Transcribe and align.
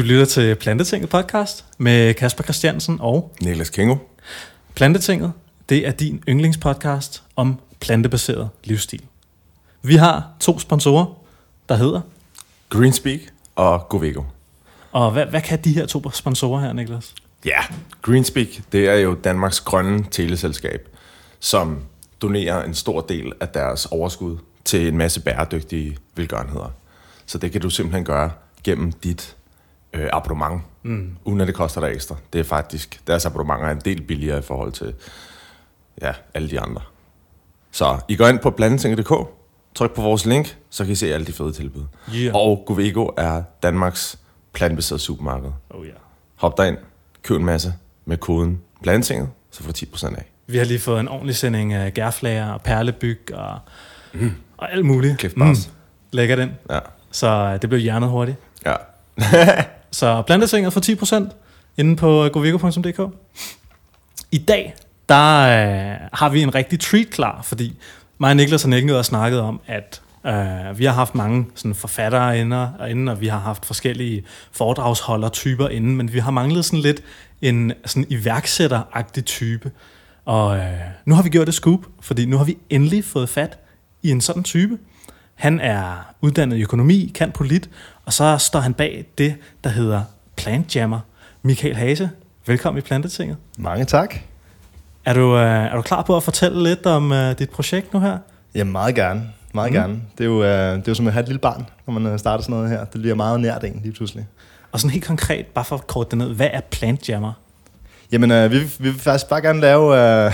Du 0.00 0.04
lytter 0.04 0.24
til 0.24 0.54
Plantetinget 0.54 1.10
podcast 1.10 1.64
med 1.78 2.14
Kasper 2.14 2.44
Christiansen 2.44 2.98
og 3.00 3.34
Niklas 3.40 3.70
Kingo. 3.70 3.96
Plantetinget, 4.74 5.32
det 5.68 5.86
er 5.86 5.90
din 5.90 6.22
yndlingspodcast 6.28 7.22
om 7.36 7.60
plantebaseret 7.80 8.48
livsstil. 8.64 9.02
Vi 9.82 9.96
har 9.96 10.28
to 10.40 10.58
sponsorer, 10.58 11.06
der 11.68 11.74
hedder, 11.74 12.00
Greenspeak 12.68 13.20
og 13.56 13.88
Govego. 13.88 14.22
og 14.92 15.10
hvad, 15.10 15.26
hvad 15.26 15.40
kan 15.40 15.64
de 15.64 15.72
her 15.72 15.86
to 15.86 16.10
sponsorer 16.10 16.60
her, 16.60 16.72
Niklas? 16.72 17.14
Ja, 17.44 17.60
Greenspeak, 18.02 18.48
det 18.72 18.88
er 18.88 18.94
jo 18.94 19.14
Danmarks 19.14 19.60
grønne 19.60 20.04
teleselskab, 20.10 20.88
som 21.40 21.82
donerer 22.22 22.64
en 22.64 22.74
stor 22.74 23.00
del 23.00 23.32
af 23.40 23.48
deres 23.48 23.86
overskud 23.86 24.38
til 24.64 24.88
en 24.88 24.96
masse 24.96 25.20
bæredygtige 25.20 25.96
velgørenheder. 26.16 26.72
Så 27.26 27.38
det 27.38 27.52
kan 27.52 27.60
du 27.60 27.70
simpelthen 27.70 28.04
gøre 28.04 28.30
gennem 28.64 28.92
dit 28.92 29.36
øh, 29.92 30.08
abonnement, 30.12 30.62
mm. 30.82 31.16
uden 31.24 31.40
at 31.40 31.46
det 31.46 31.54
koster 31.54 31.80
dig 31.80 31.94
ekstra. 31.94 32.16
Det 32.32 32.38
er 32.38 32.44
faktisk, 32.44 33.00
deres 33.06 33.26
abonnementer 33.26 33.66
er 33.66 33.72
en 33.72 33.80
del 33.84 34.02
billigere 34.02 34.38
i 34.38 34.42
forhold 34.42 34.72
til 34.72 34.94
ja, 36.02 36.12
alle 36.34 36.50
de 36.50 36.60
andre. 36.60 36.80
Så 37.70 37.98
I 38.08 38.16
går 38.16 38.28
ind 38.28 38.38
på 38.38 38.50
blandetinget.dk, 38.50 39.12
tryk 39.74 39.94
på 39.94 40.02
vores 40.02 40.26
link, 40.26 40.56
så 40.70 40.84
kan 40.84 40.92
I 40.92 40.94
se 40.94 41.14
alle 41.14 41.26
de 41.26 41.32
fede 41.32 41.52
tilbud. 41.52 41.82
Yeah. 42.14 42.34
Og 42.34 42.62
Govego 42.66 43.06
er 43.16 43.42
Danmarks 43.62 44.18
plantbaserede 44.52 45.02
supermarked. 45.02 45.50
Oh, 45.70 45.86
ja. 45.86 45.92
Hop 46.36 46.56
derind, 46.56 46.76
køb 47.22 47.36
en 47.36 47.46
masse 47.46 47.74
med 48.04 48.16
koden 48.16 48.60
blandetinget, 48.82 49.28
så 49.50 49.62
får 49.62 49.72
du 49.72 49.78
10% 49.78 50.16
af. 50.16 50.24
Vi 50.46 50.58
har 50.58 50.64
lige 50.64 50.78
fået 50.78 51.00
en 51.00 51.08
ordentlig 51.08 51.36
sending 51.36 51.72
af 51.72 51.94
gærflager 51.94 52.52
og 52.52 52.62
perlebyg 52.62 53.20
og, 53.34 53.58
mm. 54.12 54.32
og 54.56 54.72
alt 54.72 54.84
muligt. 54.84 55.18
Cliff 55.20 55.34
Bars. 55.34 55.72
Lækker 56.12 56.36
den. 56.36 56.50
Ja. 56.70 56.78
Så 57.10 57.28
øh, 57.28 57.62
det 57.62 57.68
blev 57.68 57.80
hjernet 57.80 58.08
hurtigt. 58.08 58.36
Ja. 58.66 58.74
Så 60.00 60.22
plantetinget 60.22 60.72
for 60.72 60.80
10% 60.80 61.34
inde 61.76 61.96
på 61.96 62.24
øh, 62.24 62.30
govego.dk. 62.30 63.14
I 64.32 64.38
dag, 64.38 64.74
der 65.08 65.40
øh, 65.40 66.08
har 66.12 66.28
vi 66.28 66.42
en 66.42 66.54
rigtig 66.54 66.80
treat 66.80 67.10
klar, 67.10 67.42
fordi 67.42 67.78
mig 68.18 68.30
og 68.30 68.36
Niklas 68.36 68.62
har 68.62 68.76
ikke 68.76 68.96
og 68.96 69.04
snakket 69.04 69.40
om, 69.40 69.60
at 69.66 70.02
øh, 70.26 70.78
vi 70.78 70.84
har 70.84 70.92
haft 70.92 71.14
mange 71.14 71.46
sådan, 71.54 71.74
forfattere 71.74 72.40
inde, 72.40 72.72
og 72.78 72.90
inde, 72.90 73.12
og 73.12 73.20
vi 73.20 73.26
har 73.26 73.38
haft 73.38 73.66
forskellige 73.66 74.24
foredragsholdertyper 74.52 75.68
inde, 75.68 75.88
men 75.88 76.12
vi 76.12 76.18
har 76.18 76.30
manglet 76.30 76.64
sådan 76.64 76.80
lidt 76.80 77.02
en 77.42 77.72
sådan 77.86 78.06
iværksætteragtig 78.08 79.24
type. 79.24 79.70
Og 80.24 80.56
øh, 80.56 80.80
nu 81.04 81.14
har 81.14 81.22
vi 81.22 81.28
gjort 81.28 81.46
det 81.46 81.54
scoop, 81.54 81.80
fordi 82.00 82.26
nu 82.26 82.36
har 82.36 82.44
vi 82.44 82.58
endelig 82.70 83.04
fået 83.04 83.28
fat 83.28 83.58
i 84.02 84.10
en 84.10 84.20
sådan 84.20 84.42
type. 84.42 84.78
Han 85.34 85.60
er 85.60 86.14
uddannet 86.20 86.56
i 86.56 86.62
økonomi, 86.62 87.12
kan 87.14 87.32
polit, 87.32 87.70
og 88.10 88.14
så 88.14 88.38
står 88.38 88.60
han 88.60 88.74
bag 88.74 89.04
det, 89.18 89.34
der 89.64 89.70
hedder 89.70 90.02
Plant 90.36 90.76
Jammer. 90.76 91.00
Michael 91.42 91.76
Hase, 91.76 92.10
velkommen 92.46 92.78
i 92.78 92.80
Plantetinget. 92.80 93.36
Mange 93.58 93.84
tak. 93.84 94.14
Er 95.04 95.14
du, 95.14 95.36
øh, 95.36 95.64
er 95.64 95.76
du 95.76 95.82
klar 95.82 96.02
på 96.02 96.16
at 96.16 96.22
fortælle 96.22 96.62
lidt 96.62 96.86
om 96.86 97.12
øh, 97.12 97.38
dit 97.38 97.50
projekt 97.50 97.94
nu 97.94 98.00
her? 98.00 98.18
Ja, 98.54 98.64
meget 98.64 98.94
gerne. 98.94 99.22
Meget 99.54 99.70
Mm. 99.72 99.76
gerne. 99.78 100.00
Det 100.18 100.24
er, 100.24 100.28
jo, 100.28 100.42
øh, 100.44 100.48
det 100.76 100.78
er 100.78 100.82
jo 100.88 100.94
som 100.94 101.06
at 101.06 101.12
have 101.12 101.20
et 101.22 101.28
lille 101.28 101.38
barn, 101.38 101.66
når 101.86 101.98
man 101.98 102.18
starter 102.18 102.42
sådan 102.42 102.54
noget 102.56 102.70
her. 102.70 102.84
Det 102.84 103.00
bliver 103.00 103.14
meget 103.14 103.40
nært 103.40 103.64
en 103.64 103.80
lige 103.82 103.92
pludselig. 103.92 104.26
Og 104.72 104.80
sådan 104.80 104.90
helt 104.90 105.04
konkret, 105.04 105.46
bare 105.46 105.64
for 105.64 105.76
at 105.76 105.86
korte 105.86 106.10
det 106.10 106.18
ned, 106.18 106.34
hvad 106.34 106.48
er 106.52 106.60
Plant 106.60 107.08
Jammer? 107.08 107.32
Jamen, 108.12 108.30
øh, 108.30 108.50
vi, 108.50 108.58
vi 108.58 108.68
vil 108.78 109.00
faktisk 109.00 109.28
bare 109.28 109.40
gerne 109.42 109.60
lave, 109.60 109.98
øh, 110.26 110.32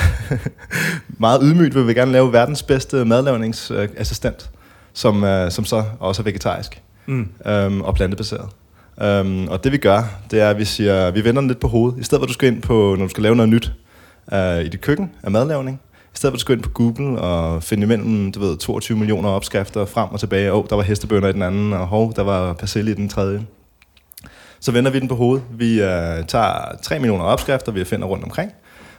meget 1.18 1.40
ydmygt 1.42 1.74
vil 1.74 1.86
vi 1.86 1.94
gerne 1.94 2.12
lave 2.12 2.32
verdens 2.32 2.62
bedste 2.62 3.04
madlavningsassistent, 3.04 4.50
som, 4.92 5.24
øh, 5.24 5.50
som 5.50 5.64
så 5.64 5.84
også 6.00 6.22
er 6.22 6.24
vegetarisk 6.24 6.82
Mm. 7.06 7.28
øhm, 7.46 7.80
og 7.80 7.94
plantebaseret. 7.94 8.48
Øhm, 9.02 9.48
og 9.48 9.64
det 9.64 9.72
vi 9.72 9.76
gør, 9.76 10.02
det 10.30 10.40
er, 10.40 10.50
at 10.50 10.58
vi 10.58 10.64
siger, 10.64 11.10
vi 11.10 11.24
vender 11.24 11.40
den 11.40 11.48
lidt 11.48 11.60
på 11.60 11.68
hovedet. 11.68 12.00
I 12.00 12.02
stedet 12.02 12.20
for 12.20 12.24
at 12.24 12.28
du 12.28 12.32
skal 12.32 12.48
ind 12.48 12.62
på, 12.62 12.94
når 12.98 13.04
du 13.04 13.08
skal 13.08 13.22
lave 13.22 13.36
noget 13.36 13.48
nyt 13.48 13.72
øh, 14.32 14.60
i 14.60 14.68
dit 14.68 14.80
køkken 14.80 15.10
af 15.22 15.30
madlavning, 15.30 15.80
i 16.14 16.16
stedet 16.16 16.32
for 16.32 16.34
at 16.34 16.38
du 16.38 16.40
skal 16.40 16.54
ind 16.54 16.62
på 16.62 16.70
Google 16.70 17.18
og 17.20 17.62
finde 17.62 17.82
imellem, 17.82 18.32
du 18.32 18.40
ved, 18.40 18.56
22 18.56 18.98
millioner 18.98 19.28
opskrifter 19.28 19.84
frem 19.84 20.08
og 20.10 20.20
tilbage. 20.20 20.52
Åh, 20.52 20.58
oh, 20.58 20.64
der 20.70 20.76
var 20.76 20.82
hestebønder 20.82 21.28
i 21.28 21.32
den 21.32 21.42
anden, 21.42 21.72
og 21.72 21.86
hov, 21.86 22.12
der 22.16 22.22
var 22.22 22.52
persille 22.52 22.90
i 22.90 22.94
den 22.94 23.08
tredje. 23.08 23.46
Så 24.60 24.72
vender 24.72 24.90
vi 24.90 25.00
den 25.00 25.08
på 25.08 25.14
hovedet. 25.14 25.44
Vi 25.50 25.82
øh, 25.82 26.26
tager 26.28 26.76
3 26.82 26.98
millioner 26.98 27.24
opskrifter, 27.24 27.72
vi 27.72 27.84
finder 27.84 28.06
rundt 28.06 28.24
omkring, 28.24 28.52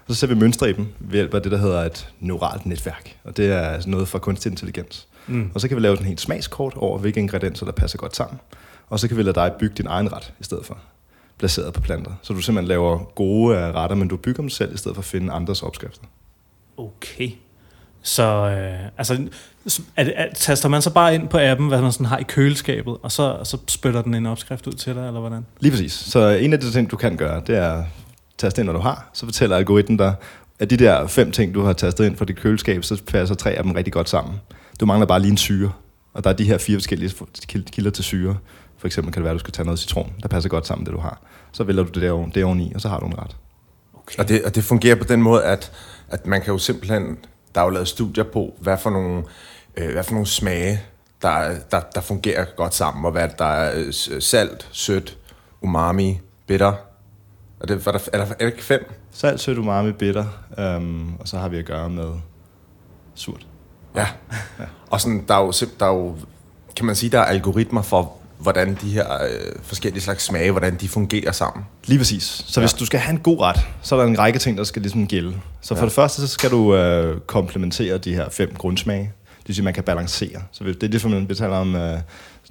og 0.07 0.13
så 0.13 0.19
ser 0.19 0.27
vi 0.27 0.35
mønstre 0.35 0.69
i 0.69 0.73
dem 0.73 0.87
ved 0.99 1.13
hjælp 1.13 1.33
af 1.33 1.41
det, 1.41 1.51
der 1.51 1.57
hedder 1.57 1.83
et 1.83 2.09
neuralt 2.19 2.65
netværk. 2.65 3.15
Og 3.23 3.37
det 3.37 3.51
er 3.51 3.81
noget 3.85 4.07
fra 4.07 4.19
kunstig 4.19 4.49
intelligens. 4.49 5.07
Mm. 5.27 5.51
Og 5.53 5.61
så 5.61 5.67
kan 5.67 5.77
vi 5.77 5.81
lave 5.81 5.95
sådan 5.95 6.05
en 6.05 6.07
helt 6.07 6.21
smagskort 6.21 6.73
over, 6.75 6.97
hvilke 6.97 7.19
ingredienser, 7.19 7.65
der 7.65 7.73
passer 7.73 7.97
godt 7.97 8.15
sammen. 8.15 8.39
Og 8.89 8.99
så 8.99 9.07
kan 9.07 9.17
vi 9.17 9.23
lade 9.23 9.35
dig 9.35 9.51
bygge 9.59 9.75
din 9.75 9.87
egen 9.87 10.13
ret 10.13 10.33
i 10.39 10.43
stedet 10.43 10.65
for, 10.65 10.77
placeret 11.39 11.73
på 11.73 11.81
planter. 11.81 12.11
Så 12.21 12.33
du 12.33 12.41
simpelthen 12.41 12.67
laver 12.67 13.03
gode 13.15 13.71
retter, 13.71 13.95
men 13.95 14.07
du 14.07 14.17
bygger 14.17 14.43
dem 14.43 14.49
selv, 14.49 14.73
i 14.73 14.77
stedet 14.77 14.95
for 14.95 15.01
at 15.01 15.05
finde 15.05 15.33
andres 15.33 15.63
opskrifter. 15.63 16.05
Okay. 16.77 17.31
Så 18.01 18.23
øh, 18.23 18.89
altså, 18.97 19.27
er 19.95 20.03
det, 20.03 20.13
er, 20.15 20.25
taster 20.35 20.69
man 20.69 20.81
så 20.81 20.89
bare 20.89 21.15
ind 21.15 21.27
på 21.27 21.37
appen, 21.41 21.67
hvad 21.67 21.81
man 21.81 21.91
sådan 21.91 22.05
har 22.05 22.17
i 22.17 22.23
køleskabet, 22.23 22.97
og 23.03 23.11
så, 23.11 23.39
så 23.43 23.57
spytter 23.67 24.01
den 24.01 24.13
en 24.13 24.25
opskrift 24.25 24.67
ud 24.67 24.73
til 24.73 24.95
dig, 24.95 25.07
eller 25.07 25.19
hvordan? 25.19 25.45
Lige 25.59 25.71
præcis. 25.71 25.93
Så 25.93 26.29
en 26.29 26.53
af 26.53 26.59
de 26.59 26.71
ting, 26.71 26.91
du 26.91 26.97
kan 26.97 27.17
gøre, 27.17 27.41
det 27.47 27.57
er 27.57 27.71
at 27.71 27.85
taste 28.37 28.61
ind, 28.61 28.65
når 28.65 28.73
du 28.73 28.79
har. 28.79 29.09
Så 29.13 29.25
fortæller 29.25 29.55
algoritmen 29.55 29.97
dig, 29.97 30.15
at 30.59 30.69
de 30.69 30.77
der 30.77 31.07
fem 31.07 31.31
ting, 31.31 31.53
du 31.53 31.63
har 31.63 31.73
tastet 31.73 32.05
ind 32.05 32.15
fra 32.15 32.25
dit 32.25 32.35
køleskab, 32.35 32.83
så 32.83 33.01
passer 33.07 33.35
tre 33.35 33.51
af 33.51 33.63
dem 33.63 33.71
rigtig 33.71 33.93
godt 33.93 34.09
sammen. 34.09 34.35
Du 34.79 34.85
mangler 34.85 35.05
bare 35.07 35.19
lige 35.19 35.31
en 35.31 35.37
syre. 35.37 35.71
Og 36.13 36.23
der 36.23 36.29
er 36.29 36.33
de 36.33 36.43
her 36.43 36.57
fire 36.57 36.75
forskellige 36.77 37.13
kilder 37.71 37.91
til 37.91 38.03
syre. 38.03 38.37
For 38.77 38.87
eksempel 38.87 39.13
kan 39.13 39.19
det 39.19 39.23
være, 39.23 39.31
at 39.31 39.35
du 39.35 39.39
skal 39.39 39.53
tage 39.53 39.65
noget 39.65 39.79
citron, 39.79 40.13
der 40.21 40.27
passer 40.27 40.49
godt 40.49 40.67
sammen 40.67 40.83
med 40.83 40.91
det, 40.91 40.97
du 40.97 41.01
har. 41.01 41.21
Så 41.51 41.63
vælger 41.63 41.83
du 41.83 41.89
det, 41.89 42.01
der, 42.01 42.25
det 42.35 42.43
oveni, 42.43 42.71
og 42.75 42.81
så 42.81 42.89
har 42.89 42.99
du 42.99 43.05
en 43.05 43.19
ret. 43.19 43.35
Okay. 43.93 44.19
Og 44.19 44.29
det, 44.29 44.43
og 44.43 44.55
det 44.55 44.63
fungerer 44.63 44.95
på 44.95 45.03
den 45.03 45.21
måde, 45.21 45.43
at, 45.43 45.71
at 46.09 46.25
man 46.27 46.41
kan 46.41 46.51
jo 46.51 46.57
simpelthen, 46.57 47.17
der 47.55 47.61
er 47.61 47.65
jo 47.65 47.69
lavet 47.69 47.87
studier 47.87 48.23
på, 48.23 48.53
hvad 48.61 48.77
for 48.77 48.89
nogle, 48.89 49.23
øh, 49.77 49.91
hvad 49.91 50.03
for 50.03 50.11
nogle 50.11 50.27
smage, 50.27 50.81
der, 51.21 51.55
der, 51.71 51.79
der 51.95 52.01
fungerer 52.01 52.45
godt 52.57 52.73
sammen, 52.73 53.05
og 53.05 53.11
hvad 53.11 53.29
der 53.39 53.45
er 53.45 53.71
øh, 53.79 53.91
s- 53.93 54.09
salt, 54.19 54.69
sødt, 54.71 55.17
umami, 55.61 56.19
bitter. 56.47 56.73
Og 57.59 57.67
det, 57.67 57.87
er, 57.87 57.91
der, 57.91 57.99
er, 58.13 58.17
der, 58.25 58.33
er 58.39 58.49
der 58.49 58.51
fem? 58.59 58.91
Salt, 59.11 59.39
sødt, 59.39 59.57
umami, 59.57 59.91
bitter, 59.91 60.25
øhm, 60.59 61.15
og 61.15 61.27
så 61.27 61.37
har 61.37 61.49
vi 61.49 61.57
at 61.57 61.65
gøre 61.65 61.89
med 61.89 62.13
surt. 63.15 63.47
Ja. 63.99 64.07
Og 64.89 65.01
sådan, 65.01 65.23
der 65.27 65.35
er, 65.35 65.39
jo, 65.39 65.53
der 65.79 65.85
er 65.85 65.93
jo, 65.93 66.15
kan 66.75 66.85
man 66.85 66.95
sige, 66.95 67.09
der 67.09 67.19
er 67.19 67.25
algoritmer 67.25 67.81
for, 67.81 68.13
hvordan 68.39 68.77
de 68.81 68.89
her 68.89 69.13
øh, 69.23 69.55
forskellige 69.61 70.03
slags 70.03 70.23
smage, 70.23 70.51
hvordan 70.51 70.75
de 70.75 70.87
fungerer 70.87 71.31
sammen. 71.31 71.65
Lige 71.85 71.97
præcis. 71.97 72.23
Så 72.47 72.59
ja. 72.59 72.65
hvis 72.65 72.73
du 72.73 72.85
skal 72.85 72.99
have 72.99 73.13
en 73.13 73.19
god 73.19 73.41
ret, 73.41 73.59
så 73.81 73.95
er 73.95 73.99
der 73.99 74.07
en 74.07 74.19
række 74.19 74.39
ting, 74.39 74.57
der 74.57 74.63
skal 74.63 74.81
ligesom 74.81 75.07
gælde. 75.07 75.33
Så 75.61 75.75
for 75.75 75.81
ja. 75.81 75.85
det 75.85 75.93
første, 75.93 76.21
så 76.21 76.27
skal 76.27 76.51
du 76.51 76.75
øh, 76.75 77.19
komplementere 77.19 77.97
de 77.97 78.15
her 78.15 78.29
fem 78.29 78.53
grundsmage. 78.57 79.11
Det 79.39 79.47
vil 79.47 79.55
sige, 79.55 79.65
man 79.65 79.73
kan 79.73 79.83
balancere. 79.83 80.41
Så 80.51 80.63
det 80.63 80.83
er 80.83 80.87
det, 80.87 81.05
man 81.05 81.29
vi 81.29 81.35
taler 81.35 81.55
om 81.55 81.75
øh, 81.75 81.99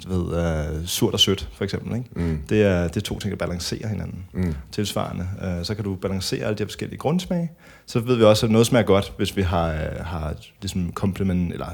ved, 0.07 0.77
øh, 0.81 0.87
surt 0.87 1.15
og 1.15 1.21
sødt, 1.21 1.49
for 1.53 1.65
eksempel. 1.65 1.97
Ikke? 1.97 2.11
Mm. 2.17 2.41
Det, 2.49 2.63
er, 2.63 2.89
det 2.89 2.97
er 2.97 3.01
to 3.01 3.19
ting, 3.19 3.31
der 3.31 3.47
balancerer 3.47 3.89
hinanden. 3.89 4.25
Mm. 4.33 4.55
Tilsvarende. 4.73 5.29
Øh, 5.45 5.65
så 5.65 5.75
kan 5.75 5.85
du 5.85 5.95
balancere 5.95 6.45
alle 6.45 6.59
de 6.59 6.63
her 6.63 6.67
forskellige 6.69 6.99
grundsmage. 6.99 7.51
Så 7.87 8.01
ved 8.01 8.17
vi 8.17 8.23
også, 8.25 8.47
at 8.47 8.53
noget 8.53 8.67
smager 8.67 8.87
godt, 8.87 9.13
hvis 9.17 9.37
vi 9.37 9.43
har, 9.43 9.69
øh, 9.73 9.79
har 10.05 10.35
ligesom 10.61 10.93
komplement, 10.93 11.53
eller 11.53 11.67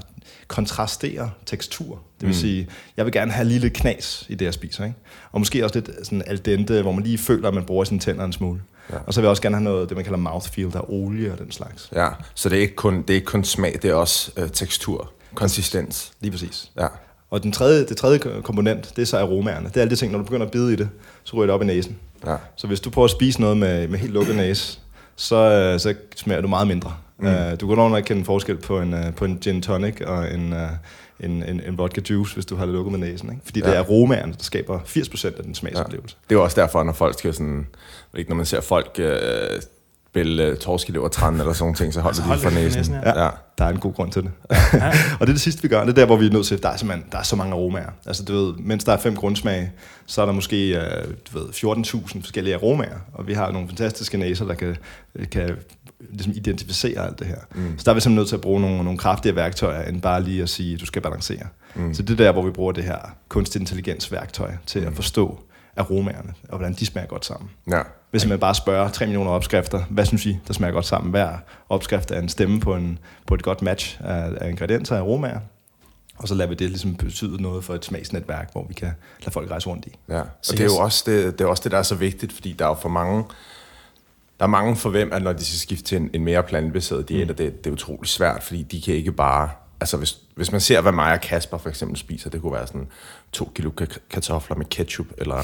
kontrasterer 0.49 1.29
tekstur. 1.47 1.95
Det 1.95 2.27
vil 2.29 2.29
Mm. 2.29 2.41
sige, 2.41 2.69
jeg 2.97 3.05
vil 3.05 3.13
gerne 3.13 3.33
have 3.33 3.49
lidt 3.49 3.73
knas 3.73 4.27
i 4.29 4.35
det, 4.35 4.45
jeg 4.45 4.55
spiser. 4.55 4.85
Ikke? 4.85 4.97
Og 5.33 5.41
måske 5.41 5.65
også 5.65 5.75
lidt 5.79 5.91
sådan 6.07 6.23
al 6.27 6.39
dente, 6.39 6.83
hvor 6.83 6.93
man 6.93 7.05
lige 7.05 7.19
føler, 7.19 7.49
at 7.49 7.55
man 7.55 7.65
bruger 7.65 7.85
sine 7.85 8.01
tænder 8.01 8.25
en 8.25 8.33
smule. 8.33 8.61
Ja. 8.93 8.97
Og 9.07 9.15
så 9.15 9.21
vil 9.21 9.25
jeg 9.27 9.31
også 9.31 9.43
gerne 9.43 9.57
have 9.57 9.65
noget, 9.65 9.89
det 9.89 9.97
man 9.97 10.05
kalder 10.05 10.19
mouthfeel, 10.19 10.73
der 10.73 10.79
er 10.79 10.91
olie 10.91 11.33
og 11.33 11.39
den 11.39 11.51
slags. 11.51 11.91
Ja, 11.95 12.09
så 12.35 12.49
det 12.49 12.59
er 12.59 12.63
ikke 12.63 12.75
kun, 12.75 13.03
det 13.03 13.11
er 13.11 13.15
ikke 13.15 13.25
kun 13.25 13.45
smag, 13.45 13.79
det 13.83 13.91
er 13.91 13.95
også 13.95 14.33
øh, 14.37 14.49
tekstur, 14.51 15.13
konsistens. 15.35 16.13
Lige 16.21 16.31
præcis. 16.31 16.71
Ja. 16.81 16.87
Og 17.33 17.43
den 17.43 17.53
tredje, 17.53 17.85
det 17.87 17.97
tredje 17.97 18.19
komponent, 18.19 18.93
det 18.97 19.03
er 19.03 19.07
så 19.07 19.19
aromaerne. 19.19 19.69
Det 19.69 19.77
er 19.77 19.81
alle 19.81 19.91
de 19.91 19.97
ting, 19.97 20.13
når 20.13 20.19
du 20.19 20.25
begynder 20.25 20.47
at 20.47 20.53
bide 20.53 20.73
i 20.73 20.77
det, 20.77 20.89
så 21.25 21.37
ryger 21.37 21.47
det 21.47 21.55
op 21.55 21.63
i 21.63 21.65
næsen. 21.65 21.97
Ja. 22.27 22.37
Så 22.57 22.67
hvis 22.67 22.81
du 22.81 22.91
prøver 22.91 23.05
at 23.05 23.11
spise 23.11 23.41
noget 23.41 23.57
med, 23.57 23.89
med 23.89 23.99
helt 23.99 24.13
lukket 24.13 24.37
næse, 24.37 24.79
så, 25.17 25.37
øh, 25.37 25.81
så 25.81 25.95
smager 26.17 26.41
du 26.41 26.49
meget 26.49 26.69
mindre. 26.69 26.95
Mm. 27.19 27.27
Uh, 27.27 27.35
du 27.61 27.67
kan 27.69 27.77
nok 27.77 27.97
ikke 27.97 28.07
kende 28.07 28.25
forskel 28.25 28.57
på 28.57 28.81
en, 28.81 28.95
uh, 28.95 29.15
på 29.17 29.25
en 29.25 29.39
gin 29.39 29.63
tonic 29.63 30.01
og 30.07 30.35
en, 30.35 30.53
uh, 30.53 30.59
en, 31.21 31.43
en, 31.43 31.61
en 31.67 31.79
vodka 31.79 32.01
juice, 32.11 32.35
hvis 32.35 32.47
du 32.47 32.57
har 32.57 32.65
det 32.67 32.75
lukket 32.75 32.93
med 32.99 33.09
næsen. 33.09 33.31
Ikke? 33.31 33.43
Fordi 33.45 33.61
ja. 33.61 33.67
det 33.67 33.73
Ja. 33.73 33.79
er 33.79 33.85
aromaerne, 33.85 34.33
der 34.33 34.43
skaber 34.43 34.79
80% 34.79 35.27
af 35.39 35.45
den 35.45 35.55
smagsoplevelse. 35.55 36.17
Det 36.31 36.37
er 36.37 36.41
også 36.41 36.61
derfor, 36.61 36.83
når 36.83 36.93
folk 36.93 37.19
skal 37.19 37.35
sådan, 37.35 37.67
ikke, 38.17 38.31
når 38.31 38.37
man 38.37 38.47
ser 38.47 38.61
folk 38.61 38.97
øh, 38.99 39.17
spille 40.13 40.45
øh, 40.45 40.57
torskelevertræn 40.57 41.35
eller 41.41 41.53
sådan 41.53 41.63
nogle 41.65 41.77
ting, 41.77 41.95
så 41.95 42.01
holder 42.01 42.17
Så 42.17 42.23
de 42.35 42.39
for 42.39 42.51
næsen. 42.51 42.79
næsen, 42.79 42.95
ja. 42.95 43.25
ja. 43.25 43.31
Der 43.59 43.65
er 43.65 43.69
en 43.69 43.79
god 43.81 43.95
grund 43.95 44.13
til 44.13 44.23
det. 44.23 44.31
Ja. 44.73 44.89
og 44.89 45.21
det 45.21 45.29
er 45.29 45.33
det 45.33 45.41
sidste, 45.41 45.63
vi 45.63 45.69
gør. 45.69 45.81
Det 45.81 45.89
er 45.91 45.95
der, 45.95 46.07
hvor 46.07 46.17
vi 46.17 46.27
er 46.27 46.31
nødt 46.31 46.47
til. 46.47 46.63
Der 46.63 46.69
er 46.69 46.77
simpelthen 46.77 47.07
der 47.13 47.19
er 47.19 47.23
så 47.23 47.37
mange 47.37 47.53
aromaer. 47.53 47.91
Altså, 48.07 48.25
du 48.25 48.33
ved, 48.33 48.55
mens 48.59 48.85
der 48.85 48.93
er 48.93 48.97
fem 48.97 49.17
grundsmage, 49.17 49.73
så 50.07 50.23
er 50.23 50.27
der 50.27 50.33
måske 50.33 50.77
øh, 50.81 51.05
du 51.33 51.39
ved, 51.39 51.47
14.000 51.49 52.21
forskellige 52.21 52.55
aromaer. 52.55 52.97
Og 53.13 53.27
vi 53.27 53.33
har 53.33 53.51
nogle 53.53 53.69
fantastiske 53.69 54.19
næser, 54.19 54.45
der 54.47 54.55
kan, 54.55 54.77
kan 55.31 55.57
ligesom 56.11 56.33
identificere 56.37 57.07
alt 57.07 57.19
det 57.19 57.27
her. 57.27 57.37
Mm. 57.55 57.79
Så 57.79 57.85
der 57.85 57.91
er 57.91 57.95
vi 57.95 58.01
simpelthen 58.01 58.15
nødt 58.15 58.29
til 58.29 58.37
at 58.37 58.41
bruge 58.41 58.61
nogle, 58.61 58.85
nogle 58.85 58.99
kraftige 58.99 59.37
værktøjer, 59.37 59.83
end 59.89 60.03
bare 60.03 60.23
lige 60.23 60.43
at 60.43 60.49
sige, 60.49 60.75
at 60.75 60.81
du 60.81 60.87
skal 60.87 61.03
balancere. 61.03 61.43
Mm. 61.75 61.95
Så 61.95 62.03
det 62.03 62.11
er 62.21 62.25
der, 62.25 62.33
hvor 62.33 62.43
vi 62.43 62.51
bruger 62.51 62.73
det 62.73 62.85
her 62.85 62.99
kunstig 63.29 63.61
intelligens 63.61 64.13
værktøj 64.13 64.51
til 64.67 64.79
at 64.81 64.89
Mm. 64.89 64.95
forstå, 64.95 65.41
aromaerne, 65.77 66.33
og 66.49 66.57
hvordan 66.59 66.73
de 66.75 66.87
smager 66.87 67.07
godt 67.09 67.25
sammen. 67.27 67.51
Ja. 67.71 67.81
Hvis 68.13 68.27
man 68.27 68.39
bare 68.39 68.55
spørger 68.55 68.89
3 68.89 69.07
millioner 69.07 69.31
opskrifter, 69.31 69.85
hvad 69.91 70.07
synes 70.07 70.27
I, 70.27 70.39
der 70.47 70.55
smager 70.55 70.73
godt 70.73 70.87
sammen? 70.87 71.11
Hver 71.11 71.37
opskrift 71.69 72.11
er 72.11 72.19
en 72.19 72.29
stemme 72.29 72.61
på, 72.61 72.75
en, 72.75 72.99
på 73.27 73.35
et 73.35 73.43
godt 73.43 73.63
match 73.63 74.01
af, 74.05 74.33
af 74.41 74.51
ingredienser 74.51 74.95
og 74.95 75.01
aromaer. 75.01 75.39
Og 76.19 76.29
så 76.29 76.35
lader 76.35 76.49
vi 76.49 76.55
det 76.55 76.69
ligesom 76.69 76.95
betyde 76.95 77.43
noget 77.43 77.65
for 77.65 77.75
et 77.75 77.85
smagsnetværk, 77.85 78.53
hvor 78.53 78.67
vi 78.69 78.75
kan 78.75 78.93
lade 79.21 79.31
folk 79.31 79.51
rejse 79.51 79.67
rundt 79.67 79.87
i. 79.87 79.95
Ja, 80.09 80.21
og 80.21 80.27
Så 80.43 80.53
det 80.53 80.61
er, 80.61 80.65
jo 80.65 80.77
også 80.77 81.03
det, 81.07 81.39
det 81.39 81.45
er 81.45 81.49
også 81.49 81.63
det, 81.65 81.73
der 81.73 81.79
er 81.79 81.83
så 81.83 81.95
vigtigt, 81.95 82.33
fordi 82.33 82.53
der 82.53 82.65
er 82.65 82.69
jo 82.69 82.75
for 82.75 82.89
mange, 82.89 83.25
der 84.39 84.45
er 84.45 84.51
mange 84.51 84.77
for 84.77 84.91
hvem, 84.91 85.13
at 85.13 85.23
når 85.23 85.33
de 85.33 85.45
skal 85.45 85.59
skifte 85.59 85.85
til 85.85 85.97
en, 85.97 86.11
en 86.13 86.25
mere 86.25 86.43
plantebaseret 86.43 87.09
diæt, 87.09 87.29
mm. 87.29 87.35
det, 87.35 87.65
det 87.65 87.71
er 87.71 87.75
utrolig 87.75 88.09
svært, 88.09 88.43
fordi 88.43 88.63
de 88.63 88.83
kan 88.83 88.95
ikke 88.95 89.13
bare, 89.13 89.51
altså 89.83 89.97
hvis, 89.97 90.17
hvis 90.35 90.53
man 90.53 90.61
ser, 90.61 90.81
hvad 90.81 90.93
mig 90.93 91.13
og 91.13 91.21
Kasper 91.21 91.59
for 91.59 91.69
eksempel 91.69 91.99
spiser, 91.99 92.31
det 92.31 92.41
kunne 92.43 92.53
være 92.53 92.67
sådan 92.67 92.87
to 93.33 93.53
kilo 93.55 93.71
ka- 93.81 93.99
kartofler 94.11 94.57
med 94.57 94.67
ketchup, 94.67 95.07
eller 95.19 95.37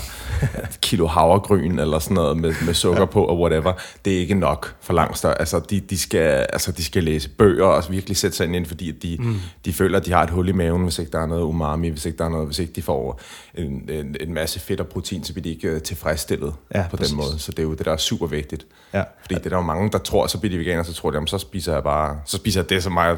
et 0.71 0.79
kilo 0.81 1.07
havregryn, 1.07 1.79
eller 1.79 1.99
sådan 1.99 2.15
noget 2.15 2.37
med, 2.37 2.55
med 2.67 2.75
sukker 2.75 3.05
på, 3.05 3.25
og 3.25 3.41
whatever. 3.41 3.73
Det 4.05 4.15
er 4.15 4.19
ikke 4.19 4.35
nok 4.35 4.75
for 4.81 4.93
langt 4.93 5.19
større. 5.19 5.39
Altså, 5.41 5.61
de, 5.71 5.81
de, 5.81 5.99
skal, 5.99 6.47
altså, 6.53 6.73
de 6.73 6.85
skal 6.85 7.05
læse 7.05 7.29
bøger 7.29 7.67
og 7.67 7.85
virkelig 7.91 8.17
sætte 8.17 8.37
sig 8.37 8.55
ind, 8.55 8.67
fordi 8.67 8.91
de, 8.91 9.17
mm. 9.21 9.37
de 9.65 9.73
føler, 9.73 9.99
at 9.99 10.07
de 10.07 10.13
har 10.13 10.23
et 10.23 10.31
hul 10.31 10.49
i 10.49 10.53
maven, 10.53 10.83
hvis 10.83 10.99
ikke 10.99 11.13
der 11.13 11.21
er 11.21 11.27
noget 11.27 11.43
umami, 11.43 11.89
hvis 11.89 12.07
ikke 12.07 12.19
der 12.19 12.25
er 12.25 12.29
noget, 12.29 12.47
hvis 12.47 12.59
ikke 12.59 12.73
de 12.73 12.83
får 12.83 13.21
en, 13.55 13.91
en, 13.91 14.17
en 14.21 14.35
masse 14.35 14.61
fedt 14.61 14.81
og 14.81 14.87
protein, 14.87 15.25
så 15.25 15.33
bliver 15.33 15.43
de 15.43 15.51
ikke 15.51 15.69
øh, 15.69 15.83
tilfredsstillet 15.83 16.55
Ja, 16.75 16.85
på 16.91 16.97
præcis. 16.97 17.11
den 17.11 17.17
måde. 17.17 17.39
Så 17.39 17.51
det 17.53 17.59
er 17.59 17.63
jo 17.63 17.75
det, 17.75 17.87
der 17.87 17.93
er 17.93 17.97
super 17.97 18.27
vigtigt. 18.27 18.67
Ja. 18.95 19.03
Fordi 19.23 19.35
det 19.35 19.47
er 19.47 19.51
der 19.51 19.57
jo 19.57 19.63
mange, 19.63 19.91
der 19.93 19.99
tror, 19.99 20.27
så 20.27 20.39
bliver 20.39 20.53
de 20.53 20.59
veganer, 20.59 20.83
så 20.83 20.93
tror 20.95 21.11
de, 21.11 21.17
jamen, 21.17 21.27
så 21.27 21.39
spiser 21.39 21.73
jeg 21.73 21.83
bare, 21.83 22.19
så 22.25 22.37
spiser 22.37 22.61
jeg 22.61 22.71
det, 22.71 22.83
som 22.83 22.93
mig 22.93 23.17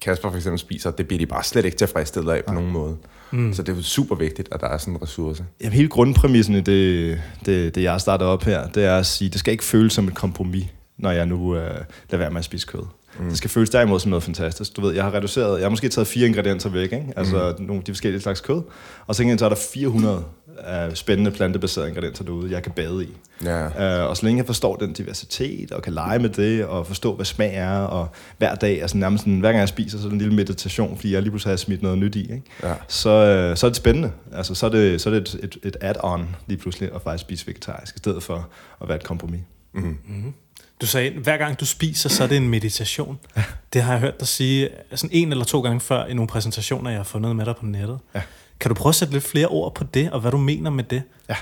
Kasper 0.00 0.30
for 0.30 0.36
eksempel 0.36 0.58
spiser, 0.58 0.90
det 0.90 1.08
bliver 1.08 1.18
de 1.18 1.26
bare 1.26 1.44
slet 1.44 1.64
ikke 1.64 1.76
tilfredsstillet 1.76 2.32
af 2.32 2.44
på 2.44 2.54
nogen 2.54 2.70
måde. 2.70 2.96
Mm. 3.30 3.52
Så 3.52 3.62
det 3.62 3.78
er 3.78 3.82
super 3.82 4.16
vigtigt, 4.16 4.48
at 4.52 4.60
der 4.60 4.68
er 4.68 4.78
sådan 4.78 4.94
en 4.94 5.02
ressource. 5.02 5.44
Jamen, 5.60 5.72
hele 5.72 5.88
grundpræmissen 5.88 6.54
i 6.54 6.60
det, 6.60 7.20
det, 7.46 7.74
det, 7.74 7.82
jeg 7.82 8.00
starter 8.00 8.26
op 8.26 8.42
her, 8.42 8.68
det 8.68 8.84
er 8.84 8.96
at 8.96 9.06
sige, 9.06 9.30
det 9.30 9.38
skal 9.38 9.52
ikke 9.52 9.64
føles 9.64 9.92
som 9.92 10.08
et 10.08 10.14
kompromis, 10.14 10.66
når 10.98 11.10
jeg 11.10 11.26
nu 11.26 11.56
øh, 11.56 11.62
lader 12.10 12.16
være 12.16 12.30
med 12.30 12.38
at 12.38 12.44
spise 12.44 12.66
kød. 12.66 12.82
Mm. 13.18 13.28
Det 13.28 13.38
skal 13.38 13.50
føles 13.50 13.70
derimod 13.70 14.00
som 14.00 14.10
noget 14.10 14.22
fantastisk. 14.22 14.76
Du 14.76 14.80
ved, 14.80 14.94
jeg 14.94 15.04
har 15.04 15.14
reduceret, 15.14 15.58
jeg 15.58 15.64
har 15.64 15.70
måske 15.70 15.88
taget 15.88 16.08
fire 16.08 16.26
ingredienser 16.26 16.70
væk, 16.70 16.92
ikke? 16.92 17.12
altså 17.16 17.54
mm. 17.58 17.64
nogle 17.64 17.80
af 17.80 17.84
de 17.84 17.92
forskellige 17.92 18.20
slags 18.20 18.40
kød, 18.40 18.62
og 19.06 19.14
så, 19.14 19.34
så 19.38 19.44
er 19.44 19.48
der 19.48 19.56
400 19.72 20.24
uh, 20.88 20.94
spændende 20.94 21.30
plantebaserede 21.30 21.88
ingredienser 21.88 22.24
derude, 22.24 22.52
jeg 22.52 22.62
kan 22.62 22.72
bade 22.72 23.04
i. 23.04 23.08
Ja. 23.44 24.02
Uh, 24.02 24.10
og 24.10 24.16
så 24.16 24.26
længe 24.26 24.38
jeg 24.38 24.46
forstår 24.46 24.76
den 24.76 24.92
diversitet, 24.92 25.72
og 25.72 25.82
kan 25.82 25.92
lege 25.92 26.18
med 26.18 26.28
det, 26.28 26.64
og 26.64 26.86
forstå, 26.86 27.14
hvad 27.14 27.24
smag 27.24 27.54
er, 27.54 27.78
og 27.78 28.08
hver 28.38 28.54
dag, 28.54 28.82
altså 28.82 28.96
nærmest 28.96 29.24
sådan, 29.24 29.40
hver 29.40 29.48
gang 29.48 29.60
jeg 29.60 29.68
spiser, 29.68 29.98
så 29.98 30.04
er 30.04 30.08
det 30.08 30.12
en 30.12 30.18
lille 30.18 30.34
meditation, 30.34 30.96
fordi 30.96 31.12
jeg 31.12 31.22
lige 31.22 31.30
pludselig 31.30 31.52
har 31.52 31.56
smidt 31.56 31.82
noget 31.82 31.98
nyt 31.98 32.16
i, 32.16 32.22
ikke? 32.22 32.42
Ja. 32.62 32.74
Så, 32.88 33.10
øh, 33.10 33.56
så 33.56 33.66
er 33.66 33.70
det 33.70 33.76
spændende. 33.76 34.12
Altså, 34.32 34.54
så 34.54 34.66
er 34.66 34.70
det, 34.70 35.00
så 35.00 35.10
er 35.10 35.14
det 35.14 35.34
et, 35.34 35.40
et, 35.42 35.56
et 35.62 35.76
add-on 35.80 36.36
lige 36.46 36.58
pludselig 36.58 36.94
at 36.94 37.02
faktisk 37.02 37.20
spise 37.20 37.46
vegetarisk, 37.46 37.96
i 37.96 37.98
stedet 37.98 38.22
for 38.22 38.48
at 38.82 38.88
være 38.88 38.96
et 38.96 39.04
kompromis. 39.04 39.40
Du 40.80 40.86
sagde, 40.86 41.10
hver 41.10 41.36
gang 41.36 41.60
du 41.60 41.66
spiser, 41.66 42.08
så 42.08 42.22
er 42.22 42.28
det 42.28 42.36
en 42.36 42.48
meditation. 42.48 43.18
Det 43.72 43.82
har 43.82 43.92
jeg 43.92 44.00
hørt 44.00 44.20
dig 44.20 44.28
sige 44.28 44.68
sådan 44.94 45.10
en 45.12 45.30
eller 45.30 45.44
to 45.44 45.60
gange 45.60 45.80
før 45.80 46.06
i 46.06 46.14
nogle 46.14 46.28
præsentationer, 46.28 46.90
jeg 46.90 46.98
har 46.98 47.04
fundet 47.04 47.36
med 47.36 47.44
dig 47.44 47.56
på 47.56 47.66
nettet. 47.66 47.98
Ja. 48.14 48.22
Kan 48.60 48.68
du 48.68 48.74
prøve 48.74 48.90
at 48.90 48.94
sætte 48.94 49.14
lidt 49.14 49.24
flere 49.24 49.46
ord 49.46 49.74
på 49.74 49.84
det, 49.84 50.10
og 50.12 50.20
hvad 50.20 50.30
du 50.30 50.38
mener 50.38 50.70
med 50.70 50.84
det? 50.84 51.02
Ja. 51.28 51.36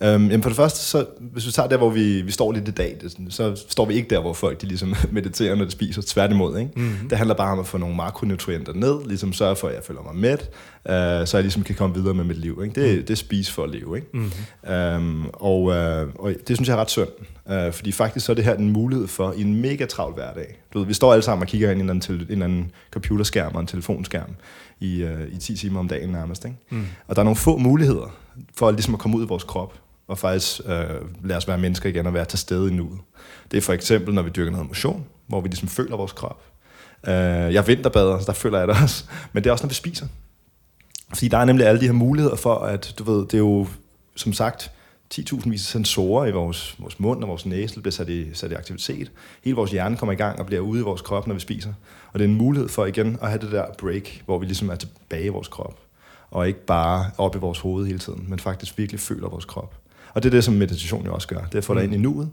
Øhm, 0.00 0.28
jamen 0.28 0.42
for 0.42 0.50
det 0.50 0.56
første, 0.56 0.78
så, 0.78 1.06
hvis 1.20 1.46
vi 1.46 1.52
tager 1.52 1.68
der, 1.68 1.76
hvor 1.76 1.90
vi, 1.90 2.22
vi 2.22 2.32
står 2.32 2.52
lidt 2.52 2.68
i 2.68 2.70
dag, 2.70 2.96
det, 3.00 3.16
så 3.34 3.64
står 3.68 3.84
vi 3.84 3.94
ikke 3.94 4.10
der, 4.10 4.20
hvor 4.20 4.32
folk 4.32 4.60
de 4.60 4.66
ligesom 4.66 4.94
mediterer, 5.10 5.54
når 5.54 5.64
de 5.64 5.70
spiser. 5.70 6.02
Tværtimod, 6.06 6.58
ikke? 6.58 6.70
Mm-hmm. 6.76 7.08
Det 7.08 7.18
handler 7.18 7.34
bare 7.34 7.52
om 7.52 7.58
at 7.58 7.66
få 7.66 7.78
nogle 7.78 7.96
makronutrienter 7.96 8.72
ned, 8.72 9.06
ligesom 9.06 9.32
sørge 9.32 9.56
for, 9.56 9.68
at 9.68 9.74
jeg 9.74 9.82
føler 9.84 10.02
mig 10.02 10.16
mæt, 10.16 10.50
øh, 10.88 11.26
så 11.26 11.36
jeg 11.36 11.42
ligesom 11.42 11.62
kan 11.62 11.74
komme 11.74 11.94
videre 11.94 12.14
med 12.14 12.24
mit 12.24 12.38
liv. 12.38 12.60
Ikke? 12.64 12.80
Det, 12.80 12.98
mm. 12.98 13.04
det 13.04 13.10
er 13.10 13.16
spise 13.16 13.52
for 13.52 13.64
at 13.64 13.70
leve. 13.70 13.96
Ikke? 13.96 14.08
Mm-hmm. 14.12 14.72
Øhm, 14.72 15.26
og, 15.32 15.74
øh, 15.74 16.08
og 16.18 16.34
det 16.48 16.56
synes 16.56 16.68
jeg 16.68 16.74
er 16.74 16.80
ret 16.80 16.90
synd, 16.90 17.08
øh, 17.50 17.72
fordi 17.72 17.92
faktisk 17.92 18.26
så 18.26 18.32
er 18.32 18.36
det 18.36 18.44
her 18.44 18.54
en 18.54 18.72
mulighed 18.72 19.06
for 19.06 19.32
i 19.36 19.42
en 19.42 19.60
mega 19.60 19.86
travl 19.86 20.14
hverdag. 20.14 20.58
Du 20.72 20.78
ved, 20.78 20.86
vi 20.86 20.94
står 20.94 21.12
alle 21.12 21.22
sammen 21.22 21.42
og 21.42 21.48
kigger 21.48 21.70
ind 21.70 21.80
i 21.80 21.82
en 21.82 21.90
eller 21.90 21.92
anden, 21.92 22.00
til, 22.00 22.14
en 22.14 22.32
eller 22.32 22.44
anden 22.44 22.70
computerskærm 22.90 23.54
og 23.54 23.60
en 23.60 23.66
telefonskærm 23.66 24.30
i, 24.80 25.02
øh, 25.02 25.32
i 25.32 25.36
10 25.36 25.56
timer 25.56 25.80
om 25.80 25.88
dagen 25.88 26.10
nærmest. 26.10 26.44
Ikke? 26.44 26.56
Mm. 26.70 26.86
Og 27.06 27.16
der 27.16 27.22
er 27.22 27.24
nogle 27.24 27.36
få 27.36 27.56
muligheder 27.56 28.16
for 28.54 28.70
ligesom 28.70 28.94
at 28.94 29.00
komme 29.00 29.16
ud 29.16 29.22
af 29.22 29.28
vores 29.28 29.44
krop 29.44 29.74
og 30.08 30.18
faktisk 30.18 30.60
øh, 30.66 31.24
lade 31.24 31.36
os 31.36 31.48
være 31.48 31.58
mennesker 31.58 31.88
igen 31.88 32.06
og 32.06 32.14
være 32.14 32.24
til 32.24 32.38
stede 32.38 32.70
i 32.70 32.74
nuet. 32.74 32.98
Det 33.50 33.56
er 33.56 33.60
for 33.60 33.72
eksempel, 33.72 34.14
når 34.14 34.22
vi 34.22 34.30
dyrker 34.30 34.50
noget 34.50 34.66
motion, 34.66 35.06
hvor 35.26 35.40
vi 35.40 35.48
ligesom 35.48 35.68
føler 35.68 35.96
vores 35.96 36.12
krop. 36.12 36.42
Øh, 37.06 37.14
jeg 37.54 37.66
vinterbader, 37.66 38.18
så 38.18 38.24
der 38.26 38.32
føler 38.32 38.58
jeg 38.58 38.68
det 38.68 38.76
også. 38.82 39.04
Men 39.32 39.44
det 39.44 39.48
er 39.48 39.52
også, 39.52 39.64
når 39.64 39.68
vi 39.68 39.74
spiser. 39.74 40.06
Fordi 41.08 41.28
der 41.28 41.38
er 41.38 41.44
nemlig 41.44 41.66
alle 41.66 41.80
de 41.80 41.86
her 41.86 41.92
muligheder 41.92 42.36
for, 42.36 42.54
at 42.54 42.94
du 42.98 43.04
ved, 43.04 43.26
det 43.26 43.34
er 43.34 43.38
jo 43.38 43.66
som 44.16 44.32
sagt 44.32 44.70
10.000 45.14 45.50
vis 45.50 45.60
sensorer 45.60 46.26
i 46.26 46.30
vores, 46.30 46.76
vores 46.78 47.00
mund 47.00 47.22
og 47.22 47.28
vores 47.28 47.46
næse, 47.46 47.74
der 47.74 47.80
bliver 47.80 47.92
sat 47.92 48.08
i, 48.08 48.34
sat 48.34 48.50
i 48.50 48.54
aktivitet. 48.54 49.10
Hele 49.44 49.56
vores 49.56 49.70
hjerne 49.70 49.96
kommer 49.96 50.12
i 50.12 50.16
gang 50.16 50.38
og 50.38 50.46
bliver 50.46 50.60
ude 50.60 50.80
i 50.80 50.82
vores 50.82 51.00
krop, 51.00 51.26
når 51.26 51.34
vi 51.34 51.40
spiser. 51.40 51.72
Og 52.12 52.18
det 52.18 52.24
er 52.24 52.28
en 52.28 52.34
mulighed 52.34 52.68
for 52.68 52.86
igen 52.86 53.18
at 53.22 53.28
have 53.28 53.40
det 53.40 53.52
der 53.52 53.66
break, 53.78 54.22
hvor 54.24 54.38
vi 54.38 54.46
ligesom 54.46 54.70
er 54.70 54.74
tilbage 54.74 55.24
i 55.24 55.28
vores 55.28 55.48
krop. 55.48 55.78
Og 56.30 56.48
ikke 56.48 56.64
bare 56.64 57.10
op 57.18 57.36
i 57.36 57.38
vores 57.38 57.58
hoved 57.58 57.86
hele 57.86 57.98
tiden, 57.98 58.24
men 58.28 58.38
faktisk 58.38 58.78
virkelig 58.78 59.00
føler 59.00 59.28
vores 59.28 59.44
krop. 59.44 59.74
Og 60.18 60.22
det 60.22 60.28
er 60.28 60.36
det, 60.36 60.44
som 60.44 60.54
meditation 60.54 61.06
jo 61.06 61.14
også 61.14 61.28
gør. 61.28 61.40
Det 61.40 61.54
er 61.54 61.58
at 61.58 61.64
få 61.64 61.74
dig 61.74 61.84
ind 61.84 61.94
i 61.94 61.96
nuet, 61.96 62.30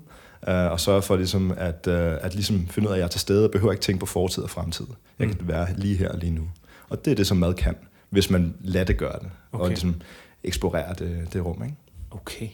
øh, 0.48 0.72
og 0.72 0.80
sørge 0.80 1.02
for 1.02 1.16
ligesom 1.16 1.54
at, 1.58 1.88
øh, 1.88 2.14
at 2.22 2.34
ligesom 2.36 2.68
finde 2.68 2.88
ud 2.88 2.92
af, 2.92 2.96
at 2.96 3.00
jeg 3.00 3.06
er 3.06 3.10
til 3.10 3.20
stede 3.20 3.46
og 3.46 3.52
behøver 3.52 3.72
ikke 3.72 3.84
tænke 3.84 4.00
på 4.00 4.06
fortid 4.06 4.44
og 4.44 4.50
fremtid. 4.50 4.86
Jeg 5.20 5.28
kan 5.28 5.38
være 5.42 5.68
lige 5.78 5.98
her 5.98 6.10
og 6.10 6.18
lige 6.18 6.32
nu. 6.32 6.42
Og 6.90 7.06
det 7.06 7.12
er 7.12 7.16
det, 7.16 7.28
som 7.28 7.38
mad 7.38 7.54
kan, 7.54 7.76
hvis 8.10 8.30
man 8.30 8.54
lader 8.62 8.86
det 8.86 8.98
gøre 8.98 9.20
det, 9.20 9.30
okay. 9.52 9.64
og 9.64 9.70
ligesom 9.70 9.96
eksplorerer 10.44 10.94
det, 10.94 11.28
det 11.34 11.46
rum. 11.46 11.64
Ikke? 11.64 11.76
Okay, 12.12 12.48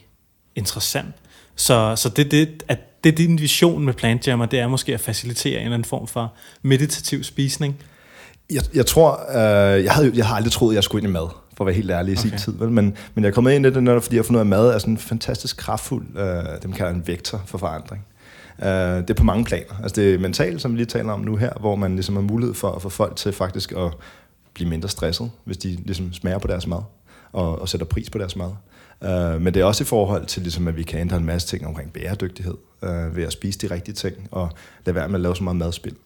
interessant. 0.54 1.14
Så, 1.56 1.96
så 1.96 2.08
det, 2.08 2.30
det, 2.30 2.62
at 2.68 3.04
det 3.04 3.12
er 3.12 3.16
din 3.16 3.40
vision 3.40 3.84
med 3.84 3.94
Plant 3.94 4.28
Jammer, 4.28 4.46
det 4.46 4.58
er 4.58 4.68
måske 4.68 4.94
at 4.94 5.00
facilitere 5.00 5.58
en 5.58 5.62
eller 5.62 5.74
anden 5.74 5.88
form 5.88 6.06
for 6.06 6.32
meditativ 6.62 7.24
spisning. 7.24 7.76
Jeg, 8.50 8.62
jeg 8.74 8.86
tror, 8.86 9.20
øh, 9.30 9.84
jeg, 9.84 9.92
havde, 9.92 10.12
jeg 10.14 10.26
har 10.26 10.36
aldrig 10.36 10.52
troet, 10.52 10.72
at 10.72 10.74
jeg 10.74 10.84
skulle 10.84 11.02
ind 11.02 11.10
i 11.10 11.12
mad, 11.12 11.28
for 11.62 11.64
at 11.64 11.66
være 11.66 11.74
helt 11.74 11.90
ærlig 11.90 12.12
i 12.12 12.16
sin 12.16 12.30
Okay. 12.30 12.38
tid. 12.38 12.52
Vel? 12.58 12.70
Men, 12.70 12.96
men 13.14 13.24
jeg 13.24 13.30
er 13.30 13.34
kommet 13.34 13.52
ind 13.52 13.66
i 13.66 13.70
det, 13.70 13.82
netop 13.82 14.02
fordi 14.02 14.16
jeg 14.16 14.22
har 14.22 14.24
fundet 14.24 14.38
ud 14.38 14.40
af, 14.40 14.46
mad 14.46 14.68
er 14.68 14.78
sådan 14.78 14.98
fantastisk 14.98 15.56
kraftfuld, 15.56 16.06
øh, 16.16 16.24
det 16.24 16.64
man 16.64 16.72
kalder 16.72 16.92
en 16.92 17.06
vektor 17.06 17.42
for 17.46 17.58
forandring. 17.58 18.06
Øh, 18.62 18.68
det 18.68 19.10
er 19.10 19.14
på 19.14 19.24
mange 19.24 19.44
planer. 19.44 19.82
Altså 19.82 20.00
det 20.00 20.14
er 20.14 20.18
mentalt, 20.18 20.62
som 20.62 20.72
vi 20.72 20.76
lige 20.76 20.86
taler 20.86 21.12
om 21.12 21.20
nu 21.20 21.36
her, 21.36 21.50
hvor 21.60 21.76
man 21.76 21.94
ligesom 21.94 22.14
har 22.16 22.22
mulighed 22.22 22.54
for 22.54 22.72
at 22.72 22.82
få 22.82 22.88
folk 22.88 23.16
til 23.16 23.32
faktisk 23.32 23.72
at 23.72 23.92
blive 24.54 24.68
mindre 24.70 24.88
stresset, 24.88 25.30
hvis 25.44 25.56
de 25.56 25.68
ligesom 25.68 26.12
smager 26.12 26.38
på 26.38 26.46
deres 26.46 26.66
mad 26.66 26.82
og, 27.32 27.60
og 27.60 27.68
sætter 27.68 27.86
pris 27.86 28.10
på 28.10 28.18
deres 28.18 28.36
mad. 28.36 28.50
Uh, 29.00 29.42
men 29.42 29.54
det 29.54 29.60
er 29.60 29.64
også 29.64 29.84
i 29.84 29.86
forhold 29.86 30.26
til, 30.26 30.42
ligesom, 30.42 30.68
at 30.68 30.76
vi 30.76 30.82
kan 30.82 31.00
ændre 31.00 31.16
en 31.16 31.24
masse 31.24 31.48
ting 31.48 31.66
omkring 31.66 31.92
bæredygtighed 31.92 32.54
uh, 32.82 33.16
ved 33.16 33.24
at 33.24 33.32
spise 33.32 33.58
de 33.58 33.74
rigtige 33.74 33.94
ting 33.94 34.16
og 34.30 34.50
lade 34.86 34.94
være 34.94 35.08
med 35.08 35.14
at 35.14 35.20
lave 35.20 35.36
så 35.36 35.44
meget 35.44 35.56
madspild. 35.56 35.96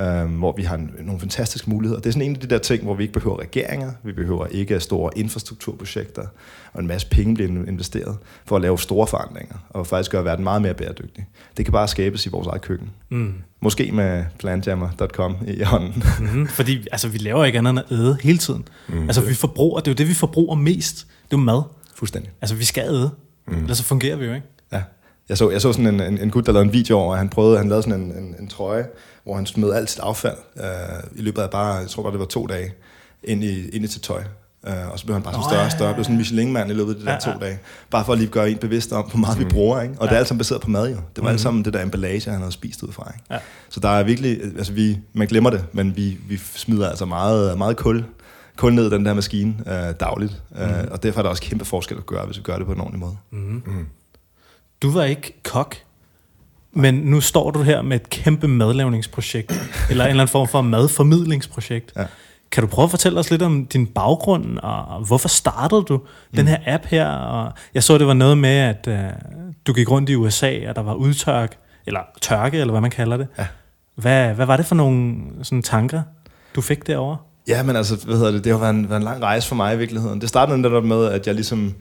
Uh, 0.00 0.06
hvor 0.38 0.54
vi 0.56 0.62
har 0.62 0.76
en, 0.76 0.90
nogle 1.00 1.20
fantastiske 1.20 1.70
muligheder. 1.70 2.00
Det 2.00 2.08
er 2.08 2.12
sådan 2.12 2.28
en 2.28 2.34
af 2.34 2.40
de 2.40 2.46
der 2.46 2.58
ting, 2.58 2.82
hvor 2.82 2.94
vi 2.94 3.02
ikke 3.02 3.12
behøver 3.12 3.40
regeringer, 3.40 3.92
vi 4.02 4.12
behøver 4.12 4.46
ikke 4.46 4.80
store 4.80 5.10
infrastrukturprojekter, 5.16 6.26
og 6.72 6.80
en 6.80 6.86
masse 6.86 7.08
penge 7.08 7.34
bliver 7.34 7.48
investeret 7.50 8.18
for 8.44 8.56
at 8.56 8.62
lave 8.62 8.78
store 8.78 9.06
forandringer, 9.06 9.54
og 9.70 9.86
faktisk 9.86 10.10
gøre 10.10 10.24
verden 10.24 10.44
meget 10.44 10.62
mere 10.62 10.74
bæredygtig. 10.74 11.26
Det 11.56 11.64
kan 11.64 11.72
bare 11.72 11.88
skabes 11.88 12.26
i 12.26 12.28
vores 12.28 12.46
eget 12.46 12.62
køkken. 12.62 12.90
Mm. 13.08 13.34
Måske 13.60 13.92
med 13.92 14.24
plantjammer.com 14.38 15.36
i 15.46 15.62
hånden. 15.62 16.02
Mm-hmm. 16.20 16.46
Fordi 16.46 16.86
altså, 16.92 17.08
vi 17.08 17.18
laver 17.18 17.44
ikke 17.44 17.58
andet 17.58 17.70
end 17.70 17.78
at 17.78 17.92
æde 17.92 18.18
hele 18.22 18.38
tiden. 18.38 18.68
Mm. 18.88 19.02
Altså 19.02 19.20
vi 19.20 19.34
forbruger, 19.34 19.80
det 19.80 19.88
er 19.88 19.92
jo 19.92 19.96
det, 19.96 20.08
vi 20.08 20.14
forbruger 20.14 20.54
mest. 20.54 20.96
Det 20.98 21.36
er 21.36 21.38
jo 21.40 21.44
mad. 21.44 21.62
Fuldstændig. 21.94 22.32
Altså 22.40 22.56
vi 22.56 22.64
skal 22.64 22.84
æde, 22.84 23.10
mm. 23.48 23.54
ellers 23.54 23.78
så 23.78 23.84
fungerer 23.84 24.16
vi 24.16 24.24
jo 24.24 24.34
ikke. 24.34 24.46
Ja. 25.30 25.32
Jeg 25.32 25.38
så, 25.38 25.50
jeg 25.50 25.60
så 25.60 25.72
sådan 25.72 25.86
en, 25.86 26.00
en, 26.00 26.18
en 26.18 26.30
gut, 26.30 26.46
der 26.46 26.52
lavede 26.52 26.66
en 26.66 26.72
video 26.72 26.98
over, 26.98 27.12
at 27.12 27.18
han 27.18 27.28
prøvede, 27.28 27.58
han 27.58 27.68
lavede 27.68 27.82
sådan 27.82 28.00
en, 28.00 28.12
en, 28.12 28.34
en 28.40 28.48
trøje, 28.48 28.86
hvor 29.24 29.34
han 29.34 29.46
smed 29.46 29.72
alt 29.72 29.90
sit 29.90 30.00
affald 30.00 30.36
øh, 30.56 30.64
i 31.16 31.22
løbet 31.22 31.42
af 31.42 31.50
bare, 31.50 31.74
jeg 31.74 31.88
tror 31.88 32.02
bare, 32.02 32.12
det 32.12 32.20
var 32.20 32.26
to 32.26 32.46
dage, 32.46 32.72
ind 33.24 33.44
i, 33.44 33.68
ind 33.68 33.84
i 33.84 33.88
sit 33.88 34.02
tøj. 34.02 34.22
Øh, 34.66 34.92
og 34.92 34.98
så 34.98 35.04
blev 35.04 35.14
han 35.14 35.22
bare 35.22 35.34
sådan 35.34 35.44
større 35.48 35.60
ja, 35.60 35.66
og 35.66 35.72
større, 35.72 35.94
blev 35.94 36.04
sådan 36.04 36.14
en 36.14 36.18
Michelin-mand 36.18 36.70
i 36.70 36.74
løbet 36.74 36.94
af 36.94 37.00
de 37.00 37.06
der 37.06 37.12
Ja, 37.12 37.18
to 37.18 37.30
ja. 37.30 37.36
dage. 37.46 37.58
Bare 37.90 38.04
for 38.04 38.12
at 38.12 38.18
lige 38.18 38.30
gøre 38.30 38.50
en 38.50 38.58
bevidst 38.58 38.92
om, 38.92 39.04
hvor 39.10 39.18
meget 39.18 39.38
vi 39.38 39.44
bruger. 39.44 39.80
Ikke? 39.82 39.94
Og 39.98 40.08
det 40.08 40.14
er 40.14 40.18
alt 40.18 40.28
sammen 40.28 40.38
baseret 40.38 40.60
på 40.60 40.70
mad 40.70 40.90
jo. 40.90 40.96
Det 41.16 41.24
var 41.24 41.30
alt 41.30 41.40
sammen 41.40 41.64
det 41.64 41.72
der 41.72 41.82
emballage, 41.82 42.30
han 42.30 42.40
havde 42.40 42.52
spist 42.52 42.82
ud 42.82 42.92
fra. 42.92 43.12
Ikke? 43.14 43.24
Ja. 43.30 43.38
Så 43.68 43.80
der 43.80 43.88
er 43.88 44.02
virkelig, 44.02 44.42
altså 44.58 44.72
vi, 44.72 44.98
man 45.12 45.26
glemmer 45.26 45.50
det, 45.50 45.64
men 45.72 45.96
vi, 45.96 46.18
vi 46.28 46.36
smider 46.36 46.88
altså 46.88 47.04
meget, 47.04 47.58
meget 47.58 47.76
kul, 47.76 48.04
kul 48.56 48.74
ned 48.74 48.86
i 48.86 48.90
den 48.90 49.06
der 49.06 49.14
maskine 49.14 49.54
øh, 49.66 49.94
dagligt. 50.00 50.42
Mm. 50.50 50.60
Øh, 50.62 50.84
og 50.90 51.02
derfor 51.02 51.20
er 51.20 51.22
der 51.22 51.30
også 51.30 51.42
kæmpe 51.42 51.64
forskel 51.64 51.96
at 51.96 52.06
gøre, 52.06 52.26
hvis 52.26 52.36
vi 52.36 52.42
gør 52.42 52.56
det 52.56 52.66
på 52.66 52.72
en 52.72 52.80
ordentlig 52.80 53.00
måde. 53.00 53.16
Du 54.82 54.90
var 54.90 55.04
ikke 55.04 55.40
kok, 55.42 55.76
men 56.72 56.94
nu 56.94 57.20
står 57.20 57.50
du 57.50 57.62
her 57.62 57.82
med 57.82 57.96
et 57.96 58.10
kæmpe 58.10 58.48
madlavningsprojekt, 58.48 59.50
eller 59.90 60.04
en 60.04 60.10
eller 60.10 60.22
anden 60.22 60.28
form 60.28 60.48
for 60.48 60.62
madformidlingsprojekt. 60.62 61.92
Ja. 61.96 62.04
Kan 62.50 62.62
du 62.62 62.66
prøve 62.66 62.84
at 62.84 62.90
fortælle 62.90 63.20
os 63.20 63.30
lidt 63.30 63.42
om 63.42 63.66
din 63.66 63.86
baggrund, 63.86 64.58
og 64.58 65.04
hvorfor 65.06 65.28
startede 65.28 65.82
du 65.82 66.00
den 66.36 66.48
her 66.48 66.58
app 66.66 66.86
her? 66.86 67.06
Og 67.06 67.52
jeg 67.74 67.82
så, 67.82 67.98
det 67.98 68.06
var 68.06 68.14
noget 68.14 68.38
med, 68.38 68.58
at 68.58 68.88
uh, 68.88 68.94
du 69.66 69.72
gik 69.72 69.90
rundt 69.90 70.10
i 70.10 70.14
USA, 70.14 70.68
og 70.68 70.76
der 70.76 70.82
var 70.82 70.94
udtørk, 70.94 71.56
eller 71.86 72.00
tørke, 72.22 72.58
eller 72.58 72.72
hvad 72.72 72.80
man 72.80 72.90
kalder 72.90 73.16
det. 73.16 73.28
Ja. 73.38 73.46
Hvad, 73.94 74.34
hvad 74.34 74.46
var 74.46 74.56
det 74.56 74.66
for 74.66 74.74
nogle 74.74 75.14
sådan, 75.42 75.62
tanker, 75.62 76.02
du 76.54 76.60
fik 76.60 76.86
derovre? 76.86 77.16
Ja, 77.48 77.62
men 77.62 77.76
altså, 77.76 77.96
hvad 78.06 78.16
hedder 78.16 78.30
det, 78.30 78.44
det 78.44 78.52
har 78.52 78.58
været 78.58 78.74
en, 78.74 78.88
været 78.88 79.00
en 79.00 79.04
lang 79.04 79.22
rejse 79.22 79.48
for 79.48 79.54
mig 79.54 79.74
i 79.74 79.78
virkeligheden. 79.78 80.20
Det 80.20 80.28
startede 80.28 80.58
netop 80.58 80.84
med, 80.84 81.04
at 81.04 81.26
jeg 81.26 81.34
ligesom, 81.34 81.74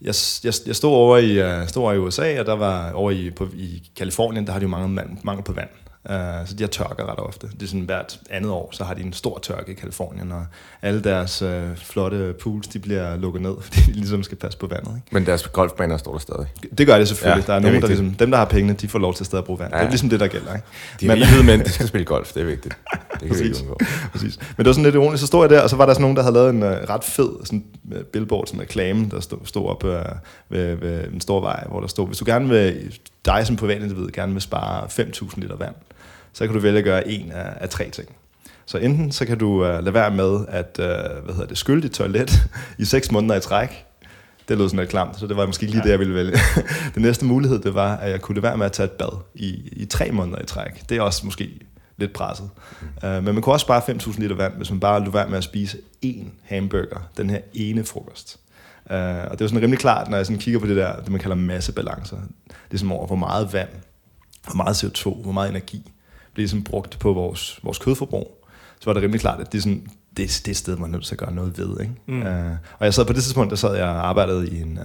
jeg, 0.00 0.14
jeg, 0.44 0.54
jeg 0.66 0.76
stod 0.76 0.90
over 0.90 1.18
i, 1.18 1.60
uh, 1.60 1.68
stod 1.68 1.82
over 1.82 1.92
i 1.92 1.98
USA, 1.98 2.40
og 2.40 2.46
der 2.46 2.56
var 2.56 2.92
over 2.92 3.10
i, 3.10 3.30
på, 3.30 3.48
i 3.54 3.90
Kalifornien, 3.96 4.46
der 4.46 4.52
har 4.52 4.58
de 4.58 4.64
jo 4.64 4.68
mange 4.68 4.88
mangel, 4.88 5.18
mangel 5.24 5.44
på 5.44 5.52
vand. 5.52 5.68
Uh, 6.08 6.14
så 6.46 6.54
de 6.54 6.62
har 6.62 6.68
tørker 6.68 7.10
ret 7.10 7.18
ofte. 7.18 7.46
Det 7.46 7.62
er 7.62 7.66
sådan 7.66 7.80
hvert 7.80 8.18
andet 8.30 8.50
år, 8.50 8.68
så 8.72 8.84
har 8.84 8.94
de 8.94 9.02
en 9.02 9.12
stor 9.12 9.38
tørke 9.38 9.72
i 9.72 9.74
Kalifornien, 9.74 10.32
og 10.32 10.46
alle 10.82 11.04
deres 11.04 11.42
uh, 11.42 11.76
flotte 11.76 12.34
pools, 12.42 12.68
de 12.68 12.78
bliver 12.78 13.16
lukket 13.16 13.42
ned, 13.42 13.54
fordi 13.64 13.80
de 13.80 13.92
ligesom 13.92 14.22
skal 14.22 14.36
passe 14.36 14.58
på 14.58 14.66
vandet. 14.66 14.96
Ikke? 14.96 15.06
Men 15.10 15.26
deres 15.26 15.48
golfbaner 15.48 15.96
står 15.96 16.12
der 16.12 16.18
stadig. 16.18 16.46
Det 16.78 16.86
gør 16.86 16.98
det 16.98 17.08
selvfølgelig. 17.08 17.42
Ja, 17.42 17.46
der 17.46 17.52
er 17.52 17.56
er 17.56 17.62
nogen, 17.62 17.82
der 17.82 17.88
ligesom, 17.88 18.14
dem, 18.14 18.30
der 18.30 18.38
har 18.38 18.44
pengene, 18.44 18.72
de 18.72 18.88
får 18.88 18.98
lov 18.98 19.14
til 19.14 19.22
at 19.22 19.26
stadig 19.26 19.42
at 19.42 19.44
bruge 19.44 19.58
vand. 19.58 19.72
Ja. 19.72 19.76
Ja. 19.76 19.82
Det 19.82 19.86
er 19.86 19.90
ligesom 19.90 20.08
det, 20.08 20.20
der 20.20 20.26
gælder. 20.26 20.54
Ikke? 20.54 21.18
De 21.18 21.26
hvide 21.26 21.44
mænd, 21.44 21.64
de 21.64 21.70
skal 21.70 21.88
spille 21.88 22.04
golf, 22.04 22.32
det 22.32 22.40
er 22.40 22.46
vigtigt. 22.46 22.78
Det 23.20 23.20
kan 23.20 23.28
vi 23.28 23.28
Præcis. 23.28 23.60
undgå. 23.60 23.78
Præcis. 24.12 24.38
Men 24.38 24.58
det 24.58 24.66
var 24.66 24.72
sådan 24.72 24.84
lidt 24.84 24.94
ironisk. 24.94 25.20
Så 25.20 25.26
stod 25.26 25.42
jeg 25.42 25.50
der, 25.50 25.60
og 25.60 25.70
så 25.70 25.76
var 25.76 25.86
der 25.86 25.92
sådan 25.92 26.02
nogen, 26.02 26.16
der 26.16 26.22
havde 26.22 26.34
lavet 26.34 26.50
en 26.50 26.62
uh, 26.62 26.68
ret 26.68 27.04
fed 27.04 27.30
sådan, 27.44 27.64
uh, 27.84 28.00
billboard, 28.00 28.46
sådan 28.46 28.60
en 28.60 28.62
reklame, 28.62 29.08
der 29.10 29.20
stod, 29.20 29.38
stod 29.44 29.66
op 29.68 29.84
uh, 29.84 29.90
ved, 30.48 30.74
ved 30.74 31.04
en 31.12 31.20
stor 31.20 31.40
vej, 31.40 31.64
hvor 31.68 31.80
der 31.80 31.86
stod, 31.86 32.06
hvis 32.06 32.18
du 32.18 32.24
gerne 32.24 32.48
vil, 32.48 32.98
dig 33.24 33.46
som 33.46 33.56
privatindivid, 33.56 34.08
gerne 34.12 34.32
vil 34.32 34.42
spare 34.42 34.84
5.000 34.84 35.40
liter 35.40 35.56
vand, 35.56 35.74
så 36.38 36.46
kan 36.46 36.54
du 36.54 36.60
vælge 36.60 36.78
at 36.78 36.84
gøre 36.84 37.08
en 37.08 37.32
af, 37.32 37.52
af 37.60 37.68
tre 37.68 37.90
ting. 37.90 38.08
Så 38.66 38.78
enten 38.78 39.12
så 39.12 39.26
kan 39.26 39.38
du 39.38 39.48
uh, 39.48 39.60
lade 39.60 39.94
være 39.94 40.10
med 40.10 40.44
at 40.48 40.78
uh, 40.78 41.24
hvad 41.24 41.34
hedder 41.34 41.46
det, 41.46 41.58
skylle 41.58 41.82
dit 41.82 41.90
toilet 41.90 42.42
i 42.78 42.84
6 42.84 43.12
måneder 43.12 43.34
i 43.34 43.40
træk. 43.40 43.84
Det 44.48 44.58
lød 44.58 44.68
sådan 44.68 44.78
lidt 44.78 44.90
klamt, 44.90 45.18
så 45.18 45.26
det 45.26 45.36
var 45.36 45.46
måske 45.46 45.62
ikke 45.64 45.74
lige 45.74 45.84
det, 45.84 45.90
jeg 45.90 45.98
ville 45.98 46.14
vælge. 46.14 46.32
Den 46.94 47.02
næste 47.02 47.24
mulighed, 47.24 47.58
det 47.58 47.74
var, 47.74 47.96
at 47.96 48.10
jeg 48.10 48.20
kunne 48.20 48.34
lade 48.34 48.42
være 48.42 48.56
med 48.56 48.66
at 48.66 48.72
tage 48.72 48.84
et 48.84 48.90
bad 48.90 49.18
i, 49.34 49.68
i 49.72 49.84
tre 49.84 50.10
måneder 50.10 50.42
i 50.42 50.46
træk. 50.46 50.88
Det 50.88 50.96
er 50.96 51.02
også 51.02 51.26
måske 51.26 51.50
lidt 51.96 52.12
presset. 52.12 52.50
Uh, 53.02 53.10
men 53.10 53.24
man 53.24 53.40
kunne 53.42 53.54
også 53.54 53.64
spare 53.64 53.82
5.000 53.88 54.20
liter 54.20 54.36
vand, 54.36 54.54
hvis 54.56 54.70
man 54.70 54.80
bare 54.80 55.04
lod 55.04 55.12
være 55.12 55.28
med 55.28 55.38
at 55.38 55.44
spise 55.44 55.78
én 56.06 56.24
hamburger, 56.42 57.08
den 57.16 57.30
her 57.30 57.40
ene 57.54 57.84
frokost. 57.84 58.38
Uh, 58.90 58.96
og 58.96 59.00
det 59.00 59.40
er 59.40 59.44
jo 59.44 59.48
sådan 59.48 59.62
rimelig 59.62 59.78
klart, 59.78 60.08
når 60.08 60.16
jeg 60.16 60.26
sådan 60.26 60.40
kigger 60.40 60.60
på 60.60 60.66
det 60.66 60.76
der, 60.76 61.00
det 61.00 61.08
man 61.08 61.20
kalder 61.20 61.36
massebalancer. 61.36 62.16
Det 62.46 62.74
er 62.74 62.78
som 62.78 62.92
over, 62.92 63.06
hvor 63.06 63.16
meget 63.16 63.52
vand, 63.52 63.68
hvor 64.44 64.54
meget 64.54 64.84
CO2, 64.84 65.22
hvor 65.22 65.32
meget 65.32 65.50
energi 65.50 65.92
sådan 66.46 66.64
brugt 66.64 66.98
på 66.98 67.12
vores, 67.12 67.60
vores 67.62 67.78
kødforbrug. 67.78 68.44
Så 68.80 68.84
var 68.84 68.92
det 68.92 69.02
rimelig 69.02 69.20
klart, 69.20 69.40
at 69.40 69.52
det 69.52 69.58
er, 69.58 69.62
sådan, 69.62 69.86
det, 70.16 70.42
det 70.44 70.50
er 70.50 70.54
sted, 70.54 70.76
man 70.76 70.90
er 70.90 70.92
nødt 70.92 71.04
til 71.04 71.14
at 71.14 71.18
gøre 71.18 71.34
noget 71.34 71.58
ved. 71.58 71.80
Ikke? 71.80 71.92
Mm. 72.06 72.20
Uh, 72.20 72.52
og 72.78 72.84
jeg 72.84 72.94
sad 72.94 73.04
på 73.04 73.12
det 73.12 73.22
tidspunkt, 73.22 73.50
der 73.50 73.56
sad 73.56 73.76
jeg 73.76 73.84
og 73.84 74.08
arbejdede 74.08 74.48
i 74.48 74.60
en, 74.60 74.78
uh, 74.78 74.84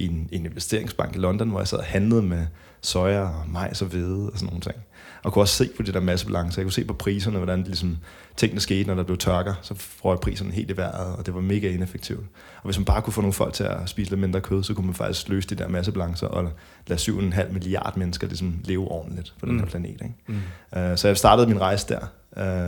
i 0.00 0.06
en, 0.06 0.28
en 0.32 0.46
investeringsbank 0.46 1.16
i 1.16 1.18
London, 1.18 1.48
hvor 1.48 1.60
jeg 1.60 1.68
sad 1.68 1.78
og 1.78 1.84
handlede 1.84 2.22
med 2.22 2.46
soja 2.80 3.20
og 3.20 3.44
majs 3.48 3.82
og 3.82 3.88
hvede 3.88 4.30
og 4.30 4.38
sådan 4.38 4.46
nogle 4.46 4.60
ting. 4.60 4.76
Og 5.22 5.32
kunne 5.32 5.42
også 5.42 5.54
se 5.54 5.70
på 5.76 5.82
det 5.82 5.94
der 5.94 6.00
massebalance. 6.00 6.58
Jeg 6.58 6.64
kunne 6.64 6.72
se 6.72 6.84
på 6.84 6.94
priserne, 6.94 7.36
hvordan 7.36 7.58
det 7.58 7.66
ligesom, 7.66 7.98
tingene 8.36 8.60
skete, 8.60 8.88
når 8.88 8.94
der 8.94 9.02
blev 9.02 9.18
tørker. 9.18 9.54
Så 9.62 9.74
røg 10.04 10.20
priserne 10.20 10.52
helt 10.52 10.70
i 10.70 10.76
vejret, 10.76 11.16
og 11.16 11.26
det 11.26 11.34
var 11.34 11.40
mega 11.40 11.70
ineffektivt. 11.70 12.24
Og 12.56 12.64
hvis 12.64 12.78
man 12.78 12.84
bare 12.84 13.02
kunne 13.02 13.12
få 13.12 13.20
nogle 13.20 13.32
folk 13.32 13.54
til 13.54 13.64
at 13.64 13.88
spise 13.88 14.10
lidt 14.10 14.20
mindre 14.20 14.40
kød, 14.40 14.62
så 14.62 14.74
kunne 14.74 14.86
man 14.86 14.94
faktisk 14.94 15.28
løse 15.28 15.48
de 15.48 15.54
der 15.54 15.68
massebalancer 15.68 16.26
og 16.26 16.50
lade 16.86 17.00
7,5 17.00 17.52
milliard 17.52 17.96
mennesker 17.96 18.26
ligesom 18.26 18.60
leve 18.64 18.88
ordentligt 18.88 19.34
på 19.40 19.46
den 19.46 19.60
her 19.60 19.66
planet. 19.66 19.90
Ikke? 19.90 20.14
Mm. 20.26 20.34
Uh, 20.76 20.96
så 20.96 21.08
jeg 21.08 21.16
startede 21.16 21.46
min 21.46 21.60
rejse 21.60 21.86
der 21.88 22.00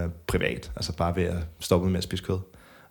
uh, 0.05 0.11
privat, 0.27 0.73
altså 0.77 0.97
bare 0.97 1.17
ved 1.17 1.25
at 1.25 1.39
stoppe 1.61 1.89
med 1.89 1.99
at 1.99 2.05
spise 2.05 2.25
kød, 2.25 2.39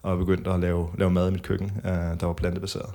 og 0.02 0.18
begyndte 0.18 0.50
at 0.50 0.60
lave, 0.60 0.88
lave 0.98 1.12
mad 1.12 1.28
i 1.30 1.32
mit 1.32 1.44
køkken, 1.44 1.72
uh, 1.84 1.92
der 1.92 2.26
var 2.26 2.34
plantebaseret. 2.34 2.90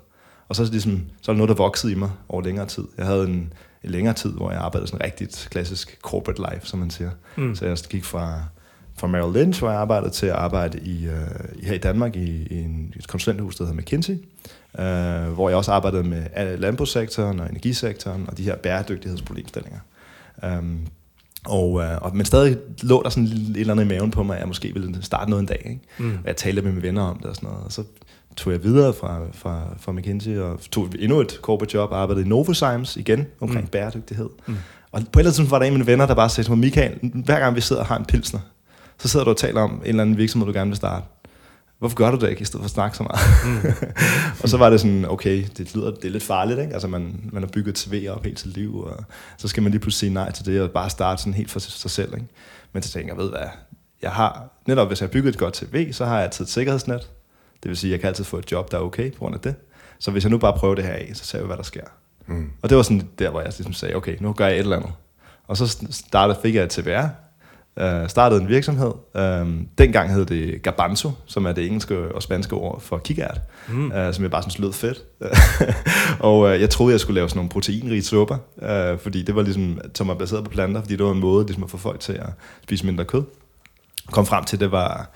Og 0.48 0.56
så, 0.56 0.62
er 0.62 0.64
det 0.64 0.72
ligesom, 0.72 1.02
så 1.22 1.30
er 1.30 1.34
det 1.34 1.38
noget, 1.38 1.48
der 1.48 1.54
voksede 1.54 1.92
i 1.92 1.96
mig 1.96 2.10
over 2.28 2.42
længere 2.42 2.66
tid. 2.66 2.84
Jeg 2.98 3.06
havde 3.06 3.24
en, 3.24 3.52
en 3.84 3.90
længere 3.90 4.14
tid, 4.14 4.30
hvor 4.30 4.50
jeg 4.50 4.60
arbejdede 4.60 4.90
sådan 4.90 5.04
rigtigt 5.04 5.48
klassisk 5.50 5.98
corporate 6.02 6.42
life, 6.50 6.66
som 6.66 6.78
man 6.78 6.90
siger. 6.90 7.10
Mm. 7.36 7.54
Så 7.54 7.66
jeg 7.66 7.76
gik 7.90 8.04
fra, 8.04 8.42
fra 8.96 9.06
Merrill 9.06 9.38
Lynch, 9.38 9.60
hvor 9.60 9.70
jeg 9.70 9.80
arbejdede, 9.80 10.10
til 10.10 10.26
at 10.26 10.32
arbejde 10.32 10.80
i, 10.80 11.08
uh, 11.08 11.62
her 11.62 11.74
i 11.74 11.78
Danmark 11.78 12.16
i, 12.16 12.46
i 12.50 12.54
en, 12.54 12.94
et 12.96 13.08
konsulenthus, 13.08 13.56
der 13.56 13.64
hedder 13.64 13.80
McKinsey, 13.80 14.12
uh, 14.12 15.34
hvor 15.34 15.48
jeg 15.48 15.58
også 15.58 15.72
arbejdede 15.72 16.04
med 16.04 16.26
øh, 16.38 16.60
landbrugssektoren 16.60 17.40
og 17.40 17.50
energisektoren 17.50 18.24
og 18.28 18.38
de 18.38 18.42
her 18.42 18.56
bæredygtighedsproblemstillinger. 18.56 19.80
Um, 20.42 20.86
og, 21.44 21.82
øh, 21.82 21.98
og, 22.02 22.16
men 22.16 22.26
stadig 22.26 22.56
lå 22.82 23.02
der 23.02 23.08
sådan 23.08 23.24
et 23.24 23.56
eller 23.56 23.72
andet 23.72 23.84
i 23.84 23.88
maven 23.88 24.10
på 24.10 24.22
mig, 24.22 24.36
at 24.36 24.40
jeg 24.40 24.48
måske 24.48 24.72
ville 24.74 25.02
starte 25.02 25.30
noget 25.30 25.40
en 25.40 25.46
dag. 25.46 25.62
Ikke? 25.64 25.80
Mm. 25.98 26.18
Og 26.18 26.26
jeg 26.26 26.36
talte 26.36 26.62
med 26.62 26.72
mine 26.72 26.82
venner 26.82 27.02
om 27.02 27.18
det 27.18 27.26
og 27.26 27.36
sådan 27.36 27.48
noget. 27.48 27.64
Og 27.64 27.72
så 27.72 27.84
tog 28.36 28.52
jeg 28.52 28.62
videre 28.62 28.94
fra, 28.94 29.20
fra, 29.32 29.62
fra 29.80 29.92
McKinsey 29.92 30.38
og 30.38 30.60
tog 30.70 30.88
endnu 30.98 31.20
et 31.20 31.38
corporate 31.42 31.74
job 31.74 31.90
og 31.90 31.98
arbejdede 31.98 32.26
i 32.26 32.28
Novozymes 32.28 32.96
igen 32.96 33.26
omkring 33.40 33.64
mm. 33.64 33.70
bæredygtighed. 33.70 34.28
Mm. 34.46 34.56
Og 34.92 35.00
på 35.00 35.00
et 35.00 35.06
eller 35.06 35.18
andet 35.18 35.26
tidspunkt 35.26 35.50
var 35.50 35.58
der 35.58 35.66
en 35.66 35.72
af 35.72 35.78
mine 35.78 35.86
venner, 35.86 36.06
der 36.06 36.14
bare 36.14 36.28
sagde 36.28 36.46
til 36.46 36.52
mig, 36.52 36.58
Michael, 36.58 36.98
hver 37.24 37.40
gang 37.40 37.56
vi 37.56 37.60
sidder 37.60 37.82
og 37.82 37.88
har 37.88 37.98
en 37.98 38.04
pilsner, 38.04 38.40
så 38.98 39.08
sidder 39.08 39.24
du 39.24 39.30
og 39.30 39.36
taler 39.36 39.60
om 39.60 39.70
en 39.70 39.80
eller 39.84 40.02
anden 40.02 40.16
virksomhed, 40.16 40.46
du 40.46 40.52
gerne 40.52 40.70
vil 40.70 40.76
starte. 40.76 41.06
Hvorfor 41.78 41.96
gør 41.96 42.10
du 42.10 42.16
det 42.16 42.30
ikke, 42.30 42.42
i 42.42 42.44
stedet 42.44 42.62
for 42.62 42.64
at 42.64 42.70
snakke 42.70 42.96
så 42.96 43.02
meget? 43.02 43.20
Mm. 43.44 43.72
og 44.42 44.48
så 44.48 44.56
var 44.56 44.70
det 44.70 44.80
sådan, 44.80 45.04
okay, 45.10 45.44
det 45.58 45.74
lyder 45.74 45.90
det 45.90 46.04
er 46.04 46.10
lidt 46.10 46.22
farligt, 46.22 46.60
ikke? 46.60 46.72
Altså 46.72 46.88
man, 46.88 47.30
man 47.32 47.42
har 47.42 47.48
bygget 47.48 47.74
TV 47.74 48.06
op 48.10 48.24
hele 48.24 48.36
sit 48.36 48.54
liv, 48.54 48.78
og 48.78 49.04
så 49.38 49.48
skal 49.48 49.62
man 49.62 49.72
lige 49.72 49.80
pludselig 49.80 49.98
sige 49.98 50.14
nej 50.14 50.32
til 50.32 50.46
det, 50.46 50.60
og 50.60 50.70
bare 50.70 50.90
starte 50.90 51.22
sådan 51.22 51.34
helt 51.34 51.50
for 51.50 51.58
sig 51.60 51.90
selv, 51.90 52.14
ikke? 52.14 52.26
Men 52.72 52.82
så 52.82 52.92
tænker 52.92 53.14
jeg, 53.14 53.22
ved 53.22 53.30
hvad, 53.30 53.48
jeg 54.02 54.10
har, 54.10 54.60
netop 54.66 54.88
hvis 54.88 55.00
jeg 55.00 55.06
har 55.06 55.12
bygget 55.12 55.32
et 55.32 55.38
godt 55.38 55.54
TV, 55.54 55.92
så 55.92 56.04
har 56.04 56.14
jeg 56.14 56.24
altid 56.24 56.44
et 56.44 56.50
sikkerhedsnet. 56.50 57.08
Det 57.66 57.70
vil 57.70 57.76
sige, 57.76 57.90
at 57.90 57.92
jeg 57.92 58.00
kan 58.00 58.08
altid 58.08 58.24
få 58.24 58.38
et 58.38 58.52
job, 58.52 58.70
der 58.70 58.78
er 58.78 58.82
okay 58.82 59.12
på 59.12 59.18
grund 59.18 59.34
af 59.34 59.40
det. 59.40 59.54
Så 59.98 60.10
hvis 60.10 60.24
jeg 60.24 60.30
nu 60.30 60.38
bare 60.38 60.52
prøver 60.52 60.74
det 60.74 60.84
her 60.84 60.92
af, 60.92 61.10
så 61.14 61.24
ser 61.24 61.40
vi, 61.40 61.46
hvad 61.46 61.56
der 61.56 61.62
sker. 61.62 61.80
Mm. 62.26 62.50
Og 62.62 62.68
det 62.68 62.76
var 62.76 62.82
sådan 62.82 63.08
der, 63.18 63.30
hvor 63.30 63.40
jeg 63.40 63.52
ligesom 63.58 63.72
sagde, 63.72 63.94
okay, 63.94 64.16
nu 64.20 64.32
gør 64.32 64.46
jeg 64.46 64.54
et 64.54 64.60
eller 64.60 64.76
andet. 64.76 64.92
Og 65.46 65.56
så 65.56 65.86
startede, 65.90 66.38
fik 66.42 66.54
jeg 66.54 66.64
et 66.64 66.70
TVR, 66.70 67.06
øh, 67.78 68.08
startede 68.08 68.40
en 68.40 68.48
virksomhed. 68.48 68.92
Øh, 69.16 69.46
dengang 69.78 70.12
hed 70.12 70.26
det 70.26 70.62
Garbanzo, 70.62 71.10
som 71.26 71.46
er 71.46 71.52
det 71.52 71.66
engelske 71.66 72.14
og 72.14 72.22
spanske 72.22 72.56
ord 72.56 72.80
for 72.80 72.98
kikært, 72.98 73.40
mm. 73.68 73.92
øh, 73.92 74.14
som 74.14 74.22
jeg 74.22 74.30
bare 74.30 74.42
synes 74.42 74.58
lød 74.58 74.72
fedt. 74.72 75.04
og 76.20 76.54
øh, 76.54 76.60
jeg 76.60 76.70
troede, 76.70 76.92
jeg 76.92 77.00
skulle 77.00 77.14
lave 77.14 77.28
sådan 77.28 77.38
nogle 77.38 77.50
proteinrige 77.50 78.02
supper, 78.02 78.36
øh, 78.62 78.98
fordi 78.98 79.22
det 79.22 79.34
var 79.34 79.42
ligesom, 79.42 79.80
som 79.94 80.08
var 80.08 80.14
baseret 80.14 80.44
på 80.44 80.50
planter, 80.50 80.80
fordi 80.80 80.96
det 80.96 81.04
var 81.04 81.12
en 81.12 81.20
måde 81.20 81.46
ligesom 81.46 81.64
at 81.64 81.70
få 81.70 81.76
folk 81.76 82.00
til 82.00 82.12
at 82.12 82.28
spise 82.62 82.86
mindre 82.86 83.04
kød. 83.04 83.22
Kom 84.10 84.26
frem 84.26 84.44
til, 84.44 84.56
at 84.56 84.60
det 84.60 84.72
var, 84.72 85.10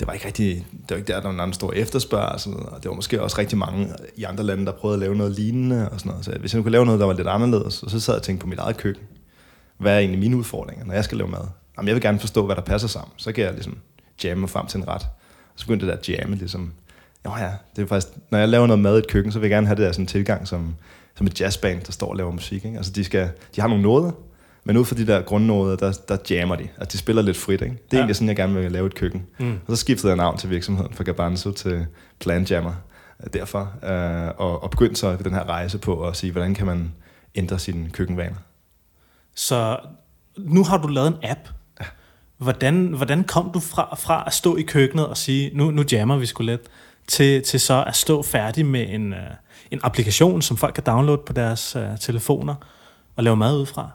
det 0.00 0.06
var 0.06 0.12
ikke 0.12 0.26
rigtig, 0.26 0.66
det 0.70 0.90
var 0.90 0.96
ikke 0.96 1.12
der, 1.12 1.20
der 1.20 1.32
var 1.32 1.44
en 1.44 1.52
stor 1.52 1.72
efterspørgsel, 1.72 2.54
og 2.54 2.82
det 2.82 2.88
var 2.88 2.94
måske 2.94 3.22
også 3.22 3.38
rigtig 3.38 3.58
mange 3.58 3.92
i 4.16 4.24
andre 4.24 4.44
lande, 4.44 4.66
der 4.66 4.72
prøvede 4.72 4.96
at 4.96 5.00
lave 5.00 5.16
noget 5.16 5.32
lignende 5.32 5.88
og 5.88 6.00
sådan 6.00 6.10
noget. 6.10 6.24
Så 6.24 6.36
hvis 6.40 6.52
jeg 6.52 6.58
nu 6.58 6.62
kunne 6.62 6.72
lave 6.72 6.84
noget, 6.84 7.00
der 7.00 7.06
var 7.06 7.12
lidt 7.12 7.28
anderledes, 7.28 7.82
og 7.82 7.90
så 7.90 8.00
sad 8.00 8.14
jeg 8.14 8.18
og 8.18 8.22
tænkte 8.22 8.42
på 8.42 8.48
mit 8.48 8.58
eget 8.58 8.76
køkken. 8.76 9.04
Hvad 9.78 9.94
er 9.94 9.98
egentlig 9.98 10.20
mine 10.20 10.36
udfordringer, 10.36 10.84
når 10.84 10.94
jeg 10.94 11.04
skal 11.04 11.18
lave 11.18 11.30
mad? 11.30 11.46
Jamen, 11.76 11.88
jeg 11.88 11.94
vil 11.94 12.02
gerne 12.02 12.18
forstå, 12.18 12.46
hvad 12.46 12.56
der 12.56 12.62
passer 12.62 12.88
sammen. 12.88 13.12
Så 13.16 13.32
kan 13.32 13.44
jeg 13.44 13.52
ligesom 13.52 13.78
jamme 14.24 14.40
mig 14.40 14.50
frem 14.50 14.66
til 14.66 14.78
en 14.78 14.88
ret. 14.88 15.02
Og 15.54 15.60
så 15.60 15.66
begyndte 15.66 15.86
det 15.86 16.06
der 16.06 16.12
jamme 16.12 16.36
ligesom, 16.36 16.72
jo 17.24 17.36
ja, 17.36 17.50
det 17.76 17.82
er 17.82 17.86
faktisk, 17.86 18.12
når 18.30 18.38
jeg 18.38 18.48
laver 18.48 18.66
noget 18.66 18.82
mad 18.82 18.96
i 18.96 18.98
et 18.98 19.08
køkken, 19.08 19.32
så 19.32 19.38
vil 19.38 19.46
jeg 19.46 19.56
gerne 19.56 19.66
have 19.66 19.76
det 19.76 19.84
der 19.86 19.92
sådan 19.92 20.06
tilgang 20.06 20.48
som, 20.48 20.76
som 21.14 21.26
et 21.26 21.40
jazzband, 21.40 21.80
der 21.82 21.92
står 21.92 22.06
og 22.08 22.16
laver 22.16 22.30
musik. 22.30 22.64
Ikke? 22.64 22.76
Altså 22.76 22.92
de, 22.92 23.04
skal, 23.04 23.30
de 23.56 23.60
har 23.60 23.68
nogle 23.68 23.82
noder, 23.82 24.10
men 24.64 24.76
ud 24.76 24.84
fra 24.84 24.96
de 24.96 25.06
der 25.06 25.22
grundnoder, 25.22 25.76
der, 25.76 25.92
der 26.08 26.16
jammer 26.30 26.56
de. 26.56 26.68
Altså 26.78 26.92
de 26.92 26.98
spiller 26.98 27.22
lidt 27.22 27.36
frit. 27.36 27.62
Ikke? 27.62 27.74
Det 27.74 27.74
er 27.74 27.78
ja. 27.92 27.96
egentlig 27.96 28.16
sådan, 28.16 28.28
jeg 28.28 28.36
gerne 28.36 28.54
vil 28.54 28.72
lave 28.72 28.86
et 28.86 28.94
køkken. 28.94 29.26
Mm. 29.38 29.52
Og 29.66 29.76
så 29.76 29.76
skiftede 29.76 30.10
jeg 30.10 30.16
navn 30.16 30.38
til 30.38 30.50
virksomheden 30.50 30.94
fra 30.94 31.04
Garbanzo 31.04 31.52
til 31.52 31.86
Plan 32.20 32.44
Jammer. 32.44 32.72
øh, 33.24 33.32
Derfor. 33.32 33.72
Øh, 33.84 34.30
og, 34.36 34.62
og 34.62 34.70
begyndte 34.70 35.00
så 35.00 35.16
den 35.16 35.34
her 35.34 35.48
rejse 35.48 35.78
på 35.78 36.08
at 36.08 36.16
sige, 36.16 36.32
hvordan 36.32 36.54
kan 36.54 36.66
man 36.66 36.92
ændre 37.34 37.58
sine 37.58 37.90
køkkenvaner. 37.90 38.36
Så 39.34 39.78
nu 40.38 40.64
har 40.64 40.78
du 40.78 40.88
lavet 40.88 41.08
en 41.08 41.16
app. 41.22 41.40
Hvordan, 42.38 42.86
hvordan 42.86 43.24
kom 43.24 43.50
du 43.54 43.60
fra, 43.60 43.96
fra 43.98 44.24
at 44.26 44.32
stå 44.32 44.56
i 44.56 44.62
køkkenet 44.62 45.06
og 45.06 45.16
sige, 45.16 45.50
nu, 45.54 45.70
nu 45.70 45.84
jammer 45.92 46.16
vi 46.16 46.26
sgu 46.26 46.42
lidt, 46.42 46.60
til, 47.06 47.42
til 47.42 47.60
så 47.60 47.84
at 47.86 47.96
stå 47.96 48.22
færdig 48.22 48.66
med 48.66 48.86
en, 48.88 49.12
uh, 49.12 49.18
en 49.70 49.80
applikation, 49.82 50.42
som 50.42 50.56
folk 50.56 50.74
kan 50.74 50.84
downloade 50.86 51.22
på 51.26 51.32
deres 51.32 51.76
uh, 51.76 51.82
telefoner 52.00 52.54
og 53.16 53.24
lave 53.24 53.36
mad 53.36 53.56
ud 53.56 53.66
fra? 53.66 53.90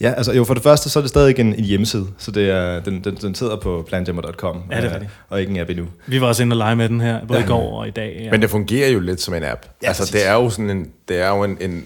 Ja, 0.00 0.12
altså 0.12 0.32
jo, 0.32 0.44
for 0.44 0.54
det 0.54 0.62
første, 0.62 0.90
så 0.90 0.98
er 0.98 1.00
det 1.00 1.08
stadig 1.08 1.38
en, 1.38 1.54
en 1.54 1.64
hjemmeside, 1.64 2.06
så 2.18 2.30
det 2.30 2.50
er, 2.50 2.80
den, 2.80 3.04
den, 3.04 3.14
den 3.14 3.34
sidder 3.34 3.56
på 3.56 3.84
planjammer.com, 3.88 4.62
Ja, 4.70 4.76
det 4.76 4.84
er 4.84 4.88
øh, 4.88 4.94
rigtigt. 4.94 5.10
og 5.28 5.40
ikke 5.40 5.50
en 5.50 5.60
app 5.60 5.70
endnu. 5.70 5.86
Vi 6.06 6.20
var 6.20 6.26
også 6.26 6.42
inde 6.42 6.54
og 6.54 6.58
lege 6.58 6.76
med 6.76 6.88
den 6.88 7.00
her, 7.00 7.26
både 7.26 7.38
ja. 7.38 7.44
i 7.44 7.48
går 7.48 7.80
og 7.80 7.88
i 7.88 7.90
dag. 7.90 8.20
Ja. 8.24 8.30
Men 8.30 8.42
det 8.42 8.50
fungerer 8.50 8.88
jo 8.88 9.00
lidt 9.00 9.20
som 9.20 9.34
en 9.34 9.44
app. 9.44 9.66
Ja, 9.82 9.88
altså, 9.88 10.10
det 10.12 10.26
er 10.26 10.32
jo 10.32 10.50
sådan 10.50 10.70
en, 10.70 10.86
det 11.08 11.20
er 11.20 11.28
jo 11.28 11.44
en, 11.44 11.56
en 11.60 11.84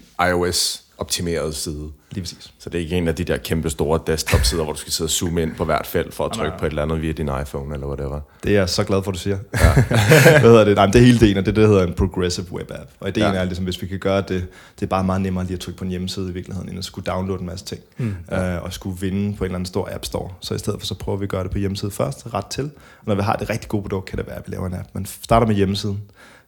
iOS-optimeret 0.99 1.55
side. 1.55 1.91
Lige 2.11 2.23
præcis. 2.23 2.53
Så 2.59 2.71
det 2.71 2.79
er 2.79 2.83
ikke 2.83 2.97
en 2.97 3.09
af 3.09 3.15
de 3.15 3.25
der 3.25 3.37
kæmpe 3.37 3.71
store 3.71 4.01
desktop-sider, 4.07 4.65
hvor 4.65 4.73
du 4.73 4.79
skal 4.79 4.93
sidde 4.93 5.07
og 5.07 5.11
zoome 5.11 5.43
ind 5.43 5.55
på 5.55 5.65
hvert 5.65 5.87
felt 5.87 6.15
for 6.15 6.25
at 6.25 6.33
trykke 6.33 6.59
på 6.59 6.67
et 6.67 6.71
eller 6.71 6.83
andet 6.83 7.03
via 7.03 7.13
din 7.13 7.31
iPhone 7.43 7.75
eller 7.75 7.87
whatever. 7.87 8.21
Det 8.43 8.51
er 8.51 8.59
jeg 8.59 8.69
så 8.69 8.85
glad 8.85 9.03
for, 9.03 9.11
at 9.11 9.15
du 9.15 9.21
siger. 9.21 9.39
Ja. 9.55 9.75
Hvad 10.41 10.41
hedder 10.41 10.65
det? 10.65 10.77
Nej, 10.77 10.87
men 10.87 10.93
det 10.93 11.01
er 11.01 11.05
hele 11.05 11.17
ideen, 11.17 11.37
og 11.37 11.47
det 11.47 11.51
er 11.51 11.55
det, 11.55 11.63
der 11.63 11.69
hedder 11.69 11.87
en 11.87 11.93
progressive 11.93 12.53
web 12.53 12.71
app. 12.71 12.91
Og 13.01 13.09
ideen 13.09 13.35
ja. 13.35 13.41
Er 13.41 13.45
ligesom, 13.45 13.65
hvis 13.65 13.83
vi 13.83 13.87
kan 13.87 13.99
gøre 13.99 14.21
det, 14.21 14.47
det 14.75 14.83
er 14.83 14.87
bare 14.87 15.05
meget 15.05 15.21
nemmere 15.21 15.45
lige 15.45 15.55
at 15.55 15.61
trykke 15.61 15.79
på 15.79 15.85
en 15.85 15.91
hjemmeside 15.91 16.31
i 16.31 16.33
virkeligheden, 16.33 16.69
end 16.69 16.79
at 16.79 16.85
skulle 16.85 17.05
downloade 17.05 17.41
en 17.41 17.47
masse 17.47 17.65
ting, 17.65 17.81
mm. 17.99 18.17
øh, 18.33 18.63
og 18.63 18.73
skulle 18.73 19.01
vinde 19.01 19.37
på 19.37 19.45
en 19.45 19.49
eller 19.49 19.55
anden 19.55 19.67
stor 19.67 19.89
app 19.93 20.05
store. 20.05 20.31
Så 20.41 20.55
i 20.55 20.59
stedet 20.59 20.81
for, 20.81 20.87
så 20.87 20.95
prøver 20.95 21.19
vi 21.19 21.25
at 21.25 21.29
gøre 21.29 21.43
det 21.43 21.51
på 21.51 21.59
hjemmeside 21.59 21.91
først, 21.91 22.35
ret 22.35 22.47
til. 22.47 22.65
Og 23.01 23.07
når 23.07 23.15
vi 23.15 23.23
har 23.23 23.37
det 23.37 23.51
rigtig 23.51 23.69
gode 23.69 23.83
produkt, 23.83 24.07
kan 24.07 24.19
det 24.19 24.27
være, 24.27 24.37
at 24.37 24.43
vi 24.47 24.53
laver 24.53 24.67
en 24.67 24.75
app. 24.75 24.89
Men 24.93 25.07
starter 25.07 25.47
med 25.47 25.55
hjemmesiden, 25.55 26.01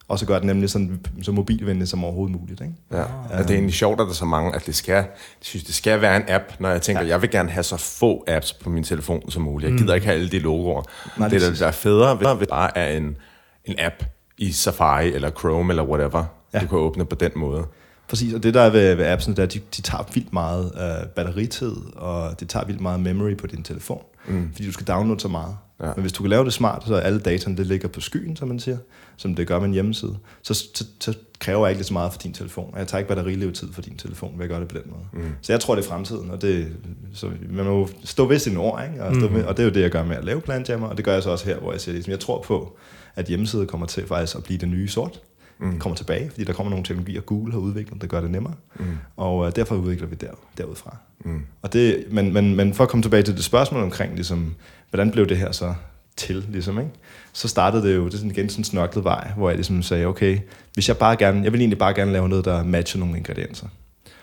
og 0.09 0.19
så 0.19 0.27
gør 0.27 0.35
det 0.35 0.45
nemlig 0.45 0.71
sådan, 0.71 1.01
så 1.23 1.33
mobilvenligt 1.33 1.91
som 1.91 2.05
overhovedet 2.05 2.37
muligt. 2.41 2.61
Ikke? 2.61 2.75
Ja. 2.93 3.03
Og 3.03 3.39
det 3.39 3.51
er 3.51 3.55
egentlig 3.55 3.75
sjovt, 3.75 4.01
at 4.01 4.05
der 4.05 4.11
er 4.11 4.15
så 4.15 4.25
mange, 4.25 4.55
at 4.55 4.67
det 4.67 4.75
skal, 4.75 4.95
jeg 4.95 5.07
synes, 5.41 5.65
det 5.65 5.75
skal 5.75 6.01
være 6.01 6.17
en 6.17 6.23
app, 6.29 6.45
når 6.61 6.69
jeg 6.71 6.83
tænker, 6.83 7.03
ja. 7.03 7.09
jeg 7.09 7.23
vil 7.23 7.31
gerne 7.31 7.51
have 7.51 7.63
så 7.63 7.77
få 7.77 8.25
apps 8.29 8.53
på 8.53 8.71
min 8.71 8.85
telefon 8.85 9.31
som 9.31 9.43
muligt. 9.43 9.71
Jeg 9.71 9.79
gider 9.79 9.95
ikke 9.95 10.07
have 10.07 10.15
alle 10.15 10.29
de 10.29 10.39
logoer. 10.39 10.83
Nej, 11.17 11.29
det, 11.29 11.41
det 11.41 11.47
er 11.47 11.51
der, 11.51 11.59
der 11.59 11.67
er 11.67 11.71
federe 11.71 12.21
ved, 12.21 12.39
ved 12.39 12.47
bare 12.47 12.79
er 12.79 12.97
en, 12.97 13.17
en 13.65 13.75
app 13.79 14.05
i 14.39 14.53
Safari 14.53 15.13
eller 15.13 15.31
Chrome 15.31 15.73
eller 15.73 15.85
whatever. 15.85 16.25
ja. 16.55 16.61
du 16.61 16.67
kan 16.67 16.79
åbne 16.79 17.05
på 17.05 17.15
den 17.15 17.31
måde. 17.37 17.67
Præcis, 18.09 18.35
og 18.35 18.43
det 18.43 18.55
der 18.55 18.61
er 18.61 18.71
ved, 18.71 18.95
ved 18.95 19.07
appsene, 19.07 19.37
der, 19.37 19.47
de, 19.47 19.61
de 19.77 19.83
tager 19.83 20.05
vildt 20.15 20.33
meget 20.33 20.65
uh, 20.65 21.09
batteritid, 21.09 21.77
og 21.97 22.41
det 22.41 22.49
tager 22.49 22.67
vildt 22.67 22.81
meget 22.81 23.01
memory 23.01 23.37
på 23.37 23.47
din 23.47 23.63
telefon, 23.63 24.03
mm. 24.29 24.51
fordi 24.53 24.67
du 24.67 24.73
skal 24.73 24.87
downloade 24.87 25.21
så 25.21 25.29
meget. 25.29 25.57
Ja. 25.81 25.93
Men 25.95 26.01
hvis 26.01 26.13
du 26.13 26.23
kan 26.23 26.31
lave 26.31 26.45
det 26.45 26.53
smart, 26.53 26.83
så 26.87 26.95
alle 26.95 27.21
dataen 27.21 27.57
det 27.57 27.67
ligger 27.67 27.89
på 27.89 28.01
skyen, 28.01 28.37
som 28.37 28.49
man 28.49 28.61
siger, 28.61 28.79
som 29.17 29.35
det 29.35 29.47
gør 29.47 29.59
med 29.59 29.67
en 29.67 29.73
hjemmeside, 29.73 30.17
så, 30.43 30.55
så, 30.55 30.85
så 31.01 31.15
kræver 31.39 31.67
jeg 31.67 31.75
ikke 31.75 31.85
så 31.85 31.93
meget 31.93 32.13
for 32.13 32.19
din 32.19 32.33
telefon. 32.33 32.75
Jeg 32.77 32.87
tager 32.87 32.99
ikke 32.99 33.09
batterilevetid 33.09 33.73
for 33.73 33.83
din 33.83 33.97
telefon 33.97 34.33
ved 34.37 34.45
at 34.45 34.51
gøre 34.51 34.61
det 34.61 34.69
på 34.69 34.79
den 34.79 34.91
måde. 34.91 35.25
Mm. 35.25 35.33
Så 35.43 35.53
jeg 35.53 35.61
tror, 35.61 35.75
det 35.75 35.85
er 35.85 35.89
fremtiden, 35.89 36.31
og 36.31 36.43
det, 36.43 36.69
så 37.13 37.31
man 37.51 37.65
må 37.65 37.89
stå 38.05 38.27
ved 38.27 38.39
sine 38.39 38.59
ord, 38.59 38.83
ikke? 38.93 39.05
Og, 39.05 39.15
stå 39.15 39.29
mm. 39.29 39.35
med, 39.35 39.45
og 39.45 39.57
det 39.57 39.63
er 39.63 39.67
jo 39.67 39.75
det, 39.75 39.81
jeg 39.81 39.91
gør 39.91 40.05
med 40.05 40.17
at 40.17 40.25
lave 40.25 40.41
planjammer, 40.41 40.87
og 40.87 40.97
det 40.97 41.05
gør 41.05 41.13
jeg 41.13 41.23
så 41.23 41.31
også 41.31 41.45
her, 41.45 41.59
hvor 41.59 41.73
jeg 41.73 41.81
siger, 41.81 41.93
ligesom, 41.93 42.11
jeg 42.11 42.21
tror 42.21 42.43
på, 42.43 42.77
at 43.17 43.27
hjemmesider 43.27 43.65
kommer 43.65 43.87
til 43.87 44.07
faktisk 44.07 44.37
at 44.37 44.45
blive 44.45 44.59
det 44.59 44.69
nye 44.69 44.89
sort 44.89 45.21
mm. 45.59 45.79
kommer 45.79 45.97
tilbage, 45.97 46.31
fordi 46.31 46.45
der 46.45 46.53
kommer 46.53 46.71
nogle 46.71 46.85
teknologier, 46.85 47.21
Google 47.21 47.53
har 47.53 47.59
udviklet, 47.59 48.01
der 48.01 48.07
gør 48.07 48.21
det 48.21 48.31
nemmere. 48.31 48.55
Mm. 48.79 48.85
Og 49.17 49.39
uh, 49.39 49.51
derfor 49.57 49.77
udvikler 49.77 50.07
vi 50.07 50.15
der, 50.15 50.31
derudfra. 50.59 50.97
Mm. 51.25 51.43
Og 51.63 51.73
det, 51.73 52.05
men, 52.11 52.33
men, 52.33 52.57
men 52.57 52.75
for 52.75 52.85
at 52.85 52.91
komme 52.91 53.03
tilbage 53.03 53.23
til 53.23 53.37
det 53.37 53.45
spørgsmål 53.45 53.83
omkring, 53.83 54.15
ligesom, 54.15 54.55
hvordan 54.91 55.11
blev 55.11 55.29
det 55.29 55.37
her 55.37 55.53
så 55.53 55.75
til, 56.17 56.47
ligesom, 56.49 56.79
ikke? 56.79 56.91
så 57.33 57.49
startede 57.49 57.89
det 57.89 57.97
jo, 57.97 58.07
det 58.07 58.15
er 58.15 58.19
sådan 58.19 58.31
igen 58.31 58.49
sådan 58.49 58.61
en 58.61 58.65
snørklet 58.65 59.05
vej, 59.05 59.31
hvor 59.37 59.49
jeg 59.49 59.57
ligesom 59.57 59.83
sagde, 59.83 60.07
okay, 60.07 60.39
hvis 60.75 60.89
jeg 60.89 60.97
bare 60.97 61.17
gerne, 61.17 61.45
jeg 61.45 61.53
vil 61.53 61.61
egentlig 61.61 61.79
bare 61.79 61.95
gerne 61.95 62.13
lave 62.13 62.29
noget, 62.29 62.45
der 62.45 62.65
matcher 62.65 63.01
nogle 63.01 63.17
ingredienser. 63.17 63.67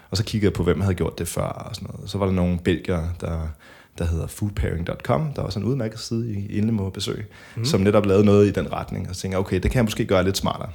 Og 0.10 0.18
så 0.18 0.24
kiggede 0.24 0.50
jeg 0.50 0.54
på, 0.54 0.64
hvem 0.64 0.82
havde 0.82 0.96
gjort 0.96 1.20
det 1.20 1.28
før 1.28 1.42
og 1.42 1.76
sådan 1.76 1.90
noget. 1.94 2.10
Så 2.10 2.18
var 2.18 2.26
der 2.26 2.34
nogle 2.34 2.60
belgere, 2.64 3.10
der, 3.22 3.48
der 3.98 4.06
hedder 4.06 4.28
foodpairing.com, 4.28 5.34
der 5.36 5.42
var 5.42 5.50
sådan 5.50 5.66
en 5.66 5.72
udmærket 5.72 6.00
side, 6.00 6.32
I 6.32 6.58
endelig 6.58 6.74
må 6.74 6.90
besøge, 6.90 7.26
mm. 7.56 7.66
som 7.66 7.82
netop 7.82 8.06
lavede 8.06 8.26
noget 8.26 8.48
i 8.48 8.52
den 8.52 8.74
retning, 8.74 9.10
og 9.10 9.16
tænkte 9.16 9.38
okay, 9.38 9.56
det 9.56 9.72
kan 9.72 9.76
jeg 9.76 9.84
måske 9.84 10.06
gøre 10.06 10.24
lidt 10.24 10.38
smartere. 10.38 10.70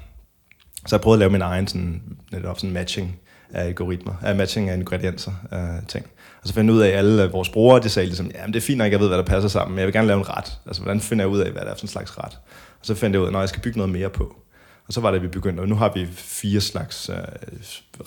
Så 0.89 0.97
jeg 0.97 1.01
prøvede 1.01 1.17
at 1.17 1.19
lave 1.19 1.33
min 1.33 1.43
egen 1.43 1.67
sådan, 1.67 2.03
netop 2.33 2.59
sådan 2.59 2.73
matching 2.73 3.21
af 3.51 3.65
algoritmer, 3.65 4.15
af 4.23 4.37
matching 4.37 4.71
af 4.71 4.77
ingredienser 4.77 5.33
af 5.51 5.81
ting. 5.89 6.07
Og 6.43 6.49
så 6.49 6.55
fandt 6.55 6.71
ud 6.71 6.81
af, 6.81 6.89
at 6.89 6.95
alle 6.95 7.31
vores 7.31 7.49
brugere, 7.49 7.83
de 7.83 7.89
sagde 7.89 8.07
ligesom, 8.07 8.31
ja, 8.35 8.47
det 8.47 8.57
er 8.57 8.61
fint 8.61 8.79
nok, 8.79 8.93
jeg 8.93 9.01
ved, 9.01 9.09
hvad 9.09 9.19
der 9.19 9.25
passer 9.25 9.49
sammen, 9.49 9.75
men 9.75 9.79
jeg 9.79 9.87
vil 9.87 9.93
gerne 9.93 10.07
lave 10.07 10.19
en 10.19 10.29
ret. 10.29 10.59
Altså, 10.67 10.83
hvordan 10.83 11.01
finder 11.01 11.25
jeg 11.25 11.31
ud 11.31 11.39
af, 11.39 11.51
hvad 11.51 11.63
det 11.63 11.71
er 11.71 11.75
for 11.75 11.83
en 11.83 11.89
slags 11.89 12.19
ret? 12.19 12.39
Og 12.81 12.87
så 12.87 12.95
fandt 12.95 13.15
jeg 13.15 13.23
ud 13.23 13.27
af, 13.27 13.31
at 13.31 13.41
jeg 13.41 13.49
skal 13.49 13.63
bygge 13.63 13.79
noget 13.79 13.93
mere 13.93 14.11
på. 14.11 14.37
Og 14.87 14.93
så 14.93 15.01
var 15.01 15.11
det, 15.11 15.17
at 15.17 15.23
vi 15.23 15.29
begyndte, 15.29 15.61
og 15.61 15.69
nu 15.69 15.75
har 15.75 15.93
vi 15.95 16.07
fire 16.13 16.61
slags 16.61 17.11
uh, 17.11 17.17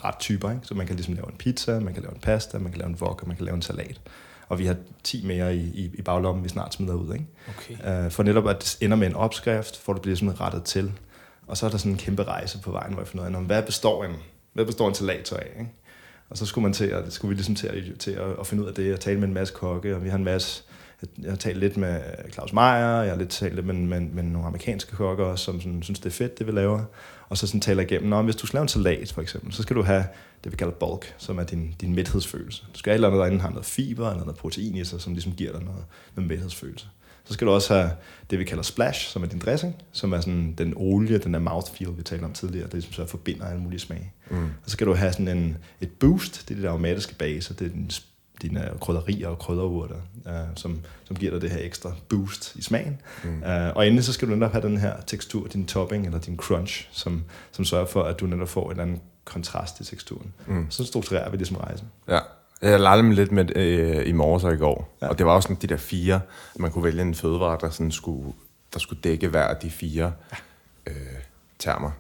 rettyper, 0.04 0.52
ikke? 0.52 0.62
så 0.64 0.74
man 0.74 0.88
kan 0.88 0.96
ligesom 0.96 1.14
lave 1.14 1.28
en 1.28 1.38
pizza, 1.38 1.80
man 1.80 1.94
kan 1.94 2.04
lave 2.04 2.14
en 2.14 2.22
pasta, 2.22 2.58
man 2.58 2.72
kan 2.72 2.80
lave 2.80 2.90
en 2.90 2.98
wok, 3.02 3.22
og 3.22 3.28
man 3.28 3.38
kan 3.38 3.46
lave 3.46 3.56
en 3.56 3.62
salat. 3.62 4.02
Og 4.48 4.60
vi 4.60 4.66
har 4.66 4.76
10 5.04 5.26
mere 5.26 5.56
i, 5.56 5.60
i, 5.60 5.92
i 5.94 6.02
baglommen, 6.02 6.44
vi 6.44 6.50
snart 6.50 6.74
smider 6.74 6.94
ud. 6.94 7.14
Ikke? 7.14 7.26
Okay. 7.48 8.06
Uh, 8.06 8.12
for 8.12 8.24
netop 8.24 8.48
at 8.48 8.60
det 8.60 8.86
ender 8.86 8.98
med 8.98 9.08
en 9.08 9.16
opskrift, 9.16 9.78
for 9.78 9.94
det 9.94 10.02
bliver 10.02 10.16
sådan 10.16 10.42
rettet 10.42 10.64
til. 10.64 10.92
Og 11.52 11.58
så 11.58 11.66
er 11.66 11.70
der 11.70 11.78
sådan 11.78 11.92
en 11.92 11.98
kæmpe 11.98 12.24
rejse 12.24 12.60
på 12.60 12.72
vejen, 12.72 12.94
hvor 12.94 13.02
jeg 13.02 13.08
finder 13.08 13.30
ud 13.30 13.36
af, 13.36 13.42
hvad 13.42 13.64
består 13.64 14.04
en, 14.04 14.16
hvad 14.54 14.66
består 14.66 14.88
en 14.88 14.96
salat 14.96 15.32
af? 15.32 15.52
Ikke? 15.60 15.72
Og 16.30 16.38
så 16.38 16.46
skulle, 16.46 16.64
man 16.64 16.74
til 16.74 16.86
at, 16.86 17.14
skulle 17.14 17.30
vi 17.30 17.36
ligesom 17.36 17.56
til, 17.56 17.68
at, 17.68 18.00
til 18.00 18.12
at, 18.12 18.40
at 18.40 18.48
finde 18.48 18.64
ud 18.64 18.68
af 18.68 18.74
det, 18.74 18.94
og 18.94 19.00
tale 19.00 19.20
med 19.20 19.28
en 19.28 19.34
masse 19.34 19.54
kokke, 19.54 19.96
og 19.96 20.04
vi 20.04 20.10
har 20.10 20.18
en 20.18 20.24
masse, 20.24 20.64
jeg 21.22 21.32
har 21.32 21.38
talt 21.38 21.58
lidt 21.58 21.78
med 21.78 22.02
Claus 22.34 22.54
Meier, 22.54 23.02
jeg 23.02 23.12
har 23.12 23.18
lidt 23.18 23.30
talt 23.30 23.56
lidt 23.56 23.66
med, 23.66 23.74
med, 23.74 24.00
med 24.00 24.24
nogle 24.24 24.48
amerikanske 24.48 24.96
kokker 24.96 25.26
også, 25.26 25.46
som 25.46 25.62
sådan, 25.62 25.84
synes, 25.84 26.00
det 26.00 26.06
er 26.06 26.14
fedt, 26.14 26.40
det 26.40 26.48
vi 26.48 26.52
laver. 26.52 26.84
Og 27.30 27.38
så 27.38 27.48
sådan 27.48 27.62
taler 27.62 27.84
igennem, 27.84 28.14
om 28.14 28.26
hvis 28.26 28.36
du 28.36 28.48
skal 28.48 28.58
lave 28.58 28.64
en 28.64 28.68
salat 28.68 29.12
for 29.12 29.22
eksempel, 29.22 29.54
så 29.54 29.62
skal 29.62 29.76
du 29.76 29.82
have 29.82 30.06
det, 30.44 30.52
vi 30.52 30.58
kalder 30.58 30.74
bulk, 30.74 31.16
som 31.18 31.40
er 31.40 31.44
din, 31.44 31.76
din 31.82 31.96
mæthedsfølelse. 31.96 32.64
Du 32.74 32.80
skal 32.80 32.92
have 32.92 32.96
et 32.96 32.98
eller 32.98 33.08
andet, 33.08 33.20
der 33.20 33.26
enten 33.26 33.42
har 33.42 33.50
noget 33.50 33.66
fiber 33.66 34.10
eller 34.10 34.24
noget 34.24 34.38
protein 34.38 34.76
i 34.76 34.86
sig, 34.86 35.02
som 35.02 35.14
ligesom 35.14 35.34
giver 35.34 35.52
dig 35.52 35.64
noget, 35.64 35.84
noget 36.16 36.30
mæthedsfølelse. 36.30 36.88
Så 37.32 37.34
skal 37.34 37.48
du 37.48 37.52
også 37.52 37.74
have 37.74 37.92
det, 38.30 38.40
vi 38.40 38.44
kalder 38.44 38.64
splash, 38.64 39.10
som 39.10 39.24
er 39.24 39.28
din 39.28 39.40
dressing, 39.40 39.76
som 39.92 40.14
er 40.14 40.22
sådan 40.22 40.54
den 40.58 40.74
olie, 40.76 41.18
den 41.18 41.34
der 41.34 41.40
mouthfeel, 41.40 41.98
vi 41.98 42.04
talte 42.04 42.24
om 42.24 42.34
tidligere, 42.34 42.68
det 42.68 42.84
som 42.84 42.94
så 42.94 43.06
forbinder 43.06 43.46
alle 43.46 43.62
mulige 43.62 43.80
smage. 43.80 44.14
Mm. 44.30 44.44
Og 44.44 44.50
så 44.66 44.72
skal 44.72 44.88
du 44.88 44.94
have 44.94 45.12
sådan 45.12 45.28
en, 45.28 45.58
et 45.82 45.92
boost, 45.92 46.50
det 46.50 46.58
er 46.58 46.62
det 46.62 46.68
aromatiske 46.68 47.16
base, 47.16 47.54
det 47.54 47.66
er 47.66 47.70
din, 47.70 47.92
dine 48.42 48.70
krydderier 48.82 49.28
og 49.28 49.40
krydderurter, 49.40 49.96
uh, 50.26 50.32
som, 50.56 50.80
som 51.04 51.16
giver 51.16 51.32
dig 51.32 51.42
det 51.42 51.52
her 51.52 51.60
ekstra 51.62 51.94
boost 52.10 52.56
i 52.56 52.62
smagen. 52.62 53.02
Mm. 53.24 53.42
Uh, 53.42 53.76
og 53.76 53.88
endelig 53.88 54.04
så 54.04 54.14
skal 54.14 54.28
du 54.28 54.34
netop 54.34 54.52
have 54.52 54.68
den 54.68 54.78
her 54.78 54.94
tekstur, 55.08 55.48
din 55.48 55.66
topping 55.66 56.06
eller 56.06 56.20
din 56.20 56.38
crunch, 56.38 56.88
som, 56.92 57.24
som 57.52 57.66
sørger 57.66 57.86
for, 57.86 58.04
at 58.04 58.20
du 58.20 58.26
netop 58.26 58.50
får 58.50 58.66
en 58.66 58.72
eller 58.72 58.84
anden 58.84 59.02
kontrast 59.24 59.80
i 59.80 59.84
teksturen. 59.84 60.34
Mm. 60.48 60.66
Så 60.70 60.84
strukturerer 60.86 61.30
vi 61.30 61.38
ligesom 61.38 61.58
rejsen. 61.58 61.88
Ja. 62.08 62.20
Jeg 62.62 62.80
lavede 62.80 63.04
mig 63.04 63.16
lidt 63.16 63.32
med 63.32 63.58
øh, 63.58 64.08
i 64.08 64.12
morges 64.12 64.44
og 64.44 64.54
i 64.54 64.58
går, 64.58 64.98
ja. 65.02 65.08
og 65.08 65.18
det 65.18 65.26
var 65.26 65.32
også 65.32 65.48
sådan 65.48 65.62
de 65.62 65.68
der 65.68 65.78
fire, 65.78 66.20
man 66.60 66.72
kunne 66.72 66.84
vælge 66.84 67.02
en 67.02 67.16
fødevare, 67.16 67.58
der, 67.62 67.70
sådan 67.70 67.92
skulle, 67.92 68.34
der 68.74 68.80
skulle 68.80 69.02
dække 69.02 69.28
hver 69.28 69.44
af 69.44 69.56
de 69.56 69.70
fire 69.70 70.14
øh, 70.88 70.96
termer. 71.60 71.92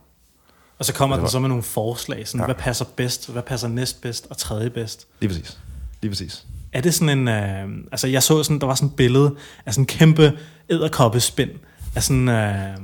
Og 0.79 0.85
så 0.85 0.93
kommer 0.93 1.17
den 1.17 1.29
så 1.29 1.39
med 1.39 1.49
nogle 1.49 1.63
forslag, 1.63 2.27
sådan, 2.27 2.39
ja. 2.39 2.45
hvad 2.45 2.55
passer 2.55 2.85
bedst, 2.95 3.29
hvad 3.31 3.41
passer 3.41 3.67
næst 3.67 4.01
bedst 4.01 4.27
og 4.29 4.37
tredje 4.37 4.69
bedst. 4.69 5.07
Lige 5.19 5.29
præcis. 5.29 5.59
Lige 6.01 6.11
præcis. 6.11 6.45
Er 6.73 6.81
det 6.81 6.93
sådan 6.93 7.19
en, 7.19 7.27
øh, 7.27 7.85
altså 7.91 8.07
jeg 8.07 8.23
så 8.23 8.43
sådan, 8.43 8.59
der 8.59 8.67
var 8.67 8.75
sådan 8.75 8.89
et 8.89 8.95
billede 8.95 9.35
af 9.65 9.73
sådan 9.73 9.83
en 9.83 9.87
kæmpe 9.87 10.37
æderkoppespind 10.69 11.49
af 11.95 12.03
sådan 12.03 12.29
øh, 12.29 12.77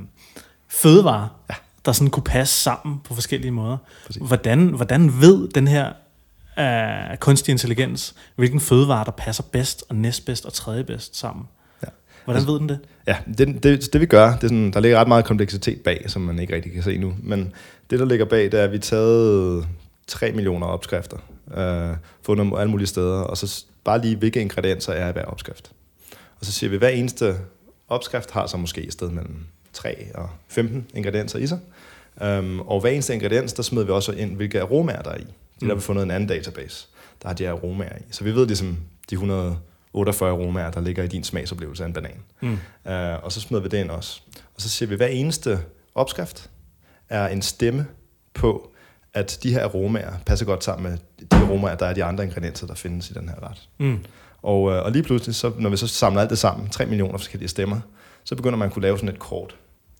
fødevare, 0.68 1.28
ja. 1.50 1.54
der 1.84 1.92
sådan 1.92 2.10
kunne 2.10 2.22
passe 2.22 2.62
sammen 2.62 3.00
på 3.04 3.14
forskellige 3.14 3.50
måder. 3.50 3.76
Hvordan, 4.20 4.68
hvordan 4.68 5.20
ved 5.20 5.48
den 5.48 5.68
her 5.68 5.92
af 6.58 7.20
kunstig 7.20 7.52
intelligens, 7.52 8.14
hvilken 8.36 8.60
fødevare, 8.60 9.04
der 9.04 9.10
passer 9.10 9.42
bedst 9.52 9.84
og 9.88 9.96
næstbedst 9.96 10.46
og 10.46 10.52
tredje 10.52 10.84
bedst 10.84 11.16
sammen. 11.16 11.44
Ja. 11.82 11.88
Hvordan 12.24 12.40
altså, 12.40 12.52
ved 12.52 12.60
den 12.60 12.68
det? 12.68 12.78
Ja, 13.06 13.16
det, 13.38 13.62
det, 13.62 13.92
det 13.92 14.00
vi 14.00 14.06
gør, 14.06 14.26
det 14.26 14.44
er 14.44 14.48
sådan, 14.48 14.70
der 14.70 14.80
ligger 14.80 14.98
ret 14.98 15.08
meget 15.08 15.24
kompleksitet 15.24 15.80
bag, 15.80 16.04
som 16.06 16.22
man 16.22 16.38
ikke 16.38 16.54
rigtig 16.54 16.72
kan 16.72 16.82
se 16.82 16.98
nu. 16.98 17.14
Men 17.22 17.52
det, 17.90 17.98
der 17.98 18.04
ligger 18.04 18.24
bag, 18.24 18.44
det 18.44 18.54
er, 18.54 18.64
at 18.64 18.70
vi 18.70 18.76
har 18.76 18.80
taget 18.80 19.66
3 20.06 20.32
millioner 20.32 20.66
opskrifter, 20.66 21.16
øh, 21.56 21.96
fundet 22.22 22.44
dem 22.44 22.54
alle 22.54 22.70
mulige 22.70 22.86
steder, 22.86 23.20
og 23.20 23.36
så 23.36 23.64
bare 23.84 24.00
lige, 24.00 24.16
hvilke 24.16 24.40
ingredienser 24.40 24.92
er 24.92 25.08
i 25.08 25.12
hver 25.12 25.24
opskrift. 25.24 25.70
Og 26.40 26.46
så 26.46 26.52
siger 26.52 26.70
vi, 26.70 26.76
at 26.76 26.80
hver 26.80 26.88
eneste 26.88 27.34
opskrift 27.88 28.30
har 28.30 28.46
så 28.46 28.56
måske 28.56 28.82
et 28.86 28.92
sted 28.92 29.10
mellem 29.10 29.46
3 29.72 30.06
og 30.14 30.28
15 30.48 30.86
ingredienser 30.94 31.38
i 31.38 31.46
sig. 31.46 31.58
Um, 32.20 32.60
og 32.60 32.80
hver 32.80 32.90
eneste 32.90 33.14
ingrediens, 33.14 33.52
der 33.52 33.62
smider 33.62 33.86
vi 33.86 33.92
også 33.92 34.12
ind, 34.12 34.36
hvilke 34.36 34.60
aromaer 34.60 35.02
der 35.02 35.10
er 35.10 35.18
i. 35.18 35.26
Det 35.60 35.68
mm. 35.68 35.74
vi 35.74 35.80
fundet 35.80 36.02
en 36.02 36.10
anden 36.10 36.28
database, 36.28 36.88
der 37.22 37.28
har 37.28 37.34
de 37.34 37.44
her 37.44 37.50
aromaer 37.50 37.96
i. 37.98 38.02
Så 38.10 38.24
vi 38.24 38.34
ved 38.34 38.46
ligesom 38.46 38.78
de 39.10 39.14
148 39.14 40.30
aromaer, 40.30 40.70
der 40.70 40.80
ligger 40.80 41.02
i 41.02 41.06
din 41.06 41.24
smagsoplevelse 41.24 41.82
af 41.82 41.86
en 41.86 41.92
banan. 41.92 42.22
Mm. 42.40 42.52
Uh, 42.52 43.24
og 43.24 43.32
så 43.32 43.40
smider 43.40 43.62
vi 43.62 43.68
det 43.68 43.78
ind 43.78 43.90
også. 43.90 44.22
Og 44.54 44.60
så 44.60 44.68
siger 44.68 44.86
vi, 44.86 44.94
at 44.94 44.98
hver 44.98 45.06
eneste 45.06 45.58
opskrift 45.94 46.50
er 47.08 47.28
en 47.28 47.42
stemme 47.42 47.86
på, 48.34 48.72
at 49.14 49.38
de 49.42 49.52
her 49.52 49.64
aromaer 49.64 50.12
passer 50.26 50.46
godt 50.46 50.64
sammen 50.64 50.90
med 50.90 50.98
de 51.30 51.36
aromaer, 51.36 51.74
der 51.74 51.86
er 51.86 51.94
de 51.94 52.04
andre 52.04 52.24
ingredienser, 52.24 52.66
der 52.66 52.74
findes 52.74 53.10
i 53.10 53.12
den 53.12 53.28
her 53.28 53.50
ret. 53.50 53.68
Mm. 53.78 53.98
Og, 54.42 54.62
uh, 54.62 54.72
og 54.72 54.92
lige 54.92 55.02
pludselig, 55.02 55.34
så, 55.34 55.52
når 55.58 55.70
vi 55.70 55.76
så 55.76 55.86
samler 55.88 56.20
alt 56.20 56.30
det 56.30 56.38
sammen, 56.38 56.68
3 56.68 56.86
millioner 56.86 57.18
forskellige 57.18 57.48
stemmer, 57.48 57.80
så 58.24 58.36
begynder 58.36 58.58
man 58.58 58.66
at 58.66 58.72
kunne 58.72 58.82
lave 58.82 58.98
sådan 58.98 59.08
et 59.08 59.18
kort 59.18 59.56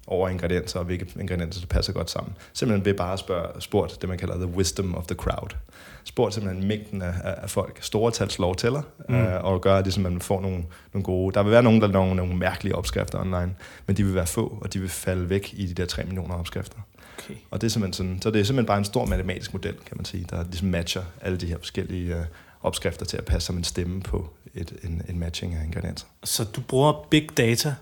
over 0.09 0.29
ingredienser, 0.29 0.79
og 0.79 0.85
hvilke 0.85 1.07
ingredienser, 1.21 1.61
der 1.61 1.67
passer 1.67 1.93
godt 1.93 2.11
sammen. 2.11 2.35
Simpelthen 2.53 2.85
ved 2.85 2.95
bare 2.95 3.13
at 3.13 3.19
spørge, 3.19 3.61
spurgt 3.61 4.01
det, 4.01 4.09
man 4.09 4.19
kalder 4.19 4.35
the 4.35 4.47
wisdom 4.47 4.95
of 4.95 5.07
the 5.07 5.15
crowd. 5.15 5.57
Spurgt 6.05 6.35
simpelthen 6.35 6.69
mængden 6.69 7.03
af, 7.03 7.13
af 7.25 7.51
folk. 7.51 7.79
Store 7.83 8.11
tals 8.11 8.39
lov 8.39 8.57
tæller, 8.57 8.83
mm. 9.09 9.15
øh, 9.15 9.45
og 9.45 9.61
gør, 9.61 9.77
at 9.77 9.85
ligesom, 9.85 10.03
man 10.03 10.21
får 10.21 10.41
nogle, 10.41 10.65
nogle 10.93 11.05
gode... 11.05 11.35
Der 11.35 11.43
vil 11.43 11.53
være 11.53 11.63
nogen, 11.63 11.81
der 11.81 11.87
laver 11.87 12.15
nogle 12.15 12.37
mærkelige 12.37 12.75
opskrifter 12.75 13.21
online, 13.21 13.55
men 13.87 13.97
de 13.97 14.05
vil 14.05 14.15
være 14.15 14.27
få, 14.27 14.59
og 14.61 14.73
de 14.73 14.81
vil 14.81 14.89
falde 14.89 15.31
væk 15.31 15.55
i 15.57 15.67
de 15.67 15.75
der 15.75 15.87
3 15.87 16.05
millioner 16.05 16.35
opskrifter. 16.35 16.79
Okay. 17.19 17.35
Og 17.51 17.61
det 17.61 17.67
er 17.67 17.71
simpelthen 17.71 17.93
sådan, 17.93 18.23
så 18.23 18.31
det 18.31 18.41
er 18.41 18.45
simpelthen 18.45 18.67
bare 18.67 18.79
en 18.79 18.85
stor 18.85 19.05
matematisk 19.05 19.53
model, 19.53 19.75
kan 19.87 19.97
man 19.97 20.05
sige, 20.05 20.27
der 20.31 20.45
ligesom 20.45 20.69
matcher 20.69 21.03
alle 21.21 21.39
de 21.39 21.47
her 21.47 21.59
forskellige 21.59 22.17
øh, 22.17 22.25
opskrifter 22.63 23.07
til 23.07 23.17
at 23.17 23.25
passe 23.25 23.47
som 23.47 23.57
en 23.57 23.65
stemme 23.65 24.01
på 24.01 24.31
et, 24.55 24.73
en, 24.85 25.03
en 25.09 25.19
matching 25.19 25.55
af 25.55 25.65
ingredienser. 25.65 26.07
Så 26.25 26.45
du 26.45 26.61
bruger 26.61 27.07
big 27.11 27.29
data 27.37 27.75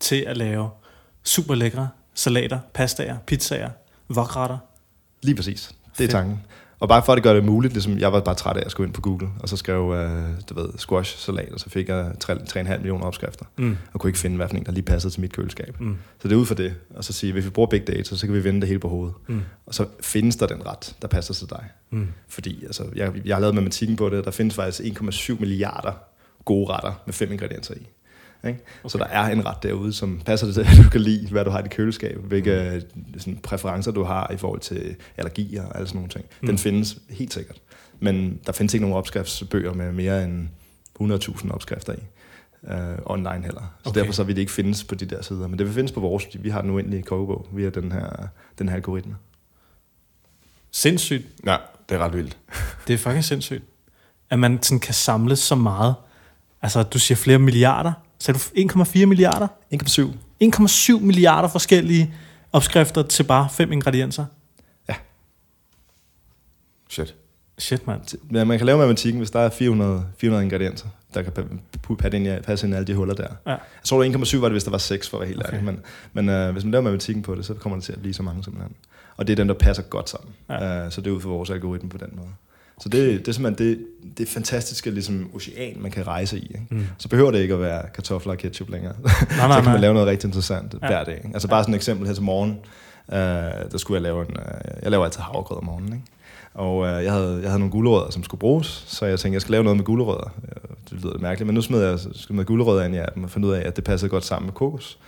til 0.00 0.24
at 0.26 0.36
lave 0.36 0.70
super 1.26 1.54
lækre 1.54 1.88
salater, 2.14 2.58
pastaer, 2.74 3.16
pizzaer, 3.26 3.70
vokretter. 4.08 4.58
Lige 5.22 5.34
præcis. 5.36 5.74
Det 5.98 6.04
er 6.04 6.08
tanken. 6.08 6.40
Og 6.78 6.88
bare 6.88 7.02
for 7.04 7.12
at 7.12 7.16
det 7.16 7.22
gør 7.22 7.34
det 7.34 7.44
muligt, 7.44 7.72
ligesom 7.72 7.98
jeg 7.98 8.12
var 8.12 8.20
bare 8.20 8.34
træt 8.34 8.56
af 8.56 8.62
at 8.64 8.70
skulle 8.70 8.86
ind 8.86 8.94
på 8.94 9.00
Google, 9.00 9.28
og 9.40 9.48
så 9.48 9.56
skrev, 9.56 9.82
uh, 9.82 9.96
du 10.48 10.54
ved, 10.54 10.68
squash 10.78 11.18
salat, 11.18 11.52
og 11.52 11.60
så 11.60 11.70
fik 11.70 11.88
jeg 11.88 12.12
3,5 12.24 12.76
millioner 12.76 13.04
opskrifter, 13.04 13.44
mm. 13.58 13.76
og 13.92 14.00
kunne 14.00 14.08
ikke 14.08 14.18
finde, 14.18 14.36
hvad 14.36 14.48
for 14.48 14.56
en, 14.56 14.66
der 14.66 14.72
lige 14.72 14.82
passede 14.82 15.12
til 15.14 15.20
mit 15.20 15.32
køleskab. 15.32 15.80
Mm. 15.80 15.96
Så 16.22 16.28
det 16.28 16.34
er 16.34 16.38
ud 16.38 16.46
for 16.46 16.54
det, 16.54 16.74
og 16.94 17.04
så 17.04 17.12
sige, 17.12 17.32
hvis 17.32 17.44
vi 17.44 17.50
bruger 17.50 17.68
big 17.68 17.86
data, 17.86 18.16
så 18.16 18.26
kan 18.26 18.34
vi 18.34 18.44
vende 18.44 18.60
det 18.60 18.68
hele 18.68 18.80
på 18.80 18.88
hovedet. 18.88 19.14
Mm. 19.26 19.40
Og 19.66 19.74
så 19.74 19.86
findes 20.00 20.36
der 20.36 20.46
den 20.46 20.66
ret, 20.66 20.96
der 21.02 21.08
passer 21.08 21.34
til 21.34 21.50
dig. 21.50 21.64
Mm. 21.90 22.08
Fordi 22.28 22.64
altså, 22.64 22.84
jeg, 22.94 23.12
jeg 23.24 23.36
har 23.36 23.40
lavet 23.40 23.54
matematikken 23.54 23.96
på 23.96 24.08
det, 24.08 24.24
der 24.24 24.30
findes 24.30 24.54
faktisk 24.54 25.00
1,7 25.00 25.40
milliarder 25.40 25.92
gode 26.44 26.72
retter 26.72 26.92
med 27.06 27.14
fem 27.14 27.32
ingredienser 27.32 27.74
i. 27.74 27.86
Ikke? 28.48 28.60
Okay. 28.84 28.88
Så 28.88 28.98
der 28.98 29.04
er 29.04 29.26
en 29.26 29.46
ret 29.46 29.62
derude, 29.62 29.92
som 29.92 30.22
passer 30.26 30.52
til, 30.52 30.60
at 30.70 30.84
du 30.84 30.90
kan 30.90 31.00
lide, 31.00 31.28
hvad 31.28 31.44
du 31.44 31.50
har 31.50 31.58
i 31.58 31.62
dit 31.62 31.70
køleskab, 31.70 32.18
hvilke 32.18 32.82
mm. 32.94 33.18
sådan, 33.18 33.36
præferencer 33.36 33.90
du 33.90 34.04
har 34.04 34.30
i 34.32 34.36
forhold 34.36 34.60
til 34.60 34.96
allergier 35.16 35.64
og 35.64 35.76
alle 35.76 35.88
sådan 35.88 35.98
nogle 35.98 36.10
ting. 36.10 36.24
Mm. 36.40 36.46
Den 36.46 36.58
findes 36.58 36.98
helt 37.10 37.32
sikkert. 37.32 37.56
Men 38.00 38.40
der 38.46 38.52
findes 38.52 38.74
ikke 38.74 38.84
nogen 38.84 38.98
opskriftsbøger 38.98 39.74
med 39.74 39.92
mere 39.92 40.24
end 40.24 40.48
100.000 41.00 41.52
opskrifter 41.52 41.92
i. 41.92 42.02
Uh, 42.62 42.72
online 43.04 43.42
heller. 43.42 43.74
Så 43.84 43.90
okay. 43.90 44.00
derfor 44.00 44.12
så 44.12 44.24
vil 44.24 44.36
det 44.36 44.40
ikke 44.40 44.52
findes 44.52 44.84
på 44.84 44.94
de 44.94 45.06
der 45.06 45.22
sider. 45.22 45.48
Men 45.48 45.58
det 45.58 45.66
vil 45.66 45.74
findes 45.74 45.92
på 45.92 46.00
vores, 46.00 46.24
vi 46.34 46.48
har 46.50 46.60
den 46.60 46.70
uendelige 46.70 47.02
kogebog 47.02 47.46
via 47.52 47.70
den 47.70 47.92
her, 47.92 48.28
den 48.58 48.68
her 48.68 48.76
algoritme. 48.76 49.16
Sindssygt. 50.70 51.26
Ja, 51.46 51.56
det 51.88 51.94
er 51.94 51.98
ret 51.98 52.12
vildt. 52.12 52.38
Det 52.86 52.94
er 52.94 52.98
fucking 52.98 53.24
sindssygt. 53.24 53.64
At 54.30 54.38
man 54.38 54.62
sådan 54.62 54.80
kan 54.80 54.94
samle 54.94 55.36
så 55.36 55.54
meget. 55.54 55.94
Altså, 56.62 56.82
du 56.82 56.98
siger 56.98 57.16
flere 57.16 57.38
milliarder. 57.38 57.92
Sagde 58.18 58.38
du 58.38 58.72
1,4 58.82 59.06
milliarder? 59.06 59.48
1,7. 59.74 60.00
1,7 60.98 61.00
milliarder 61.00 61.48
forskellige 61.48 62.14
opskrifter 62.52 63.02
til 63.02 63.22
bare 63.22 63.48
fem 63.52 63.72
ingredienser. 63.72 64.24
Shit. 66.88 67.14
Shit, 67.58 67.86
mand. 67.86 68.00
Ja, 68.32 68.44
man 68.44 68.58
kan 68.58 68.66
lave 68.66 68.78
matematikken, 68.78 69.18
hvis 69.20 69.30
der 69.30 69.40
er 69.40 69.48
400, 69.50 70.04
400 70.18 70.44
ingredienser, 70.44 70.86
der 71.14 71.22
kan 71.22 71.32
pa- 71.38 71.94
passe 71.96 72.16
ind, 72.18 72.26
i, 72.26 72.40
passe 72.42 72.66
ind 72.66 72.74
i 72.74 72.76
alle 72.76 72.86
de 72.86 72.94
huller 72.94 73.14
der. 73.14 73.26
Ja. 73.46 73.50
Jeg 73.50 73.58
tror, 73.84 74.02
det 74.02 74.12
var 74.14 74.18
1,7 74.24 74.38
var 74.38 74.48
det, 74.48 74.52
hvis 74.54 74.64
der 74.64 74.70
var 74.70 74.78
6, 74.78 75.08
for 75.08 75.16
at 75.16 75.20
være 75.20 75.28
helt 75.28 75.40
Okay. 75.42 75.52
ærlig. 75.52 75.64
Men, 75.64 75.80
men 76.12 76.28
øh, 76.28 76.52
hvis 76.52 76.64
man 76.64 76.70
laver 76.70 76.82
matematikken 76.82 77.22
på 77.22 77.34
det, 77.34 77.44
så 77.46 77.54
kommer 77.54 77.76
det 77.76 77.84
til 77.84 77.92
at 77.92 78.00
blive 78.00 78.14
så 78.14 78.22
mange 78.22 78.44
simpelthen. 78.44 78.74
Og 79.16 79.26
det 79.26 79.32
er 79.32 79.36
den, 79.36 79.48
der 79.48 79.54
passer 79.54 79.82
godt 79.82 80.10
sammen. 80.10 80.34
Ja. 80.48 80.64
Ja. 80.64 80.86
Uh, 80.86 80.92
så 80.92 81.00
det 81.00 81.10
er 81.10 81.14
ud 81.14 81.20
for 81.20 81.28
vores 81.28 81.50
algoritme 81.50 81.88
på 81.88 81.98
den 81.98 82.08
måde. 82.16 82.28
Så 82.80 82.88
det, 82.88 83.20
det 83.20 83.28
er 83.28 83.32
simpelthen 83.32 83.68
det, 83.68 83.86
det 84.18 84.28
fantastiske 84.28 84.90
ligesom, 84.90 85.30
ocean, 85.34 85.76
man 85.80 85.90
kan 85.90 86.06
rejse 86.06 86.38
i. 86.38 86.42
Ikke? 86.42 86.66
Mm. 86.70 86.86
Så 86.98 87.08
behøver 87.08 87.30
det 87.30 87.38
ikke 87.38 87.54
at 87.54 87.60
være 87.60 87.82
kartofler 87.94 88.32
og 88.32 88.38
ketchup 88.38 88.70
længere. 88.70 88.94
Nej, 89.02 89.12
så 89.18 89.24
nej, 89.36 89.54
kan 89.54 89.64
nej. 89.64 89.72
man 89.72 89.80
lave 89.80 89.94
noget 89.94 90.08
rigtig 90.08 90.28
interessant 90.28 90.74
Ja. 90.82 90.86
hver 90.88 91.04
dag. 91.04 91.14
Ikke? 91.16 91.30
Altså 91.32 91.48
bare 91.48 91.62
sådan 91.62 91.74
et 91.74 91.78
eksempel 91.78 92.06
her 92.06 92.14
til 92.14 92.22
morgen. 92.22 92.50
Uh, 93.08 93.16
der 93.72 93.78
skulle 93.78 93.94
jeg 93.96 94.02
lave 94.02 94.20
en... 94.20 94.36
Uh, 94.36 94.82
jeg 94.82 94.90
laver 94.90 95.04
altid 95.04 95.20
havregrød 95.20 95.58
om 95.58 95.64
morgenen, 95.64 95.92
ikke? 95.92 96.04
Og 96.54 96.76
uh, 96.78 96.86
jeg, 97.04 97.12
havde, 97.12 97.38
jeg 97.42 97.50
havde 97.50 97.58
nogle 97.58 97.72
gulerødder, 97.72 98.10
som 98.10 98.24
skulle 98.24 98.38
bruges, 98.38 98.84
så 98.86 99.06
jeg 99.06 99.18
tænkte, 99.18 99.34
jeg 99.34 99.40
skal 99.42 99.52
lave 99.52 99.64
noget 99.64 99.76
med 99.76 99.84
gulerødder. 99.84 100.34
Uh, 100.42 100.76
det 100.90 100.92
lyder 100.92 101.12
lidt 101.12 101.22
mærkeligt, 101.22 101.46
men 101.46 101.54
nu 101.54 101.62
smed 101.62 101.82
jeg 101.82 101.98
smed 101.98 102.38
jeg 102.38 102.46
gulerødder 102.46 102.84
ind 102.84 102.94
i 102.94 102.98
appen 102.98 103.24
og 103.24 103.30
fandt 103.30 103.46
ud 103.46 103.52
af, 103.52 103.62
at 103.66 103.76
det 103.76 103.84
passede 103.84 104.10
godt 104.10 104.24
sammen 104.24 104.46
med 104.46 104.54
kokos. 104.54 104.98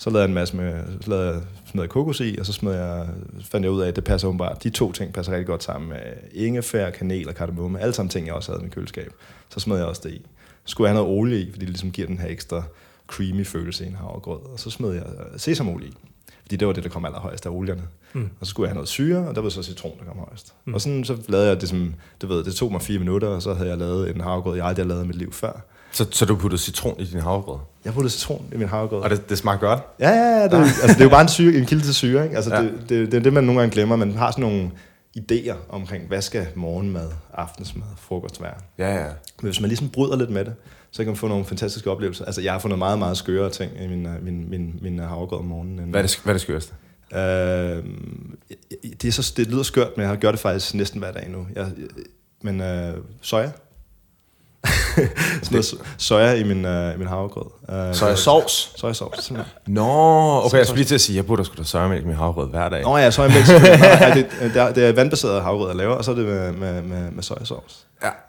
Så 0.00 0.10
lavede 0.10 0.22
jeg 0.22 0.28
en 0.28 0.34
masse 0.34 0.56
med, 0.56 0.82
så 1.00 1.10
lavede 1.10 1.26
jeg, 1.26 1.42
smed 1.70 1.82
jeg 1.82 1.90
kokos 1.90 2.20
i, 2.20 2.36
og 2.38 2.46
så 2.46 2.52
smed 2.52 2.74
jeg, 2.74 3.08
fandt 3.40 3.64
jeg 3.64 3.72
ud 3.72 3.80
af, 3.80 3.88
at 3.88 3.96
det 3.96 4.04
passer 4.04 4.28
åbenbart. 4.28 4.62
De 4.62 4.70
to 4.70 4.92
ting 4.92 5.12
passer 5.12 5.32
rigtig 5.32 5.46
godt 5.46 5.62
sammen 5.62 5.88
med 5.88 5.98
ingefær, 6.32 6.90
kanel 6.90 7.28
og 7.28 7.34
kardemomme. 7.34 7.80
Alle 7.80 7.94
sammen 7.94 8.10
ting, 8.10 8.26
jeg 8.26 8.34
også 8.34 8.52
havde 8.52 8.62
i 8.62 8.64
mit 8.64 8.74
køleskab. 8.74 9.12
Så 9.48 9.60
smed 9.60 9.76
jeg 9.76 9.86
også 9.86 10.00
det 10.04 10.14
i. 10.14 10.26
Så 10.64 10.70
skulle 10.70 10.88
jeg 10.88 10.96
have 10.96 11.04
noget 11.04 11.18
olie 11.18 11.40
i, 11.40 11.50
fordi 11.50 11.60
det 11.60 11.68
ligesom 11.68 11.90
giver 11.90 12.06
den 12.06 12.18
her 12.18 12.28
ekstra 12.28 12.62
creamy 13.06 13.46
følelse 13.46 13.84
i 13.84 13.88
en 13.88 13.94
havregrød. 13.94 14.40
Og 14.52 14.60
så 14.60 14.70
smed 14.70 14.92
jeg 14.92 15.04
sesamolie 15.36 15.88
i. 15.88 15.94
Fordi 16.42 16.56
det 16.56 16.66
var 16.66 16.72
det, 16.72 16.84
der 16.84 16.90
kom 16.90 17.04
allerhøjst 17.04 17.46
af 17.46 17.50
olierne. 17.50 17.82
Mm. 18.12 18.30
Og 18.40 18.46
så 18.46 18.50
skulle 18.50 18.66
jeg 18.66 18.70
have 18.70 18.74
noget 18.74 18.88
syre, 18.88 19.28
og 19.28 19.34
der 19.34 19.40
var 19.40 19.48
så 19.48 19.62
citron, 19.62 19.98
der 19.98 20.04
kom 20.04 20.18
højst. 20.18 20.54
Mm. 20.64 20.70
Mm. 20.70 20.74
Og 20.74 20.80
sådan 20.80 21.04
så 21.04 21.16
lavede 21.28 21.48
jeg 21.48 21.60
det 21.60 21.68
som, 21.68 21.94
du 22.22 22.26
ved, 22.26 22.44
det 22.44 22.54
tog 22.54 22.72
mig 22.72 22.82
fire 22.82 22.98
minutter, 22.98 23.28
og 23.28 23.42
så 23.42 23.54
havde 23.54 23.68
jeg 23.68 23.78
lavet 23.78 24.10
en 24.14 24.20
havregrød, 24.20 24.56
jeg 24.56 24.66
aldrig 24.66 24.84
havde 24.84 24.88
lavet 24.88 25.04
i 25.04 25.06
mit 25.06 25.16
liv 25.16 25.32
før. 25.32 25.60
Så, 25.92 26.06
så 26.10 26.24
du 26.24 26.36
puttede 26.36 26.62
citron 26.62 26.94
i 27.00 27.04
din 27.04 27.20
havregrød? 27.20 27.58
Jeg 27.84 27.92
puttede 27.94 28.12
citron 28.12 28.44
i 28.54 28.56
min 28.56 28.68
havregrød. 28.68 29.00
Og 29.02 29.10
det, 29.10 29.28
det 29.30 29.38
smagte 29.38 29.66
godt? 29.66 29.80
Ja, 30.00 30.10
ja, 30.10 30.40
ja. 30.40 30.44
Det, 30.48 30.52
altså, 30.54 30.86
det 30.88 31.00
er 31.00 31.04
jo 31.04 31.08
bare 31.10 31.22
en, 31.22 31.28
syre, 31.28 31.54
en 31.54 31.66
kilde 31.66 31.82
til 31.84 31.94
syre. 31.94 32.24
Ikke? 32.24 32.36
Altså, 32.36 32.54
Ja. 32.54 32.62
det, 32.62 32.72
det, 32.88 33.12
det, 33.12 33.14
er 33.14 33.20
det, 33.20 33.32
man 33.32 33.44
nogle 33.44 33.60
gange 33.60 33.72
glemmer. 33.74 33.96
Man 33.96 34.12
har 34.12 34.30
sådan 34.30 34.42
nogle 34.42 34.70
idéer 35.18 35.54
omkring, 35.68 36.06
hvad 36.08 36.22
skal 36.22 36.46
morgenmad, 36.54 37.08
aftensmad, 37.34 37.86
frokost 37.98 38.42
være. 38.42 38.54
Ja, 38.78 38.94
ja. 38.94 39.04
Men 39.42 39.50
hvis 39.50 39.60
man 39.60 39.68
ligesom 39.68 39.88
bryder 39.88 40.16
lidt 40.16 40.30
med 40.30 40.44
det, 40.44 40.54
så 40.90 41.02
kan 41.02 41.06
man 41.06 41.16
få 41.16 41.28
nogle 41.28 41.44
fantastiske 41.44 41.90
oplevelser. 41.90 42.24
Altså, 42.24 42.40
jeg 42.40 42.52
har 42.52 42.58
fundet 42.58 42.78
meget, 42.78 42.98
meget 42.98 43.16
skøre 43.16 43.50
ting 43.50 43.72
i 43.82 43.86
min, 43.86 44.06
øh, 44.06 44.24
min, 44.24 44.50
min, 44.50 44.78
min 44.82 44.98
havregrød 44.98 45.38
om 45.38 45.44
morgenen. 45.44 45.90
Hvad 45.90 46.00
er 46.02 46.06
det, 46.06 46.20
hvad 46.24 46.32
er 46.32 46.34
det 46.34 46.40
skørste? 46.42 46.72
Øh, 47.14 47.84
det, 49.02 49.04
er 49.04 49.12
så, 49.12 49.32
det 49.36 49.46
lyder 49.46 49.62
skørt, 49.62 49.96
men 49.96 50.06
jeg 50.06 50.18
gjort 50.18 50.32
det 50.32 50.40
faktisk 50.40 50.74
næsten 50.74 50.98
hver 51.00 51.12
dag 51.12 51.30
nu. 51.30 51.46
Jeg, 51.54 51.66
men 52.42 52.60
øh, 52.60 52.94
soja. 53.20 53.50
sådan 55.42 55.50
noget 55.50 55.64
so- 55.64 55.84
soja 55.98 56.32
i 56.34 56.42
min, 56.44 56.64
øh, 56.64 56.98
min 56.98 57.08
havregrød. 57.08 57.44
Øh, 57.88 57.94
Så 57.94 58.06
er 58.06 58.14
sovs? 58.14 58.72
Sojasauce, 58.76 59.22
simpelthen. 59.22 59.54
Nå, 59.74 60.42
okay, 60.44 60.58
jeg 60.58 60.66
skulle 60.66 60.78
lige 60.78 60.86
til 60.86 60.94
at 60.94 61.00
sige, 61.00 61.16
jeg 61.16 61.26
burde 61.26 61.44
sgu 61.44 61.54
da 61.58 61.62
sojamælk 61.64 62.02
i 62.02 62.06
min 62.06 62.16
havregrød 62.16 62.48
hver 62.50 62.68
dag. 62.68 62.82
Nå 62.82 62.96
ja, 62.96 63.10
sojamælk. 63.10 63.48
Nej, 63.48 64.10
det, 64.14 64.26
det, 64.40 64.56
er, 64.62 64.72
det 64.72 64.84
er 64.88 64.92
vandbaseret 64.92 65.42
havregrød, 65.42 65.68
jeg 65.68 65.76
laver, 65.76 65.94
og 65.94 66.04
så 66.04 66.10
er 66.10 66.14
det 66.14 66.24
med, 66.24 66.52
med, 66.52 66.82
med, 66.82 67.10
med 67.10 67.22
sojasauce. 67.22 67.76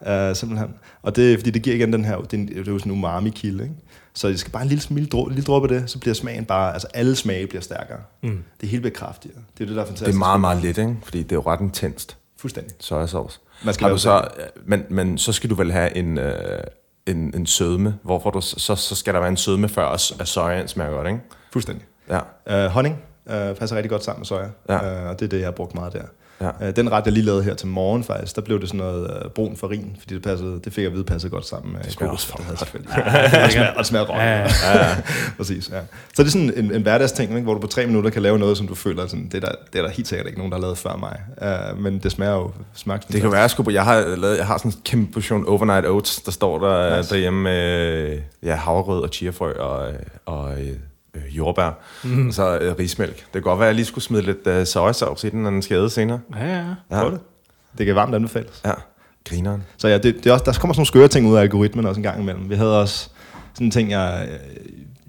Ja. 0.03 0.29
Uh, 0.29 0.35
simpelthen. 0.35 0.69
Og 1.03 1.15
det 1.15 1.33
er, 1.33 1.37
fordi 1.37 1.51
det 1.51 1.61
giver 1.61 1.75
igen 1.75 1.93
den 1.93 2.05
her, 2.05 2.17
det 2.17 2.33
er, 2.33 2.37
en- 2.37 2.47
det 2.47 2.67
er 2.67 2.71
jo 2.71 2.79
sådan 2.79 2.91
en 2.91 2.97
umami-kilde, 2.97 3.63
ikke? 3.63 3.75
Så 4.13 4.27
det 4.27 4.39
skal 4.39 4.51
bare 4.51 4.61
en 4.63 4.67
lille, 4.69 4.83
lille, 4.89 5.09
dråbe, 5.09 5.29
lille 5.31 5.43
dråbe 5.43 5.75
af 5.75 5.79
det, 5.81 5.89
så 5.89 5.99
bliver 5.99 6.13
smagen 6.13 6.45
bare, 6.45 6.73
altså 6.73 6.87
alle 6.93 7.15
smage 7.15 7.47
bliver 7.47 7.61
stærkere. 7.61 7.97
Mm. 8.23 8.43
Det 8.61 8.69
hele 8.69 8.81
bliver 8.81 8.93
kraftigere. 8.95 9.37
Det 9.57 9.63
er 9.63 9.67
det, 9.67 9.75
der 9.75 9.81
er 9.81 9.85
fantastisk. 9.85 10.07
Det 10.07 10.13
er 10.15 10.19
meget, 10.19 10.41
meget 10.41 10.61
let, 10.63 10.77
ikke? 10.77 10.95
Fordi 11.03 11.23
det 11.23 11.31
er 11.31 11.35
jo 11.35 11.43
ret 11.45 11.59
intenst, 11.61 12.17
Fuldstændig. 12.41 12.73
sojasauce. 12.79 13.39
Man 13.65 13.73
skal 13.73 13.85
Har 13.85 13.91
du 13.91 13.97
så, 13.97 14.27
men, 14.65 14.85
men 14.89 15.17
så 15.17 15.31
skal 15.31 15.49
du 15.49 15.55
vel 15.55 15.71
have 15.71 15.95
en, 15.97 16.17
øh, 16.17 16.63
en, 17.05 17.17
en 17.35 17.45
sødme, 17.45 17.97
hvorfor 18.03 18.29
du, 18.29 18.41
så, 18.41 18.75
så 18.75 18.95
skal 18.95 19.13
der 19.13 19.19
være 19.19 19.29
en 19.29 19.37
sødme 19.37 19.69
før, 19.69 19.87
at 19.87 20.27
sojaen 20.27 20.67
smager 20.67 20.91
godt, 20.91 21.07
ikke? 21.07 21.19
Fuldstændig. 21.53 21.85
Ja. 22.09 22.65
Uh, 22.65 22.71
honning 22.71 23.03
uh, 23.25 23.31
passer 23.33 23.75
rigtig 23.75 23.89
godt 23.89 24.03
sammen 24.03 24.19
med 24.19 24.25
soja, 24.25 24.47
Ja. 24.69 25.03
uh, 25.03 25.09
og 25.09 25.19
det 25.19 25.25
er 25.25 25.29
det, 25.29 25.39
jeg 25.39 25.47
har 25.47 25.51
brugt 25.51 25.75
meget 25.75 25.93
der. 25.93 26.03
Ja. 26.41 26.67
Uh, 26.69 26.75
den 26.75 26.91
ret, 26.91 27.05
jeg 27.05 27.13
lige 27.13 27.25
lavede 27.25 27.43
her 27.43 27.53
til 27.53 27.67
morgen 27.67 28.03
faktisk, 28.03 28.35
der 28.35 28.41
blev 28.41 28.61
det 28.61 28.67
sådan 28.69 28.77
noget 28.77 29.23
uh, 29.25 29.31
brun 29.31 29.57
farin, 29.57 29.95
fordi 29.99 30.13
det, 30.13 30.23
passede, 30.23 30.59
det 30.63 30.73
fik 30.73 30.81
jeg 30.81 30.87
at 30.87 30.93
vide 30.93 31.03
passede 31.03 31.31
godt 31.31 31.47
sammen 31.47 31.73
med 31.73 31.83
Det 31.83 31.91
smager 31.91 32.11
også 32.11 32.33
det 32.37 32.45
havde 32.45 32.57
selvfølgelig. 32.57 32.93
og 33.45 33.51
smager, 33.51 33.69
og 33.69 33.77
det 33.77 33.85
smager. 33.85 34.05
Ja, 34.15 34.39
ja. 34.39 34.39
ja, 34.39 34.87
ja. 34.87 34.95
Præcis, 35.37 35.69
ja. 35.69 35.79
Så 36.13 36.23
det 36.23 36.27
er 36.27 36.31
sådan 36.31 36.53
en, 36.55 36.73
en 36.73 36.81
hverdagsting, 36.81 37.31
ikke, 37.31 37.43
hvor 37.43 37.53
du 37.53 37.59
på 37.59 37.67
tre 37.67 37.85
minutter 37.85 38.09
kan 38.09 38.21
lave 38.21 38.39
noget, 38.39 38.57
som 38.57 38.67
du 38.67 38.75
føler, 38.75 39.07
sådan, 39.07 39.25
det, 39.25 39.43
er 39.43 39.47
der, 39.47 39.55
det 39.73 39.79
er 39.79 39.83
der 39.83 39.89
helt 39.89 40.07
sikkert 40.07 40.27
ikke 40.27 40.39
nogen, 40.39 40.51
der 40.51 40.57
har 40.57 40.61
lavet 40.61 40.77
før 40.77 40.95
mig. 40.95 41.19
Uh, 41.71 41.83
men 41.83 41.99
det 41.99 42.11
smager 42.11 42.33
jo 42.33 42.51
smager 42.73 42.99
Det 43.11 43.21
kan 43.21 43.31
være, 43.31 43.41
jeg, 43.41 43.49
skulle, 43.49 43.73
jeg, 43.73 43.83
har 43.83 44.15
lavet, 44.15 44.37
jeg 44.37 44.47
har 44.47 44.57
sådan 44.57 44.71
en 44.71 44.77
kæmpe 44.85 45.13
portion 45.13 45.47
overnight 45.47 45.85
oats, 45.85 46.21
der 46.21 46.31
står 46.31 46.59
der 46.59 46.97
Nice. 46.97 47.13
derhjemme 47.13 47.43
med 47.43 48.19
ja, 48.43 48.55
havregrød 48.55 49.01
og 49.01 49.09
chiafrø 49.09 49.53
og, 49.53 49.91
og 50.25 50.61
øh, 50.61 50.75
øh, 51.15 51.37
jordbær. 51.37 51.79
Mm. 52.03 52.27
Og 52.27 52.33
så 52.33 52.57
øh, 52.57 52.75
rismælk. 52.79 53.15
Det 53.17 53.31
kan 53.33 53.41
godt 53.41 53.59
være, 53.59 53.67
at 53.67 53.69
jeg 53.71 53.75
lige 53.75 53.85
skulle 53.85 54.03
smide 54.03 54.21
lidt 54.21 54.47
øh, 54.47 54.65
sojasauce 54.65 55.27
i 55.27 55.29
den, 55.29 55.43
når 55.43 55.49
den 55.49 55.61
skal 55.61 55.77
æde 55.77 55.89
senere. 55.89 56.19
Ja, 56.35 56.45
ja. 56.57 56.65
Ja. 56.91 57.05
Det. 57.09 57.19
Det 57.77 57.85
kan 57.85 57.95
varmt 57.95 58.15
anbefales. 58.15 58.61
Ja, 58.65 58.73
grineren. 59.29 59.63
Så 59.77 59.87
ja, 59.87 59.97
det, 59.97 60.15
det 60.15 60.25
er 60.25 60.33
også, 60.33 60.45
der 60.45 60.53
kommer 60.53 60.73
sådan 60.73 60.79
nogle 60.79 60.87
skøre 60.87 61.07
ting 61.07 61.27
ud 61.27 61.35
af 61.37 61.41
algoritmen 61.41 61.85
også 61.85 61.99
en 61.99 62.03
gang 62.03 62.21
imellem. 62.21 62.49
Vi 62.49 62.55
havde 62.55 62.81
også 62.81 63.09
sådan 63.53 63.67
en 63.67 63.71
ting, 63.71 63.91
jeg, 63.91 64.27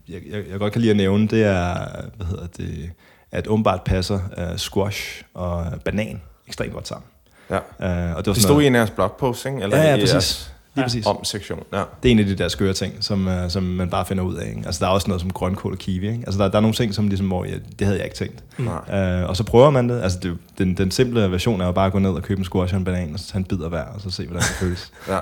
jeg, 0.08 0.20
jeg, 0.30 0.42
jeg 0.50 0.58
godt 0.58 0.72
kan 0.72 0.80
lide 0.80 0.90
at 0.90 0.96
nævne, 0.96 1.28
det 1.28 1.42
er, 1.44 1.74
hvad 2.16 2.26
hedder 2.26 2.46
det, 2.56 2.90
at 3.32 3.46
åbenbart 3.46 3.82
passer 3.82 4.18
uh, 4.38 4.56
squash 4.56 5.22
og 5.34 5.66
banan 5.84 6.20
ekstremt 6.48 6.72
godt 6.72 6.88
sammen. 6.88 7.04
Ja. 7.50 7.56
Uh, 7.56 8.16
og 8.16 8.24
det 8.24 8.26
var 8.26 8.32
Det 8.32 8.36
stod 8.42 8.50
noget, 8.50 8.64
i 8.64 8.66
en 8.66 8.74
af 8.74 8.78
jeres 8.78 8.90
blogposts, 8.90 9.44
ikke? 9.44 9.62
Eller 9.62 9.76
Ja, 9.76 9.90
ja, 9.90 9.96
præcis. 9.96 10.12
jeres 10.12 10.52
Lige 10.74 10.84
præcis. 10.84 11.06
om-sektion. 11.06 11.62
Ja. 11.72 11.82
Det 12.02 12.08
er 12.08 12.12
en 12.12 12.18
af 12.18 12.24
de 12.26 12.34
der 12.34 12.48
skøre 12.48 12.72
ting, 12.72 12.92
som, 13.00 13.26
uh, 13.26 13.32
som 13.48 13.62
man 13.62 13.90
bare 13.90 14.04
finder 14.06 14.24
ud 14.24 14.34
af. 14.34 14.48
Ikke? 14.48 14.62
Altså, 14.66 14.84
der 14.84 14.90
er 14.90 14.94
også 14.94 15.08
noget 15.08 15.20
som 15.20 15.30
grønkål 15.30 15.72
og 15.72 15.78
kiwi. 15.78 16.06
Ikke? 16.08 16.22
Altså, 16.26 16.42
der, 16.42 16.48
der 16.48 16.56
er 16.56 16.60
nogle 16.60 16.74
ting, 16.74 16.94
som 16.94 17.08
ligesom, 17.08 17.26
hvor 17.26 17.44
jeg, 17.44 17.54
det 17.78 17.86
havde 17.86 17.98
jeg 17.98 18.04
ikke 18.06 18.16
tænkt. 18.16 18.44
Nej. 18.58 19.22
Uh, 19.22 19.28
og 19.28 19.36
så 19.36 19.44
prøver 19.44 19.70
man 19.70 19.88
det. 19.88 20.02
Altså, 20.02 20.18
det, 20.22 20.36
den, 20.58 20.76
den 20.76 20.90
simple 20.90 21.30
version 21.30 21.60
er 21.60 21.66
jo 21.66 21.72
bare 21.72 21.86
at 21.86 21.92
gå 21.92 21.98
ned 21.98 22.10
og 22.10 22.22
købe 22.22 22.38
en 22.38 22.44
squash 22.44 22.74
og 22.74 22.78
en 22.78 22.84
banan, 22.84 23.14
og 23.14 23.18
så 23.20 23.26
tage 23.26 23.38
en 23.38 23.44
bid 23.44 23.60
af 23.62 23.68
hver, 23.68 23.84
og 23.84 24.00
så 24.00 24.10
se, 24.10 24.22
hvordan 24.26 24.42
det 24.42 24.50
føles. 24.50 24.92
Ja. 25.08 25.18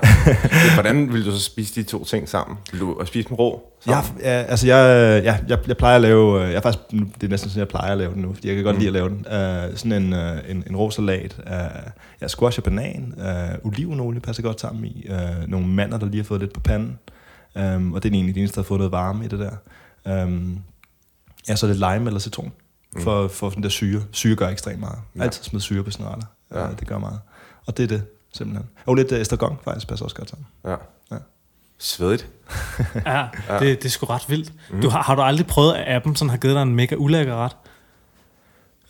Hvordan 0.73 1.13
vil 1.13 1.25
du 1.25 1.31
så 1.31 1.39
spise 1.41 1.75
de 1.75 1.83
to 1.83 2.05
ting 2.05 2.29
sammen? 2.29 2.57
Vil 2.71 2.79
du 2.81 3.01
spise 3.05 3.29
dem 3.29 3.35
rå? 3.35 3.67
Jeg, 3.87 4.03
sammen? 4.05 4.21
ja, 4.23 4.29
altså 4.29 4.67
jeg, 4.67 5.23
jeg, 5.23 5.39
jeg, 5.47 5.57
jeg 5.67 5.77
plejer 5.77 5.95
at 5.95 6.01
lave, 6.01 6.41
øh, 6.43 6.49
jeg 6.49 6.55
er 6.57 6.61
faktisk, 6.61 6.83
det 6.91 7.23
er 7.23 7.27
næsten 7.27 7.49
sådan, 7.49 7.59
jeg 7.59 7.67
plejer 7.67 7.91
at 7.91 7.97
lave 7.97 8.13
den 8.13 8.21
nu, 8.21 8.33
fordi 8.33 8.47
jeg 8.47 8.55
kan 8.55 8.63
godt 8.65 8.75
Mm. 8.75 8.79
lide 8.79 8.87
at 8.87 8.93
lave 8.93 9.09
den. 9.09 9.25
Uh, 9.71 9.77
sådan 9.77 9.91
en, 9.91 10.13
uh, 10.13 10.19
en, 10.49 10.63
en 10.69 10.75
rå 10.75 10.89
salat, 10.89 11.35
uh, 11.47 11.53
ja, 12.21 12.27
squash 12.27 12.59
og 12.59 12.63
banan, 12.63 13.13
uh, 13.17 13.65
olivenolie 13.71 14.19
passer 14.19 14.43
godt 14.43 14.61
sammen 14.61 14.85
i, 14.85 15.05
uh, 15.09 15.40
nogle 15.47 15.67
mander, 15.67 15.97
der 15.97 16.05
lige 16.05 16.17
har 16.21 16.27
fået 16.27 16.39
lidt 16.41 16.53
på 16.53 16.59
panden, 16.59 16.99
um, 17.55 17.93
og 17.93 18.03
det 18.03 18.09
er 18.09 18.13
egentlig 18.13 18.35
det 18.35 18.41
eneste, 18.41 18.55
der 18.55 18.61
har 18.61 18.67
fået 18.67 18.77
noget 18.79 18.91
varme 18.91 19.25
i 19.25 19.27
det 19.27 19.39
der. 19.39 20.23
Um, 20.23 20.59
ja, 21.49 21.55
så 21.55 21.65
er 21.65 21.67
det 21.67 21.77
lime 21.77 22.07
eller 22.07 22.19
citron, 22.19 22.51
Mm. 22.95 23.01
for, 23.01 23.27
for 23.27 23.49
den 23.49 23.63
der 23.63 23.69
syre. 23.69 24.01
Syre 24.11 24.35
gør 24.35 24.47
ekstremt 24.47 24.79
meget. 24.79 24.99
Ja. 25.15 25.23
Altid 25.23 25.43
smid 25.43 25.61
syre 25.61 25.83
på 25.83 25.91
sådan 25.91 26.07
Ja. 26.51 26.59
ja. 26.59 26.69
uh, 26.69 26.79
det 26.79 26.87
gør 26.87 26.97
meget. 26.97 27.19
Og 27.65 27.77
det 27.77 27.83
er 27.83 27.87
det, 27.87 28.03
simpelthen. 28.33 28.69
Og 28.85 28.95
lidt 28.95 29.11
uh, 29.11 29.17
estragon 29.17 29.57
faktisk 29.63 29.87
passer 29.87 30.03
også 30.05 30.15
godt 30.15 30.29
sammen. 30.29 30.45
Ja. 30.65 30.75
Ja. 31.11 31.17
Svedigt. 31.77 32.27
ja 33.05 33.27
det, 33.59 33.77
det 33.77 33.85
er 33.85 33.89
sgu 33.89 34.05
ret 34.05 34.25
vildt. 34.29 34.53
Du 34.81 34.89
har, 34.89 35.01
har 35.03 35.15
du 35.15 35.21
aldrig 35.21 35.47
prøvet, 35.47 35.73
at 35.73 35.95
appen 35.95 36.15
sådan 36.15 36.29
har 36.29 36.37
givet 36.37 36.55
dig 36.55 36.61
en 36.61 36.75
mega 36.75 36.95
ulækker 36.95 37.35
ret? 37.35 37.55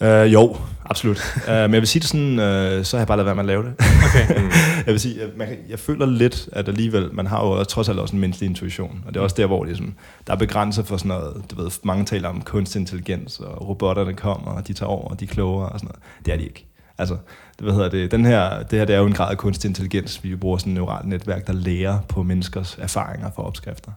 Uh, 0.01 0.33
jo, 0.33 0.57
absolut. 0.85 1.17
Uh, 1.47 1.53
men 1.53 1.73
jeg 1.73 1.81
vil 1.81 1.87
sige 1.87 1.99
det 1.99 2.09
sådan, 2.09 2.31
uh, 2.31 2.85
så 2.85 2.97
har 2.97 3.01
jeg 3.01 3.07
bare 3.07 3.17
lavet 3.17 3.25
være 3.25 3.35
med 3.35 3.43
at 3.43 3.47
lave 3.47 3.63
det. 3.63 3.73
Okay. 3.79 4.41
jeg 4.85 4.93
vil 4.93 4.99
sige, 4.99 5.21
at 5.21 5.29
man, 5.37 5.47
kan- 5.47 5.57
jeg 5.69 5.79
føler 5.79 6.05
lidt, 6.05 6.49
at 6.51 6.67
alligevel, 6.67 7.09
man 7.13 7.27
har 7.27 7.45
jo 7.45 7.51
også, 7.51 7.69
trods 7.71 7.89
alt 7.89 7.99
også 7.99 8.15
en 8.15 8.19
menneskelig 8.21 8.49
intuition, 8.49 9.03
og 9.07 9.13
det 9.13 9.19
er 9.19 9.23
også 9.23 9.35
der, 9.39 9.45
hvor 9.45 9.67
sådan, 9.73 9.95
der 10.27 10.33
er 10.33 10.37
begrænset 10.37 10.87
for 10.87 10.97
sådan 10.97 11.09
noget, 11.09 11.43
du 11.51 11.61
ved, 11.63 11.71
mange 11.83 12.05
taler 12.05 12.29
om 12.29 12.41
kunstig 12.41 12.79
intelligens, 12.79 13.39
og 13.39 13.67
robotterne 13.69 14.13
kommer, 14.13 14.51
og 14.51 14.67
de 14.67 14.73
tager 14.73 14.89
over, 14.89 15.07
og 15.09 15.19
de 15.19 15.25
er 15.25 15.29
klogere, 15.29 15.69
og 15.69 15.79
sådan 15.79 15.87
noget. 15.87 16.25
Det 16.25 16.33
er 16.33 16.37
de 16.37 16.43
ikke. 16.43 16.67
Altså, 16.97 17.13
det, 17.55 17.61
hvad 17.63 17.73
hedder 17.73 17.89
det, 17.89 18.11
den 18.11 18.25
her, 18.25 18.63
det 18.63 18.79
her 18.79 18.85
det 18.85 18.95
er 18.95 18.99
jo 18.99 19.05
en 19.05 19.13
grad 19.13 19.31
af 19.31 19.37
kunstig 19.37 19.67
intelligens. 19.69 20.23
Vi 20.23 20.35
bruger 20.35 20.57
sådan 20.57 20.73
et 20.73 20.77
neuralt 20.77 21.07
netværk, 21.07 21.47
der 21.47 21.53
lærer 21.53 21.99
på 22.09 22.23
menneskers 22.23 22.77
erfaringer 22.81 23.29
for 23.35 23.43
opskrifter. 23.43 23.91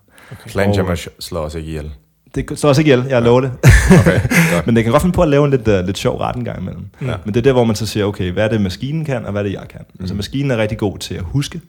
Planjammer 0.46 0.90
slår 1.20 1.40
os 1.40 1.54
ikke 1.54 1.68
ihjel. 1.68 1.90
Det 2.34 2.58
står 2.58 2.68
også 2.68 2.80
ikke 2.80 2.92
ihjel, 2.92 3.06
jeg 3.08 3.22
lover 3.22 3.40
det. 3.40 3.52
Okay. 4.00 4.20
Men 4.66 4.76
det 4.76 4.84
kan 4.84 4.90
godt 4.90 5.02
finde 5.02 5.14
på 5.14 5.22
at 5.22 5.28
lave 5.28 5.44
en 5.44 5.50
lidt, 5.50 5.68
uh, 5.68 5.86
lidt 5.86 5.98
sjov 5.98 6.18
ret 6.18 6.36
en 6.36 6.44
gang 6.44 6.60
imellem. 6.60 6.86
Ja. 7.02 7.14
Men 7.24 7.34
det 7.34 7.40
er 7.40 7.42
der, 7.42 7.52
hvor 7.52 7.64
man 7.64 7.76
så 7.76 7.86
siger, 7.86 8.06
okay, 8.06 8.32
hvad 8.32 8.44
er 8.44 8.48
det 8.48 8.60
maskinen 8.60 9.04
kan, 9.04 9.26
og 9.26 9.32
hvad 9.32 9.42
er 9.42 9.46
det 9.46 9.52
jeg 9.52 9.66
kan? 9.70 9.80
Mm. 9.80 9.96
Altså 10.00 10.14
maskinen 10.14 10.50
er 10.50 10.56
rigtig 10.56 10.78
god 10.78 10.98
til 10.98 11.14
at 11.14 11.22
huske, 11.22 11.60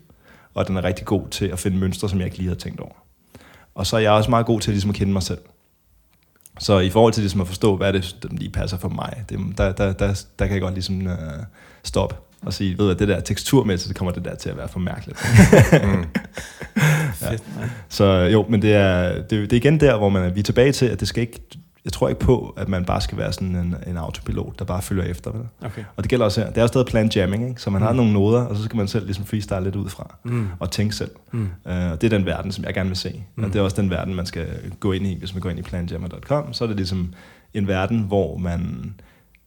og 0.54 0.67
den 0.67 0.78
er 0.78 0.84
rigtig 0.84 1.06
god 1.06 1.28
til 1.32 1.45
at 1.45 1.60
finde 1.60 1.78
mønstre, 1.78 2.10
som 2.10 2.19
jeg 2.19 2.25
ikke 2.25 2.38
lige 2.38 2.47
havde 2.47 2.60
tænkt 2.60 2.80
over. 2.80 2.93
Og 3.75 3.88
så 3.88 3.95
er 3.95 3.99
jeg 3.99 4.12
også 4.12 4.30
meget 4.30 4.45
god 4.45 4.62
til 4.62 4.73
ligesom 4.73 4.89
at 4.89 4.95
kende 4.95 5.13
mig 5.13 5.23
selv. 5.23 5.39
Så 6.60 6.80
i 6.80 6.89
forhold 6.89 7.13
til 7.13 7.21
ligesom 7.21 7.41
at 7.41 7.47
forstå, 7.47 7.75
hvad 7.75 7.93
det 7.93 8.15
der 8.23 8.30
lige 8.32 8.49
passer 8.49 8.78
for 8.78 8.89
mig, 8.89 9.23
det, 9.30 9.39
der, 9.58 9.71
der, 9.71 9.93
der, 9.93 10.23
der 10.39 10.45
kan 10.45 10.54
jeg 10.54 10.62
godt 10.62 10.73
ligesom 10.73 11.06
uh, 11.06 11.13
stoppe 11.84 12.15
og 12.41 12.54
sige, 12.54 12.78
ved 12.78 12.93
du, 12.93 12.99
det 12.99 13.08
der 13.08 13.19
teksturmæssigt, 13.19 13.89
det 13.89 13.97
kommer 13.97 14.12
det 14.12 14.25
der 14.25 14.36
til 14.36 14.49
at 14.49 14.58
være 14.58 14.67
for 14.67 14.80
mærkeligt. 14.80 15.19
Fedt, 17.38 17.43
ja. 17.62 17.69
Så 17.89 18.06
jo, 18.06 18.45
men 18.50 18.62
det 18.62 18.74
er, 18.74 19.13
det, 19.13 19.30
det 19.30 19.54
er 19.54 19.58
igen 19.58 19.80
der, 19.80 19.98
hvor 19.98 20.10
man, 20.10 20.36
vi 20.36 20.39
er 20.39 20.43
tilbage 20.43 20.71
til, 20.71 20.86
at 20.86 21.00
det 21.00 21.08
skal 21.08 21.21
ikke, 21.21 21.39
jeg 21.86 21.93
tror 21.93 22.10
ikke 22.10 22.19
på, 22.19 22.54
at 22.58 22.69
man 22.69 22.86
bare 22.86 23.02
skal 23.02 23.17
være 23.17 23.34
sådan 23.34 23.56
en, 23.56 23.76
en 23.88 23.98
autopilot, 23.98 24.60
der 24.60 24.65
bare 24.65 24.82
følger 24.82 25.04
efter. 25.04 25.32
Vel? 25.32 25.41
Okay. 25.65 25.84
Og 25.95 26.04
det 26.04 26.10
gælder 26.10 26.26
også 26.26 26.41
her. 26.41 26.48
Det 26.50 26.58
er 26.58 26.62
jo 26.62 26.67
stadig 26.67 26.88
plan 26.88 27.10
jamming, 27.15 27.50
ikke? 27.50 27.62
så 27.62 27.69
man 27.69 27.82
mm. 27.82 27.86
har 27.86 27.93
nogle 27.93 28.13
noder, 28.13 28.41
og 28.41 28.56
så 28.56 28.63
skal 28.63 28.78
man 28.78 28.88
selv 28.88 29.06
ligesom 29.06 29.26
freestyle 29.26 29.63
lidt 29.63 29.76
ud 29.76 29.89
fra, 29.89 30.15
Mm. 30.24 30.48
og 30.60 30.71
tænke 30.71 30.95
selv. 30.95 31.12
Mm. 31.32 31.41
Uh, 31.41 31.48
og 31.91 32.02
det 32.02 32.13
er 32.13 32.17
den 32.17 32.26
verden, 32.26 32.52
som 32.52 32.63
jeg 32.65 32.74
gerne 32.74 32.89
vil 32.89 32.98
se. 32.98 33.24
Mm. 33.36 33.43
Og 33.43 33.54
det 33.54 33.60
er 33.60 33.63
også 33.63 33.82
den 33.82 33.89
verden, 33.89 34.15
man 34.15 34.26
skal 34.26 34.48
gå 34.80 34.91
ind 34.91 35.08
i, 35.08 35.17
hvis 35.19 35.34
man 35.34 35.41
går 35.41 35.50
ind 35.50 35.60
i 35.60 35.62
planjammer.com. 35.62 36.54
Så 36.54 36.63
er 36.63 36.67
det 36.67 36.78
ligesom 36.78 37.13
en 37.54 37.67
verden, 37.67 38.00
hvor 38.00 38.38
man 38.38 38.93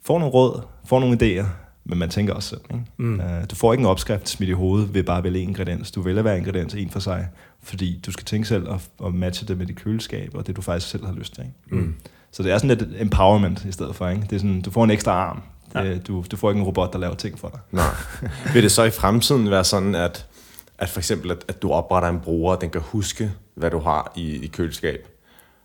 får 0.06 0.18
nogle 0.18 0.32
råd, 0.34 0.62
får 0.86 1.00
nogle 1.00 1.18
idéer, 1.22 1.44
men 1.84 1.98
man 1.98 2.08
tænker 2.08 2.34
også 2.34 2.48
selv. 2.48 2.60
Ikke? 2.70 2.84
Mm. 2.96 3.14
Uh, 3.20 3.26
du 3.50 3.56
får 3.56 3.72
ikke 3.72 3.82
en 3.82 3.86
opskrift 3.86 4.28
smidt 4.28 4.50
i 4.50 4.52
hovedet 4.52 4.94
ved 4.94 5.02
bare 5.02 5.18
at 5.18 5.24
vælge 5.24 5.40
en 5.40 5.48
ingrediens. 5.48 5.90
Du 5.90 6.02
vælger 6.02 6.22
hver 6.22 6.34
ingrediens 6.34 6.74
en 6.74 6.90
for 6.90 7.00
sig, 7.00 7.28
fordi 7.62 8.00
du 8.06 8.12
skal 8.12 8.24
tænke 8.24 8.48
selv 8.48 8.68
og, 8.68 8.80
og 8.98 9.14
matche 9.14 9.46
det 9.46 9.58
med 9.58 9.66
dit 9.66 9.76
køleskab, 9.76 10.34
og 10.34 10.46
det 10.46 10.56
du 10.56 10.62
faktisk 10.62 10.90
selv 10.90 11.06
har 11.06 11.12
lyst 11.12 11.34
til. 11.34 11.44
Ikke? 11.44 11.84
Mm. 11.84 11.94
Så 12.32 12.42
det 12.42 12.52
er 12.52 12.58
sådan 12.58 12.78
lidt 12.78 13.00
empowerment 13.00 13.64
i 13.64 13.72
stedet 13.72 13.96
for. 13.96 14.08
Ikke? 14.08 14.22
Det 14.22 14.32
er 14.32 14.38
sådan, 14.38 14.60
du 14.60 14.70
får 14.70 14.84
en 14.84 14.90
ekstra 14.90 15.12
arm. 15.12 15.42
Ja. 15.74 15.82
Ja. 15.82 15.98
Du, 15.98 16.24
du 16.30 16.36
får 16.36 16.50
ikke 16.50 16.60
en 16.60 16.66
robot, 16.66 16.92
der 16.92 16.98
laver 16.98 17.14
ting 17.14 17.38
for 17.38 17.48
dig. 17.48 17.60
Nej. 17.70 17.94
Vil 18.54 18.62
det 18.62 18.72
så 18.72 18.82
i 18.82 18.90
fremtiden 18.90 19.50
være 19.50 19.64
sådan, 19.64 19.94
at, 19.94 20.26
at 20.78 20.88
for 20.88 21.00
eksempel, 21.00 21.30
at, 21.30 21.44
at 21.48 21.62
du 21.62 21.70
opretter 21.70 22.08
en 22.08 22.20
bruger, 22.20 22.54
og 22.54 22.60
den 22.60 22.70
kan 22.70 22.80
huske, 22.80 23.32
hvad 23.54 23.70
du 23.70 23.78
har 23.78 24.12
i, 24.16 24.36
i 24.36 24.46
køleskab? 24.46 25.08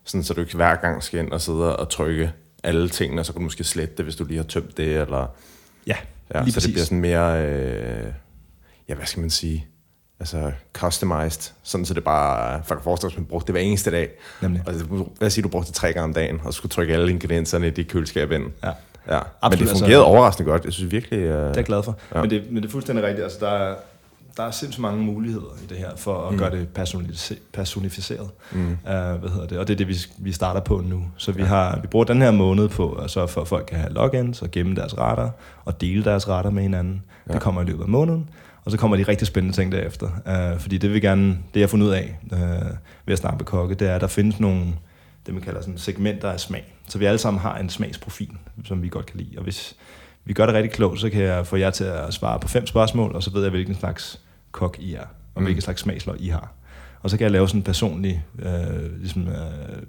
Sådan, 0.04 0.24
så 0.24 0.34
du 0.34 0.40
ikke 0.40 0.54
hver 0.56 0.76
gang 0.76 1.02
skal 1.02 1.20
ind 1.20 1.32
og 1.32 1.40
sidde 1.40 1.76
og 1.76 1.88
trykke 1.88 2.32
alle 2.62 2.88
tingene, 2.88 3.20
og 3.22 3.26
så 3.26 3.32
kan 3.32 3.40
du 3.40 3.44
måske 3.44 3.64
slette 3.64 3.94
det, 3.96 4.04
hvis 4.04 4.16
du 4.16 4.24
lige 4.24 4.36
har 4.36 4.44
tømt 4.44 4.76
det, 4.76 4.96
eller... 4.96 5.26
Ja, 5.86 5.96
Ja, 6.34 6.42
lige 6.42 6.52
så 6.52 6.56
præcis. 6.56 6.64
det 6.64 6.72
bliver 6.74 6.84
sådan 6.84 7.00
mere, 7.00 7.46
øh, 7.46 8.12
ja, 8.88 8.94
hvad 8.94 9.06
skal 9.06 9.20
man 9.20 9.30
sige, 9.30 9.66
altså 10.20 10.52
customized, 10.72 11.52
sådan 11.62 11.84
så 11.86 11.94
det 11.94 12.04
bare, 12.04 12.60
for 12.64 12.74
at 12.74 12.82
forestille 12.82 13.10
sig, 13.10 13.16
at 13.16 13.20
man 13.20 13.26
brugte 13.26 13.46
det 13.46 13.54
hver 13.54 13.60
eneste 13.60 13.90
dag. 13.90 14.08
Nemlig. 14.42 14.62
Og 14.66 14.72
det- 14.72 14.86
hvad 15.18 15.30
siger 15.30 15.42
du, 15.42 15.48
brugte 15.48 15.66
det 15.68 15.74
tre 15.74 15.86
gange 15.92 16.04
om 16.04 16.14
dagen, 16.14 16.40
og 16.44 16.54
skulle 16.54 16.70
trykke 16.70 16.94
alle 16.94 17.10
ingredienserne 17.10 17.66
i 17.66 17.70
dit 17.70 17.88
køleskab 17.88 18.32
ind. 18.32 18.42
Ja. 18.64 18.68
Ja, 19.08 19.14
men 19.14 19.20
Absolut, 19.42 19.58
det 19.60 19.68
altså- 19.70 19.84
fungerede 19.84 20.04
overraskende 20.04 20.50
godt. 20.50 20.64
Jeg 20.64 20.72
synes 20.72 20.92
virkelig... 20.92 21.18
Øh, 21.18 21.32
Det 21.38 21.50
er 21.50 21.52
jeg 21.56 21.64
glad 21.64 21.82
for. 21.82 21.96
Ja. 22.12 22.16
Ja. 22.18 22.22
Men, 22.22 22.30
det, 22.30 22.42
men 22.50 22.62
det 22.62 22.68
er 22.68 22.72
fuldstændig 22.72 23.04
rigtigt. 23.04 23.22
Altså, 23.24 23.38
der, 23.40 23.48
er, 23.50 23.74
der 24.36 24.42
er 24.42 24.50
sindssygt 24.50 24.82
mange 24.82 25.02
muligheder 25.02 25.56
i 25.62 25.66
det 25.66 25.76
her, 25.76 25.90
for 25.96 26.26
at 26.26 26.32
Mm. 26.32 26.38
gøre 26.38 26.50
det 26.50 26.68
personificeret. 27.52 28.30
mm, 28.52 28.68
Uh, 28.70 28.76
hvad 28.84 29.30
hedder 29.30 29.46
det? 29.46 29.58
Og 29.58 29.68
det 29.68 29.74
er 29.74 29.78
det, 29.78 29.88
vi, 29.88 29.96
vi 30.18 30.32
starter 30.32 30.60
på 30.60 30.80
nu. 30.84 31.04
Så 31.16 31.32
vi, 31.32 31.42
har, 31.42 31.78
vi 31.82 31.86
bruger 31.86 32.04
den 32.04 32.22
her 32.22 32.30
måned 32.30 32.68
på 32.68 32.92
at 32.92 33.10
sørge 33.10 33.28
for, 33.28 33.40
at 33.40 33.48
folk 33.48 33.66
kan 33.66 33.78
have 33.78 33.92
logins 33.92 34.42
og 34.42 34.50
gemme 34.50 34.74
deres 34.76 34.98
retter 34.98 35.30
og 35.64 35.80
dele 35.80 36.04
deres 36.04 36.28
retter 36.28 36.50
med 36.50 36.62
hinanden. 36.62 37.02
Ja. 37.06 37.20
Ja. 37.28 37.34
Det 37.34 37.42
kommer 37.42 37.62
i 37.62 37.64
løbet 37.64 37.82
af 37.82 37.88
måneden. 37.88 38.30
Og 38.64 38.70
så 38.70 38.76
kommer 38.78 38.96
de 38.96 39.02
rigtig 39.02 39.26
spændende 39.26 39.56
ting 39.56 39.72
derefter. 39.72 40.06
Uh, 40.54 40.60
fordi 40.60 40.78
det 40.78 40.94
vi 40.94 41.00
gerne, 41.00 41.26
det 41.26 41.60
jeg 41.60 41.62
har 41.62 41.68
fundet 41.68 41.86
ud 41.86 41.92
af 41.92 42.18
uh, 42.32 42.38
ved 43.06 43.12
at 43.12 43.18
snakke 43.18 43.36
med 43.36 43.44
kokke, 43.44 43.74
det 43.74 43.88
er, 43.88 43.94
at 43.94 44.00
der 44.00 44.06
findes 44.06 44.40
nogle 44.40 44.66
det, 45.26 45.34
man 45.34 45.42
kalder 45.42 45.60
sådan 45.60 45.78
segmenter 45.78 46.30
af 46.30 46.40
smag. 46.40 46.74
Så 46.88 46.98
vi 46.98 47.04
alle 47.04 47.18
sammen 47.18 47.40
har 47.40 47.58
en 47.58 47.70
smagsprofil, 47.70 48.30
som 48.64 48.82
vi 48.82 48.88
godt 48.88 49.06
kan 49.06 49.20
lide. 49.20 49.38
Og 49.38 49.44
hvis 49.44 49.76
vi 50.24 50.32
gør 50.32 50.46
det 50.46 50.54
rigtig 50.54 50.72
klogt, 50.72 51.00
så 51.00 51.10
kan 51.10 51.22
jeg 51.22 51.46
få 51.46 51.56
jer 51.56 51.70
til 51.70 51.84
at 51.84 52.14
svare 52.14 52.40
på 52.40 52.48
fem 52.48 52.66
spørgsmål, 52.66 53.12
og 53.12 53.22
så 53.22 53.30
ved 53.30 53.42
jeg, 53.42 53.50
hvilken 53.50 53.74
slags 53.74 54.20
kok 54.52 54.76
I 54.80 54.94
er, 54.94 55.00
og 55.34 55.40
Mm. 55.40 55.44
hvilken 55.44 55.62
slags 55.62 55.80
smagsløg 55.80 56.20
I 56.20 56.28
har. 56.28 56.52
Og 57.02 57.10
så 57.10 57.16
kan 57.16 57.24
jeg 57.24 57.30
lave 57.30 57.48
sådan 57.48 57.58
en 57.58 57.64
personlig 57.64 58.24
øh, 58.38 58.98
ligesom, 58.98 59.28
øh, 59.28 59.82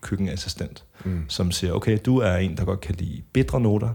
køkkenassistent, 0.00 0.84
mm, 1.04 1.24
som 1.28 1.50
siger, 1.50 1.72
okay, 1.72 1.98
du 2.06 2.18
er 2.18 2.36
en, 2.36 2.56
der 2.56 2.64
godt 2.64 2.80
kan 2.80 2.94
lide 2.94 3.22
bitre 3.32 3.60
noter, 3.60 3.90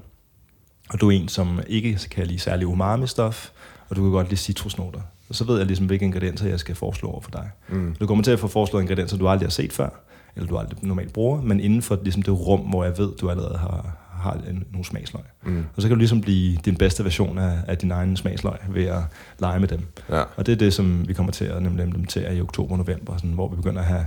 og 0.89 1.02
du 1.02 1.08
er 1.08 1.12
en, 1.12 1.28
som 1.28 1.60
ikke 1.67 2.00
kan 2.12 2.28
lide 2.28 2.39
særlig 2.39 2.67
umami-stof, 2.67 3.50
og 3.91 3.97
du 3.97 4.01
kan 4.01 4.12
godt 4.12 4.30
lide 4.30 4.39
citrusnoter. 4.41 4.99
Og 5.30 5.36
så 5.36 5.43
ved 5.43 5.58
jeg 5.58 5.67
ligesom, 5.67 5.86
hvilke 5.86 6.06
ingredienser 6.06 6.47
jeg 6.47 6.60
skal 6.60 6.75
foreslå 6.75 7.10
over 7.10 7.21
for 7.21 7.32
dig. 7.32 7.49
mm, 7.69 7.95
Du 7.99 8.08
kommer 8.08 8.23
til 8.23 8.32
at 8.32 8.39
få 8.39 8.47
foreslået 8.47 8.82
ingredienser, 8.84 9.17
du 9.17 9.27
aldrig 9.27 9.45
har 9.47 9.51
set 9.51 9.73
før, 9.73 9.89
eller 10.36 10.47
du 10.49 10.58
aldrig 10.58 10.77
normalt 10.82 11.13
bruger, 11.13 11.41
men 11.41 11.60
inden 11.60 11.82
for 11.82 11.99
ligesom 12.04 12.21
det 12.21 12.34
rum, 12.47 12.60
hvor 12.60 12.84
jeg 12.84 12.97
ved, 12.97 13.12
du 13.21 13.30
allerede 13.30 13.58
har, 13.58 13.97
har 14.12 14.34
en, 14.49 14.63
nogle 14.71 14.86
smagsløg. 14.86 15.21
mm, 15.43 15.65
Og 15.75 15.82
så 15.82 15.88
kan 15.88 15.95
du 15.95 15.99
ligesom 15.99 16.21
blive 16.21 16.58
din 16.65 16.75
bedste 16.75 17.04
version 17.04 17.38
af, 17.38 17.58
af 17.67 17.77
din 17.77 17.91
egen 17.91 18.17
smagsløg 18.17 18.54
ved 18.69 18.86
at 18.86 19.01
lege 19.39 19.60
med 19.60 19.67
dem. 19.67 19.82
ja, 20.10 20.23
Og 20.38 20.45
det 20.45 20.51
er 20.51 20.56
det, 20.56 20.73
som 20.73 21.08
vi 21.08 21.13
kommer 21.13 21.32
til 21.32 21.45
at 21.45 21.63
nemlig 21.63 21.84
implementere 21.86 22.36
i 22.36 22.41
oktober 22.41 22.71
og 22.71 22.77
november, 22.77 23.17
sådan, 23.17 23.32
hvor 23.32 23.47
vi 23.49 23.56
begynder 23.56 23.82
at 23.82 23.88
have, 23.88 24.06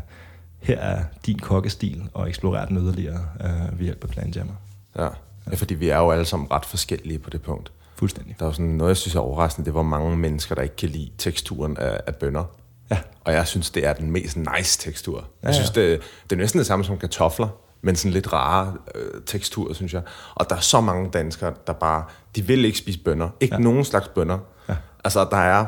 her 0.60 0.78
er 0.78 1.02
din 1.26 1.38
kokkestil, 1.38 2.02
og 2.14 2.28
eksplorere 2.28 2.68
den 2.68 2.76
yderligere 2.78 3.20
øh, 3.44 3.78
ved 3.78 3.84
hjælp 3.84 4.04
af 4.04 4.10
Plan 4.10 4.30
Jammer. 4.36 4.54
ja. 4.98 5.08
ja. 5.50 5.54
fordi 5.54 5.74
vi 5.74 5.88
er 5.88 5.98
jo 5.98 6.10
alle 6.10 6.24
sammen 6.24 6.50
ret 6.50 6.64
forskellige 6.64 7.18
på 7.18 7.30
det 7.30 7.42
punkt. 7.42 7.72
Fuldstændig. 7.96 8.36
Der 8.40 8.46
er 8.46 8.52
sådan 8.52 8.66
noget, 8.66 8.88
jeg 8.88 8.96
synes 8.96 9.14
er 9.14 9.20
overraskende, 9.20 9.64
det 9.64 9.70
er, 9.70 9.72
hvor 9.72 9.82
mange 9.82 10.16
mennesker, 10.16 10.54
der 10.54 10.62
ikke 10.62 10.76
kan 10.76 10.88
lide 10.88 11.10
teksturen 11.18 11.76
af, 11.76 12.00
af 12.06 12.14
bønner. 12.16 12.44
Ja. 12.90 12.98
Og 13.24 13.32
jeg 13.32 13.46
synes, 13.46 13.70
det 13.70 13.86
er 13.86 13.92
den 13.92 14.10
mest 14.10 14.36
nice 14.36 14.78
tekstur. 14.78 15.16
Jeg 15.18 15.24
Ja, 15.42 15.48
ja. 15.48 15.52
synes, 15.54 15.70
det, 15.70 16.00
det 16.30 16.36
er 16.36 16.40
næsten 16.40 16.58
det 16.58 16.66
samme 16.66 16.84
som 16.84 16.98
kartofler, 16.98 17.48
men 17.82 17.96
sådan 17.96 18.12
lidt 18.12 18.32
rare 18.32 18.74
øh, 18.94 19.22
tekstur, 19.26 19.72
synes 19.72 19.94
jeg. 19.94 20.02
Og 20.34 20.50
der 20.50 20.56
er 20.56 20.60
så 20.60 20.80
mange 20.80 21.10
danskere, 21.10 21.54
der 21.66 21.72
bare, 21.72 22.04
de 22.36 22.42
vil 22.42 22.64
ikke 22.64 22.78
spise 22.78 22.98
bønner. 22.98 23.28
Ikke 23.40 23.54
ja. 23.54 23.60
Nogen 23.60 23.84
slags 23.84 24.08
bønner. 24.08 24.38
Ja. 24.68 24.74
Altså, 25.04 25.24
der 25.30 25.36
er, 25.36 25.66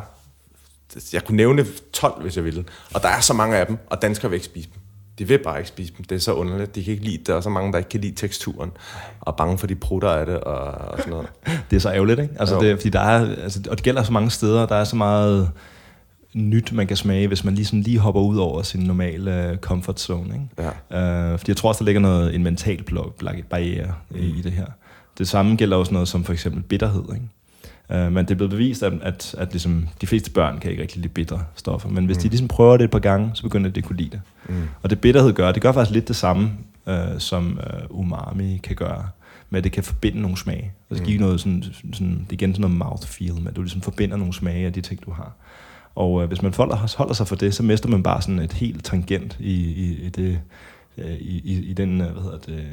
jeg 1.12 1.24
kunne 1.24 1.36
nævne 1.36 1.66
12, 1.92 2.22
hvis 2.22 2.36
jeg 2.36 2.44
ville. 2.44 2.64
Og 2.94 3.02
der 3.02 3.08
er 3.08 3.20
så 3.20 3.32
mange 3.34 3.56
af 3.56 3.66
dem, 3.66 3.78
og 3.90 4.02
danskere 4.02 4.30
vil 4.30 4.36
ikke 4.36 4.46
spise 4.46 4.68
dem. 4.74 4.80
De 5.18 5.28
vil 5.28 5.38
bare 5.38 5.58
ikke 5.58 5.68
spise 5.68 5.92
dem. 5.98 6.04
Det 6.04 6.16
er 6.16 6.20
så 6.20 6.32
underligt. 6.32 6.74
De 6.74 6.84
kan 6.84 6.92
ikke 6.92 7.04
lide 7.04 7.18
det. 7.18 7.26
Der 7.26 7.36
er 7.36 7.40
så 7.40 7.50
mange, 7.50 7.72
der 7.72 7.78
ikke 7.78 7.90
kan 7.90 8.00
lide 8.00 8.14
teksturen. 8.14 8.72
Og 9.20 9.32
er 9.32 9.36
bange 9.36 9.58
for 9.58 9.66
de 9.66 9.74
prutter 9.74 10.08
af 10.08 10.26
det, 10.26 10.40
og, 10.40 10.64
og 10.64 10.98
sådan 10.98 11.10
noget. 11.10 11.26
Det 11.70 11.76
er 11.76 11.80
så 11.80 11.90
ærgerligt, 11.90 12.20
ikke? 12.20 12.34
Altså, 12.38 12.54
Jo. 12.54 12.60
det, 12.60 12.70
er, 12.70 12.76
fordi 12.76 12.88
der 12.88 13.00
er, 13.00 13.36
altså, 13.42 13.60
og 13.70 13.76
det 13.76 13.84
gælder 13.84 14.02
så 14.02 14.12
mange 14.12 14.30
steder, 14.30 14.66
der 14.66 14.74
er 14.74 14.84
så 14.84 14.96
meget 14.96 15.50
nyt, 16.34 16.72
man 16.72 16.86
kan 16.86 16.96
smage, 16.96 17.28
hvis 17.28 17.44
man 17.44 17.54
lige, 17.54 17.64
sådan 17.64 17.80
lige 17.80 17.98
hopper 17.98 18.20
ud 18.20 18.36
over 18.36 18.62
sin 18.62 18.80
normale 18.80 19.50
uh, 19.52 19.58
comfort 19.58 20.00
zone. 20.00 20.34
Ikke? 20.34 20.72
Ja. 20.90 21.32
Uh, 21.32 21.38
fordi 21.38 21.50
jeg 21.50 21.56
tror 21.56 21.68
også, 21.68 21.78
der 21.78 21.84
ligger 21.84 22.00
noget, 22.00 22.34
en 22.34 22.42
mental 22.42 22.84
barriere 23.50 23.94
mm. 24.10 24.16
i, 24.16 24.38
i 24.38 24.42
det 24.42 24.52
her. 24.52 24.66
Det 25.18 25.28
samme 25.28 25.56
gælder 25.56 25.76
også 25.76 25.92
noget 25.92 26.08
som 26.08 26.24
for 26.24 26.32
eksempel 26.32 26.62
bitterhed. 26.62 27.04
Ikke? 27.14 28.06
Uh, 28.06 28.12
men 28.12 28.24
det 28.24 28.30
er 28.30 28.34
blevet 28.34 28.50
bevist, 28.50 28.82
at, 28.82 28.92
at, 29.02 29.34
at 29.38 29.52
ligesom, 29.52 29.88
de 30.00 30.06
fleste 30.06 30.30
børn 30.30 30.58
kan 30.58 30.70
ikke 30.70 30.82
rigtig 30.82 31.02
lide 31.02 31.12
bitre 31.12 31.42
stoffer. 31.54 31.88
Men 31.88 32.06
hvis 32.06 32.16
mm. 32.16 32.22
de 32.22 32.28
ligesom 32.28 32.48
prøver 32.48 32.76
det 32.76 32.84
et 32.84 32.90
par 32.90 32.98
gange, 32.98 33.30
så 33.34 33.42
begynder 33.42 33.70
de 33.70 33.78
at 33.78 33.84
kunne 33.84 33.96
lide 33.96 34.10
det. 34.10 34.20
Mm. 34.48 34.62
Og 34.82 34.90
det 34.90 35.00
bitterhed 35.00 35.32
gør, 35.32 35.52
det 35.52 35.62
gør 35.62 35.72
faktisk 35.72 35.94
lidt 35.94 36.08
det 36.08 36.16
samme, 36.16 36.50
øh, 36.88 37.18
som 37.18 37.60
øh, 37.66 37.80
umami 37.90 38.60
kan 38.62 38.76
gøre. 38.76 39.08
Med 39.50 39.58
at 39.58 39.64
det 39.64 39.72
kan 39.72 39.84
forbinde 39.84 40.20
nogle 40.20 40.36
smage. 40.36 40.72
Og 40.90 40.96
det 40.96 41.06
give 41.06 41.18
noget 41.18 41.40
sådan, 41.40 41.64
sådan, 41.92 42.18
det 42.18 42.28
er 42.28 42.32
igen 42.32 42.54
sådan 42.54 42.60
noget 42.60 42.76
mouthfeel, 42.76 43.34
med 43.40 43.48
at 43.48 43.56
du 43.56 43.62
ligesom 43.62 43.80
forbinder 43.80 44.16
nogle 44.16 44.34
smage 44.34 44.66
af 44.66 44.72
de 44.72 44.80
ting, 44.80 45.04
du 45.04 45.10
har. 45.10 45.32
Og 45.94 46.22
øh, 46.22 46.28
hvis 46.28 46.42
man 46.42 46.54
holder, 46.54 46.96
holder 46.96 47.14
sig 47.14 47.28
for 47.28 47.36
det, 47.36 47.54
så 47.54 47.62
mister 47.62 47.88
man 47.88 48.02
bare 48.02 48.22
sådan 48.22 48.38
et 48.38 48.52
helt 48.52 48.84
tangent 48.84 49.36
i, 49.40 49.52
i, 49.52 50.06
i 50.06 50.08
det, 50.08 50.40
øh, 50.98 51.14
i, 51.14 51.40
i, 51.44 51.64
i 51.64 51.72
den, 51.72 52.00
øh, 52.00 52.12
hvad 52.12 52.22
hedder 52.22 52.38
det, 52.38 52.64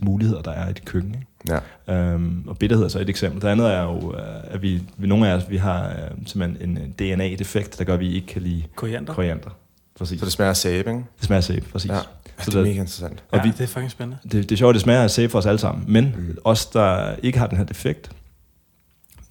de 0.00 0.04
muligheder, 0.04 0.42
der 0.42 0.50
er 0.50 0.70
i 0.70 0.72
dit 0.72 0.84
køkken. 0.84 1.14
Ikke? 1.14 1.60
Ja. 1.88 2.12
Øhm, 2.12 2.44
og 2.48 2.58
bitterhed 2.58 2.84
er 2.84 2.88
så 2.88 3.00
et 3.00 3.08
eksempel. 3.08 3.42
Det 3.42 3.48
andet 3.48 3.74
er 3.74 3.82
jo, 3.82 4.14
øh, 4.14 4.54
at 4.54 4.62
vi, 4.62 4.82
vi 4.96 5.06
nogle 5.06 5.28
af 5.28 5.34
os, 5.34 5.50
vi 5.50 5.56
har 5.56 5.88
øh, 5.88 6.26
simpelthen 6.26 6.70
en 6.70 6.78
øh, 6.78 6.88
DNA-defekt, 6.88 7.78
der 7.78 7.84
gør, 7.84 7.94
at 7.94 8.00
vi 8.00 8.14
ikke 8.14 8.26
kan 8.26 8.42
lide 8.42 8.62
Koriander. 8.74 9.14
koriander. 9.14 9.50
Præcis. 9.98 10.18
Så 10.20 10.24
det 10.24 10.32
smager 10.32 10.50
af 10.50 10.56
sæbe, 10.56 10.90
ikke? 10.90 11.04
Det 11.18 11.24
smager 11.26 11.40
sæbe, 11.40 11.66
præcis. 11.72 11.88
Ja. 11.90 11.94
Ja. 11.94 12.00
Ja, 12.38 12.44
Så 12.44 12.50
det 12.50 12.56
er 12.56 12.62
mega 12.62 12.72
interessant. 12.80 13.22
Ja, 13.32 13.38
Og 13.38 13.44
vi- 13.44 13.50
det 13.50 13.60
er 13.60 13.66
fucking 13.66 13.90
spændende. 13.90 14.18
Det, 14.22 14.32
det 14.32 14.52
er 14.52 14.56
sjovt, 14.56 14.74
det 14.74 14.82
smager 14.82 15.02
af 15.02 15.10
sæbe 15.10 15.30
for 15.30 15.38
os 15.38 15.46
alle 15.46 15.58
sammen. 15.58 15.84
Men 15.88 16.14
mm. 16.18 16.36
os, 16.44 16.66
der 16.66 17.12
ikke 17.22 17.38
har 17.38 17.46
den 17.46 17.58
her 17.58 17.64
defekt, 17.64 18.10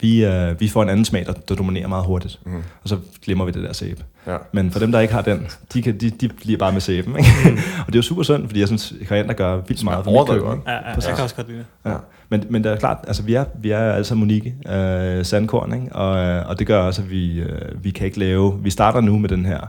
vi, 0.01 0.25
øh, 0.25 0.59
vi 0.59 0.67
får 0.67 0.83
en 0.83 0.89
anden 0.89 1.05
smag, 1.05 1.25
der, 1.25 1.33
der 1.33 1.55
dominerer 1.55 1.87
meget 1.87 2.05
hurtigt. 2.05 2.39
Mm. 2.45 2.55
Og 2.83 2.89
så 2.89 2.97
glemmer 3.25 3.45
vi 3.45 3.51
det 3.51 3.63
der 3.63 3.73
sæbe. 3.73 4.03
Ja. 4.27 4.37
Men 4.51 4.71
for 4.71 4.79
dem, 4.79 4.91
der 4.91 4.99
ikke 4.99 5.13
har 5.13 5.21
den, 5.21 5.47
de, 5.73 5.81
kan, 5.81 5.97
de, 5.99 6.09
de 6.09 6.27
bliver 6.27 6.57
bare 6.57 6.71
med 6.71 6.81
sæben. 6.81 7.15
Ikke? 7.17 7.29
og 7.79 7.85
det 7.87 7.95
er 7.95 7.99
jo 7.99 8.01
super 8.01 8.23
synd, 8.23 8.47
fordi 8.47 8.59
jeg 8.59 8.67
synes, 8.67 8.93
koriander 9.07 9.33
gør 9.33 9.61
vildt 9.67 9.83
meget 9.83 10.03
for 10.03 10.11
mit 10.11 10.29
køkken. 10.29 10.61
Ja, 10.67 10.73
ja, 10.73 10.93
Præcis. 10.93 11.07
jeg 11.07 11.15
kan 11.15 11.23
også 11.23 11.35
godt 11.35 11.47
lide 11.47 11.59
det. 11.59 11.91
Ja. 11.91 11.95
Men, 12.29 12.43
men 12.49 12.63
det 12.63 12.71
er 12.71 12.75
klart, 12.75 12.97
altså 13.07 13.23
vi 13.23 13.33
er, 13.33 13.45
vi 13.61 13.71
er 13.71 13.79
alle 13.79 14.05
sammen 14.05 14.23
unikke 14.23 14.55
øh, 14.69 15.25
sandkorn, 15.25 15.73
ikke? 15.73 15.95
Og, 15.95 16.17
øh, 16.25 16.49
og 16.49 16.59
det 16.59 16.67
gør 16.67 16.79
også, 16.79 17.01
at 17.01 17.09
vi, 17.09 17.39
øh, 17.39 17.83
vi 17.83 17.89
kan 17.89 18.05
ikke 18.05 18.19
lave... 18.19 18.59
Vi 18.63 18.69
starter 18.69 19.01
nu 19.01 19.17
med 19.17 19.29
den 19.29 19.45
her 19.45 19.59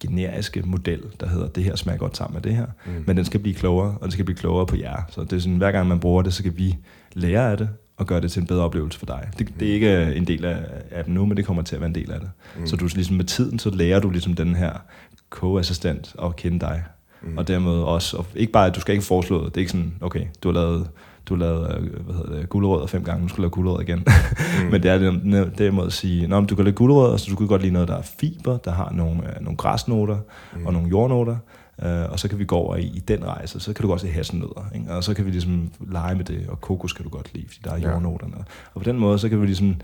generiske 0.00 0.62
model, 0.64 1.02
der 1.20 1.28
hedder, 1.28 1.48
det 1.48 1.64
her 1.64 1.76
smager 1.76 1.98
godt 1.98 2.16
sammen 2.16 2.34
med 2.34 2.42
det 2.42 2.56
her. 2.56 2.66
Mm. 2.86 2.92
Men 3.06 3.16
den 3.16 3.24
skal 3.24 3.40
blive 3.40 3.54
klogere, 3.54 3.90
og 3.90 4.02
den 4.02 4.10
skal 4.10 4.24
blive 4.24 4.36
klogere 4.36 4.66
på 4.66 4.76
jer. 4.76 5.02
Så 5.10 5.20
det 5.20 5.32
er 5.32 5.38
sådan, 5.38 5.56
hver 5.56 5.72
gang 5.72 5.88
man 5.88 6.00
bruger 6.00 6.22
det, 6.22 6.34
så 6.34 6.42
kan 6.42 6.58
vi 6.58 6.76
lære 7.12 7.50
af 7.50 7.56
det, 7.56 7.68
og 7.96 8.06
gøre 8.06 8.20
det 8.20 8.32
til 8.32 8.40
en 8.40 8.46
bedre 8.46 8.64
oplevelse 8.64 8.98
for 8.98 9.06
dig. 9.06 9.28
Det, 9.38 9.48
det 9.60 9.68
er 9.68 9.74
ikke 9.74 10.14
en 10.16 10.26
del 10.26 10.44
af 10.44 10.56
appen 10.92 11.14
nu, 11.14 11.26
men 11.26 11.36
det 11.36 11.44
kommer 11.44 11.62
til 11.62 11.74
at 11.74 11.80
være 11.80 11.88
en 11.88 11.94
del 11.94 12.12
af 12.12 12.20
det. 12.20 12.30
Mm. 12.54 12.60
Mm. 12.60 12.66
Så 12.66 12.76
du 12.76 12.88
ligesom 12.94 13.16
med 13.16 13.24
tiden, 13.24 13.58
så 13.58 13.70
lærer 13.70 14.00
du 14.00 14.10
ligesom 14.10 14.34
den 14.34 14.54
her 14.54 14.72
co-assistent 15.30 16.14
at 16.24 16.36
kende 16.36 16.60
dig. 16.60 16.84
Mm. 17.22 17.28
Mm. 17.30 17.38
Og 17.38 17.48
dermed 17.48 17.72
også, 17.72 18.16
og 18.16 18.26
ikke 18.34 18.52
bare, 18.52 18.66
at 18.66 18.74
du 18.74 18.80
skal 18.80 18.92
ikke 18.92 19.04
foreslå 19.04 19.44
det, 19.44 19.54
det 19.54 19.56
er 19.56 19.62
ikke 19.62 19.72
sådan, 19.72 19.94
okay, 20.00 20.26
du 20.42 20.48
har 20.48 20.52
lavet, 20.52 20.88
du 21.28 21.34
lavet 21.36 21.76
øh, 21.80 22.04
hvad 22.04 22.14
hedder 22.14 22.36
det, 22.40 22.48
gulerødder 22.48 22.86
fem 22.86 23.04
gange, 23.04 23.22
nu 23.22 23.28
skal 23.28 23.36
du 23.36 23.42
lave 23.42 23.50
gulerødder 23.50 23.82
igen. 23.82 23.98
Mm. 23.98 24.66
Men 24.70 24.82
det 24.82 24.90
er 24.90 24.98
det, 24.98 25.58
derimod 25.58 25.86
at 25.86 25.92
sige, 25.92 26.26
Nå, 26.26 26.40
men 26.40 26.46
du 26.48 26.54
kan 26.54 26.64
lave 26.64 26.74
gulerødder, 26.74 27.16
så 27.16 27.30
du 27.30 27.36
kan 27.36 27.46
godt 27.46 27.62
lide 27.62 27.72
noget, 27.72 27.88
der 27.88 27.96
er 27.96 28.02
fiber, 28.02 28.56
der 28.56 28.70
har 28.70 28.90
nogle, 28.92 29.22
øh, 29.36 29.40
nogle 29.44 29.56
græsnoter 29.56 30.18
Mm. 30.56 30.66
og 30.66 30.72
nogle 30.72 30.88
jordnoter. 30.88 31.36
Øh, 31.82 32.10
og 32.10 32.18
så 32.18 32.28
kan 32.28 32.38
vi 32.38 32.44
gå 32.44 32.56
over 32.56 32.76
i, 32.76 32.82
i 32.82 32.98
den 32.98 33.24
rejse, 33.26 33.60
så 33.60 33.72
kan 33.72 33.82
du 33.82 33.88
godt 33.88 34.00
se 34.00 34.08
hasselnødder, 34.08 34.70
ikke? 34.74 34.90
og 34.92 35.04
så 35.04 35.14
kan 35.14 35.26
vi 35.26 35.30
ligesom 35.30 35.70
lege 35.90 36.14
med 36.14 36.24
det, 36.24 36.46
og 36.48 36.60
kokos 36.60 36.92
kan 36.92 37.04
du 37.04 37.10
godt 37.10 37.34
lide, 37.34 37.46
fordi 37.48 37.60
der 37.64 37.70
er 37.72 37.78
Ja. 37.78 37.90
jordnoterne. 37.90 38.34
Og 38.74 38.80
på 38.80 38.84
den 38.84 38.98
måde, 38.98 39.18
så 39.18 39.28
kan 39.28 39.40
vi 39.40 39.46
ligesom 39.46 39.76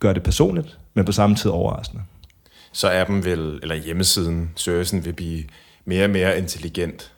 gøre 0.00 0.14
det 0.14 0.22
personligt, 0.22 0.78
men 0.94 1.04
på 1.04 1.12
samme 1.12 1.36
tid 1.36 1.50
overraskende. 1.50 2.02
Så 2.72 2.88
er 2.88 3.04
dem 3.04 3.24
vel, 3.24 3.58
eller 3.62 3.74
hjemmesiden, 3.74 4.50
servicen 4.56 5.04
vil 5.04 5.12
blive 5.12 5.44
mere 5.84 6.04
og 6.04 6.10
mere 6.10 6.38
intelligent, 6.38 7.12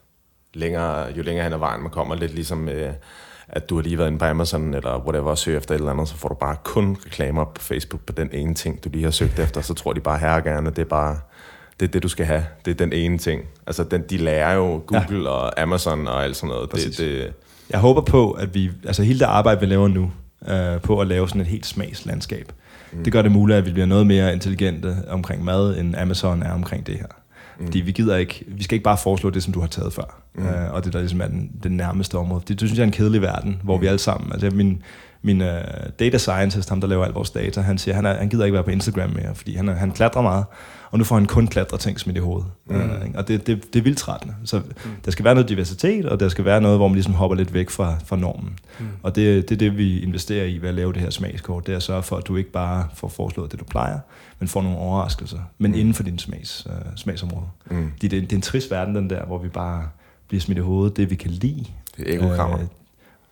længere, 0.54 1.06
jo 1.16 1.22
længere 1.22 1.44
hen 1.44 1.52
ad 1.52 1.58
vejen 1.58 1.82
man 1.82 1.90
kommer. 1.90 2.14
Lidt 2.14 2.34
ligesom, 2.34 2.68
øh, 2.68 2.92
at 3.48 3.70
du 3.70 3.74
har 3.74 3.82
lige 3.82 3.98
været 3.98 4.08
inde 4.08 4.18
på 4.18 4.24
Amazon, 4.24 4.74
eller 4.74 4.98
whatever, 4.98 5.30
og 5.30 5.38
søger 5.38 5.58
efter 5.58 5.74
et 5.74 5.78
eller 5.78 5.92
andet, 5.92 6.08
så 6.08 6.16
får 6.16 6.28
du 6.28 6.34
bare 6.34 6.56
kun 6.64 6.96
reklamer 7.06 7.44
på 7.44 7.62
Facebook 7.62 8.00
på 8.06 8.12
den 8.12 8.28
ene 8.32 8.54
ting, 8.54 8.84
du 8.84 8.88
lige 8.92 9.04
har 9.04 9.10
søgt 9.10 9.38
efter. 9.38 9.60
Så 9.60 9.74
tror 9.74 9.92
de 9.92 10.00
bare, 10.00 10.18
her 10.18 10.40
gerne, 10.40 10.70
det 10.70 10.78
er 10.78 10.84
bare 10.84 11.18
det, 11.80 11.86
er 11.86 11.90
det, 11.90 12.02
du 12.02 12.08
skal 12.08 12.26
have. 12.26 12.44
Det 12.64 12.70
er 12.70 12.74
den 12.74 12.92
ene 12.92 13.18
ting. 13.18 13.42
Altså, 13.66 13.84
den, 13.84 14.02
de 14.10 14.16
lærer 14.16 14.54
jo 14.54 14.82
Google 14.86 15.22
ja. 15.22 15.28
og 15.28 15.60
Amazon 15.62 16.08
og 16.08 16.24
alt 16.24 16.36
sådan 16.36 16.48
noget. 16.48 16.72
Det, 16.72 16.98
det, 16.98 17.32
Jeg 17.70 17.80
håber 17.80 18.00
på, 18.00 18.30
at 18.30 18.54
vi, 18.54 18.70
altså 18.86 19.02
hele 19.02 19.18
det 19.18 19.24
arbejde, 19.24 19.60
vi 19.60 19.66
laver 19.66 19.88
nu, 19.88 20.12
øh, 20.48 20.80
på 20.80 21.00
at 21.00 21.06
lave 21.06 21.28
sådan 21.28 21.40
et 21.40 21.46
helt 21.46 21.66
smagslandskab, 21.66 22.52
mm. 22.92 23.04
det 23.04 23.12
gør 23.12 23.22
det 23.22 23.32
muligt, 23.32 23.58
at 23.58 23.66
vi 23.66 23.72
bliver 23.72 23.86
noget 23.86 24.06
mere 24.06 24.32
intelligente 24.32 24.96
omkring 25.08 25.44
mad, 25.44 25.78
end 25.78 25.96
Amazon 25.96 26.42
er 26.42 26.52
omkring 26.52 26.86
det 26.86 26.94
her. 26.94 27.06
Mm. 27.58 27.66
Fordi 27.66 27.80
vi 27.80 27.92
gider 27.92 28.16
ikke, 28.16 28.44
vi 28.48 28.62
skal 28.62 28.74
ikke 28.74 28.84
bare 28.84 28.98
foreslå 28.98 29.30
det, 29.30 29.42
som 29.42 29.52
du 29.52 29.60
har 29.60 29.66
taget 29.66 29.92
før, 29.92 30.20
mm. 30.36 30.46
øh, 30.46 30.72
og 30.72 30.84
det 30.84 30.92
der 30.92 30.98
ligesom 30.98 31.20
er 31.20 31.26
den, 31.26 31.50
den 31.62 31.72
nærmeste 31.72 32.18
område. 32.18 32.42
Det, 32.48 32.60
det 32.60 32.68
synes 32.68 32.78
jeg 32.78 32.82
er 32.82 32.86
en 32.86 32.92
kedelig 32.92 33.22
verden, 33.22 33.60
hvor 33.62 33.76
mm. 33.76 33.82
vi 33.82 33.86
alle 33.86 33.98
sammen, 33.98 34.32
altså 34.32 34.50
min, 34.50 34.82
min 35.22 35.40
uh, 35.40 35.46
data 35.98 36.18
scientist, 36.18 36.68
ham 36.68 36.80
der 36.80 36.88
laver 36.88 37.04
al 37.04 37.12
vores 37.12 37.30
data, 37.30 37.60
han 37.60 37.78
siger, 37.78 37.94
han, 37.94 38.06
er, 38.06 38.14
han 38.14 38.28
gider 38.28 38.44
ikke 38.44 38.54
være 38.54 38.64
på 38.64 38.70
Instagram 38.70 39.10
mere, 39.10 39.34
fordi 39.34 39.56
han, 39.56 39.68
er, 39.68 39.74
han 39.74 39.90
klatrer 39.90 40.22
meget, 40.22 40.44
og 40.90 40.98
nu 40.98 41.04
får 41.04 41.16
han 41.16 41.26
kun 41.26 41.46
klatre 41.46 41.78
ting 41.78 42.00
smidt 42.00 42.16
i 42.16 42.20
hovedet. 42.20 42.46
Mm. 42.66 42.76
Uh, 42.76 43.06
ikke? 43.06 43.18
og 43.18 43.28
det, 43.28 43.46
det, 43.46 43.72
det 43.72 43.78
er 43.78 43.82
vildt 43.82 43.98
trættende. 43.98 44.34
Så 44.44 44.58
mm. 44.58 44.90
der 45.04 45.10
skal 45.10 45.24
være 45.24 45.34
noget 45.34 45.48
diversitet, 45.48 46.06
og 46.06 46.20
der 46.20 46.28
skal 46.28 46.44
være 46.44 46.60
noget, 46.60 46.78
hvor 46.78 46.88
man 46.88 46.94
ligesom 46.94 47.14
hopper 47.14 47.36
lidt 47.36 47.54
væk 47.54 47.70
fra, 47.70 47.94
fra 48.04 48.16
normen. 48.16 48.58
Mm. 48.78 48.86
Og 49.02 49.16
det, 49.16 49.48
det 49.48 49.54
er 49.54 49.58
det, 49.58 49.78
vi 49.78 50.00
investerer 50.00 50.44
i 50.44 50.58
ved 50.58 50.68
at 50.68 50.74
lave 50.74 50.92
det 50.92 51.02
her 51.02 51.10
smagskort. 51.10 51.66
Det 51.66 51.72
er 51.72 51.76
at 51.76 51.82
sørge 51.82 52.02
for, 52.02 52.16
at 52.16 52.26
du 52.26 52.36
ikke 52.36 52.52
bare 52.52 52.88
får 52.94 53.08
foreslået 53.08 53.52
det, 53.52 53.60
du 53.60 53.64
plejer, 53.64 53.98
men 54.38 54.48
får 54.48 54.62
nogle 54.62 54.78
overraskelser, 54.78 55.38
men 55.58 55.70
mm. 55.70 55.78
inden 55.78 55.94
for 55.94 56.02
din 56.02 56.18
smags, 56.18 56.66
uh, 56.66 56.72
smagsområde. 56.96 57.46
Mm. 57.70 57.92
Det, 58.00 58.10
det, 58.10 58.22
det 58.22 58.32
er 58.32 58.36
en 58.36 58.42
trist 58.42 58.70
verden, 58.70 58.94
den 58.94 59.10
der, 59.10 59.24
hvor 59.24 59.38
vi 59.38 59.48
bare 59.48 59.88
bliver 60.28 60.40
smidt 60.40 60.58
i 60.58 60.60
hovedet, 60.60 60.96
det 60.96 61.10
vi 61.10 61.14
kan 61.14 61.30
lide. 61.30 61.64
det 61.96 62.08
er 62.08 62.14
ekokammer. 62.14 62.58
Øh, 62.58 62.64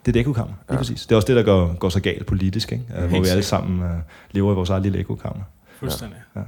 det 0.00 0.10
er 0.10 0.12
det 0.12 0.20
ekokammer, 0.20 0.54
lige 0.54 0.72
ja. 0.72 0.76
præcis. 0.76 1.02
Det 1.02 1.12
er 1.12 1.16
også 1.16 1.26
det, 1.26 1.36
der 1.36 1.42
går, 1.42 1.74
går 1.74 1.88
så 1.88 2.00
galt 2.00 2.26
politisk, 2.26 2.72
ikke? 2.72 2.84
Uh, 2.98 3.04
hvor 3.04 3.20
vi 3.20 3.28
alle 3.28 3.42
sammen 3.42 3.80
uh, 3.80 3.96
lever 4.30 4.52
i 4.52 4.54
vores 4.54 4.70
eget 4.70 4.82
lille 4.82 4.98
ekokammer. 4.98 5.44
Fuldstændig. 5.78 6.18
Ja. 6.36 6.40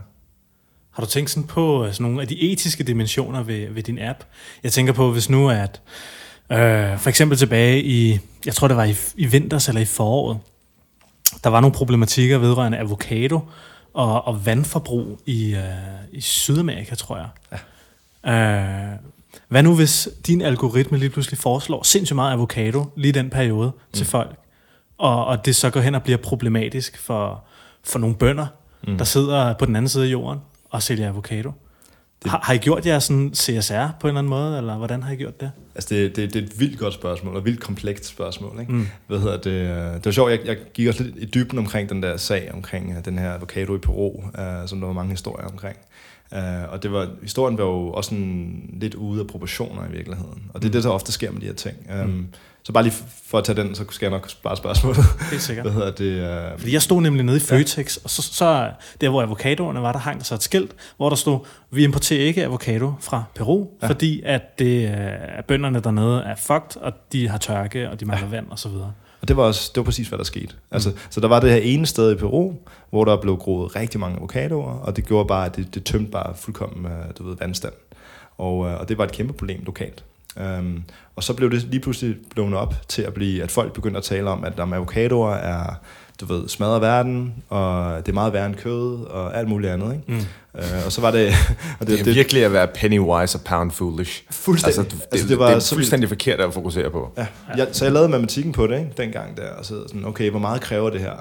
Har 0.91 1.03
du 1.03 1.09
tænkt 1.09 1.31
sådan 1.31 1.47
på 1.47 1.85
altså, 1.85 2.03
nogle 2.03 2.23
af 2.23 2.29
de 2.29 2.53
etiske 2.53 2.85
dimensioner 2.85 3.43
ved, 3.43 3.71
ved 3.71 3.83
din 3.83 3.99
app? 3.99 4.19
Jeg 4.63 4.73
tænker 4.73 4.93
på, 4.93 5.13
hvis 5.13 5.31
nu 5.31 5.51
at, 5.51 5.81
øh, 6.53 6.99
for 6.99 7.09
eksempel 7.09 7.39
tilbage 7.39 7.83
i, 7.83 8.19
jeg 8.47 8.55
tror 8.55 8.69
det 8.69 8.77
var 8.77 8.85
i, 8.85 8.95
i 9.17 9.27
vinters 9.27 9.69
eller 9.69 9.81
i 9.81 9.85
foråret, 9.85 10.39
der 11.45 11.51
var 11.51 11.61
nogle 11.61 11.75
problematikker 11.75 12.39
vedrørende 12.39 12.79
avocado 12.79 13.41
og, 13.95 14.27
og 14.27 14.47
vandforbrug 14.47 15.21
i, 15.27 15.55
øh, 15.55 15.63
i 16.13 16.21
Sydamerika, 16.21 16.95
tror 16.95 17.17
jeg. 17.17 17.29
Ja. 18.25 18.93
Øh, 18.93 18.99
hvad 19.49 19.63
nu, 19.63 19.75
hvis 19.75 20.09
din 20.27 20.43
algoritme 20.43 20.99
lige 20.99 21.11
pludselig 21.11 21.39
foreslår 21.39 21.83
sindssygt 21.83 22.15
meget 22.15 22.33
avocado 22.33 22.85
lige 22.97 23.09
i 23.09 23.13
den 23.13 23.31
periode 23.31 23.69
mm. 23.77 23.93
til 23.93 24.07
folk, 24.07 24.37
og, 24.99 25.27
og 25.27 25.45
det 25.45 25.57
så 25.57 25.71
går 25.71 25.81
hen 25.81 25.95
og 25.95 26.03
bliver 26.03 26.19
problematisk 26.19 26.99
for, 26.99 27.45
for 27.85 27.99
nogle 27.99 28.17
bønder, 28.17 28.47
mm. 28.87 28.99
der 28.99 29.05
sidder 29.05 29.55
på 29.55 29.67
den 29.67 29.77
anden 29.77 29.89
side 29.89 30.05
af 30.05 30.09
jorden 30.09 30.41
og 30.71 30.83
sælger 30.83 31.09
avocado. 31.09 31.53
Det... 32.23 32.31
Har, 32.31 32.41
har 32.45 32.55
I 32.55 32.59
gjort 32.59 32.87
jer 32.87 32.99
sådan 32.99 33.31
CSR 33.35 33.87
på 34.01 34.07
en 34.07 34.11
eller 34.11 34.19
anden 34.19 34.31
måde, 34.31 34.59
eller 34.59 34.77
hvordan 34.77 35.03
har 35.03 35.13
I 35.13 35.17
gjort 35.17 35.41
det? 35.41 35.51
Altså, 35.75 35.95
det, 35.95 36.17
det, 36.17 36.35
det 36.35 36.43
er 36.43 36.47
et 36.47 36.61
vildt 36.61 36.79
godt 36.79 36.95
spørgsmål, 36.95 37.33
og 37.35 37.39
et 37.39 37.45
vildt 37.45 37.61
komplekst 37.61 38.05
spørgsmål. 38.05 38.61
Ikke? 38.61 38.73
Mm. 38.73 38.89
Hvad 39.07 39.19
hedder 39.19 39.37
det? 39.37 39.51
øh, 39.51 39.95
Det 39.95 40.05
var 40.05 40.11
sjovt, 40.11 40.31
jeg, 40.31 40.41
jeg 40.45 40.57
gik 40.75 40.89
også 40.89 41.03
lidt 41.03 41.17
i 41.19 41.25
dybden 41.25 41.59
omkring 41.59 41.89
den 41.89 42.03
der 42.03 42.17
sag, 42.17 42.51
omkring 42.55 42.97
øh, 42.97 43.05
den 43.05 43.19
her 43.19 43.33
avocado 43.33 43.75
i 43.75 43.79
Peru, 43.79 44.17
uh, 44.17 44.23
som 44.67 44.81
der 44.81 44.87
var 44.87 44.95
mange 44.95 45.11
historier 45.11 45.49
omkring. 45.49 45.77
Uh, 46.33 46.73
og 46.73 46.83
det 46.83 46.93
var, 46.93 47.09
historien 47.23 47.59
var 47.59 47.65
jo 47.65 47.91
også 47.91 48.09
sådan 48.11 48.71
lidt 48.81 48.95
ude 48.95 49.21
af 49.21 49.27
proportioner 49.27 49.89
i 49.89 49.93
virkeligheden. 49.93 50.43
Og 50.55 50.63
det 50.63 50.69
er 50.69 50.73
det, 50.73 50.85
der 50.85 50.91
ofte 50.91 51.13
sker 51.13 51.31
med 51.31 51.41
de 51.41 51.47
her 51.47 51.55
ting. 51.55 51.77
Um, 52.03 52.09
mm. 52.09 52.27
Så 52.63 52.73
bare 52.73 52.83
lige 52.83 52.95
for 53.27 53.39
at 53.39 53.45
tage 53.45 53.63
den, 53.63 53.75
så 53.75 53.85
skal 53.91 54.07
jeg 54.07 54.11
nok 54.11 54.31
spare 54.31 54.57
spørgsmålet. 54.57 55.05
Helt 55.31 55.43
sikkert. 55.43 55.65
Hvad 55.67 55.73
hedder 55.73 55.91
det? 55.91 56.53
Uh, 56.53 56.59
Fordi 56.59 56.73
jeg 56.73 56.83
stod 56.83 57.01
nemlig 57.01 57.25
nede 57.25 57.37
i 57.37 57.41
Føtex, 57.41 57.97
ja. 57.97 58.01
og 58.05 58.11
så, 58.11 58.23
så 58.23 58.71
der, 59.01 59.09
hvor 59.09 59.23
avocadoerne 59.23 59.83
var, 59.83 59.93
der 59.93 59.99
hang 59.99 60.19
der 60.19 60.25
så 60.25 60.35
et 60.35 60.43
skilt, 60.43 60.75
hvor 60.97 61.09
der 61.09 61.17
stod, 61.17 61.39
vi 61.71 61.85
importerer 61.85 62.25
ikke 62.25 62.45
avocado 62.45 62.93
fra 63.01 63.25
Peru, 63.35 63.67
ja. 63.83 63.89
fordi 63.89 64.23
at 64.25 64.59
det 64.59 64.85
er 64.87 65.43
bønderne 65.43 65.81
dernede 65.81 66.23
er 66.23 66.35
fucked, 66.35 66.83
og 66.83 66.93
de 67.13 67.29
har 67.29 67.39
tørke, 67.39 67.91
og 67.91 68.01
de 68.01 68.05
mangler 68.05 68.29
ja. 68.29 68.35
vand 68.37 68.47
og 68.51 68.59
så 68.59 68.69
videre. 68.69 68.93
Og 69.27 69.29
det 69.29 69.37
var, 69.37 69.43
også, 69.43 69.71
det 69.75 69.81
var 69.81 69.85
præcis, 69.85 70.09
hvad 70.09 70.19
der 70.19 70.25
skete. 70.25 70.55
Altså, 70.71 70.93
Så 71.11 71.21
der 71.21 71.29
var 71.29 71.41
det 71.41 71.51
her 71.51 71.59
ene 71.59 71.87
sted 71.87 72.13
i 72.13 72.15
Peru, 72.15 72.53
hvor 72.91 73.05
der 73.05 73.21
blev 73.21 73.37
groet 73.37 73.77
rigtig 73.77 74.01
mange 74.01 74.17
avocadoer, 74.17 74.73
og 74.73 74.97
det 74.97 75.07
gjorde 75.07 75.29
bare, 75.29 75.47
at 75.47 75.57
det, 75.57 75.75
det 75.75 75.85
tømte 75.85 76.11
bare 76.11 76.35
fuldkommen 76.37 76.93
øh, 76.93 76.99
du 77.19 77.29
ved, 77.29 77.37
vandstand. 77.37 77.73
Og, 78.39 78.67
øh, 78.67 78.81
og 78.81 78.89
det 78.89 78.99
var 78.99 79.05
et 79.05 79.13
kæmpe 79.13 79.33
problem 79.33 79.63
lokalt. 79.65 80.05
Um, 80.59 80.85
og 81.17 81.25
så 81.25 81.35
blev 81.35 81.51
det 81.51 81.63
lige 81.63 81.81
pludselig 81.81 82.17
blevet 82.31 82.55
op 82.55 82.75
til 82.89 83.03
at 83.03 83.15
blive, 83.15 83.43
at 83.43 83.51
folk 83.51 83.73
begyndte 83.73 83.99
at 83.99 84.05
tale 84.05 84.31
om, 84.31 84.45
at 84.45 84.61
om 84.61 84.73
avocadoer 84.73 85.35
er, 85.35 85.75
du 86.21 86.27
ved, 86.27 86.49
smadrer 86.49 86.79
verden, 86.79 87.35
og 87.49 87.97
det 87.97 88.09
er 88.09 88.15
meget 88.15 88.33
værre 88.33 88.47
end 88.47 88.55
kød, 88.55 89.05
og 89.05 89.39
alt 89.39 89.49
muligt 89.49 89.73
andet, 89.73 89.93
ikke? 89.93 90.05
Mm. 90.13 90.27
Uh, 90.55 90.87
og 90.87 90.93
så 90.93 91.01
var 91.01 91.11
det... 91.11 91.33
og 91.81 91.87
Det 91.87 92.01
er 92.01 92.05
virkelig 92.05 92.45
at 92.45 92.53
være 92.53 92.67
penny 92.67 92.99
wise 92.99 93.39
og 93.39 93.45
pound 93.45 93.71
foolish. 93.71 94.23
Fuldstændig. 94.31 94.79
Altså, 94.79 94.97
det, 94.97 95.07
Altså, 95.13 95.29
det 95.29 95.39
var 95.39 95.47
det 95.47 95.55
er 95.55 95.59
så 95.59 95.75
fuldstændig 95.75 96.09
forkert 96.09 96.41
at 96.41 96.55
fokusere 96.55 96.91
på. 96.91 97.13
Ja, 97.17 97.27
jeg, 97.57 97.69
så 97.73 97.85
jeg 97.85 97.93
lavede 97.93 98.09
matematikken 98.09 98.53
på 98.53 98.67
det, 98.67 98.79
ikke, 98.79 98.91
dengang 98.97 99.37
der, 99.37 99.51
og 99.51 99.65
så 99.65 99.83
sådan, 99.89 100.05
okay, 100.05 100.31
hvor 100.31 100.41
meget 100.41 100.61
kræver 100.61 100.91
det 100.91 101.01
her, 101.01 101.15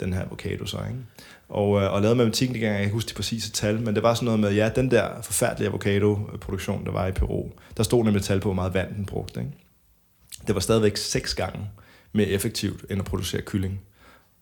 den 0.00 0.12
her 0.12 0.22
avocado 0.22 0.66
så, 0.66 0.76
ikke? 0.76 1.00
Og, 1.48 1.82
øh, 1.82 1.92
og 1.92 2.02
lavede 2.02 2.16
matematikken 2.16 2.54
dengang, 2.54 2.74
jeg 2.74 2.82
kan 2.82 2.92
huske 2.92 3.08
de 3.08 3.14
præcise 3.14 3.50
tal, 3.50 3.80
men 3.80 3.94
det 3.94 4.02
var 4.02 4.14
sådan 4.14 4.24
noget 4.24 4.40
med, 4.40 4.52
ja, 4.52 4.70
den 4.76 4.90
der 4.90 5.08
forfærdelige 5.22 5.68
avocado-produktion, 5.68 6.84
der 6.84 6.92
var 6.92 7.06
i 7.06 7.12
Peru, 7.12 7.50
der 7.76 7.82
stod 7.82 8.04
nemlig 8.04 8.22
tal 8.22 8.40
på, 8.40 8.48
hvor 8.48 8.54
meget 8.54 8.74
vand 8.74 8.94
den 8.94 9.04
brugte, 9.06 9.40
ikke? 9.40 9.52
Det 10.46 10.54
var 10.54 10.60
stadigvæk 10.60 10.96
seks 10.96 11.34
gange 11.34 11.60
mere 12.12 12.26
effektivt, 12.26 12.84
end 12.90 13.00
at 13.00 13.04
producere 13.04 13.42
kylling, 13.42 13.80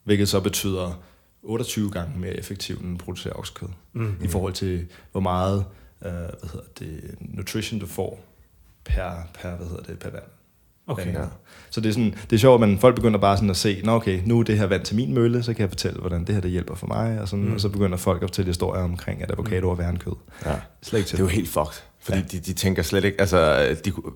hvilket 0.04 0.28
så 0.28 0.40
betyder 0.40 1.02
28 1.42 1.90
gange 1.90 2.18
mere 2.18 2.36
effektivt, 2.36 2.80
end 2.80 2.94
at 2.94 3.04
producere 3.04 3.32
oksekød, 3.32 3.68
mm. 3.92 4.16
i 4.22 4.28
forhold 4.28 4.52
til, 4.52 4.86
hvor 5.12 5.20
meget 5.20 5.64
øh, 6.04 6.12
hvad 6.12 6.50
hedder 6.52 6.66
det, 6.78 7.14
nutrition 7.20 7.80
du 7.80 7.86
får 7.86 8.24
per, 8.84 9.10
per, 9.34 9.56
hvad 9.56 9.66
hedder 9.66 9.82
det, 9.82 9.98
per 9.98 10.10
vand. 10.10 10.24
Okay. 10.86 11.14
Ja. 11.14 11.24
Så 11.70 11.80
det 11.80 11.88
er, 11.88 11.92
sådan, 11.92 12.14
det 12.30 12.32
er 12.32 12.40
sjovt, 12.40 12.62
at 12.62 12.68
man, 12.68 12.78
folk 12.78 12.94
begynder 12.94 13.18
bare 13.18 13.36
sådan 13.36 13.50
at 13.50 13.56
se, 13.56 13.80
Nå 13.84 13.92
okay, 13.92 14.20
nu 14.24 14.40
er 14.40 14.42
det 14.42 14.58
her 14.58 14.66
vand 14.66 14.84
til 14.84 14.96
min 14.96 15.14
mølle, 15.14 15.42
så 15.42 15.54
kan 15.54 15.60
jeg 15.60 15.68
fortælle, 15.68 16.00
hvordan 16.00 16.24
det 16.24 16.34
her 16.34 16.42
det 16.42 16.50
hjælper 16.50 16.74
for 16.74 16.86
mig, 16.86 17.20
og, 17.20 17.28
sådan, 17.28 17.44
mm. 17.44 17.52
og 17.54 17.60
så 17.60 17.68
begynder 17.68 17.96
folk 17.96 18.22
at 18.22 18.28
fortælle 18.28 18.48
historier 18.48 18.82
omkring, 18.82 19.22
at 19.22 19.30
avocado 19.30 19.70
er 19.70 19.74
værre 19.74 19.90
end 19.90 19.98
kød. 19.98 20.12
Ja. 20.44 20.54
Slet 20.82 20.98
ikke 20.98 21.08
til 21.08 21.18
Det 21.18 21.24
er 21.24 21.28
jo 21.28 21.30
helt 21.30 21.48
fucked, 21.48 21.82
fordi 22.00 22.18
ja. 22.18 22.24
de, 22.24 22.38
de 22.38 22.52
tænker 22.52 22.82
slet 22.82 23.04
ikke, 23.04 23.20
altså, 23.20 23.68
de, 23.84 23.90
kunne- 23.90 24.12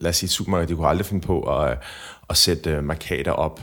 lad 0.00 0.10
os 0.10 0.16
sige, 0.16 0.30
supermarkedet, 0.30 0.68
de 0.68 0.74
kunne 0.74 0.88
aldrig 0.88 1.06
finde 1.06 1.26
på 1.26 1.40
at, 1.42 1.78
at 2.30 2.36
sætte 2.36 2.70
øh, 2.70 2.84
markader 2.84 3.32
op 3.32 3.60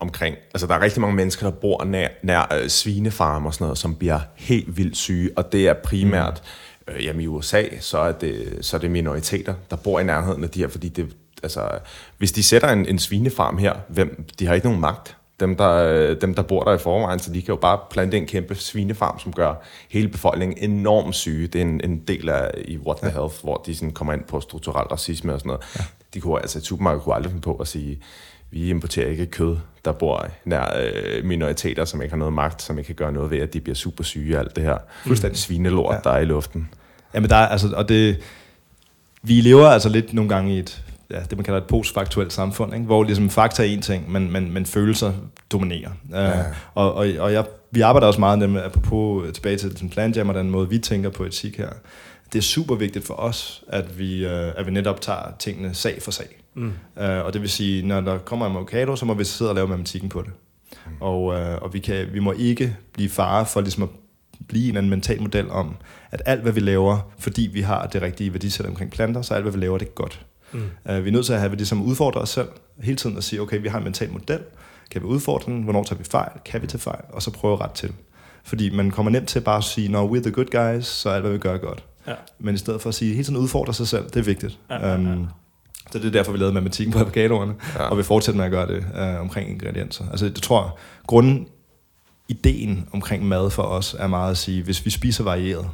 omkring, 0.00 0.36
altså 0.54 0.66
der 0.66 0.74
er 0.74 0.80
rigtig 0.80 1.00
mange 1.00 1.16
mennesker, 1.16 1.50
der 1.50 1.56
bor 1.56 1.84
nær, 1.84 2.08
nær 2.22 2.56
øh, 2.60 2.68
svinefarme 2.68 3.48
og 3.48 3.54
sådan 3.54 3.64
noget, 3.64 3.78
som 3.78 3.94
bliver 3.94 4.20
helt 4.36 4.76
vildt 4.76 4.96
syge, 4.96 5.30
og 5.36 5.52
det 5.52 5.68
er 5.68 5.74
primært, 5.74 6.42
mm. 6.88 6.94
øh, 6.94 7.04
jamen 7.04 7.22
i 7.22 7.26
USA, 7.26 7.62
så 7.80 7.98
er, 7.98 8.12
det, 8.12 8.58
så 8.60 8.76
er 8.76 8.80
det 8.80 8.90
minoriteter, 8.90 9.54
der 9.70 9.76
bor 9.76 10.00
i 10.00 10.04
nærheden 10.04 10.44
af 10.44 10.50
de 10.50 10.60
her, 10.60 10.68
fordi 10.68 10.88
det, 10.88 11.08
altså, 11.42 11.68
hvis 12.18 12.32
de 12.32 12.42
sætter 12.42 12.68
en, 12.68 12.86
en 12.86 12.98
svinefarm 12.98 13.58
her, 13.58 13.74
hvem, 13.88 14.24
de 14.38 14.46
har 14.46 14.54
ikke 14.54 14.66
nogen 14.66 14.80
magt, 14.80 15.16
dem 15.40 15.56
der, 15.56 15.70
øh, 15.70 16.20
dem, 16.20 16.34
der 16.34 16.42
bor 16.42 16.64
der 16.64 16.74
i 16.74 16.78
forvejen, 16.78 17.18
så 17.18 17.32
de 17.32 17.42
kan 17.42 17.52
jo 17.52 17.56
bare 17.56 17.78
plante 17.90 18.16
en 18.16 18.26
kæmpe 18.26 18.54
svinefarm, 18.54 19.18
som 19.18 19.32
gør 19.32 19.54
hele 19.88 20.08
befolkningen 20.08 20.70
enormt 20.70 21.14
syge. 21.14 21.46
Det 21.46 21.58
er 21.58 21.62
en, 21.62 21.80
en 21.84 21.98
del 21.98 22.28
af 22.28 22.50
i 22.64 22.78
What 22.78 22.96
the 22.96 23.10
Health, 23.10 23.34
hvor 23.42 23.62
de 23.66 23.74
sådan 23.74 23.92
kommer 23.92 24.12
ind 24.12 24.24
på 24.24 24.40
strukturel 24.40 24.86
racisme 24.86 25.34
og 25.34 25.40
sådan 25.40 25.48
noget. 25.48 25.62
Ja. 25.78 25.84
De 26.14 26.20
kunne 26.20 26.40
altså, 26.40 26.58
et 26.58 26.64
supermarked 26.64 27.00
kunne 27.00 27.14
aldrig 27.14 27.30
finde 27.30 27.42
på 27.42 27.54
at 27.54 27.68
sige, 27.68 28.00
vi 28.50 28.70
importerer 28.70 29.08
ikke 29.08 29.26
kød, 29.26 29.56
der 29.88 29.94
bor 29.94 30.26
nær 30.44 30.76
øh, 30.80 31.24
minoriteter, 31.24 31.84
som 31.84 32.02
ikke 32.02 32.12
har 32.12 32.18
noget 32.18 32.34
magt, 32.34 32.62
som 32.62 32.78
ikke 32.78 32.86
kan 32.86 32.94
gøre 32.94 33.12
noget 33.12 33.30
ved, 33.30 33.38
at 33.38 33.52
de 33.52 33.60
bliver 33.60 33.76
super 33.76 34.04
syge 34.04 34.36
og 34.36 34.40
alt 34.40 34.56
det 34.56 34.64
her. 34.64 34.76
Fuldstændig 35.06 35.38
svinelort, 35.38 35.94
ja. 35.94 36.00
der 36.04 36.16
er 36.16 36.20
i 36.20 36.24
luften. 36.24 36.68
Jamen 37.14 37.30
der 37.30 37.36
er, 37.36 37.46
altså, 37.46 37.68
og 37.76 37.88
det, 37.88 38.16
vi 39.22 39.32
lever 39.32 39.66
altså 39.66 39.88
lidt 39.88 40.14
nogle 40.14 40.28
gange 40.28 40.54
i 40.54 40.58
et, 40.58 40.82
ja, 41.10 41.20
det 41.30 41.38
man 41.38 41.44
kalder 41.44 41.60
et 41.60 41.66
postfaktuelt 41.66 42.32
samfund, 42.32 42.74
ikke? 42.74 42.86
hvor 42.86 43.04
ligesom 43.04 43.30
fakta 43.30 43.62
er 43.62 43.66
en 43.66 43.82
ting, 43.82 44.12
men, 44.12 44.32
men, 44.32 44.52
men 44.52 44.66
følelser 44.66 45.12
dominerer. 45.52 45.90
Ja. 46.12 46.40
Uh, 46.40 46.46
og 46.74 46.94
og, 46.94 47.06
og 47.18 47.32
jeg, 47.32 47.44
vi 47.70 47.80
arbejder 47.80 48.06
også 48.06 48.20
meget 48.20 48.50
med, 48.50 48.62
apropos 48.62 49.32
tilbage 49.32 49.56
til 49.56 49.80
den 49.80 49.90
plan 49.90 50.12
jam 50.12 50.28
og 50.28 50.34
den 50.34 50.50
måde, 50.50 50.68
vi 50.68 50.78
tænker 50.78 51.10
på 51.10 51.24
etik 51.24 51.58
her. 51.58 51.70
Det 52.32 52.38
er 52.38 52.42
super 52.42 52.74
vigtigt 52.74 53.06
for 53.06 53.14
os, 53.14 53.64
at 53.68 53.98
vi, 53.98 54.26
uh, 54.26 54.32
at 54.32 54.66
vi 54.66 54.70
netop 54.70 55.00
tager 55.00 55.34
tingene 55.38 55.74
sag 55.74 56.02
for 56.02 56.10
sag. 56.10 56.37
Mm. 56.58 56.72
Uh, 56.96 57.02
og 57.02 57.32
det 57.32 57.40
vil 57.40 57.50
sige, 57.50 57.86
når 57.86 58.00
der 58.00 58.18
kommer 58.18 58.46
en 58.46 58.52
avocado, 58.52 58.96
så 58.96 59.04
må 59.04 59.14
vi 59.14 59.24
sidde 59.24 59.50
og 59.50 59.54
lave 59.54 59.68
matematikken 59.68 60.08
på 60.08 60.22
det. 60.22 60.30
Mm. 60.86 60.92
Og, 61.00 61.24
uh, 61.24 61.62
og 61.62 61.74
vi, 61.74 61.78
kan, 61.78 62.06
vi 62.12 62.18
må 62.18 62.32
ikke 62.32 62.76
blive 62.92 63.08
fare 63.08 63.46
for 63.46 63.60
ligesom 63.60 63.82
at 63.82 63.88
blive 64.48 64.64
en 64.64 64.68
eller 64.68 64.78
anden 64.78 64.90
mental 64.90 65.22
model 65.22 65.50
om, 65.50 65.76
at 66.10 66.22
alt 66.26 66.42
hvad 66.42 66.52
vi 66.52 66.60
laver, 66.60 67.12
fordi 67.18 67.50
vi 67.52 67.60
har 67.60 67.86
det 67.86 68.02
rigtige 68.02 68.32
værdisæt 68.32 68.66
omkring 68.66 68.90
planter, 68.90 69.22
så 69.22 69.34
alt 69.34 69.42
hvad 69.42 69.52
vi 69.52 69.58
laver, 69.58 69.78
det 69.78 69.88
er 69.88 69.92
godt. 69.92 70.26
Mm. 70.52 70.60
Uh, 70.90 71.04
vi 71.04 71.08
er 71.08 71.12
nødt 71.12 71.26
til 71.26 71.32
at 71.32 71.40
have 71.40 71.56
det 71.56 71.68
som 71.68 71.82
udfordrer 71.82 72.20
os 72.20 72.30
selv, 72.30 72.48
hele 72.82 72.96
tiden 72.96 73.16
at 73.16 73.24
sige, 73.24 73.42
okay, 73.42 73.62
vi 73.62 73.68
har 73.68 73.78
en 73.78 73.84
mental 73.84 74.12
model, 74.12 74.40
kan 74.90 75.02
vi 75.02 75.06
udfordre 75.06 75.52
den, 75.52 75.62
hvornår 75.62 75.82
tager 75.82 75.98
vi 75.98 76.04
fejl, 76.04 76.32
kan 76.44 76.62
vi 76.62 76.66
tage 76.66 76.80
fejl, 76.80 77.02
og 77.12 77.22
så 77.22 77.30
prøve 77.30 77.56
ret 77.56 77.70
til. 77.70 77.92
Fordi 78.44 78.70
man 78.70 78.90
kommer 78.90 79.12
nemt 79.12 79.28
til 79.28 79.40
bare 79.40 79.56
at 79.56 79.64
sige, 79.64 79.88
no, 79.88 80.08
we're 80.08 80.22
the 80.22 80.30
good 80.30 80.74
guys, 80.74 80.86
så 80.86 81.10
alt 81.10 81.22
hvad 81.22 81.32
vi 81.32 81.38
gør 81.38 81.54
er 81.54 81.58
godt. 81.58 81.84
Ja. 82.06 82.14
Men 82.38 82.54
i 82.54 82.58
stedet 82.58 82.80
for 82.80 82.88
at 82.88 82.94
sige, 82.94 83.12
hele 83.12 83.24
tiden 83.24 83.36
udfordre 83.36 83.74
sig 83.74 83.88
selv, 83.88 84.04
det 84.04 84.16
er 84.16 84.22
vigtigt. 84.22 84.58
Ja, 84.70 84.88
ja, 84.88 84.88
ja. 84.88 85.12
Um, 85.12 85.28
så 85.92 85.98
det 85.98 86.06
er 86.06 86.10
derfor, 86.10 86.32
vi 86.32 86.38
lavede 86.38 86.54
matematikken 86.54 86.92
på 86.92 86.98
avocadoerne, 86.98 87.54
ja. 87.74 87.82
og 87.82 87.98
vi 87.98 88.02
fortsætter 88.02 88.36
med 88.36 88.44
at 88.44 88.50
gøre 88.50 88.66
det 88.66 88.86
uh, 88.94 89.20
omkring 89.20 89.50
ingredienser. 89.50 90.04
Altså, 90.10 90.26
jeg 90.26 90.34
tror, 90.34 90.78
grunden, 91.06 91.48
ideen 92.28 92.88
omkring 92.92 93.28
mad 93.28 93.50
for 93.50 93.62
os 93.62 93.96
er 93.98 94.06
meget 94.06 94.30
at 94.30 94.38
sige, 94.38 94.62
hvis 94.62 94.84
vi 94.84 94.90
spiser 94.90 95.24
varieret, 95.24 95.68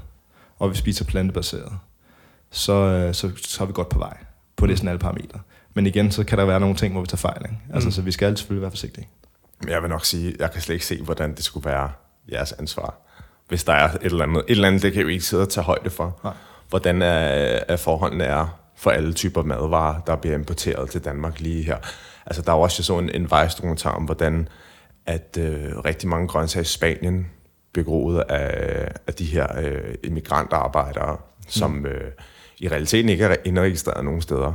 og 0.58 0.70
vi 0.70 0.76
spiser 0.76 1.04
plantebaseret, 1.04 1.72
så, 2.50 3.06
uh, 3.08 3.14
så, 3.14 3.30
så 3.36 3.62
er 3.62 3.66
vi 3.66 3.72
godt 3.72 3.88
på 3.88 3.98
vej 3.98 4.16
på 4.56 4.66
næsten 4.66 4.88
alle 4.88 4.98
parametre. 4.98 5.40
Men 5.74 5.86
igen, 5.86 6.10
så 6.10 6.24
kan 6.24 6.38
der 6.38 6.44
være 6.44 6.60
nogle 6.60 6.76
ting, 6.76 6.92
hvor 6.92 7.00
vi 7.00 7.06
tager 7.06 7.16
fejl. 7.16 7.42
Ikke? 7.44 7.56
Altså, 7.74 7.88
mm. 7.88 7.92
Så 7.92 8.02
vi 8.02 8.12
skal 8.12 8.36
selvfølgelig 8.36 8.62
være 8.62 8.70
forsigtige. 8.70 9.08
Jeg 9.68 9.82
vil 9.82 9.90
nok 9.90 10.04
sige, 10.04 10.34
jeg 10.38 10.52
kan 10.52 10.60
slet 10.62 10.74
ikke 10.74 10.86
se, 10.86 11.02
hvordan 11.02 11.34
det 11.34 11.44
skulle 11.44 11.70
være 11.70 11.90
jeres 12.32 12.52
ansvar. 12.52 12.94
Hvis 13.48 13.64
der 13.64 13.72
er 13.72 13.88
et 13.88 14.02
eller 14.02 14.24
andet. 14.24 14.38
Et 14.48 14.50
eller 14.50 14.68
andet, 14.68 14.82
det 14.82 14.92
kan 14.92 15.06
vi 15.06 15.12
ikke 15.12 15.24
sidde 15.24 15.42
og 15.42 15.48
tage 15.48 15.64
højde 15.64 15.90
for. 15.90 16.20
Nej. 16.24 16.32
Hvordan 16.68 17.02
er, 17.02 17.60
er 17.68 17.76
forholdene 17.76 18.24
er 18.24 18.63
for 18.84 18.90
alle 18.90 19.12
typer 19.12 19.42
madvarer, 19.42 20.00
der 20.00 20.16
bliver 20.16 20.34
importeret 20.34 20.90
til 20.90 21.04
Danmark 21.04 21.40
lige 21.40 21.62
her. 21.62 21.76
Altså, 22.26 22.42
der 22.42 22.52
er 22.52 22.56
også 22.56 22.82
sådan 22.82 23.04
en, 23.04 23.10
en 23.22 23.30
vejsdokumentar 23.30 23.90
om, 23.90 24.04
hvordan 24.04 24.48
at 25.06 25.38
øh, 25.40 25.78
rigtig 25.84 26.08
mange 26.08 26.28
grøntsager 26.28 26.62
i 26.62 26.64
Spanien 26.64 27.26
bliver 27.72 27.84
groet 27.84 28.20
af, 28.20 28.88
af 29.06 29.14
de 29.14 29.24
her 29.24 29.46
øh, 29.62 29.94
immigrantarbejdere, 30.04 31.16
som 31.48 31.70
mm. 31.70 31.86
øh, 31.86 32.10
i 32.58 32.68
realiteten 32.68 33.08
ikke 33.08 33.24
er 33.24 33.36
indregistreret 33.44 34.04
nogen 34.04 34.22
steder. 34.22 34.52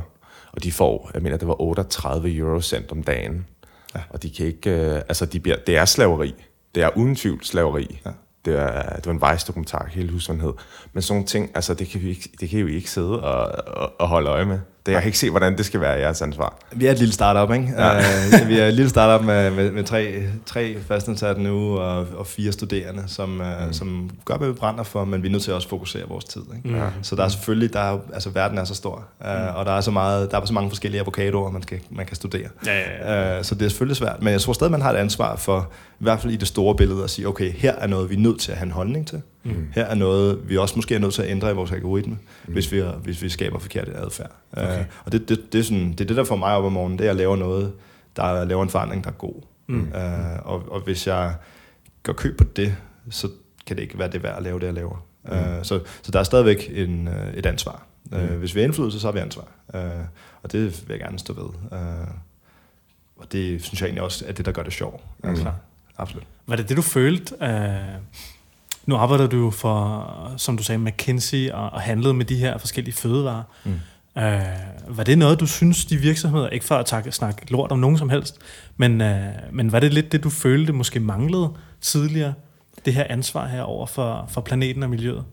Og 0.52 0.62
de 0.62 0.72
får, 0.72 1.10
jeg 1.14 1.22
mener, 1.22 1.36
det 1.36 1.48
var 1.48 1.60
38 1.60 2.36
eurocent 2.36 2.92
om 2.92 3.02
dagen. 3.02 3.46
Ja. 3.94 4.00
Og 4.10 4.22
de 4.22 4.30
kan 4.30 4.46
ikke, 4.46 4.70
øh, 4.70 4.94
altså 4.94 5.26
de 5.26 5.40
bliver, 5.40 5.56
det 5.66 5.76
er 5.76 5.84
slaveri. 5.84 6.34
Det 6.74 6.82
er 6.82 6.90
uden 6.96 7.16
tvivl 7.16 7.44
slaveri. 7.44 8.00
Ja. 8.06 8.10
Det, 8.44 8.58
er, 8.58 8.96
det 8.96 9.06
var 9.06 9.12
en 9.12 9.20
vejsdokumentar, 9.20 9.88
hele 9.90 10.12
husundhed. 10.12 10.52
Men 10.92 11.02
sådan 11.02 11.14
nogle 11.14 11.26
ting, 11.26 11.50
altså 11.54 11.74
det 11.74 11.88
kan 11.88 12.02
vi 12.02 12.08
ikke, 12.08 12.30
det 12.40 12.48
kan 12.48 12.66
vi 12.66 12.74
ikke 12.74 12.90
sidde 12.90 13.22
og, 13.22 13.64
og, 13.66 13.92
og 13.98 14.08
holde 14.08 14.30
øje 14.30 14.44
med. 14.44 14.58
Det, 14.86 14.92
jeg 14.92 15.00
kan 15.00 15.08
ikke 15.08 15.18
se, 15.18 15.30
hvordan 15.30 15.56
det 15.56 15.66
skal 15.66 15.80
være 15.80 15.92
jeres 15.92 16.22
ansvar. 16.22 16.58
Vi 16.72 16.86
er 16.86 16.90
et 16.90 16.98
lille 16.98 17.14
startup, 17.14 17.54
ikke? 17.54 17.72
Ja. 17.78 17.98
uh, 18.42 18.48
vi 18.48 18.58
er 18.58 18.66
et 18.66 18.74
lille 18.74 18.88
startup 18.88 19.26
med, 19.26 19.50
med, 19.50 19.70
med 19.70 19.84
tre, 19.84 20.22
tre 20.46 20.76
fastansatte 20.88 21.42
nu 21.42 21.78
og, 21.78 22.06
og 22.16 22.26
fire 22.26 22.52
studerende, 22.52 23.04
som, 23.06 23.40
uh, 23.40 23.66
mm. 23.66 23.72
som 23.72 24.10
gør, 24.24 24.36
hvad 24.36 24.48
vi 24.48 24.54
brænder 24.54 24.84
for, 24.84 25.04
men 25.04 25.22
vi 25.22 25.28
er 25.28 25.32
nødt 25.32 25.42
til 25.42 25.50
at 25.50 25.54
også 25.54 25.68
fokusere 25.68 26.08
vores 26.08 26.24
tid. 26.24 26.42
Ikke? 26.56 26.68
Mm. 26.68 26.80
Så 27.02 27.16
der 27.16 27.24
er 27.24 27.28
selvfølgelig, 27.28 27.72
der 27.72 27.80
er, 27.80 27.98
altså 28.14 28.30
verden 28.30 28.58
er 28.58 28.64
så 28.64 28.74
stor, 28.74 29.04
uh, 29.20 29.26
mm. 29.26 29.54
og 29.54 29.66
der 29.66 29.72
er 29.72 29.80
så, 29.80 29.90
meget, 29.90 30.30
der 30.30 30.40
er 30.40 30.44
så 30.44 30.52
mange 30.52 30.70
forskellige 30.70 31.00
avocadoer, 31.00 31.50
man, 31.50 31.62
skal, 31.62 31.80
man 31.90 32.06
kan 32.06 32.16
studere. 32.16 32.48
Ja, 32.66 32.78
ja, 32.78 33.14
ja. 33.14 33.38
Uh, 33.38 33.44
så 33.44 33.54
det 33.54 33.64
er 33.64 33.68
selvfølgelig 33.68 33.96
svært, 33.96 34.22
men 34.22 34.32
jeg 34.32 34.40
tror 34.40 34.52
stadig, 34.52 34.70
man 34.70 34.82
har 34.82 34.92
et 34.92 34.96
ansvar 34.96 35.36
for, 35.36 35.70
i 36.00 36.02
hvert 36.02 36.20
fald 36.20 36.32
i 36.32 36.36
det 36.36 36.48
store 36.48 36.76
billede, 36.76 37.04
at 37.04 37.10
sige, 37.10 37.28
okay, 37.28 37.52
her 37.52 37.72
er 37.72 37.86
noget, 37.86 38.10
vi 38.10 38.14
er 38.14 38.18
nødt 38.18 38.40
til 38.40 38.52
at 38.52 38.58
have 38.58 38.66
en 38.66 38.72
holdning 38.72 39.06
til. 39.06 39.22
Mm. 39.44 39.66
Her 39.74 39.84
er 39.84 39.94
noget, 39.94 40.48
vi 40.48 40.56
også 40.56 40.76
måske 40.76 40.94
er 40.94 40.98
nødt 40.98 41.14
til 41.14 41.22
at 41.22 41.30
ændre 41.30 41.50
i 41.50 41.54
vores 41.54 41.72
algoritme, 41.72 42.18
mm. 42.46 42.52
hvis, 42.52 42.72
vi, 42.72 42.82
hvis 43.02 43.22
vi 43.22 43.28
skaber 43.28 43.58
forkert 43.58 43.88
adfærd. 43.88 44.30
Okay. 44.52 44.80
Uh, 44.80 44.86
og 45.04 45.12
det, 45.12 45.28
det, 45.28 45.52
det, 45.52 45.58
er 45.58 45.62
sådan, 45.62 45.92
det 45.92 46.00
er 46.00 46.04
det, 46.04 46.16
der 46.16 46.24
får 46.24 46.36
mig 46.36 46.56
op 46.56 46.64
om 46.64 46.72
morgenen, 46.72 46.98
det 46.98 47.06
er 47.06 47.10
at 47.10 47.16
lave 47.16 47.36
noget, 47.36 47.72
der 48.16 48.44
laver 48.44 48.62
en 48.62 48.68
forandring, 48.68 49.04
der 49.04 49.10
er 49.10 49.14
god. 49.14 49.42
Mm. 49.66 49.80
Uh, 49.80 50.52
og, 50.52 50.62
og 50.70 50.80
hvis 50.80 51.06
jeg 51.06 51.34
går 52.02 52.12
køb 52.12 52.38
på 52.38 52.44
det, 52.44 52.76
så 53.10 53.28
kan 53.66 53.76
det 53.76 53.82
ikke 53.82 53.98
være 53.98 54.10
det 54.10 54.22
værd 54.22 54.36
at 54.36 54.42
lave 54.42 54.60
det, 54.60 54.66
jeg 54.66 54.74
laver. 54.74 55.06
Mm. 55.24 55.30
Uh, 55.30 55.62
så, 55.62 55.80
så 56.02 56.12
der 56.12 56.18
er 56.18 56.24
stadigvæk 56.24 56.70
en, 56.74 57.08
uh, 57.08 57.34
et 57.34 57.46
ansvar. 57.46 57.86
Mm. 58.10 58.16
Uh, 58.16 58.38
hvis 58.38 58.54
vi 58.54 58.60
har 58.60 58.64
indflydelse, 58.64 59.00
så 59.00 59.06
har 59.06 59.12
vi 59.12 59.18
ansvar. 59.18 59.48
Uh, 59.74 59.80
og 60.42 60.52
det 60.52 60.62
vil 60.62 60.94
jeg 60.94 61.00
gerne 61.00 61.18
stå 61.18 61.32
ved. 61.32 61.78
Uh, 61.80 62.08
og 63.16 63.32
det 63.32 63.62
synes 63.62 63.80
jeg 63.80 63.86
egentlig 63.86 64.02
også 64.02 64.24
er 64.28 64.32
det, 64.32 64.46
der 64.46 64.52
gør 64.52 64.62
det 64.62 64.72
sjovt. 64.72 65.02
Mm. 65.24 65.36
Absolut. 66.00 66.24
Var 66.46 66.56
det 66.56 66.68
det, 66.68 66.76
du 66.76 66.82
følte... 66.82 67.34
Uh 67.40 68.20
nu 68.86 68.96
arbejder 68.96 69.26
du 69.26 69.50
for, 69.50 70.32
som 70.36 70.56
du 70.56 70.62
sagde, 70.62 70.78
McKinsey 70.78 71.50
og, 71.50 71.70
og 71.70 71.80
handlede 71.80 72.14
med 72.14 72.24
de 72.24 72.36
her 72.36 72.58
forskellige 72.58 72.94
fødevarer. 72.94 73.42
Mm. 73.64 73.80
Øh, 74.18 74.96
var 74.96 75.04
det 75.04 75.18
noget, 75.18 75.40
du 75.40 75.46
synes, 75.46 75.84
de 75.84 75.96
virksomheder, 75.96 76.48
ikke 76.48 76.64
for 76.64 76.74
at 76.74 76.86
takke, 76.86 77.12
snakke 77.12 77.52
lort 77.52 77.72
om 77.72 77.78
nogen 77.78 77.98
som 77.98 78.08
helst, 78.10 78.38
men, 78.76 79.00
øh, 79.00 79.24
men 79.52 79.72
var 79.72 79.80
det 79.80 79.94
lidt 79.94 80.12
det, 80.12 80.24
du 80.24 80.30
følte 80.30 80.72
måske 80.72 81.00
manglede 81.00 81.48
tidligere, 81.80 82.34
det 82.84 82.94
her 82.94 83.04
ansvar 83.10 83.46
her 83.46 83.62
over 83.62 83.86
for, 83.86 84.26
for 84.28 84.40
planeten 84.40 84.82
og 84.82 84.90
miljøet? 84.90 85.24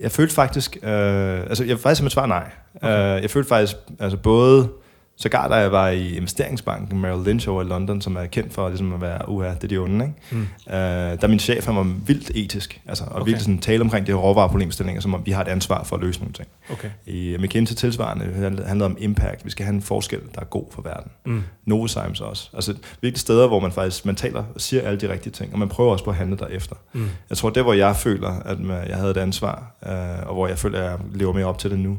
Jeg 0.00 0.10
følte 0.10 0.34
faktisk, 0.34 0.76
øh, 0.82 1.40
altså 1.40 1.64
jeg 1.64 1.78
faktisk 1.78 1.98
som 1.98 2.06
et 2.06 2.12
svar 2.12 2.26
nej. 2.26 2.50
Okay. 2.74 3.16
Øh, 3.16 3.22
jeg 3.22 3.30
følte 3.30 3.48
faktisk, 3.48 3.76
altså 3.98 4.18
både 4.18 4.68
Sågar 5.16 5.48
da 5.48 5.54
jeg 5.54 5.72
var 5.72 5.88
i 5.88 6.16
investeringsbanken 6.16 7.00
Merrill 7.00 7.24
Lynch 7.24 7.48
over 7.48 7.62
i 7.62 7.64
London, 7.64 8.00
som 8.00 8.16
er 8.16 8.26
kendt 8.26 8.54
for 8.54 8.68
ligesom 8.68 8.94
at 8.94 9.00
være, 9.00 9.28
uha, 9.28 9.48
det 9.48 9.64
er 9.64 9.68
de 9.68 9.78
onde, 9.78 10.04
ikke? 10.04 10.16
Mm. 10.30 10.48
Uh, 10.66 10.72
der 10.72 11.26
min 11.26 11.38
chef, 11.38 11.66
han 11.66 11.76
var 11.76 11.82
vildt 12.06 12.30
etisk, 12.34 12.80
altså, 12.86 13.04
og 13.04 13.10
okay. 13.12 13.18
virkelig 13.18 13.40
sådan, 13.40 13.58
tale 13.58 13.80
omkring 13.80 14.06
de 14.06 14.12
her 14.12 14.18
råvareproblemstillinger, 14.18 15.02
som 15.02 15.14
om 15.14 15.22
vi 15.26 15.30
har 15.30 15.40
et 15.40 15.48
ansvar 15.48 15.84
for 15.84 15.96
at 15.96 16.02
løse 16.02 16.20
nogle 16.20 16.32
ting. 16.32 16.48
Okay. 16.72 16.90
I 17.06 17.36
McKinsey 17.38 17.76
tilsvarende 17.76 18.24
handlede 18.66 18.86
om 18.86 18.96
impact. 19.00 19.44
Vi 19.44 19.50
skal 19.50 19.64
have 19.64 19.74
en 19.74 19.82
forskel, 19.82 20.20
der 20.34 20.40
er 20.40 20.44
god 20.44 20.64
for 20.70 20.82
verden. 20.82 21.10
Mm. 21.26 21.42
Novozymes 21.64 22.20
også. 22.20 22.50
Altså 22.54 22.74
virkelig 23.00 23.20
steder, 23.20 23.46
hvor 23.46 23.60
man 23.60 23.72
faktisk 23.72 24.06
man 24.06 24.16
taler 24.16 24.44
og 24.54 24.60
siger 24.60 24.82
alle 24.82 25.00
de 25.00 25.12
rigtige 25.12 25.32
ting, 25.32 25.52
og 25.52 25.58
man 25.58 25.68
prøver 25.68 25.92
også 25.92 26.04
på 26.04 26.10
at 26.10 26.16
handle 26.16 26.36
derefter. 26.36 26.76
Mm. 26.92 27.08
Jeg 27.30 27.38
tror, 27.38 27.50
det 27.50 27.62
hvor 27.62 27.72
jeg 27.72 27.96
føler, 27.96 28.28
at 28.28 28.58
jeg 28.88 28.96
havde 28.96 29.10
et 29.10 29.16
ansvar, 29.16 29.74
uh, 29.82 30.28
og 30.28 30.34
hvor 30.34 30.48
jeg 30.48 30.58
føler, 30.58 30.78
at 30.78 30.90
jeg 30.90 30.98
lever 31.14 31.32
mere 31.32 31.46
op 31.46 31.58
til 31.58 31.70
det 31.70 31.78
nu, 31.78 31.98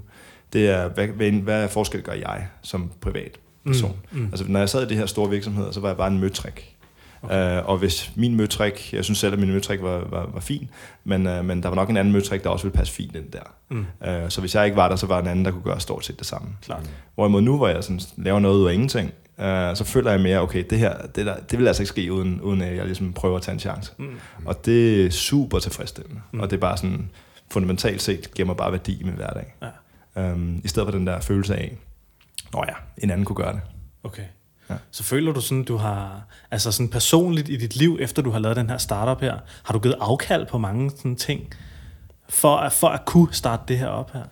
det 0.53 0.69
er, 0.69 0.87
hvad, 0.87 1.07
hvad, 1.07 1.31
hvad 1.31 1.69
forskel 1.69 2.01
gør 2.01 2.13
jeg 2.13 2.47
som 2.61 2.91
privat 3.01 3.39
person? 3.65 3.97
Mm, 4.11 4.19
mm. 4.19 4.25
Altså, 4.25 4.45
når 4.47 4.59
jeg 4.59 4.69
sad 4.69 4.85
i 4.85 4.93
de 4.93 4.97
her 4.97 5.05
store 5.05 5.29
virksomheder, 5.29 5.71
så 5.71 5.79
var 5.79 5.89
jeg 5.89 5.97
bare 5.97 6.07
en 6.07 6.19
møtrik. 6.19 6.75
Okay. 7.21 7.59
Uh, 7.59 7.69
og 7.69 7.77
hvis 7.77 8.11
min 8.15 8.35
møtrik, 8.35 8.93
jeg 8.93 9.03
synes 9.03 9.19
selv, 9.19 9.33
at 9.33 9.39
min 9.39 9.51
møtrik 9.51 9.81
var, 9.81 10.07
var, 10.09 10.29
var 10.33 10.39
fin, 10.39 10.69
men, 11.03 11.27
uh, 11.27 11.45
men 11.45 11.63
der 11.63 11.69
var 11.69 11.75
nok 11.75 11.89
en 11.89 11.97
anden 11.97 12.11
møtrik, 12.11 12.43
der 12.43 12.49
også 12.49 12.65
ville 12.65 12.77
passe 12.77 12.93
fint 12.93 13.15
ind 13.15 13.31
der. 13.31 13.39
Mm. 13.69 13.85
Uh, 14.01 14.29
så 14.29 14.39
hvis 14.39 14.55
jeg 14.55 14.65
ikke 14.65 14.77
var 14.77 14.89
der, 14.89 14.95
så 14.95 15.07
var 15.07 15.19
en 15.19 15.27
anden, 15.27 15.45
der 15.45 15.51
kunne 15.51 15.63
gøre 15.63 15.79
stort 15.79 16.05
set 16.05 16.19
det 16.19 16.27
samme. 16.27 16.47
Klart. 16.61 16.89
Hvorimod 17.15 17.41
nu, 17.41 17.57
hvor 17.57 17.67
jeg 17.67 17.83
sådan, 17.83 17.99
laver 18.17 18.39
noget 18.39 18.59
ud 18.59 18.67
af 18.67 18.73
ingenting, 18.73 19.11
uh, 19.37 19.45
så 19.45 19.83
føler 19.83 20.11
jeg 20.11 20.21
mere, 20.21 20.39
okay, 20.39 20.63
det 20.69 20.79
her, 20.79 20.97
det, 21.15 21.25
der, 21.25 21.35
det 21.51 21.59
vil 21.59 21.67
altså 21.67 21.83
ikke 21.83 21.89
ske, 21.89 22.13
uden, 22.13 22.41
uden 22.41 22.61
at 22.61 22.75
jeg 22.75 22.85
ligesom 22.85 23.13
prøver 23.13 23.35
at 23.35 23.41
tage 23.41 23.53
en 23.53 23.59
chance. 23.59 23.91
Mm. 23.97 24.09
Og 24.45 24.65
det 24.65 25.05
er 25.05 25.09
super 25.09 25.59
tilfredsstillende. 25.59 26.21
Mm. 26.31 26.39
Og 26.39 26.49
det 26.49 26.55
er 26.55 26.61
bare 26.61 26.77
sådan, 26.77 27.09
fundamentalt 27.51 28.01
set, 28.01 28.33
giver 28.33 28.45
mig 28.45 28.57
bare 28.57 28.71
værdi 28.71 29.01
i 29.01 29.03
min 29.03 29.13
hverdag. 29.13 29.55
Ja. 29.61 29.67
Øhm, 30.18 30.61
I 30.63 30.68
stedet 30.68 30.88
for 30.88 30.91
den 30.91 31.07
der 31.07 31.20
følelse 31.22 31.55
af, 31.55 31.78
nå 32.53 32.63
ja, 32.68 32.74
en 32.97 33.09
anden 33.09 33.26
kunne 33.26 33.36
gøre 33.36 33.53
det. 33.53 33.61
Okay. 34.03 34.24
Ja. 34.70 34.76
Så 34.91 35.03
føler 35.03 35.34
du 35.34 35.41
sådan, 35.41 35.63
du 35.63 35.78
har, 35.78 36.22
altså 36.51 36.72
sådan 36.72 36.89
personligt 36.89 37.49
i 37.49 37.57
dit 37.57 37.76
liv, 37.76 37.97
efter 38.01 38.22
du 38.22 38.32
har 38.32 38.39
lavet 38.39 38.57
den 38.57 38.70
her 38.70 38.78
startup 38.78 39.22
her, 39.22 39.38
har 39.63 39.74
du 39.74 39.80
givet 39.80 39.95
afkald 39.99 40.45
på 40.45 40.57
mange 40.57 40.89
sådan 40.89 41.16
ting, 41.16 41.53
for 42.30 42.57
at, 42.57 42.74
for 42.74 42.88
at 42.88 43.05
kunne 43.05 43.34
starte 43.34 43.63
det 43.68 43.78
her 43.78 43.88
op 43.88 44.11
her? 44.13 44.24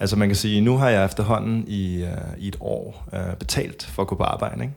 Altså 0.00 0.16
man 0.16 0.28
kan 0.28 0.36
sige, 0.36 0.60
nu 0.60 0.76
har 0.76 0.88
jeg 0.88 1.04
efterhånden 1.04 1.64
i, 1.68 2.02
uh, 2.02 2.38
i 2.38 2.48
et 2.48 2.56
år 2.60 3.08
uh, 3.12 3.36
betalt 3.38 3.84
for 3.84 4.02
at 4.02 4.08
gå 4.08 4.14
på 4.14 4.22
arbejde, 4.22 4.62
ikke? 4.62 4.74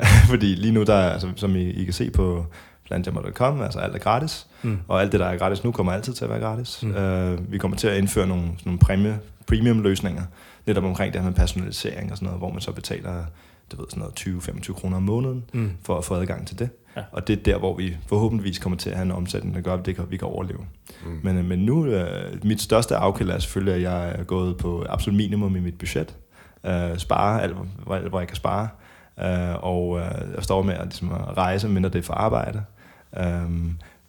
Uh, 0.00 0.06
fordi 0.30 0.46
lige 0.46 0.72
nu, 0.72 0.82
der 0.82 0.94
er, 0.94 1.10
altså, 1.10 1.32
som 1.36 1.56
I, 1.56 1.62
I 1.62 1.84
kan 1.84 1.92
se 1.92 2.10
på 2.10 2.46
plantjammer.com, 2.86 3.62
altså 3.62 3.78
alt 3.78 3.94
er 3.94 3.98
gratis, 3.98 4.46
mm. 4.62 4.78
og 4.88 5.00
alt 5.00 5.12
det, 5.12 5.20
der 5.20 5.26
er 5.26 5.36
gratis 5.36 5.64
nu, 5.64 5.72
kommer 5.72 5.92
altid 5.92 6.12
til 6.12 6.24
at 6.24 6.30
være 6.30 6.40
gratis. 6.40 6.82
Mm. 6.82 6.90
Uh, 6.90 7.52
vi 7.52 7.58
kommer 7.58 7.76
til 7.76 7.88
at 7.88 7.98
indføre 7.98 8.26
nogle, 8.26 8.48
nogle 8.64 8.78
præmie 8.78 9.18
premium-løsninger, 9.48 10.22
netop 10.66 10.84
omkring 10.84 11.12
det 11.12 11.20
her 11.20 11.28
med 11.28 11.36
personalisering 11.36 12.10
og 12.10 12.16
sådan 12.16 12.26
noget, 12.26 12.40
hvor 12.40 12.52
man 12.52 12.60
så 12.60 12.72
betaler 12.72 13.24
du 13.72 13.76
ved, 13.76 13.86
sådan 13.90 14.00
noget 14.00 14.42
20-25 14.68 14.72
kroner 14.72 14.96
om 14.96 15.02
måneden 15.02 15.44
mm. 15.52 15.70
for 15.82 15.98
at 15.98 16.04
få 16.04 16.14
adgang 16.14 16.46
til 16.46 16.58
det. 16.58 16.70
Ja. 16.96 17.02
Og 17.12 17.26
det 17.28 17.38
er 17.38 17.42
der, 17.42 17.58
hvor 17.58 17.76
vi 17.76 17.96
forhåbentligvis 18.06 18.58
kommer 18.58 18.76
til 18.76 18.90
at 18.90 18.96
have 18.96 19.04
en 19.04 19.12
omsætning, 19.12 19.54
der 19.54 19.60
gør, 19.60 19.74
at 19.74 19.86
det 19.86 19.96
kan, 19.96 20.04
vi 20.10 20.16
kan 20.16 20.28
overleve. 20.28 20.66
Mm. 21.04 21.20
Men, 21.22 21.48
men 21.48 21.58
nu, 21.58 21.86
uh, 21.86 22.04
mit 22.44 22.60
største 22.60 22.96
afkald 22.96 23.30
er 23.30 23.38
selvfølgelig, 23.38 23.74
at 23.74 23.82
jeg 23.82 24.10
er 24.10 24.24
gået 24.24 24.56
på 24.56 24.86
absolut 24.88 25.16
minimum 25.16 25.56
i 25.56 25.60
mit 25.60 25.78
budget. 25.78 26.16
Uh, 26.64 26.96
spare 26.96 27.42
alt, 27.42 27.56
hvor, 27.84 28.08
hvor 28.08 28.18
jeg 28.18 28.28
kan 28.28 28.36
spare. 28.36 28.68
Uh, 29.16 29.64
og 29.64 29.88
uh, 29.88 30.00
jeg 30.34 30.42
står 30.42 30.62
med 30.62 30.74
at, 30.74 30.84
ligesom, 30.84 31.12
at 31.12 31.36
rejse, 31.36 31.68
mindre 31.68 31.90
det 31.90 31.98
er 31.98 32.02
for 32.02 32.14
arbejde, 32.14 32.62
uh, 33.12 33.52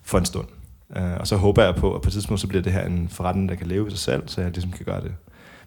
for 0.04 0.18
en 0.18 0.26
stund. 0.26 0.48
Uh, 0.90 1.14
og 1.20 1.28
så 1.28 1.36
håber 1.36 1.64
jeg 1.64 1.76
på, 1.76 1.96
at 1.96 2.02
på 2.02 2.08
et 2.08 2.14
tidspunkt 2.14 2.42
så 2.42 2.48
bliver 2.48 2.62
det 2.62 2.72
her 2.72 2.86
en 2.86 3.10
forretning, 3.10 3.50
der 3.50 3.56
kan 3.56 3.68
leve 3.68 3.88
i 3.88 3.90
sig 3.90 4.00
selv, 4.00 4.28
så 4.28 4.42
jeg 4.42 4.52
ligesom 4.52 4.72
kan 4.72 4.86
gøre 4.86 5.02
det 5.02 5.12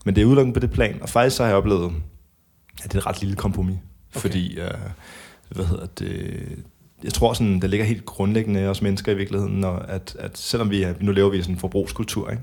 men 0.05 0.15
det 0.15 0.23
er 0.23 0.27
udelukkende 0.27 0.55
på 0.55 0.61
det 0.61 0.71
plan. 0.71 1.03
Og 1.03 1.09
faktisk 1.09 1.37
så 1.37 1.43
har 1.43 1.51
jeg 1.51 1.57
oplevet, 1.57 1.93
at 2.85 2.93
det 2.93 2.95
er 2.95 2.99
et 2.99 3.07
ret 3.07 3.21
lille 3.21 3.37
kompromis. 3.37 3.79
Okay. 4.11 4.21
Fordi, 4.21 4.59
øh, 4.61 4.71
hvad 5.51 5.65
hedder 5.65 5.87
det, 5.87 6.65
jeg 7.05 7.13
tror 7.13 7.33
sådan, 7.33 7.61
der 7.61 7.69
ligger 7.69 7.87
helt 7.87 8.05
grundlæggende 8.05 8.69
os 8.69 8.83
mennesker 8.83 9.13
i 9.13 9.15
virkeligheden, 9.15 9.55
når, 9.55 9.77
at, 9.77 10.17
at 10.19 10.39
selvom 10.39 10.71
vi, 10.71 10.83
er, 10.83 10.95
nu 11.01 11.13
lever 11.13 11.31
vi 11.31 11.39
i 11.39 11.43
sådan 11.43 11.55
en 11.55 11.61
forbrugskultur, 11.61 12.31
ikke? 12.31 12.43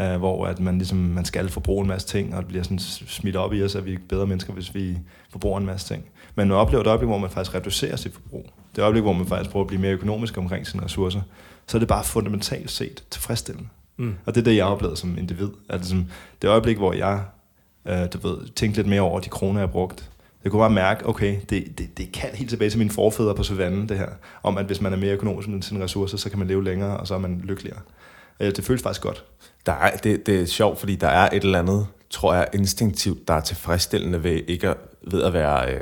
Uh, 0.00 0.16
hvor 0.16 0.46
at 0.46 0.60
man, 0.60 0.78
ligesom, 0.78 0.98
man 0.98 1.24
skal 1.24 1.48
forbruge 1.48 1.82
en 1.82 1.88
masse 1.88 2.08
ting, 2.08 2.34
og 2.34 2.42
det 2.42 2.48
bliver 2.48 2.62
sådan 2.62 2.78
smidt 2.78 3.36
op 3.36 3.52
i 3.52 3.62
os, 3.62 3.74
at 3.74 3.86
vi 3.86 3.94
er 3.94 3.98
bedre 4.08 4.26
mennesker, 4.26 4.52
hvis 4.52 4.74
vi 4.74 4.98
forbruger 5.30 5.58
en 5.58 5.66
masse 5.66 5.94
ting. 5.94 6.04
Men 6.34 6.48
man 6.48 6.56
oplever 6.56 6.80
et 6.80 6.86
øjeblik, 6.86 7.08
hvor 7.08 7.18
man 7.18 7.30
faktisk 7.30 7.54
reducerer 7.54 7.96
sit 7.96 8.12
forbrug. 8.12 8.50
Det 8.72 8.78
et 8.78 8.82
øjeblik, 8.82 9.02
hvor 9.02 9.12
man 9.12 9.26
faktisk 9.26 9.50
prøver 9.50 9.64
at 9.64 9.68
blive 9.68 9.80
mere 9.80 9.92
økonomisk 9.92 10.38
omkring 10.38 10.66
sine 10.66 10.84
ressourcer. 10.84 11.20
så 11.66 11.76
er 11.76 11.78
det 11.78 11.88
bare 11.88 12.04
fundamentalt 12.04 12.70
set 12.70 13.04
tilfredsstillende. 13.10 13.68
Mm. 13.96 14.14
Og 14.26 14.34
det 14.34 14.40
er 14.40 14.44
det, 14.44 14.56
jeg 14.56 14.64
oplevede 14.64 14.96
som 14.96 15.18
individ. 15.18 15.48
At 15.68 15.80
ligesom, 15.80 16.06
det 16.42 16.48
øjeblik, 16.48 16.76
hvor 16.76 16.92
jeg 16.92 17.20
øh, 17.88 18.06
du 18.12 18.28
ved, 18.28 18.54
tænkte 18.54 18.78
lidt 18.78 18.88
mere 18.88 19.00
over 19.00 19.20
de 19.20 19.28
kroner, 19.28 19.60
jeg 19.60 19.70
brugte, 19.70 20.04
jeg 20.44 20.52
kunne 20.52 20.60
bare 20.60 20.70
mærke, 20.70 21.08
okay, 21.08 21.36
det, 21.50 21.78
det, 21.78 21.98
det 21.98 22.12
kan 22.12 22.30
helt 22.34 22.50
tilbage 22.50 22.70
til 22.70 22.78
mine 22.78 22.90
forfædre 22.90 23.34
på 23.34 23.42
savannen, 23.42 23.88
det 23.88 23.98
her. 23.98 24.08
Om 24.42 24.58
at 24.58 24.66
hvis 24.66 24.80
man 24.80 24.92
er 24.92 24.96
mere 24.96 25.12
økonomisk 25.12 25.48
med 25.48 25.62
sine 25.62 25.84
ressourcer, 25.84 26.18
så 26.18 26.30
kan 26.30 26.38
man 26.38 26.48
leve 26.48 26.64
længere, 26.64 26.96
og 26.96 27.06
så 27.06 27.14
er 27.14 27.18
man 27.18 27.40
lykkeligere. 27.44 27.80
Øh, 28.40 28.56
Det 28.56 28.64
føles 28.64 28.82
faktisk 28.82 29.02
godt. 29.02 29.24
Der 29.66 29.72
er, 29.72 29.96
det, 29.96 30.26
det 30.26 30.40
er 30.40 30.46
sjovt, 30.46 30.78
fordi 30.78 30.96
der 30.96 31.08
er 31.08 31.28
et 31.36 31.44
eller 31.44 31.58
andet, 31.58 31.86
tror 32.10 32.34
jeg, 32.34 32.48
instinktivt, 32.54 33.28
der 33.28 33.34
er 33.34 33.40
tilfredsstillende 33.40 34.24
ved 34.24 34.40
ikke 34.48 34.68
at, 34.68 34.76
ved 35.10 35.22
at 35.22 35.32
være... 35.32 35.74
Øh, 35.74 35.80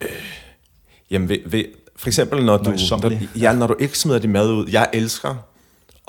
øh, 0.00 0.08
jamen, 1.10 1.28
ved, 1.28 1.38
ved, 1.46 1.64
for 1.96 2.08
eksempel, 2.08 2.44
når 2.44 2.56
du, 2.56 2.70
når, 2.70 3.38
ja, 3.38 3.52
når 3.52 3.66
du 3.66 3.76
ikke 3.78 3.98
smider 3.98 4.18
din 4.18 4.32
mad 4.32 4.50
ud. 4.50 4.68
Jeg 4.68 4.88
elsker 4.92 5.34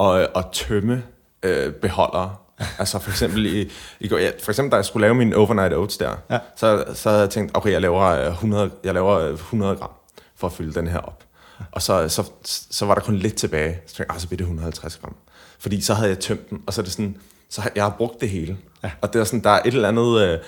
at, 0.02 0.28
at 0.36 0.46
tømme 0.54 1.04
øh, 1.44 1.74
beholdere. 1.74 2.36
Altså 2.80 3.00
for 3.00 3.10
eksempel, 3.12 3.46
i, 3.46 3.72
i 4.00 4.08
går, 4.08 4.18
ja, 4.18 4.32
for 4.44 4.52
eksempel 4.52 4.72
da 4.72 4.76
jeg 4.76 4.86
skulle 4.86 5.02
lave 5.02 5.16
min 5.16 5.34
overnight 5.34 5.74
oats 5.74 5.98
der, 5.98 6.16
Ja. 6.30 6.40
så, 6.56 6.86
så 6.94 7.10
havde 7.10 7.22
jeg 7.22 7.30
tænkt, 7.30 7.52
okay, 7.58 7.72
jeg 7.72 7.82
laver, 7.82 8.02
øh, 8.04 8.28
100, 8.28 8.70
jeg 8.84 8.94
laver 8.94 9.20
øh, 9.20 9.34
100 9.34 9.76
gram 9.76 9.90
for 10.36 10.48
at 10.48 10.54
fylde 10.54 10.74
den 10.80 10.88
her 10.88 11.00
op. 11.00 11.24
Og 11.72 11.82
så, 11.82 12.10
så, 12.10 12.24
så 12.72 12.86
var 12.86 12.94
der 12.96 13.02
kun 13.02 13.16
lidt 13.16 13.36
tilbage. 13.36 13.80
Så 13.88 13.96
tænkte 13.96 14.06
jeg, 14.10 14.16
ah, 14.16 14.22
så 14.22 14.28
bliver 14.28 14.38
det 14.38 14.44
150 14.44 14.98
gram. 14.98 15.16
Fordi 15.60 15.82
så 15.82 15.94
havde 15.94 16.10
jeg 16.10 16.20
tømt 16.20 16.50
den, 16.50 16.62
og 16.68 16.74
så 16.74 16.82
er 16.82 16.84
det 16.84 16.92
sådan, 16.94 17.18
så 17.50 17.62
har, 17.62 17.72
jeg 17.76 17.84
har 17.84 17.96
brugt 17.98 18.22
det 18.22 18.30
hele. 18.30 18.58
Ja. 18.84 18.92
Og 19.02 19.14
det 19.14 19.20
er 19.20 19.24
sådan, 19.24 19.44
der 19.44 19.50
er 19.50 19.60
et 19.66 19.74
eller 19.74 19.88
andet, 19.88 20.22
øh, 20.22 20.40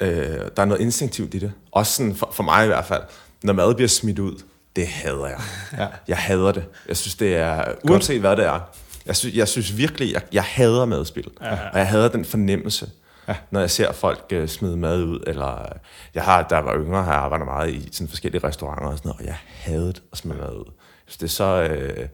øh, 0.00 0.38
der 0.56 0.62
er 0.62 0.64
noget 0.64 0.80
instinktivt 0.80 1.34
i 1.34 1.38
det. 1.38 1.52
Også 1.72 1.92
sådan, 1.92 2.14
for, 2.16 2.30
for 2.32 2.42
mig 2.42 2.64
i 2.64 2.66
hvert 2.66 2.84
fald, 2.84 3.02
når 3.42 3.52
mad 3.52 3.74
bliver 3.74 3.88
smidt 3.88 4.18
ud, 4.18 4.42
det 4.76 4.86
hader 4.86 5.26
jeg. 5.26 5.40
Ja. 5.78 5.86
Jeg 6.08 6.16
hader 6.16 6.52
det. 6.52 6.64
Jeg 6.88 6.96
synes, 6.96 7.14
det 7.14 7.36
er, 7.36 7.64
uanset 7.84 8.20
hvad 8.20 8.36
det 8.36 8.44
er, 8.44 8.60
jeg 9.06 9.16
synes, 9.16 9.36
jeg 9.36 9.48
synes 9.48 9.76
virkelig, 9.76 10.12
jeg, 10.12 10.22
jeg 10.32 10.44
hader 10.44 10.84
madspil. 10.84 11.30
Ja. 11.40 11.52
Og 11.72 11.78
jeg 11.78 11.88
hader 11.88 12.08
den 12.08 12.24
fornemmelse, 12.24 12.90
ja. 13.28 13.36
når 13.50 13.60
jeg 13.60 13.70
ser 13.70 13.92
folk 13.92 14.32
uh, 14.34 14.46
smide 14.46 14.76
mad 14.76 15.02
ud. 15.02 15.20
Eller, 15.26 15.62
øh, 15.62 15.68
jeg 16.14 16.22
har, 16.22 16.42
da 16.42 16.54
jeg 16.54 16.64
var 16.64 16.74
yngre, 16.74 17.02
har 17.02 17.12
jeg 17.12 17.20
arbejdet 17.20 17.46
meget 17.46 17.70
i 17.70 17.88
sådan 17.92 18.08
forskellige 18.08 18.44
restauranter 18.44 18.86
og 18.86 18.98
sådan 18.98 19.08
noget, 19.08 19.20
og 19.20 19.26
jeg 19.26 19.36
hadede 19.58 19.94
at 20.12 20.18
smide 20.18 20.38
mad 20.38 20.52
ud. 20.52 20.72
Så 21.06 21.16
det 21.20 21.26
er 21.26 21.30
så... 21.30 21.62
Øh, 21.62 22.08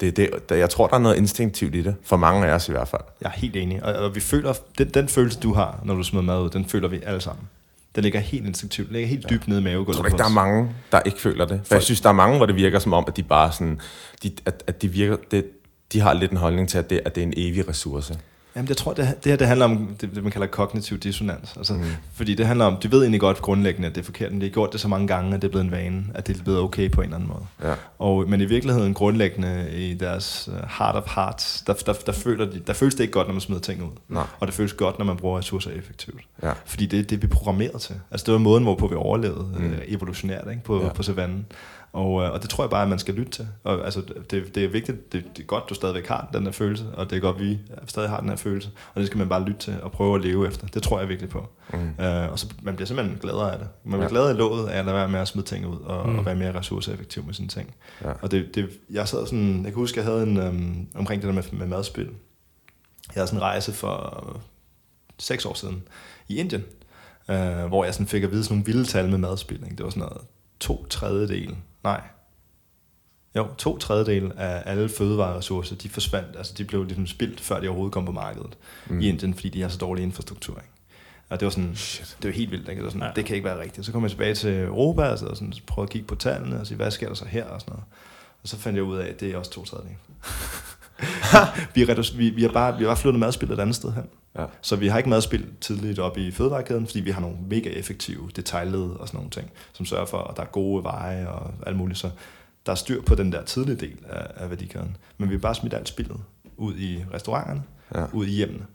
det, 0.00 0.16
det, 0.16 0.48
der, 0.48 0.54
jeg 0.54 0.70
tror, 0.70 0.86
der 0.86 0.94
er 0.94 0.98
noget 0.98 1.16
instinktivt 1.16 1.74
i 1.74 1.82
det. 1.82 1.94
For 2.04 2.16
mange 2.16 2.46
af 2.46 2.54
os 2.54 2.68
i 2.68 2.72
hvert 2.72 2.88
fald. 2.88 3.02
Jeg 3.20 3.28
er 3.28 3.32
helt 3.32 3.56
enig. 3.56 3.84
Og, 3.84 3.94
og 3.94 4.14
vi 4.14 4.20
føler, 4.20 4.54
den, 4.78 4.88
den 4.88 5.08
følelse, 5.08 5.40
du 5.40 5.54
har, 5.54 5.80
når 5.84 5.94
du 5.94 6.02
smider 6.02 6.24
mad 6.24 6.40
ud, 6.40 6.50
den 6.50 6.64
føler 6.64 6.88
vi 6.88 7.00
alle 7.06 7.20
sammen. 7.20 7.48
Den 7.94 8.02
ligger 8.02 8.20
helt 8.20 8.46
instinktivt. 8.46 8.88
Den 8.88 8.92
ligger 8.92 9.08
helt 9.08 9.30
dybt 9.30 9.48
nede 9.48 9.60
i 9.60 9.64
Jeg 9.64 9.72
mavegulvet 9.72 9.96
tror 9.96 10.06
ikke, 10.06 10.18
der 10.18 10.24
er 10.24 10.28
mange, 10.28 10.70
der 10.92 11.00
ikke 11.00 11.20
føler 11.20 11.44
det. 11.44 11.60
For 11.64 11.74
jeg 11.74 11.82
synes, 11.82 12.00
der 12.00 12.08
er 12.08 12.12
mange, 12.12 12.36
hvor 12.36 12.46
det 12.46 12.56
virker 12.56 12.78
som 12.78 12.92
om, 12.92 13.04
at 13.08 13.16
de 13.16 13.22
bare 13.22 13.52
sådan... 13.52 13.80
De, 14.22 14.32
at, 14.46 14.62
at 14.66 14.82
de 14.82 14.88
virker... 14.88 15.16
Det, 15.30 15.44
de 15.92 16.00
har 16.00 16.12
lidt 16.12 16.30
en 16.30 16.36
holdning 16.36 16.68
til, 16.68 16.78
at 16.78 16.90
det, 16.90 17.00
at 17.04 17.14
det 17.14 17.20
er 17.20 17.26
en 17.26 17.34
evig 17.36 17.68
ressource. 17.68 18.18
Jamen, 18.56 18.68
jeg 18.68 18.76
tror, 18.76 18.92
det, 18.92 19.24
det 19.24 19.32
her 19.32 19.36
det 19.36 19.46
handler 19.46 19.64
om 19.64 19.96
det, 20.00 20.14
det, 20.14 20.22
man 20.22 20.32
kalder 20.32 20.46
kognitiv 20.46 20.98
dissonans. 20.98 21.54
Altså, 21.56 21.74
mm. 21.74 21.84
Fordi 22.14 22.34
det 22.34 22.46
handler 22.46 22.64
om, 22.64 22.76
de 22.76 22.90
ved 22.90 23.00
egentlig 23.00 23.20
godt 23.20 23.42
grundlæggende, 23.42 23.88
at 23.88 23.94
det 23.94 24.00
er 24.00 24.04
forkert, 24.04 24.32
men 24.32 24.40
de 24.40 24.46
har 24.46 24.52
gjort 24.52 24.72
det 24.72 24.80
så 24.80 24.88
mange 24.88 25.06
gange, 25.06 25.34
at 25.34 25.42
det 25.42 25.48
er 25.48 25.50
blevet 25.50 25.64
en 25.64 25.70
vane, 25.70 26.04
at 26.14 26.26
det 26.26 26.38
er 26.38 26.42
blevet 26.42 26.60
okay 26.60 26.90
på 26.90 27.00
en 27.00 27.04
eller 27.04 27.16
anden 27.16 27.28
måde. 27.28 27.70
Ja. 27.70 27.74
Og, 27.98 28.28
men 28.28 28.40
i 28.40 28.44
virkeligheden 28.44 28.94
grundlæggende 28.94 29.70
i 29.72 29.94
deres 29.94 30.48
uh, 30.52 30.54
heart 30.78 30.96
of 30.96 31.14
hearts, 31.14 31.62
der, 31.66 31.72
der, 31.72 31.92
der, 31.92 32.12
føler 32.12 32.44
de, 32.44 32.62
der 32.66 32.72
føles 32.72 32.94
det 32.94 33.00
ikke 33.00 33.12
godt, 33.12 33.26
når 33.26 33.34
man 33.34 33.40
smider 33.40 33.60
ting 33.60 33.82
ud. 33.82 33.90
Nej. 34.08 34.24
Og 34.40 34.46
det 34.46 34.54
føles 34.54 34.72
godt, 34.72 34.98
når 34.98 35.06
man 35.06 35.16
bruger 35.16 35.38
ressourcer 35.38 35.70
effektivt. 35.70 36.20
Ja. 36.42 36.52
Fordi 36.66 36.86
det 36.86 36.98
er 36.98 37.02
det, 37.02 37.22
vi 37.22 37.26
er 37.26 37.30
programmeret 37.30 37.80
til. 37.80 37.94
Altså 38.10 38.24
det 38.26 38.32
var 38.32 38.38
måden, 38.38 38.62
hvorpå 38.62 38.86
vi 38.86 38.94
overlevede 38.94 39.48
mm. 39.58 39.64
øh, 39.64 39.78
evolutionært 39.86 40.44
ikke? 40.50 40.64
På, 40.64 40.82
ja. 40.82 40.88
på 40.88 41.02
savannen. 41.02 41.46
Og, 41.92 42.22
øh, 42.22 42.32
og 42.32 42.42
det 42.42 42.50
tror 42.50 42.64
jeg 42.64 42.70
bare, 42.70 42.82
at 42.82 42.88
man 42.88 42.98
skal 42.98 43.14
lytte 43.14 43.32
til. 43.32 43.48
Og, 43.64 43.84
altså, 43.84 44.02
det, 44.30 44.54
det 44.54 44.64
er 44.64 44.68
vigtigt, 44.68 45.12
det, 45.12 45.24
det 45.36 45.42
er 45.42 45.46
godt, 45.46 45.64
du 45.68 45.74
stadigvæk 45.74 46.06
har 46.06 46.28
den 46.32 46.44
her 46.44 46.52
følelse, 46.52 46.84
og 46.94 47.10
det 47.10 47.16
er 47.16 47.20
godt, 47.20 47.40
vi 47.40 47.58
stadig 47.86 48.10
har 48.10 48.20
den 48.20 48.28
her 48.28 48.36
følelse. 48.36 48.70
Og 48.94 49.00
det 49.00 49.06
skal 49.06 49.18
man 49.18 49.28
bare 49.28 49.44
lytte 49.44 49.60
til 49.60 49.82
og 49.82 49.92
prøve 49.92 50.14
at 50.14 50.20
leve 50.24 50.46
efter. 50.48 50.66
Det 50.66 50.82
tror 50.82 50.98
jeg 51.00 51.08
virkelig 51.08 51.30
på. 51.30 51.48
Mm. 51.72 52.04
Øh, 52.04 52.32
og 52.32 52.38
så 52.38 52.46
man 52.62 52.76
bliver 52.76 52.86
simpelthen 52.86 53.18
gladere 53.18 53.52
af 53.52 53.58
det. 53.58 53.68
Man 53.84 53.90
bliver 53.92 54.02
Ja. 54.02 54.08
gladere 54.08 54.30
i 54.30 54.34
låget 54.34 54.68
af 54.68 54.78
at 54.78 54.84
lade 54.84 54.96
være 54.96 55.08
med 55.08 55.20
at 55.20 55.28
smide 55.28 55.46
ting 55.46 55.66
ud, 55.66 55.76
og, 55.80 56.08
mm. 56.08 56.18
og 56.18 56.26
være 56.26 56.34
mere 56.36 56.58
ressourceeffektiv 56.58 57.24
med 57.24 57.34
sine 57.34 57.48
ting. 57.48 57.74
Ja. 58.04 58.12
Og 58.22 58.30
det, 58.30 58.54
det, 58.54 58.70
jeg 58.90 59.08
sad 59.08 59.26
sådan, 59.26 59.56
jeg 59.56 59.64
kan 59.64 59.74
huske, 59.74 59.98
jeg 59.98 60.04
havde 60.06 60.22
en, 60.22 60.36
øhm, 60.36 60.86
omkring 60.94 61.22
det 61.22 61.28
der 61.28 61.34
med, 61.34 61.42
med 61.52 61.66
madspil. 61.66 62.04
Jeg 62.04 63.14
havde 63.14 63.26
sådan 63.26 63.38
en 63.38 63.42
rejse 63.42 63.72
for 63.72 64.24
øh, 64.34 64.40
seks 65.18 65.44
år 65.46 65.54
siden 65.54 65.82
i 66.28 66.36
Indien, 66.36 66.64
øh, 67.28 67.64
hvor 67.66 67.84
jeg 67.84 67.94
sådan 67.94 68.06
fik 68.06 68.22
at 68.22 68.30
vide 68.30 68.44
sådan 68.44 68.54
nogle 68.54 68.66
vilde 68.66 68.84
tal 68.84 69.10
med 69.10 69.18
madspil. 69.18 69.60
Ikke? 69.64 69.76
Det 69.76 69.84
var 69.84 69.90
sådan 69.90 70.00
noget 70.00 70.18
to 70.60 70.86
tredjedel, 70.90 71.56
nej, 71.84 72.00
jo, 73.36 73.46
to 73.58 73.78
tredjedel 73.78 74.32
af 74.36 74.62
alle 74.66 74.88
fødevareressourcer, 74.88 75.76
de 75.76 75.88
forsvandt, 75.88 76.36
altså 76.36 76.54
de 76.58 76.64
blev 76.64 76.84
ligesom 76.84 77.06
spildt, 77.06 77.40
før 77.40 77.60
de 77.60 77.68
overhovedet 77.68 77.92
kom 77.92 78.04
på 78.04 78.12
markedet 78.12 78.56
mm. 78.86 79.00
i 79.00 79.08
Indien, 79.08 79.34
fordi 79.34 79.48
de 79.48 79.62
har 79.62 79.68
så 79.68 79.78
dårlig 79.78 80.02
infrastruktur. 80.02 80.54
Ikke? 80.54 80.68
Og 81.28 81.40
det 81.40 81.46
var 81.46 81.50
sådan, 81.50 81.76
Shit. 81.76 82.16
det 82.22 82.28
var 82.28 82.34
helt 82.34 82.50
vildt, 82.50 82.68
ikke? 82.68 82.78
Det, 82.78 82.84
var 82.84 82.90
sådan, 82.90 83.06
Ja. 83.06 83.12
det 83.16 83.24
kan 83.24 83.36
ikke 83.36 83.48
være 83.48 83.60
rigtigt. 83.60 83.86
Så 83.86 83.92
kom 83.92 84.02
jeg 84.02 84.10
tilbage 84.10 84.34
til 84.34 84.60
Europa, 84.60 85.02
og 85.02 85.18
så 85.18 85.34
sådan, 85.34 85.52
prøvede 85.66 85.88
at 85.88 85.92
kigge 85.92 86.06
på 86.06 86.14
tallene, 86.14 86.60
og 86.60 86.66
sige, 86.66 86.76
hvad 86.76 86.90
sker 86.90 87.08
der 87.08 87.14
så 87.14 87.24
her, 87.24 87.44
og 87.44 87.60
sådan 87.60 87.72
noget. 87.72 87.84
Og 88.42 88.48
så 88.48 88.56
fandt 88.56 88.76
jeg 88.76 88.84
ud 88.84 88.96
af, 88.96 89.06
at 89.08 89.20
det 89.20 89.30
er 89.30 89.36
også 89.36 89.50
to 89.50 89.64
tredjedel. 89.64 89.96
vi, 91.74 91.84
vi, 92.14 92.30
vi, 92.30 92.42
har 92.42 92.52
bare, 92.52 92.78
vi 92.78 92.84
har 92.84 92.88
bare 92.88 92.96
flyttet 92.96 93.20
madspil 93.20 93.52
et 93.52 93.60
andet 93.60 93.76
sted 93.76 93.92
hen. 93.92 94.04
Ja. 94.38 94.44
Så 94.60 94.76
vi 94.76 94.88
har 94.88 94.98
ikke 94.98 95.10
madspil 95.10 95.46
tidligt 95.60 95.98
op 95.98 96.18
i 96.18 96.30
fødevarekæden, 96.30 96.86
fordi 96.86 97.00
vi 97.00 97.10
har 97.10 97.20
nogle 97.20 97.36
mega 97.50 97.68
effektive 97.68 98.30
detaljled 98.36 98.90
og 98.90 99.08
sådan 99.08 99.18
nogle 99.18 99.30
ting, 99.30 99.50
som 99.72 99.86
sørger 99.86 100.06
for, 100.06 100.18
at 100.18 100.36
der 100.36 100.42
er 100.42 100.46
gode 100.46 100.84
veje 100.84 101.28
og 101.28 101.50
alt 101.66 101.76
muligt. 101.76 101.98
Så 101.98 102.10
der 102.66 102.72
er 102.72 102.76
styr 102.76 103.02
på 103.02 103.14
den 103.14 103.32
der 103.32 103.42
tidlige 103.44 103.76
del 103.76 103.96
af, 104.08 104.26
af 104.36 104.50
værdikæden. 104.50 104.96
Men 105.18 105.28
vi 105.28 105.34
har 105.34 105.40
bare 105.40 105.54
smidt 105.54 105.74
alt 105.74 105.88
spillet 105.88 106.16
ud 106.56 106.74
i 106.76 107.04
restauranterne, 107.14 107.62
Ja. 107.94 108.04
ud 108.12 108.26
i 108.26 108.30
hjemmene. 108.30 108.66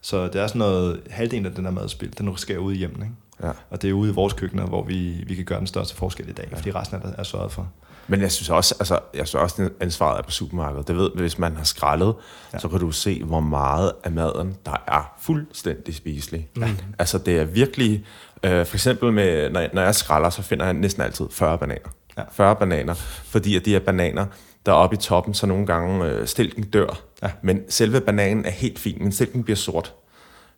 Så 0.00 0.24
det 0.24 0.34
er 0.34 0.46
sådan 0.46 0.58
noget, 0.58 1.00
halvdelen 1.10 1.46
af 1.46 1.54
den 1.54 1.64
der 1.64 1.70
madspil, 1.70 2.18
den 2.18 2.36
sker 2.36 2.58
ude 2.58 2.74
i 2.74 2.78
hjemmene. 2.78 3.04
Ikke? 3.04 3.16
Ja. 3.48 3.52
Og 3.70 3.82
det 3.82 3.90
er 3.90 3.94
ude 3.94 4.10
i 4.10 4.14
vores 4.14 4.32
køkkener, 4.32 4.66
hvor 4.66 4.84
vi, 4.84 5.24
vi 5.26 5.34
kan 5.34 5.44
gøre 5.44 5.58
den 5.58 5.66
største 5.66 5.96
forskel 5.96 6.28
i 6.28 6.32
dag, 6.32 6.48
ja. 6.50 6.56
fordi 6.56 6.70
resten 6.70 7.00
er, 7.04 7.12
er 7.18 7.22
sørget 7.22 7.52
for. 7.52 7.72
Men 8.08 8.20
jeg 8.20 8.32
synes 8.32 8.50
også, 8.50 8.74
altså, 8.80 8.98
jeg 9.14 9.28
synes 9.28 9.42
også, 9.42 9.62
at 9.62 9.72
ansvaret 9.80 10.18
er 10.18 10.22
på 10.22 10.30
supermarkedet. 10.30 10.88
Det 10.88 10.96
ved, 10.96 11.10
hvis 11.14 11.38
man 11.38 11.56
har 11.56 11.64
skrællet, 11.64 12.06
ja. 12.06 12.12
Ja. 12.52 12.58
så 12.58 12.68
kan 12.68 12.80
du 12.80 12.90
se, 12.90 13.24
hvor 13.24 13.40
meget 13.40 13.92
af 14.04 14.12
maden, 14.12 14.56
der 14.66 14.82
er 14.86 15.14
fuldstændig 15.20 15.94
spiselig. 15.94 16.48
Mm. 16.56 16.64
Altså, 16.98 17.18
det 17.18 17.38
er 17.38 17.44
virkelig... 17.44 18.04
Øh, 18.42 18.66
for 18.66 18.76
eksempel, 18.76 19.12
med, 19.12 19.50
når, 19.50 19.60
jeg, 19.60 19.70
når 19.72 19.82
jeg 19.82 19.94
skræller, 19.94 20.30
så 20.30 20.42
finder 20.42 20.64
jeg 20.64 20.74
næsten 20.74 21.02
altid 21.02 21.26
40 21.30 21.58
bananer. 21.58 21.88
Ja. 22.18 22.22
40 22.32 22.56
bananer, 22.56 22.94
fordi 23.24 23.56
at 23.56 23.64
de 23.64 23.70
her 23.70 23.80
bananer, 23.80 24.26
der 24.66 24.72
er 24.72 24.76
oppe 24.76 24.96
i 24.96 24.98
toppen, 24.98 25.34
så 25.34 25.46
nogle 25.46 25.66
gange 25.66 26.06
øh, 26.06 26.26
stilken 26.26 26.64
dør. 26.64 27.00
Ja. 27.22 27.30
Men 27.42 27.62
selve 27.68 28.00
bananen 28.00 28.44
er 28.44 28.50
helt 28.50 28.78
fin, 28.78 28.96
men 29.00 29.12
stilken 29.12 29.44
bliver 29.44 29.56
sort. 29.56 29.94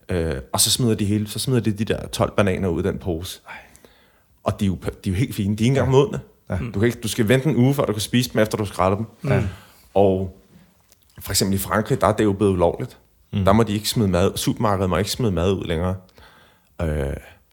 Øh, 0.09 0.35
og 0.53 0.61
så 0.61 0.71
smider 0.71 0.95
de 0.95 1.05
hele, 1.05 1.29
så 1.29 1.39
smider 1.39 1.61
de 1.61 1.73
de 1.73 1.85
der 1.85 2.07
12 2.07 2.33
bananer 2.37 2.69
ud 2.69 2.83
af 2.83 2.93
den 2.93 3.01
pose. 3.01 3.41
Og 4.45 4.61
de 4.61 4.65
er, 4.65 4.67
jo, 4.67 4.75
de 4.75 5.11
er 5.11 5.13
jo 5.13 5.15
helt 5.15 5.35
fine. 5.35 5.57
De 5.57 5.63
er 5.63 5.65
ikke 5.65 5.81
engang 5.81 5.91
modne. 5.91 6.21
Ja. 6.51 6.59
Du, 6.75 6.79
kan 6.81 6.83
ikke, 6.87 7.01
du 7.01 7.09
skal 7.09 7.29
vente 7.29 7.49
en 7.49 7.57
uge, 7.57 7.75
før 7.75 7.85
du 7.85 7.93
kan 7.93 8.01
spise 8.03 8.33
dem, 8.33 8.41
efter 8.43 8.59
du 8.59 8.65
skræller 8.65 8.97
dem. 8.97 9.07
Ja. 9.31 9.43
Og 9.95 10.39
for 11.21 11.31
eksempel 11.33 11.55
i 11.55 11.59
Frankrig, 11.59 12.01
der 12.01 12.07
er 12.07 12.13
det 12.13 12.25
jo 12.25 12.33
blevet 12.33 12.53
ulovligt. 12.53 12.99
Mm. 13.33 13.45
Der 13.45 13.53
må 13.53 13.63
de 13.63 13.73
ikke 13.75 13.89
smide 13.89 14.09
mad. 14.09 14.37
Supermarkedet 14.37 14.91
må 14.91 14.97
ikke 14.97 15.11
smide 15.11 15.33
mad 15.33 15.53
ud 15.53 15.65
længere. 15.65 15.95
Øh, 16.83 16.89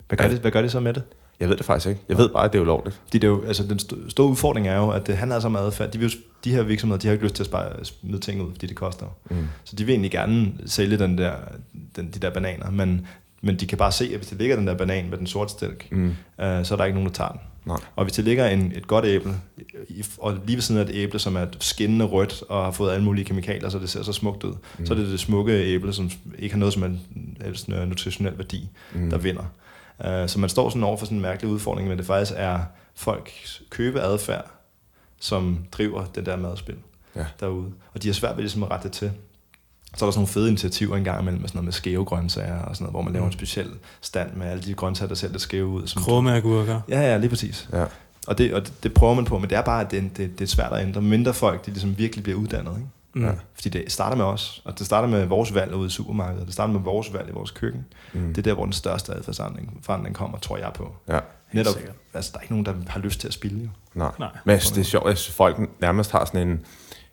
Hvad 0.08 0.18
gør, 0.18 0.28
det, 0.28 0.40
hvad 0.40 0.52
gør 0.52 0.62
det 0.62 0.72
så 0.72 0.80
med 0.80 0.94
det? 0.94 1.04
jeg 1.40 1.50
ved 1.50 1.58
det 1.58 1.66
faktisk 1.66 1.88
ikke. 1.90 2.02
Jeg 2.10 2.18
ved 2.18 2.30
bare, 2.30 2.46
at 2.46 2.54
det 2.54 2.60
er 2.60 2.62
ulovligt. 2.62 3.02
Det 3.14 3.24
er 3.24 3.28
jo, 3.28 3.44
altså, 3.46 3.64
den 3.64 3.80
st- 3.80 4.10
store 4.10 4.28
udfordring 4.28 4.68
er 4.68 4.76
jo, 4.78 4.90
at 4.90 5.08
det 5.08 5.18
handler 5.18 5.40
så 5.40 5.50
meget 5.50 5.66
adfærd. 5.66 5.92
De, 5.92 5.98
vil 6.00 6.10
jo, 6.12 6.18
de 6.44 6.52
her 6.52 6.64
virksomheder, 6.64 7.00
de 7.00 7.08
har 7.08 7.12
ikke 7.14 7.24
lyst 7.24 7.36
til 7.36 7.44
at 7.44 7.48
spare, 7.48 7.86
smide 7.86 8.20
ting 8.20 8.42
ud, 8.42 8.52
fordi 8.52 8.68
det 8.68 8.76
koster. 8.76 9.06
Mm. 9.30 9.48
Så 9.64 9.76
de 9.76 9.84
vil 9.86 9.94
egentlig 9.94 10.12
gerne 10.12 10.54
sælge 10.66 10.98
den 10.98 11.18
der, 11.18 11.32
den, 11.96 12.12
de 12.12 12.20
der 12.20 12.30
bananer, 12.30 12.72
men, 12.72 13.08
men 13.42 13.56
de 13.60 13.68
kan 13.68 13.78
bare 13.78 13.92
se, 13.92 14.06
at 14.06 14.16
hvis 14.18 14.28
det 14.28 14.38
ligger 14.38 14.56
den 14.56 14.68
der 14.68 14.74
banan 14.76 15.10
med 15.10 15.18
den 15.18 15.28
sorte 15.28 15.52
stilk, 15.52 15.88
mm. 15.92 16.08
øh, 16.42 16.66
så 16.66 16.74
er 16.74 16.78
der 16.78 16.86
ikke 16.86 16.96
nogen, 16.96 17.10
der 17.10 17.14
tager 17.16 17.30
den. 17.32 17.40
Nej. 17.66 17.78
Og 17.96 18.04
hvis 18.06 18.14
det 18.14 18.26
ligger 18.26 18.48
en, 18.48 18.72
et 18.76 18.88
godt 18.88 19.06
æble, 19.06 19.34
og 20.18 20.38
lige 20.46 20.56
ved 20.56 20.62
siden 20.62 20.82
af 20.82 20.86
et 20.86 20.92
æble, 20.94 21.20
som 21.20 21.36
er 21.36 21.46
skinnende 21.60 22.06
rødt 22.06 22.44
og 22.50 22.64
har 22.64 22.72
fået 22.72 22.92
alle 22.92 23.04
mulige 23.04 23.26
kemikalier, 23.26 23.70
så 23.70 23.80
det 23.80 23.90
ser 23.90 24.04
så 24.04 24.14
smukt 24.14 24.44
ud, 24.44 24.54
mm. 24.80 24.86
så 24.86 24.94
er 24.94 24.98
det 24.98 25.08
det 25.08 25.20
smukke 25.20 25.52
æble, 25.52 25.94
som 25.94 26.12
ikke 26.40 26.54
har 26.56 26.60
noget 26.60 26.74
som 26.74 26.84
en, 26.84 27.02
en 27.68 27.88
nutritionel 27.88 28.38
værdi, 28.38 28.70
mm. 28.94 29.10
der 29.10 29.18
vinder. 29.18 29.44
Uh, 30.00 30.28
så 30.30 30.40
man 30.40 30.50
står 30.50 30.70
sådan 30.70 30.84
over 30.84 30.98
for 30.98 31.06
sådan 31.06 31.18
en 31.18 31.22
mærkelig 31.22 31.52
udfordring, 31.52 31.88
men 31.88 31.98
det 31.98 32.06
faktisk 32.06 32.34
er 32.36 32.60
folks 32.96 33.62
købeadfærd, 33.70 34.52
som 35.20 35.60
driver 35.72 36.06
det 36.06 36.26
der 36.26 36.36
madspil 36.36 36.76
Ja. 37.16 37.26
derude. 37.40 37.72
Og 37.94 38.04
de 38.04 38.08
har 38.08 38.14
svært 38.14 38.36
ved 38.36 38.44
ligesom 38.44 38.64
at 38.64 38.72
rette 38.72 38.84
det 38.88 38.92
til. 38.92 39.12
Så 39.96 40.06
er 40.06 40.08
der 40.08 40.12
sådan 40.12 40.20
nogle 40.20 40.28
fede 40.28 40.48
initiativer 40.48 40.98
engang 40.98 41.22
imellem 41.22 41.42
med 41.42 41.50
sådan 41.50 41.58
noget 41.58 41.66
med 41.66 41.74
skæve 41.74 42.06
grøntsager 42.06 42.62
og 42.62 42.76
sådan 42.76 42.84
noget, 42.84 42.94
hvor 42.94 43.02
man 43.02 43.14
laver 43.14 43.26
en 43.26 43.32
speciel 43.32 43.70
stand 44.02 44.34
med 44.34 44.48
alle 44.48 44.64
de 44.64 44.74
grøntsager, 44.74 45.08
der 45.08 45.16
ser 45.16 45.30
lidt 45.30 45.42
skæve 45.42 45.68
ud. 45.68 45.88
Som 45.88 46.02
Krumme 46.02 46.36
agurker. 46.36 46.82
Ja, 46.90 47.02
ja, 47.02 47.18
lige 47.18 47.30
præcis. 47.30 47.70
Ja. 47.74 47.86
Og 48.28 48.38
det, 48.38 48.54
og 48.54 48.66
det, 48.66 48.84
det 48.84 48.94
prøver 48.94 49.14
man 49.14 49.26
på, 49.26 49.40
men 49.40 49.50
det 49.50 49.58
er 49.58 49.62
bare, 49.62 49.82
at 49.82 49.92
det, 49.92 50.18
det, 50.18 50.40
det 50.40 50.46
er 50.46 50.50
svært 50.50 50.74
at 50.74 50.88
ændre. 50.88 51.02
Mindre 51.02 51.34
folk, 51.34 51.66
de 51.66 51.72
ligesom 51.72 51.98
virkelig 51.98 52.24
bliver 52.24 52.40
uddannet. 52.40 52.72
Ikke? 52.76 52.88
Mm. 53.14 53.26
Ja. 53.26 53.32
Fordi 53.54 53.70
det 53.70 53.92
starter 53.92 54.18
med 54.18 54.26
os, 54.26 54.62
og 54.66 54.80
det 54.80 54.86
starter 54.86 55.08
med 55.08 55.26
vores 55.26 55.54
valg 55.54 55.76
ude 55.76 55.88
i 55.88 55.90
supermarkedet. 55.90 56.46
Det 56.46 56.54
starter 56.54 56.74
med 56.74 56.82
vores 56.82 57.14
valg 57.14 57.30
i 57.30 57.32
vores 57.32 57.52
køkken. 57.52 57.86
Mm. 58.14 58.28
Det 58.28 58.38
er 58.38 58.42
der, 58.42 58.54
hvor 58.54 58.64
den 58.64 58.74
største 58.74 59.14
adfærdsforandring 59.14 59.80
forandring 59.82 60.16
kommer, 60.16 60.38
tror 60.38 60.58
jeg 60.58 60.72
på. 60.76 60.96
Ja. 61.08 61.20
Netop, 61.52 61.76
altså, 62.14 62.32
der 62.34 62.38
er 62.38 62.42
ikke 62.42 62.54
nogen, 62.54 62.66
der 62.66 62.74
har 62.88 63.00
lyst 63.00 63.20
til 63.20 63.28
at 63.28 63.34
spille. 63.34 63.62
Jo. 63.62 63.70
Nej. 63.94 64.12
Nej. 64.20 64.30
Men 64.46 64.60
synes, 64.60 64.72
det 64.72 64.82
er 64.82 64.86
sjovt, 64.86 65.10
at 65.10 65.32
folk 65.34 65.60
nærmest 65.82 66.12
har 66.12 66.26
sådan 66.26 66.48
en, 66.48 66.66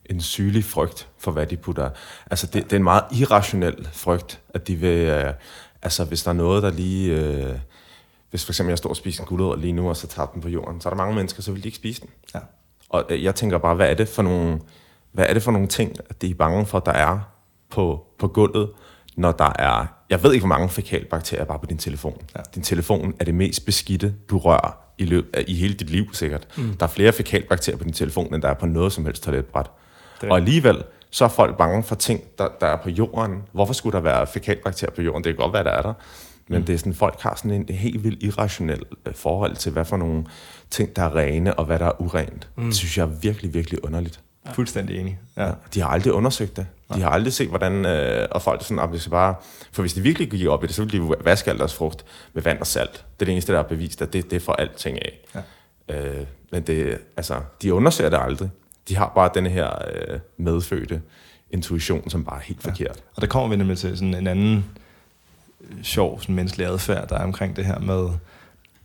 en 0.06 0.20
sygelig 0.20 0.64
frygt 0.64 1.08
for, 1.18 1.30
hvad 1.30 1.46
de 1.46 1.56
putter. 1.56 1.90
Altså, 2.30 2.46
det, 2.46 2.64
det 2.64 2.72
er 2.72 2.76
en 2.76 2.82
meget 2.82 3.04
irrationel 3.12 3.88
frygt, 3.92 4.40
at 4.48 4.68
de 4.68 4.76
vil... 4.76 4.98
Øh, 5.08 5.32
altså, 5.82 6.04
hvis 6.04 6.22
der 6.22 6.30
er 6.30 6.34
noget, 6.34 6.62
der 6.62 6.70
lige... 6.70 7.14
Øh, 7.14 7.58
hvis 8.30 8.44
for 8.44 8.52
eksempel 8.52 8.70
jeg 8.70 8.78
står 8.78 8.90
og 8.90 8.96
spiser 8.96 9.22
en 9.22 9.28
gulerod 9.28 9.58
lige 9.58 9.72
nu, 9.72 9.88
og 9.88 9.96
så 9.96 10.06
tager 10.06 10.26
den 10.26 10.42
på 10.42 10.48
jorden, 10.48 10.80
så 10.80 10.88
er 10.88 10.90
der 10.90 10.96
mange 10.96 11.14
mennesker, 11.14 11.42
så 11.42 11.52
vil 11.52 11.62
de 11.62 11.68
ikke 11.68 11.76
spise 11.76 12.00
den. 12.00 12.10
Ja. 12.34 12.40
Og 12.88 13.04
øh, 13.08 13.24
jeg 13.24 13.34
tænker 13.34 13.58
bare, 13.58 13.74
hvad 13.74 13.90
er 13.90 13.94
det 13.94 14.08
for 14.08 14.22
nogle, 14.22 14.60
hvad 15.12 15.26
er 15.28 15.34
det 15.34 15.42
for 15.42 15.52
nogle 15.52 15.68
ting, 15.68 15.96
at 16.10 16.22
de 16.22 16.30
er 16.30 16.34
bange 16.34 16.66
for, 16.66 16.78
der 16.78 16.92
er 16.92 17.18
på, 17.70 18.06
på 18.18 18.28
gulvet, 18.28 18.70
når 19.16 19.32
der 19.32 19.52
er, 19.58 19.86
jeg 20.10 20.22
ved 20.22 20.32
ikke, 20.32 20.46
hvor 20.46 20.56
mange 20.56 20.68
fekalbakterier 20.68 21.44
bare 21.44 21.58
på 21.58 21.66
din 21.66 21.78
telefon. 21.78 22.22
Ja. 22.36 22.40
Din 22.54 22.62
telefon 22.62 23.14
er 23.20 23.24
det 23.24 23.34
mest 23.34 23.66
beskidte, 23.66 24.14
du 24.30 24.38
rører 24.38 24.76
i, 24.98 25.04
løb, 25.04 25.36
i 25.46 25.54
hele 25.54 25.74
dit 25.74 25.90
liv, 25.90 26.14
sikkert. 26.14 26.48
Mm. 26.56 26.76
Der 26.76 26.86
er 26.86 26.90
flere 26.90 27.12
fekalbakterier 27.12 27.78
på 27.78 27.84
din 27.84 27.92
telefon, 27.92 28.34
end 28.34 28.42
der 28.42 28.48
er 28.48 28.54
på 28.54 28.66
noget 28.66 28.92
som 28.92 29.04
helst 29.04 29.22
toiletbræt. 29.22 29.70
Det 30.22 30.30
Og 30.30 30.36
alligevel, 30.36 30.82
så 31.10 31.24
er 31.24 31.28
folk 31.28 31.56
bange 31.56 31.82
for 31.82 31.94
ting, 31.94 32.20
der, 32.38 32.48
der 32.60 32.66
er 32.66 32.76
på 32.76 32.90
jorden. 32.90 33.42
Hvorfor 33.52 33.72
skulle 33.72 33.96
der 33.96 34.00
være 34.00 34.26
fekalbakterier 34.26 34.94
på 34.94 35.02
jorden? 35.02 35.24
Det 35.24 35.34
kan 35.34 35.44
godt 35.44 35.52
være, 35.52 35.64
der 35.64 35.70
er 35.70 35.82
der. 35.82 35.92
Men 36.48 36.58
mm. 36.58 36.66
det 36.66 36.74
er 36.74 36.78
sådan, 36.78 36.94
folk 36.94 37.20
har 37.20 37.34
sådan 37.34 37.50
en 37.50 37.74
helt 37.74 38.04
vildt 38.04 38.22
irrationel 38.22 38.82
øh, 39.06 39.14
forhold 39.14 39.56
til, 39.56 39.72
hvad 39.72 39.84
for 39.84 39.96
nogle 39.96 40.24
ting, 40.70 40.96
der 40.96 41.02
er 41.02 41.16
rene, 41.16 41.54
og 41.54 41.64
hvad 41.64 41.78
der 41.78 41.86
er 41.86 42.00
urent. 42.00 42.48
Mm. 42.56 42.64
Det 42.64 42.74
synes 42.74 42.98
jeg 42.98 43.02
er 43.02 43.10
virkelig, 43.22 43.54
virkelig 43.54 43.84
underligt. 43.84 44.20
Fuldstændig 44.54 45.00
enig. 45.00 45.18
Ja. 45.36 45.46
Ja. 45.46 45.52
De 45.74 45.80
har 45.80 45.88
aldrig 45.88 46.12
undersøgt 46.12 46.56
det. 46.56 46.66
De 46.94 47.00
har 47.00 47.10
aldrig 47.10 47.32
set, 47.32 47.48
hvordan... 47.48 47.86
Øh, 47.86 48.28
og 48.30 48.42
folk 48.42 48.64
sådan, 48.64 48.98
skal 48.98 49.10
bare... 49.10 49.34
For 49.72 49.82
hvis 49.82 49.94
de 49.94 50.00
virkelig 50.00 50.30
gik 50.30 50.46
op 50.46 50.64
i 50.64 50.66
det, 50.66 50.74
så 50.74 50.84
ville 50.84 51.06
de 51.06 51.14
vaske 51.24 51.50
al 51.50 51.58
deres 51.58 51.74
frugt 51.74 52.04
med 52.32 52.42
vand 52.42 52.58
og 52.58 52.66
salt. 52.66 52.92
Det 52.92 53.20
er 53.20 53.24
det 53.24 53.32
eneste, 53.32 53.52
der 53.52 53.58
er 53.58 53.62
bevist, 53.62 54.02
at 54.02 54.12
det, 54.12 54.30
det 54.30 54.42
får 54.42 54.52
alting 54.52 54.98
af. 55.02 55.18
Ja. 55.88 55.96
Øh, 55.96 56.26
men 56.52 56.62
det, 56.62 56.98
altså, 57.16 57.40
de 57.62 57.74
undersøger 57.74 58.10
det 58.10 58.18
aldrig. 58.22 58.50
De 58.88 58.96
har 58.96 59.12
bare 59.14 59.30
den 59.34 59.46
her 59.46 59.70
øh, 59.94 60.20
medfødte 60.36 61.02
intuition, 61.50 62.10
som 62.10 62.24
bare 62.24 62.36
er 62.36 62.42
helt 62.42 62.64
ja. 62.64 62.70
forkert. 62.70 63.02
Og 63.16 63.22
der 63.22 63.28
kommer 63.28 63.48
vi 63.48 63.56
nemlig 63.56 63.78
til 63.78 63.96
sådan 63.96 64.14
en 64.14 64.26
anden 64.26 64.64
øh, 65.60 65.82
sjov 65.82 66.20
sådan 66.20 66.34
menneskelig 66.34 66.66
adfærd, 66.66 67.08
der 67.08 67.18
er 67.18 67.24
omkring 67.24 67.56
det 67.56 67.64
her 67.64 67.78
med, 67.78 68.08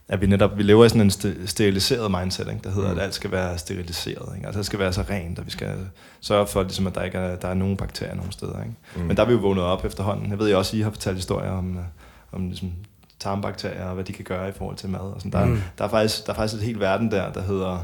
at 0.08 0.22
vi 0.22 0.28
netop 0.28 0.58
vi 0.58 0.64
lever 0.64 0.86
i 0.86 0.90
sådan 0.90 1.02
en 1.02 1.10
st- 1.10 1.46
steriliseret 1.46 2.12
mindset, 2.12 2.48
ikke? 2.48 2.60
der 2.64 2.70
hedder, 2.70 2.94
mm. 2.94 2.98
at 2.98 3.04
alt 3.04 3.14
skal 3.14 3.32
være 3.32 3.58
steriliseret. 3.58 4.36
Ikke? 4.36 4.48
Altså, 4.48 4.58
det 4.58 4.66
skal 4.66 4.80
være 4.80 4.94
så 4.94 5.04
rent, 5.10 5.40
og 5.40 5.46
vi 5.46 5.52
skal 5.52 5.76
sørge 6.22 6.48
for, 6.48 6.64
ligesom, 6.64 6.88
at 6.88 6.96
der 6.96 7.04
ikke 7.04 7.18
er, 7.18 7.36
der 7.36 7.48
er 7.48 7.54
nogen 7.54 7.78
bakterier 7.78 8.16
nogen 8.16 8.32
steder. 8.32 8.64
Ikke? 8.64 8.76
Mm. 8.96 9.02
Men 9.02 9.18
der 9.18 9.24
er 9.24 9.28
vi 9.28 9.34
jo 9.34 9.40
vågnet 9.40 9.64
op 9.64 9.86
efterhånden. 9.86 10.30
Jeg 10.30 10.40
ved 10.40 10.50
jo 10.50 10.58
også, 10.58 10.76
at 10.76 10.80
I 10.80 10.82
har 10.82 10.90
fortalt 10.90 11.16
historier 11.16 11.52
om, 11.52 11.78
øh, 11.78 11.84
om 12.32 12.48
ligesom, 12.48 12.72
tarmbakterier, 13.20 13.86
og 13.86 13.94
hvad 13.94 14.04
de 14.04 14.14
kan 14.14 14.26
gøre 14.26 14.50
i 14.50 14.52
forhold 14.52 14.78
til 14.78 14.90
mad. 14.90 15.00
Og 15.00 15.22
sådan. 15.22 15.32
Der, 15.32 15.46
mm. 15.46 15.62
der, 15.78 15.86
er 15.86 15.90
faktisk, 15.90 16.26
der 16.26 16.32
er 16.32 16.36
faktisk 16.36 16.62
et 16.62 16.66
helt 16.66 16.80
verden 16.80 17.12
der, 17.12 17.34
der 17.34 17.42
hedder, 17.42 17.80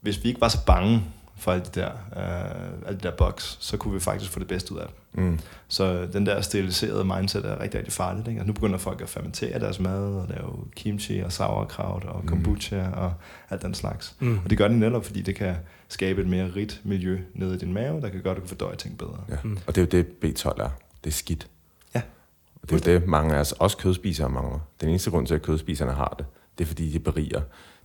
hvis 0.00 0.24
vi 0.24 0.28
ikke 0.28 0.40
var 0.40 0.48
så 0.48 0.64
bange 0.66 1.02
for 1.40 1.52
alle 1.52 1.64
de 1.64 1.80
der, 1.80 1.90
øh, 2.16 2.88
alle 2.88 2.98
de 2.98 3.02
der 3.02 3.16
bugs, 3.16 3.58
så 3.60 3.76
kunne 3.76 3.94
vi 3.94 4.00
faktisk 4.00 4.30
få 4.30 4.38
det 4.38 4.48
bedste 4.48 4.74
ud 4.74 4.78
af 4.78 4.86
dem. 4.86 5.24
Mm. 5.24 5.38
Så 5.68 6.08
den 6.12 6.26
der 6.26 6.40
steriliserede 6.40 7.04
mindset 7.04 7.44
er 7.44 7.60
rigtig, 7.60 7.78
rigtig 7.78 7.92
farligt. 7.92 8.28
Ikke? 8.28 8.38
Altså, 8.38 8.46
nu 8.46 8.52
begynder 8.52 8.78
folk 8.78 9.00
at 9.00 9.08
fermentere 9.08 9.58
deres 9.58 9.80
mad, 9.80 10.14
og 10.14 10.26
lave 10.28 10.64
kimchi 10.76 11.18
og 11.18 11.32
sauerkraut 11.32 12.04
og 12.04 12.22
kombucha 12.26 12.86
mm. 12.88 12.92
og 12.92 13.12
alt 13.50 13.62
den 13.62 13.74
slags. 13.74 14.16
Mm. 14.20 14.38
Og 14.44 14.50
det 14.50 14.58
gør 14.58 14.68
de 14.68 14.78
netop, 14.78 15.04
fordi 15.04 15.22
det 15.22 15.34
kan 15.34 15.54
skabe 15.88 16.20
et 16.20 16.28
mere 16.28 16.52
rigt 16.56 16.80
miljø 16.84 17.18
nede 17.34 17.54
i 17.54 17.58
din 17.58 17.72
mave, 17.72 18.00
der 18.00 18.08
kan 18.08 18.22
gøre, 18.22 18.30
at 18.30 18.36
du 18.36 18.40
kan 18.40 18.48
fordøje 18.48 18.76
ting 18.76 18.98
bedre. 18.98 19.24
Ja. 19.28 19.36
Mm. 19.44 19.58
Og 19.66 19.74
det 19.74 19.94
er 19.94 19.98
jo 19.98 20.04
det, 20.04 20.06
B12 20.24 20.62
er. 20.62 20.70
Det 21.04 21.10
er 21.10 21.14
skidt. 21.14 21.48
Ja. 21.94 22.02
Og 22.62 22.70
det 22.70 22.86
er 22.86 22.92
jo 22.92 22.98
det, 22.98 23.08
mange 23.08 23.34
af 23.34 23.40
os, 23.40 23.52
også 23.52 23.76
kødspisere, 23.76 24.28
mangler. 24.28 24.58
Den 24.80 24.88
eneste 24.88 25.10
grund 25.10 25.26
til, 25.26 25.34
at 25.34 25.42
kødspiserne 25.42 25.92
har 25.92 26.14
det, 26.18 26.26
det 26.58 26.64
er, 26.64 26.68
fordi 26.68 26.90
de 26.90 26.98
beriger. 26.98 27.40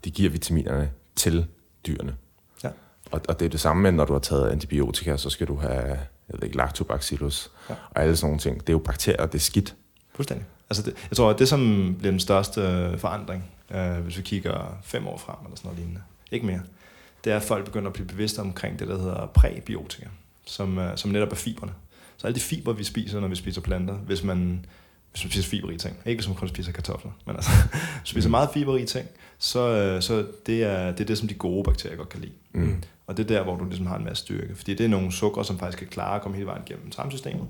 De 0.05 0.11
giver 0.11 0.29
vitaminerne 0.29 0.91
til 1.15 1.45
dyrene. 1.87 2.15
Og, 3.11 3.21
og 3.27 3.39
det 3.39 3.45
er 3.45 3.49
det 3.49 3.59
samme 3.59 3.83
med, 3.83 3.91
når 3.91 4.05
du 4.05 4.13
har 4.13 4.19
taget 4.19 4.49
antibiotika, 4.49 5.17
så 5.17 5.29
skal 5.29 5.47
du 5.47 5.55
have 5.55 5.99
jeg 6.29 6.39
ved 6.39 6.43
ikke, 6.43 6.57
lactobacillus 6.57 7.51
ja. 7.69 7.75
og 7.91 8.01
alle 8.01 8.15
sådan 8.15 8.27
nogle 8.27 8.39
ting. 8.39 8.59
Det 8.59 8.69
er 8.69 8.73
jo 8.73 8.79
bakterier, 8.79 9.25
det 9.25 9.35
er 9.35 9.39
skidt. 9.39 9.75
Fuldstændig. 10.15 10.45
Altså 10.69 10.83
det, 10.83 10.93
jeg 11.09 11.17
tror, 11.17 11.29
at 11.29 11.39
det 11.39 11.47
som 11.47 11.95
bliver 11.99 12.11
den 12.11 12.19
største 12.19 12.61
øh, 12.61 12.97
forandring, 12.97 13.43
øh, 13.71 13.97
hvis 13.97 14.17
vi 14.17 14.21
kigger 14.21 14.77
fem 14.83 15.07
år 15.07 15.17
frem 15.17 15.35
eller 15.45 15.57
sådan 15.57 15.67
noget 15.67 15.79
lignende, 15.79 16.01
ikke 16.31 16.45
mere, 16.45 16.61
det 17.23 17.33
er, 17.33 17.37
at 17.37 17.43
folk 17.43 17.65
begynder 17.65 17.87
at 17.87 17.93
blive 17.93 18.07
bevidste 18.07 18.39
omkring 18.39 18.79
det, 18.79 18.87
der 18.87 18.97
hedder 18.97 19.25
præbiotika, 19.25 20.05
som, 20.45 20.77
øh, 20.77 20.97
som 20.97 21.11
netop 21.11 21.31
er 21.31 21.35
fiberne. 21.35 21.73
Så 22.17 22.27
alle 22.27 22.35
de 22.35 22.41
fiber, 22.41 22.73
vi 22.73 22.83
spiser, 22.83 23.19
når 23.19 23.27
vi 23.27 23.35
spiser 23.35 23.61
planter, 23.61 23.93
hvis 23.93 24.23
man, 24.23 24.65
hvis 25.11 25.23
man 25.23 25.31
spiser 25.31 25.49
fiberrige 25.49 25.77
ting, 25.77 25.97
ikke 26.05 26.19
hvis 26.19 26.27
man 26.27 26.37
kun 26.37 26.47
spiser 26.47 26.71
kartofler, 26.71 27.11
men 27.25 27.35
altså, 27.35 27.51
hvis 27.51 27.71
man 27.73 28.05
spiser 28.05 28.29
meget 28.29 28.49
fiberrige 28.53 28.85
ting, 28.85 29.07
så, 29.37 29.69
øh, 29.69 30.01
så 30.01 30.25
det, 30.45 30.63
er, 30.63 30.91
det 30.91 30.99
er 30.99 31.05
det, 31.05 31.17
som 31.17 31.27
de 31.27 31.33
gode 31.33 31.63
bakterier 31.63 31.97
godt 31.97 32.09
kan 32.09 32.21
lide. 32.21 32.33
Mm. 32.53 32.83
Og 33.07 33.17
det 33.17 33.23
er 33.23 33.27
der, 33.37 33.43
hvor 33.43 33.55
du 33.57 33.65
ligesom 33.65 33.85
har 33.85 33.97
en 33.97 34.03
masse 34.03 34.23
styrke. 34.23 34.55
Fordi 34.55 34.73
det 34.75 34.83
er 34.83 34.87
nogle 34.89 35.11
sukker, 35.11 35.43
som 35.43 35.59
faktisk 35.59 35.77
kan 35.77 35.87
klare 35.87 36.15
at 36.15 36.21
komme 36.21 36.35
hele 36.37 36.47
vejen 36.47 36.61
gennem 36.65 36.91
tarmsystemet. 36.91 37.47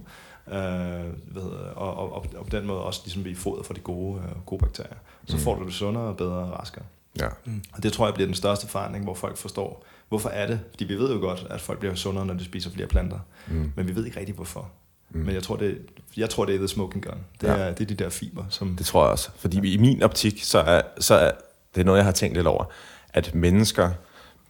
Øh, 0.47 0.53
hvad 0.53 1.41
hedder, 1.41 1.57
og, 1.75 1.97
og, 1.97 2.13
og, 2.13 2.25
og, 2.37 2.43
på 2.45 2.49
den 2.57 2.65
måde 2.67 2.81
også 2.81 3.01
ligesom 3.05 3.23
blive 3.23 3.35
foder 3.35 3.63
for 3.63 3.73
de 3.73 3.79
gode, 3.79 4.21
øh, 4.21 4.41
gode 4.45 4.59
bakterier. 4.59 4.95
Så 5.25 5.35
Mm. 5.35 5.41
får 5.41 5.55
du 5.55 5.65
det 5.65 5.73
sundere, 5.73 6.15
bedre 6.15 6.33
og 6.33 6.59
raskere. 6.59 6.83
Ja. 7.19 7.27
Og 7.73 7.83
det 7.83 7.93
tror 7.93 8.05
jeg 8.07 8.13
bliver 8.13 8.27
den 8.27 8.35
største 8.35 8.67
forandring, 8.67 9.03
hvor 9.03 9.13
folk 9.13 9.37
forstår, 9.37 9.85
hvorfor 10.09 10.29
er 10.29 10.47
det? 10.47 10.59
Fordi 10.69 10.83
vi 10.85 10.95
ved 10.95 11.13
jo 11.13 11.19
godt, 11.19 11.47
at 11.49 11.61
folk 11.61 11.79
bliver 11.79 11.95
sundere, 11.95 12.25
når 12.25 12.33
de 12.33 12.45
spiser 12.45 12.69
flere 12.71 12.87
planter. 12.87 13.19
Mm. 13.47 13.71
Men 13.75 13.87
vi 13.87 13.95
ved 13.95 14.05
ikke 14.05 14.19
rigtig, 14.19 14.35
hvorfor. 14.35 14.69
Mm. 15.09 15.19
Men 15.19 15.35
jeg 15.35 15.43
tror, 15.43 15.55
det, 15.55 15.77
jeg 16.17 16.29
tror, 16.29 16.45
det 16.45 16.55
er 16.55 16.59
the 16.59 16.67
smoking 16.67 17.03
gun. 17.05 17.17
Det, 17.41 17.47
Ja. 17.47 17.53
er, 17.53 17.73
det 17.73 17.81
er 17.91 17.95
de 17.95 18.03
der 18.03 18.09
fiber, 18.09 18.43
som... 18.49 18.75
Det 18.75 18.85
tror 18.85 19.03
jeg 19.03 19.11
også. 19.11 19.29
Fordi 19.35 19.73
i 19.73 19.77
min 19.77 20.03
optik, 20.03 20.43
så 20.43 20.59
er, 20.59 20.81
så 20.99 21.15
er 21.15 21.31
det 21.75 21.81
er 21.81 21.85
noget, 21.85 21.97
jeg 21.97 22.05
har 22.05 22.11
tænkt 22.11 22.35
lidt 22.37 22.47
over, 22.47 22.63
at 23.09 23.35
mennesker 23.35 23.91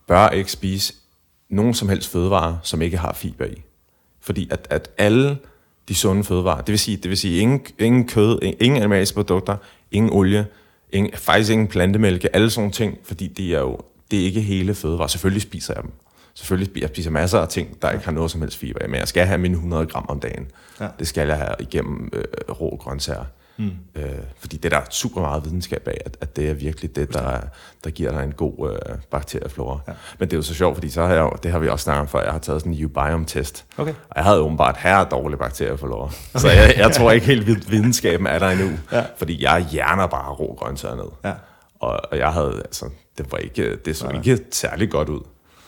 bør 0.08 0.28
ikke 0.28 0.51
spise 0.51 0.93
nogen 1.49 1.74
som 1.74 1.89
helst 1.89 2.10
fødevarer, 2.10 2.58
som 2.64 2.82
ikke 2.82 2.97
har 2.97 3.14
fiber 3.14 3.45
i. 3.45 3.62
Fordi 4.22 4.47
at, 4.51 4.68
at 4.70 4.89
alle 4.97 5.38
de 5.88 5.95
sunde 5.95 6.24
fødevarer, 6.24 6.62
det 6.62 6.72
vil 6.72 6.80
sige, 6.80 6.97
det 6.97 7.10
vil 7.10 7.18
sige 7.18 7.39
ingen, 7.39 7.66
ingen 7.80 8.08
kød, 8.08 8.39
ingen 8.60 8.78
animaliske 8.78 9.16
produkter, 9.16 9.58
ingen 9.91 10.14
olie, 10.14 10.47
ingen, 10.91 11.14
faktisk 11.14 11.51
ingen 11.51 11.68
plantemælke, 11.68 12.36
alle 12.36 12.49
sådan 12.49 12.62
nogle 12.62 12.72
ting, 12.72 12.97
fordi 13.03 13.28
det 13.28 13.53
er 13.53 13.60
jo 13.60 13.80
det 14.12 14.22
er 14.22 14.24
ikke 14.26 14.41
hele 14.41 14.76
fødevarer. 14.76 15.08
Selvfølgelig 15.08 15.41
spiser 15.41 15.74
jeg 15.74 15.84
dem. 15.84 15.91
Selvfølgelig 16.34 16.68
spiser 16.68 16.84
jeg 16.84 16.89
spiser 16.89 17.12
masser 17.12 17.39
af 17.39 17.47
ting, 17.47 17.82
der 17.82 17.91
ikke 17.91 18.06
har 18.06 18.12
noget 18.12 18.32
som 18.32 18.41
helst 18.41 18.58
fiber 18.58 18.86
i, 18.86 18.88
men 18.88 18.99
jeg 18.99 19.08
skal 19.08 19.26
have 19.26 19.38
mine 19.38 19.53
100 19.53 19.86
gram 19.86 20.06
om 20.10 20.20
dagen. 20.20 20.47
Ja. 20.80 20.88
Det 20.99 21.08
skal 21.08 21.28
jeg 21.28 21.38
have 21.38 21.56
igennem 21.60 22.10
øh, 22.14 22.24
rå 22.49 22.78
grøntsager. 22.82 23.26
Mm. 23.58 23.72
Øh, 23.95 24.10
fordi 24.39 24.58
det 24.58 24.74
er 24.74 24.80
der 24.80 24.86
super 24.89 25.22
meget 25.22 25.45
videnskab 25.45 25.88
af, 25.88 25.97
at, 26.06 26.18
at 26.22 26.36
det 26.36 26.49
er 26.49 26.53
virkelig 26.53 26.95
det, 26.95 27.14
der, 27.14 27.39
der 27.84 27.89
giver 27.89 28.12
dig 28.12 28.24
en 28.24 28.32
god 28.32 28.70
øh, 28.89 28.95
bakterieflora. 29.12 29.80
Ja. 29.88 29.93
Men 30.20 30.30
det 30.30 30.34
er 30.34 30.38
jo 30.38 30.43
så 30.43 30.53
sjovt, 30.53 30.76
fordi 30.76 30.89
så 30.89 31.01
har 31.01 31.14
jeg, 31.14 31.22
jo- 31.22 31.38
det 31.43 31.51
har 31.51 31.60
vi 31.60 31.68
også 31.70 31.84
snakket 31.84 32.01
om 32.01 32.08
før, 32.08 32.24
jeg 32.24 32.32
har 32.32 32.39
taget 32.39 32.62
sådan 32.62 32.74
en 32.74 32.86
ubiome-test. 32.86 33.66
Okay. 33.78 33.91
Og 34.10 34.14
jeg 34.16 34.24
havde 34.24 34.39
åbenbart 34.39 34.78
her 34.78 35.03
dårlig 35.03 35.39
bakterieflora. 35.39 36.12
Så 36.36 36.49
jeg, 36.49 36.74
jeg 36.78 36.91
tror 36.91 37.12
ikke 37.12 37.26
helt, 37.26 37.47
vid- 37.47 37.70
videnskaben 37.70 38.28
er 38.28 38.39
der 38.39 38.49
endnu. 38.49 38.70
Ja. 38.91 39.03
Fordi 39.18 39.43
jeg 39.43 39.66
hjerner 39.72 40.08
bare 40.08 40.32
rå 40.34 40.56
grøntsager 40.60 40.95
ned. 40.95 41.12
Ja. 41.26 41.34
Og, 41.80 41.99
og 42.12 42.18
jeg 42.18 42.34
havde, 42.34 42.62
altså, 42.66 42.89
det 43.18 43.32
var 43.32 43.38
ikke, 43.38 43.76
det 43.86 43.97
så 43.97 44.10
ikke 44.10 44.39
særlig 44.51 44.89
godt 44.91 45.10
ud. 45.10 45.22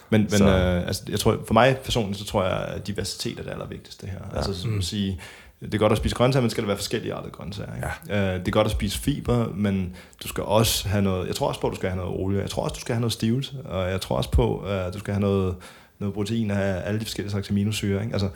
Men, 0.09 0.21
men 0.21 0.29
Så- 0.29 0.45
øh, 0.47 0.87
altså, 0.87 1.03
jeg 1.09 1.19
tror, 1.19 1.37
for 1.47 1.53
mig 1.53 1.77
personligt, 1.77 2.19
så 2.19 2.25
tror 2.25 2.43
jeg, 2.43 2.57
at 2.57 2.87
diversitet 2.87 3.39
er 3.39 3.43
det 3.43 3.51
allervigtigste 3.51 4.07
her. 4.07 4.19
Ja. 4.31 4.37
Altså 4.37 4.53
som 4.61 4.69
Mm. 4.71 4.77
at 4.77 4.83
sige, 4.83 5.19
det 5.61 5.73
er 5.73 5.77
godt 5.77 5.91
at 5.91 5.97
spise 5.97 6.15
grøntsager, 6.15 6.41
men 6.41 6.49
skal 6.49 6.61
det 6.61 6.67
være 6.67 6.77
forskellige 6.77 7.13
arter 7.13 7.29
grøntsager. 7.29 7.75
Ikke? 7.75 7.87
Ja. 8.09 8.33
Øh, 8.33 8.39
det 8.39 8.47
er 8.47 8.51
godt 8.51 8.65
at 8.65 8.71
spise 8.71 8.99
fiber, 8.99 9.53
men 9.53 9.95
du 10.23 10.27
skal 10.27 10.43
også 10.43 10.87
have 10.87 11.01
noget, 11.01 11.27
jeg 11.27 11.35
tror 11.35 11.47
også 11.47 11.61
på, 11.61 11.67
at 11.67 11.71
du 11.71 11.75
skal 11.75 11.89
have 11.89 11.97
noget 12.03 12.19
olie. 12.19 12.41
Jeg 12.41 12.49
tror 12.49 12.63
også, 12.63 12.73
du 12.73 12.79
skal 12.79 12.95
have 12.95 13.01
noget 13.01 13.13
stivelse, 13.13 13.61
og 13.65 13.91
jeg 13.91 14.01
tror 14.01 14.17
også 14.17 14.31
på, 14.31 14.57
at 14.59 14.93
du 14.93 14.99
skal 14.99 15.13
have 15.13 15.21
noget, 15.21 15.55
noget 15.99 16.13
protein 16.13 16.51
af 16.51 16.81
alle 16.87 16.99
de 16.99 17.05
forskellige 17.05 17.31
slags 17.31 17.49
aminosyre. 17.49 18.01
Ikke? 18.01 18.13
Altså, 18.13 18.29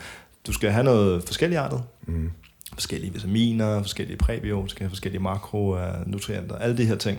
du 0.46 0.52
skal 0.52 0.70
have 0.70 0.84
noget 0.84 1.24
forskellige 1.24 1.58
artet, 1.58 1.82
Mm. 2.06 2.30
forskellige 2.72 3.12
vitaminer, 3.12 3.82
forskellige 3.82 4.16
præbiotika, 4.16 4.86
forskellige 4.86 5.22
makronutrienter, 5.22 6.56
alle 6.56 6.76
de 6.76 6.84
her 6.84 6.96
ting. 6.96 7.18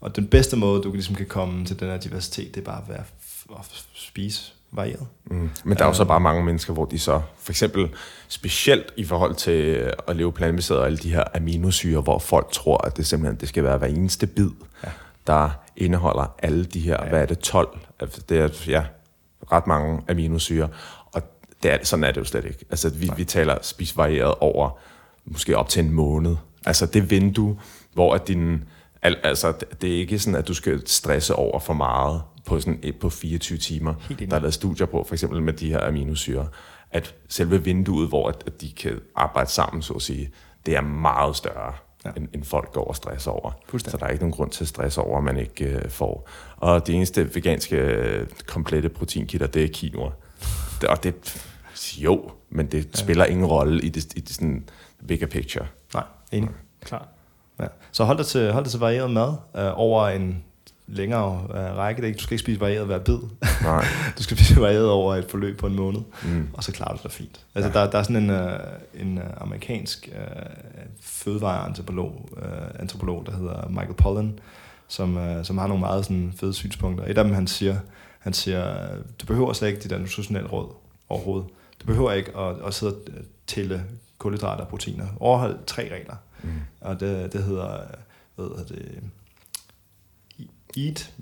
Og 0.00 0.16
den 0.16 0.26
bedste 0.26 0.56
måde, 0.56 0.82
du 0.82 0.92
ligesom 0.92 1.14
kan 1.14 1.26
komme 1.26 1.64
til 1.64 1.80
den 1.80 1.88
her 1.88 1.98
diversitet, 1.98 2.54
det 2.54 2.60
er 2.60 2.64
bare 2.64 2.82
at, 2.82 2.88
være, 2.88 3.02
at 3.58 3.84
spise 3.94 4.52
varieret. 4.72 5.06
Mm. 5.24 5.50
Men 5.64 5.76
der 5.78 5.84
er 5.84 5.88
jo 5.88 5.94
så 5.94 6.04
bare 6.04 6.20
mange 6.20 6.44
mennesker, 6.44 6.72
hvor 6.72 6.84
de 6.84 6.98
så, 6.98 7.20
for 7.38 7.52
eksempel 7.52 7.88
specielt 8.28 8.92
i 8.96 9.04
forhold 9.04 9.34
til 9.34 9.52
øh, 9.64 9.92
at 10.08 10.16
leve 10.16 10.32
plantebaseret 10.32 10.80
og 10.80 10.86
alle 10.86 10.98
de 10.98 11.10
her 11.10 11.24
aminosyre, 11.34 12.00
hvor 12.00 12.18
folk 12.18 12.50
tror, 12.52 12.86
at 12.86 12.96
det 12.96 13.06
simpelthen 13.06 13.40
det 13.40 13.48
skal 13.48 13.64
være 13.64 13.78
hver 13.78 13.86
eneste 13.86 14.26
bid, 14.26 14.50
Ja. 14.84 14.88
der 15.26 15.50
indeholder 15.76 16.34
alle 16.42 16.64
de 16.64 16.80
her, 16.80 16.92
Ja. 16.98 17.02
ja. 17.04 17.08
hvad 17.08 17.22
er 17.22 17.26
det, 17.26 17.38
12? 17.38 17.78
Altså, 18.00 18.20
Det 18.28 18.38
er 18.38 18.48
ja, 18.66 18.84
ret 19.52 19.66
mange 19.66 20.02
aminosyre, 20.08 20.68
og 21.12 21.22
det 21.62 21.72
er, 21.72 21.78
sådan 21.82 22.04
er 22.04 22.10
det 22.12 22.20
jo 22.20 22.24
slet 22.24 22.44
ikke. 22.44 22.64
Altså, 22.70 22.88
vi, 22.90 23.10
vi 23.16 23.24
taler 23.24 23.58
spis 23.62 23.96
varieret 23.96 24.34
over 24.40 24.78
måske 25.24 25.56
op 25.56 25.68
til 25.68 25.84
en 25.84 25.90
måned. 25.92 26.36
Altså 26.66 26.86
det 26.86 27.10
vindue, 27.10 27.58
hvor 27.94 28.14
at 28.14 28.28
din, 28.28 28.64
al, 29.02 29.16
altså 29.22 29.52
det 29.82 29.94
er 29.94 29.98
ikke 29.98 30.18
sådan, 30.18 30.34
at 30.38 30.48
du 30.48 30.54
skal 30.54 30.82
stresse 30.86 31.34
over 31.34 31.58
for 31.60 31.72
meget 31.72 32.22
på, 32.48 32.60
sådan 32.60 32.78
et, 32.82 32.96
på 32.96 33.10
24 33.10 33.58
timer. 33.58 33.94
Der 34.30 34.36
er 34.36 34.40
lavet 34.40 34.54
studier 34.54 34.86
på, 34.86 35.04
for 35.04 35.14
eksempel 35.14 35.42
med 35.42 35.52
de 35.52 35.68
her 35.68 35.86
aminosyre, 35.86 36.48
at 36.90 37.14
selve 37.28 37.64
vinduet, 37.64 38.08
hvor 38.08 38.28
at, 38.28 38.42
at 38.46 38.60
de 38.60 38.72
kan 38.72 39.00
arbejde 39.16 39.50
sammen, 39.50 39.82
så 39.82 39.94
at 39.94 40.02
sige, 40.02 40.30
det 40.66 40.76
er 40.76 40.80
meget 40.80 41.36
større, 41.36 41.72
Ja. 42.04 42.10
ja. 42.10 42.20
end, 42.20 42.28
end 42.34 42.44
folk 42.44 42.72
går 42.72 42.84
og 42.84 42.96
stresser 42.96 43.30
over. 43.30 43.50
Så 43.78 43.96
der 44.00 44.06
er 44.06 44.10
ikke 44.10 44.22
nogen 44.22 44.32
grund 44.32 44.50
til 44.50 44.64
at 44.64 44.68
stresse 44.68 45.00
over, 45.00 45.18
at 45.18 45.24
man 45.24 45.36
ikke 45.36 45.64
øh, 45.64 45.90
får. 45.90 46.28
Og 46.56 46.86
det 46.86 46.94
eneste 46.94 47.34
veganske 47.34 47.76
øh, 47.76 48.26
komplette 48.46 48.88
proteinkilder, 48.88 49.46
det 49.46 49.64
er 49.64 49.68
quinoa. 49.74 50.10
det, 50.80 50.88
og 50.88 51.02
det, 51.02 51.14
jo, 51.98 52.30
men 52.50 52.66
det 52.66 52.84
ja. 52.84 52.90
spiller 52.94 53.24
ingen 53.24 53.46
rolle 53.46 53.82
i 53.82 53.88
det, 53.88 54.14
i 54.16 54.20
det 54.20 54.34
sådan 54.34 54.68
bigger 55.08 55.26
picture. 55.26 55.66
Nej, 55.94 56.04
enig. 56.32 56.50
Klart. 56.80 57.08
Ja. 57.60 57.66
Så 57.92 58.04
hold 58.04 58.18
dig 58.18 58.26
til, 58.26 58.52
hold 58.52 58.64
dig 58.64 58.70
til 58.70 58.80
varieret 58.80 59.10
mad 59.10 59.34
øh, 59.56 59.70
over 59.74 60.08
en 60.08 60.44
længere 60.88 61.46
øh, 61.50 61.76
række. 61.76 62.00
Det 62.02 62.06
ikke, 62.08 62.18
du 62.18 62.22
skal 62.22 62.34
ikke 62.34 62.42
spise 62.42 62.60
varieret 62.60 62.86
hver 62.86 62.98
bid. 62.98 63.18
Nej. 63.62 63.84
du 64.18 64.22
skal 64.22 64.36
spise 64.36 64.60
varieret 64.60 64.90
over 64.90 65.14
et 65.14 65.24
forløb 65.30 65.58
på 65.58 65.66
en 65.66 65.76
måned, 65.76 66.00
Mm. 66.24 66.48
og 66.52 66.64
så 66.64 66.72
klarer 66.72 66.96
du 66.96 67.00
dig 67.02 67.10
fint. 67.12 67.40
Altså, 67.54 67.70
ja. 67.78 67.84
der, 67.84 67.90
der 67.90 67.98
er 67.98 68.02
sådan 68.02 68.16
en, 68.16 68.30
øh, 68.30 68.60
en 68.94 69.18
øh, 69.18 69.24
amerikansk 69.40 70.08
øh, 70.12 70.46
fødevareantropolog, 71.00 72.28
øh, 72.42 72.80
antropolog, 72.80 73.26
der 73.26 73.36
hedder 73.36 73.68
Michael 73.68 73.94
Pollan, 73.94 74.38
som, 74.88 75.16
øh, 75.18 75.44
som 75.44 75.58
har 75.58 75.66
nogle 75.66 75.80
meget 75.80 76.04
sådan, 76.04 76.32
fede 76.36 76.54
synspunkter. 76.54 77.04
Et 77.04 77.18
af 77.18 77.24
dem, 77.24 77.32
han 77.34 77.46
siger, 77.46 77.76
han 78.18 78.32
siger, 78.32 78.76
du 79.20 79.26
behøver 79.26 79.52
slet 79.52 79.68
ikke 79.68 79.80
det 79.82 79.90
der 79.90 79.98
nutritionelle 79.98 80.48
råd 80.48 80.72
overhovedet. 81.08 81.48
Du 81.80 81.86
behøver 81.86 82.12
ikke 82.12 82.36
at, 82.36 82.56
at 82.66 82.74
sidde 82.74 82.94
og 82.94 83.00
tælle 83.46 83.84
kulhydrater 84.18 84.62
og 84.64 84.68
proteiner. 84.68 85.06
Overhold 85.20 85.58
tre 85.66 85.82
regler. 85.82 86.14
Mm. 86.42 86.50
Og 86.80 87.00
det, 87.00 87.32
det 87.32 87.42
hedder, 87.42 87.78
hvad 88.36 88.46
hedder 88.46 88.64
det, 88.64 88.98
eat 90.76 91.12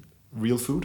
real 0.42 0.58
food. 0.58 0.80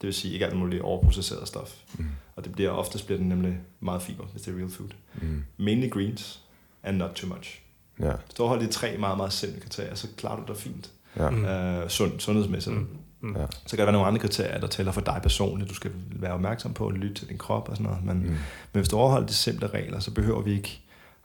Det 0.00 0.06
vil 0.06 0.14
sige 0.14 0.32
ikke 0.34 0.46
alt 0.46 0.56
muligt 0.56 0.82
overprocesseret 0.82 1.48
stof. 1.48 1.74
Mm. 1.98 2.06
Og 2.36 2.44
det 2.44 2.52
bliver 2.52 2.70
oftest 2.70 3.06
bliver 3.06 3.18
den 3.18 3.28
nemlig 3.28 3.58
meget 3.80 4.02
fiber, 4.02 4.24
hvis 4.24 4.42
det 4.42 4.54
er 4.54 4.58
real 4.58 4.70
food. 4.70 4.88
Mm. 5.14 5.44
Mainly 5.56 5.90
greens 5.90 6.40
and 6.82 6.96
not 6.96 7.10
too 7.10 7.34
much. 7.34 7.60
Ja, 8.00 8.12
Hvis 8.24 8.34
du 8.34 8.42
overholder 8.42 8.66
de 8.66 8.72
tre 8.72 8.96
meget, 8.98 9.16
meget 9.16 9.32
simple 9.32 9.60
kriterier, 9.60 9.94
så 9.94 10.06
klarer 10.16 10.36
du 10.40 10.52
dig 10.52 10.56
fint. 10.56 10.90
ja. 11.16 11.30
Mm. 11.30 11.36
Mm. 11.36 11.44
Øh, 11.44 11.88
sund, 11.88 12.20
sundhedsmæssigt. 12.20 12.76
Mm. 12.76 12.88
Mm. 13.20 13.36
Ja. 13.36 13.46
Så 13.66 13.70
kan 13.70 13.78
der 13.78 13.84
være 13.84 13.92
nogle 13.92 14.06
andre 14.08 14.20
kriterier, 14.20 14.60
der 14.60 14.66
tæller 14.66 14.92
for 14.92 15.00
dig 15.00 15.20
personligt. 15.22 15.70
Du 15.70 15.74
skal 15.74 15.90
være 16.10 16.32
opmærksom 16.32 16.74
på 16.74 16.86
at 16.88 16.94
lytte 16.94 17.14
til 17.14 17.28
din 17.28 17.38
krop 17.38 17.68
og 17.68 17.76
sådan 17.76 17.90
noget. 17.90 18.04
Men. 18.04 18.16
Mm. 18.18 18.22
men 18.28 18.38
hvis 18.72 18.88
du 18.88 18.96
overholder 18.96 19.26
de 19.26 19.32
simple 19.34 19.66
regler, 19.66 20.00
så 20.00 20.10
behøver 20.10 20.42
vi 20.42 20.52
ikke 20.52 20.80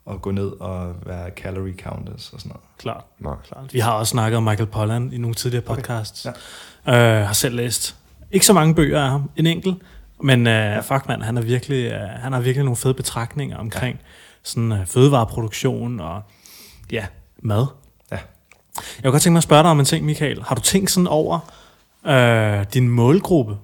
at 0.10 0.22
gå 0.22 0.32
ned 0.32 0.48
og 0.48 0.96
være 1.06 1.30
calorie 1.30 1.76
counters 1.84 2.30
og 2.34 2.40
sådan 2.40 2.50
noget. 2.50 2.62
Klart. 2.78 3.04
Nej. 3.20 3.36
Klart. 3.48 3.74
Vi 3.74 3.80
har 3.80 3.92
også 3.92 4.12
snakket 4.12 4.38
om 4.38 4.44
Michael 4.44 4.70
Pollan 4.70 5.14
i 5.14 5.18
nogle 5.18 5.36
tidligere 5.36 5.64
podcasts. 5.64 6.26
Okay. 6.26 7.20
Øh, 7.20 7.26
har 7.26 7.34
selv 7.34 7.56
læst 7.56 7.96
ikke 8.32 8.46
så 8.46 8.54
mange 8.54 8.76
bøger 8.76 9.02
af 9.02 9.10
ham, 9.10 9.30
en 9.36 9.46
enkelt, 9.46 9.76
men 10.24 10.48
øh, 10.48 10.54
ja. 10.54 10.80
fuck 10.80 11.08
mand, 11.08 11.22
han, 11.22 11.38
er 11.38 11.42
virkelig, 11.42 11.92
øh, 11.92 12.00
han 12.00 12.34
har 12.34 12.40
virkelig 12.40 12.64
nogle 12.64 12.76
fede 12.76 12.94
betragtninger 12.94 13.58
omkring 13.58 13.98
ja. 14.02 14.06
sådan 14.44 14.72
øh, 14.72 14.86
fødevareproduktion 14.86 16.00
og 16.00 16.22
ja, 16.92 17.06
mad. 17.44 17.66
Ja. 18.12 18.18
Jeg 18.18 19.04
kunne 19.04 19.12
godt 19.12 19.22
tænke 19.22 19.34
mig 19.34 19.40
at 19.40 19.44
spørge 19.44 19.64
dig 19.64 19.72
om 19.72 19.80
en 19.80 19.86
ting, 19.86 20.06
Michael. 20.06 20.44
Har 20.44 20.56
du 20.56 20.62
tænkt 20.62 20.92
sådan 20.92 21.08
over 21.08 21.40
øh, 22.06 22.66
din 22.74 22.90
målgruppe? 22.90 23.58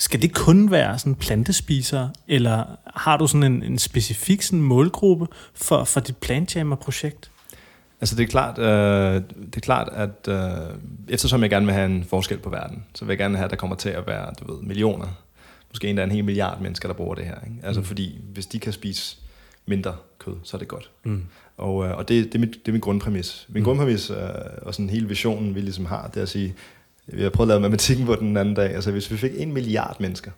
Skal 0.00 0.22
det 0.22 0.34
kun 0.34 0.70
være 0.70 0.98
sådan 0.98 1.14
plantespisere, 1.14 2.10
eller 2.28 2.64
har 2.96 3.16
du 3.16 3.26
sådan 3.26 3.52
en, 3.52 3.62
en 3.62 3.78
specifik 3.78 4.42
sådan 4.42 4.62
målgruppe 4.62 5.26
for, 5.54 5.84
for 5.84 6.00
dit 6.00 6.16
Plantjammer-projekt? 6.16 7.30
Altså 8.00 8.16
det 8.16 8.22
er 8.22 8.26
klart, 8.26 8.58
øh, 8.58 9.22
det 9.46 9.56
er 9.56 9.60
klart 9.60 9.88
at 9.92 10.28
øh, 10.28 10.76
eftersom 11.08 11.42
jeg 11.42 11.50
gerne 11.50 11.66
vil 11.66 11.74
have 11.74 11.86
en 11.86 12.04
forskel 12.04 12.38
på 12.38 12.50
verden, 12.50 12.84
så 12.94 13.04
vil 13.04 13.12
jeg 13.12 13.18
gerne 13.18 13.36
have, 13.36 13.44
at 13.44 13.50
der 13.50 13.56
kommer 13.56 13.76
til 13.76 13.88
at 13.88 14.06
være 14.06 14.32
du 14.40 14.52
ved, 14.54 14.62
millioner, 14.62 15.06
måske 15.70 15.88
endda 15.88 16.04
en 16.04 16.10
hel 16.10 16.24
milliard 16.24 16.60
mennesker, 16.60 16.88
der 16.88 16.94
bruger 16.94 17.14
det 17.14 17.24
her. 17.24 17.36
Ikke? 17.46 17.56
Altså 17.62 17.80
Mm. 17.80 17.86
fordi 17.86 18.20
hvis 18.32 18.46
de 18.46 18.58
kan 18.58 18.72
spise 18.72 19.16
mindre 19.66 19.94
kød, 20.18 20.34
så 20.42 20.56
er 20.56 20.58
det 20.58 20.68
godt. 20.68 20.90
Mm. 21.04 21.24
Og, 21.56 21.86
øh, 21.86 21.96
og 21.96 22.08
det, 22.08 22.24
det, 22.24 22.34
er 22.34 22.38
mit, 22.38 22.50
det 22.52 22.68
er 22.68 22.72
min 22.72 22.80
grundpræmis. 22.80 23.46
Min 23.48 23.60
mm. 23.60 23.64
grundpræmis 23.64 24.10
øh, 24.10 24.16
og 24.62 24.74
sådan 24.74 24.90
hele 24.90 25.08
visionen, 25.08 25.54
vi 25.54 25.60
ligesom 25.60 25.86
har, 25.86 26.06
det 26.08 26.16
er 26.16 26.22
at 26.22 26.28
sige, 26.28 26.54
vi 27.06 27.22
har 27.22 27.30
prøvet 27.30 27.46
at 27.46 27.48
lave 27.48 27.60
matematikken 27.60 28.06
på 28.06 28.14
den 28.16 28.36
anden 28.36 28.54
dag, 28.54 28.74
altså 28.74 28.90
hvis 28.90 29.10
vi 29.10 29.16
fik 29.16 29.32
en 29.34 29.52
milliard 29.52 30.00
mennesker 30.00 30.30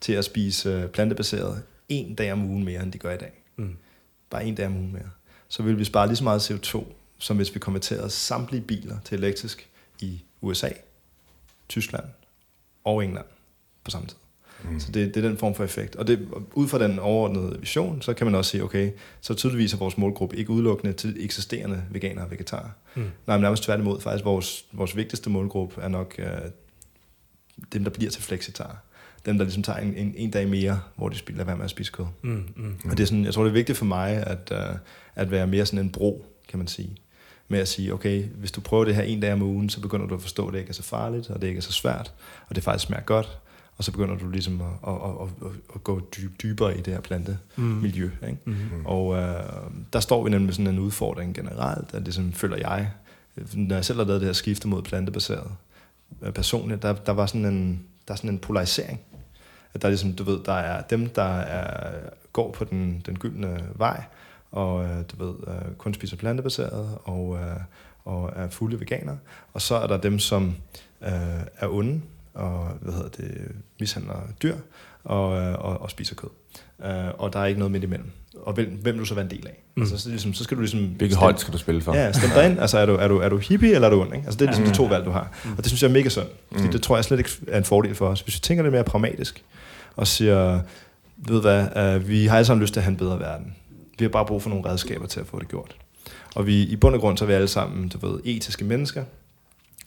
til 0.00 0.12
at 0.12 0.24
spise 0.24 0.68
øh, 0.68 0.88
plantebaseret 0.88 1.62
en 1.88 2.14
dag 2.14 2.32
om 2.32 2.44
ugen 2.44 2.64
mere, 2.64 2.82
end 2.82 2.92
de 2.92 2.98
gør 2.98 3.14
i 3.14 3.18
dag, 3.18 3.32
Mm. 3.56 3.76
bare 4.30 4.44
en 4.44 4.54
dag 4.54 4.66
om 4.66 4.76
ugen 4.76 4.92
mere, 4.92 5.10
så 5.48 5.62
vil 5.62 5.78
vi 5.78 5.84
spare 5.84 6.06
lige 6.06 6.16
så 6.16 6.24
meget 6.24 6.50
CO2, 6.50 6.84
som 7.18 7.36
hvis 7.36 7.54
vi 7.54 7.58
konverterede 7.58 8.10
samtlige 8.10 8.62
biler 8.62 8.96
til 9.04 9.18
elektrisk 9.18 9.68
i 10.00 10.22
USA, 10.40 10.68
Tyskland 11.68 12.04
og 12.84 13.04
England 13.04 13.26
på 13.84 13.90
samme 13.90 14.08
tid. 14.08 14.16
Mm. 14.70 14.80
Så 14.80 14.92
det, 14.92 15.14
det 15.14 15.24
er 15.24 15.28
den 15.28 15.38
form 15.38 15.54
for 15.54 15.64
effekt. 15.64 15.96
Og 15.96 16.06
det, 16.06 16.28
ud 16.54 16.68
fra 16.68 16.78
den 16.78 16.98
overordnede 16.98 17.60
vision, 17.60 18.02
så 18.02 18.14
kan 18.14 18.26
man 18.26 18.34
også 18.34 18.50
sige, 18.50 18.64
okay, 18.64 18.90
så 19.20 19.34
tydeligvis 19.34 19.72
er 19.72 19.78
vores 19.78 19.98
målgruppe 19.98 20.36
ikke 20.36 20.50
udelukkende 20.50 20.92
til 20.92 21.16
eksisterende 21.24 21.82
veganere 21.90 22.24
og 22.24 22.30
vegetarer. 22.30 22.68
Mm. 22.94 23.02
Nej, 23.26 23.36
men 23.36 23.42
nærmest 23.42 23.62
tværtimod. 23.62 24.00
Faktisk 24.00 24.24
vores, 24.24 24.64
vores 24.72 24.96
vigtigste 24.96 25.30
målgruppe 25.30 25.80
er 25.80 25.88
nok 25.88 26.14
øh, 26.18 26.26
dem, 27.72 27.84
der 27.84 27.90
bliver 27.90 28.10
til 28.10 28.22
flexitar. 28.22 28.82
Dem, 29.26 29.38
der 29.38 29.44
ligesom 29.44 29.62
tager 29.62 29.78
en, 29.78 29.94
en, 29.94 30.14
en 30.16 30.30
dag 30.30 30.48
mere, 30.48 30.80
hvor 30.96 31.08
de 31.08 31.16
spiller 31.16 31.44
være 31.44 31.56
med 31.56 31.64
at 31.64 31.70
spise 31.70 31.92
kød. 31.92 32.04
Mm. 32.22 32.44
Mm. 32.56 32.76
Og 32.90 32.96
det 32.96 33.00
er 33.00 33.06
sådan, 33.06 33.24
jeg 33.24 33.34
tror, 33.34 33.42
det 33.42 33.50
er 33.50 33.54
vigtigt 33.54 33.78
for 33.78 33.84
mig 33.84 34.26
at, 34.26 34.52
uh, 34.52 34.76
at 35.14 35.30
være 35.30 35.46
mere 35.46 35.66
sådan 35.66 35.84
en 35.84 35.90
bro, 35.90 36.26
kan 36.48 36.58
man 36.58 36.68
sige. 36.68 36.96
Med 37.48 37.58
at 37.58 37.68
sige, 37.68 37.94
okay, 37.94 38.24
hvis 38.24 38.52
du 38.52 38.60
prøver 38.60 38.84
det 38.84 38.94
her 38.94 39.02
en 39.02 39.20
dag 39.20 39.32
om 39.32 39.42
ugen, 39.42 39.68
så 39.68 39.80
begynder 39.80 40.06
du 40.06 40.14
at 40.14 40.22
forstå, 40.22 40.46
at 40.46 40.52
det 40.52 40.58
ikke 40.58 40.70
er 40.70 40.74
så 40.74 40.82
farligt, 40.82 41.30
og 41.30 41.42
det 41.42 41.48
ikke 41.48 41.58
er 41.58 41.62
så 41.62 41.72
svært, 41.72 42.12
og 42.48 42.54
det 42.54 42.64
faktisk 42.64 42.86
smager 42.86 43.02
godt. 43.02 43.38
Og 43.82 43.86
så 43.86 43.92
begynder 43.92 44.18
du 44.18 44.30
ligesom 44.30 44.60
at, 44.60 44.88
at, 44.88 44.94
at, 44.94 45.48
at, 45.74 45.84
gå 45.84 46.00
dyb, 46.16 46.42
dybere 46.42 46.78
i 46.78 46.80
det 46.80 46.92
her 46.92 47.00
plantemiljø. 47.00 48.10
Mm. 48.22 48.28
Ikke? 48.28 48.40
Mm. 48.44 48.86
Og 48.86 49.06
uh, 49.06 49.16
der 49.92 50.00
står 50.00 50.24
vi 50.24 50.30
nemlig 50.30 50.46
med 50.46 50.52
sådan 50.54 50.66
en 50.66 50.78
udfordring 50.78 51.34
generelt, 51.34 51.94
at 51.94 52.06
det 52.06 52.14
som 52.14 52.32
føler 52.32 52.56
jeg, 52.56 52.90
når 53.54 53.74
jeg 53.74 53.84
selv 53.84 53.98
har 53.98 54.04
lavet 54.04 54.20
det 54.20 54.28
her 54.28 54.32
skifte 54.32 54.68
mod 54.68 54.82
plantebaseret, 54.82 55.50
øh, 56.22 56.32
personligt, 56.32 56.82
der, 56.82 56.92
der 56.92 57.12
var 57.12 57.26
sådan 57.26 57.44
en, 57.44 57.86
der 58.08 58.14
er 58.14 58.16
sådan 58.16 58.30
en 58.30 58.38
polarisering. 58.38 59.00
At 59.74 59.82
der 59.82 59.88
er 59.88 59.90
ligesom, 59.90 60.12
du 60.12 60.24
ved, 60.24 60.38
der 60.44 60.52
er 60.52 60.82
dem, 60.82 61.08
der 61.08 61.38
er, 61.38 61.92
går 62.32 62.52
på 62.52 62.64
den, 62.64 63.02
den 63.06 63.18
gyldne 63.18 63.64
vej, 63.74 64.04
og 64.50 64.84
øh, 64.84 65.04
du 65.12 65.24
ved, 65.24 65.34
øh, 65.48 65.74
kun 65.78 65.94
spiser 65.94 66.16
plantebaseret, 66.16 66.98
og, 67.04 67.38
øh, 67.42 67.56
og 68.04 68.32
er 68.36 68.48
fulde 68.48 68.80
veganer. 68.80 69.16
Og 69.54 69.62
så 69.62 69.74
er 69.74 69.86
der 69.86 69.96
dem, 69.96 70.18
som 70.18 70.56
øh, 71.02 71.10
er 71.56 71.68
onde, 71.68 72.00
og 72.34 72.68
hvad 72.80 72.94
hedder 72.94 73.08
det, 73.08 73.30
mishandler 73.80 74.14
dyr, 74.42 74.54
og, 75.04 75.28
og, 75.28 75.80
og 75.82 75.90
spiser 75.90 76.14
kød. 76.14 76.30
Øh, 76.84 76.90
og 77.18 77.32
der 77.32 77.38
er 77.38 77.46
ikke 77.46 77.58
noget 77.58 77.72
midt 77.72 77.84
imellem. 77.84 78.10
Og 78.42 78.52
hvem, 78.52 78.78
hvem 78.82 78.98
du 78.98 79.04
så 79.04 79.14
være 79.14 79.24
en 79.24 79.30
del 79.30 79.46
af. 79.46 79.62
Mm. 79.74 79.80
Mm. 79.80 79.82
Altså, 79.82 79.98
så, 79.98 80.08
ligesom, 80.08 80.34
så 80.34 80.44
skal 80.44 80.56
du 80.56 80.60
ligesom... 80.60 80.80
Hvilket 80.86 81.18
hold 81.18 81.36
skal 81.38 81.52
du 81.52 81.58
spille 81.58 81.80
for? 81.80 81.94
Ja, 81.94 82.12
stem 82.12 82.30
dig 82.30 82.46
ind. 82.50 82.60
Altså, 82.60 82.78
er 82.78 82.86
du, 82.86 82.94
er, 82.94 83.08
du, 83.08 83.18
er 83.18 83.28
du 83.28 83.36
hippie, 83.38 83.74
eller 83.74 83.88
er 83.88 83.92
du 83.92 84.00
ond? 84.00 84.14
Ikke? 84.14 84.26
Altså, 84.26 84.38
det 84.38 84.42
er 84.44 84.46
ligesom 84.50 84.64
Ja. 84.64 84.70
de 84.70 84.76
to 84.76 84.84
valg, 84.84 85.04
du 85.04 85.10
har. 85.10 85.30
Og 85.50 85.56
det 85.56 85.66
synes 85.66 85.82
jeg 85.82 85.88
er 85.88 85.92
mega 85.92 86.08
sundt. 86.08 86.30
Fordi 86.52 86.64
Mm. 86.64 86.72
det 86.72 86.82
tror 86.82 86.96
jeg 86.96 87.04
slet 87.04 87.18
ikke 87.18 87.30
er 87.48 87.58
en 87.58 87.64
fordel 87.64 87.94
for 87.94 88.08
os. 88.08 88.20
Hvis 88.20 88.34
vi 88.34 88.40
tænker 88.40 88.62
lidt 88.62 88.72
mere 88.72 88.84
pragmatisk, 88.84 89.44
og 89.96 90.06
siger, 90.06 90.60
ved 91.16 91.40
hvad, 91.40 91.96
uh, 91.96 92.08
vi 92.08 92.26
har 92.26 92.36
alle 92.36 92.46
sammen 92.46 92.62
lyst 92.62 92.72
til 92.72 92.80
at 92.80 92.84
have 92.84 92.90
en 92.90 92.96
bedre 92.96 93.20
verden. 93.20 93.54
Vi 93.98 94.04
har 94.04 94.10
bare 94.10 94.26
brug 94.26 94.42
for 94.42 94.50
nogle 94.50 94.68
redskaber 94.70 95.06
til 95.06 95.20
at 95.20 95.26
få 95.26 95.38
det 95.40 95.48
gjort. 95.48 95.76
Og 96.34 96.46
vi, 96.46 96.62
i 96.62 96.76
bund 96.76 96.94
og 96.94 97.00
grund, 97.00 97.18
så 97.18 97.24
er 97.24 97.26
vi 97.26 97.32
alle 97.32 97.48
sammen, 97.48 97.88
du 97.88 98.06
ved, 98.06 98.20
etiske 98.24 98.64
mennesker. 98.64 99.04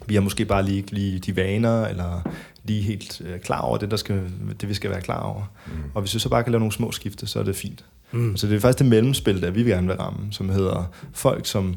Vi 0.08 0.14
har 0.14 0.22
måske 0.22 0.46
bare 0.46 0.66
lige, 0.66 0.84
lige 0.92 1.20
de 1.20 1.36
vaner, 1.36 1.86
eller 1.86 2.22
lige 2.64 2.82
helt 2.82 3.22
øh, 3.26 3.40
klar 3.40 3.62
over 3.62 3.78
det, 3.78 3.92
der 3.92 3.98
skal, 3.98 4.22
det, 4.62 4.70
vi 4.70 4.74
skal 4.74 4.90
være 4.90 5.02
klar 5.02 5.22
over. 5.22 5.52
Mm. 5.68 5.74
Og 5.94 6.02
hvis 6.02 6.14
vi 6.14 6.20
så 6.20 6.30
bare 6.30 6.44
kan 6.44 6.52
lave 6.52 6.60
nogle 6.60 6.72
små 6.72 6.92
skifte, 6.92 7.28
så 7.28 7.40
er 7.40 7.44
det 7.44 7.56
fint. 7.56 7.86
Mm. 8.12 8.38
Så 8.38 8.48
det 8.48 8.56
er 8.56 8.60
faktisk 8.60 8.80
det 8.80 8.88
mellemspil, 8.88 9.42
der 9.42 9.52
vi 9.52 9.64
gerne 9.64 9.88
vil 9.88 9.96
ramme, 9.96 10.28
som 10.32 10.50
hedder 10.50 10.92
folk, 11.14 11.46
som 11.46 11.76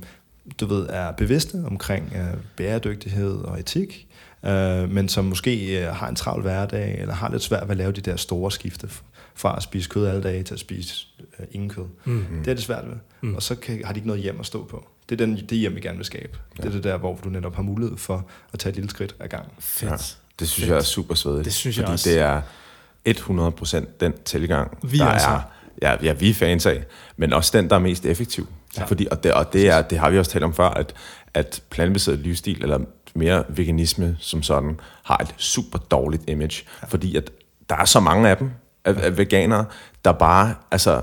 du 0.60 0.66
ved, 0.66 0.86
er 0.90 1.12
bevidste 1.12 1.64
omkring 1.66 2.12
øh, 2.16 2.40
bæredygtighed 2.56 3.34
og 3.34 3.60
etik, 3.60 4.06
øh, 4.46 4.90
men 4.90 5.08
som 5.08 5.24
måske 5.24 5.80
øh, 5.80 5.94
har 5.94 6.08
en 6.08 6.16
travl 6.16 6.42
hverdag, 6.42 7.00
eller 7.00 7.14
har 7.14 7.30
lidt 7.30 7.42
svært 7.42 7.62
ved 7.62 7.70
at 7.70 7.76
lave 7.76 7.92
de 7.92 8.00
der 8.00 8.16
store 8.16 8.52
skifte 8.52 8.88
fra 9.34 9.56
at 9.56 9.62
spise 9.62 9.88
kød 9.88 10.06
alle 10.06 10.22
dage 10.22 10.42
til 10.42 10.54
at 10.54 10.60
spise 10.60 11.06
øh, 11.40 11.46
ingen 11.50 11.68
kød. 11.70 11.84
Mm. 12.04 12.24
Det 12.44 12.50
er 12.50 12.54
det 12.54 12.62
svært 12.62 12.86
ved. 12.86 12.96
Mm. 13.20 13.34
Og 13.34 13.42
så 13.42 13.54
kan, 13.54 13.84
har 13.84 13.92
de 13.92 13.98
ikke 13.98 14.08
noget 14.08 14.22
hjem 14.22 14.40
at 14.40 14.46
stå 14.46 14.64
på. 14.64 14.88
Det 15.08 15.20
er 15.20 15.26
den, 15.26 15.36
det 15.48 15.58
hjem, 15.58 15.74
vi 15.74 15.80
gerne 15.80 15.96
vil 15.96 16.06
skabe. 16.06 16.38
Ja. 16.58 16.62
Det 16.62 16.68
er 16.68 16.72
det 16.72 16.84
der, 16.84 16.96
hvor 16.96 17.18
du 17.24 17.28
netop 17.28 17.54
har 17.56 17.62
mulighed 17.62 17.96
for 17.96 18.26
at 18.52 18.58
tage 18.58 18.70
et 18.70 18.76
lille 18.76 18.90
skridt 18.90 19.14
ad 19.20 19.28
gangen. 19.28 19.50
Fedt. 19.58 19.90
Ja. 19.90 19.96
Det 20.38 20.48
synes 20.48 20.54
Fedt. 20.64 20.68
jeg 20.70 20.76
er 20.78 20.82
super 20.82 21.14
svedigt. 21.14 21.44
Det 21.44 21.52
synes 21.54 21.76
jeg 21.78 21.82
fordi 21.84 21.92
også. 21.92 22.10
det 22.10 22.18
er 22.18 23.82
100% 23.84 23.86
den 24.00 24.12
tilgang, 24.24 24.78
Vi 24.82 24.98
der 24.98 25.04
altså. 25.06 25.28
er, 25.28 25.40
ja, 25.82 25.96
ja, 26.02 26.12
vi 26.12 26.30
er 26.30 26.34
fans 26.34 26.66
af, 26.66 26.84
men 27.16 27.32
også 27.32 27.58
den, 27.58 27.70
der 27.70 27.76
er 27.76 27.80
mest 27.80 28.06
effektiv. 28.06 28.46
Ja. 28.78 28.84
Fordi, 28.84 29.08
og 29.10 29.22
det, 29.24 29.32
og 29.32 29.52
det, 29.52 29.68
er, 29.68 29.82
det 29.82 29.98
har 29.98 30.10
vi 30.10 30.18
også 30.18 30.30
talt 30.30 30.44
om 30.44 30.54
før, 30.54 30.68
at, 30.68 30.94
at 31.34 31.62
plantebaseret 31.70 32.18
livsstil, 32.18 32.62
eller 32.62 32.78
mere 33.14 33.44
veganisme 33.48 34.16
som 34.20 34.42
sådan, 34.42 34.80
har 35.04 35.16
et 35.16 35.34
super 35.36 35.78
dårligt 35.78 36.22
image, 36.26 36.62
ja. 36.82 36.86
fordi 36.86 37.16
at 37.16 37.30
der 37.70 37.76
er 37.76 37.84
så 37.84 38.00
mange 38.00 38.28
af 38.28 38.36
dem, 38.36 38.50
af, 38.84 38.94
af 39.04 39.18
veganere, 39.18 39.64
der 40.04 40.12
bare, 40.12 40.54
altså, 40.70 41.02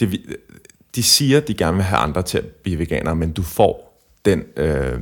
det, 0.00 0.12
vi- 0.12 0.26
de 0.94 1.02
siger, 1.02 1.40
de 1.40 1.54
gerne 1.54 1.76
vil 1.76 1.84
have 1.84 1.98
andre 1.98 2.22
til 2.22 2.38
at 2.38 2.44
blive 2.46 2.78
veganere, 2.78 3.16
men 3.16 3.32
du 3.32 3.42
får 3.42 4.00
den, 4.24 4.42
øh, 4.56 5.00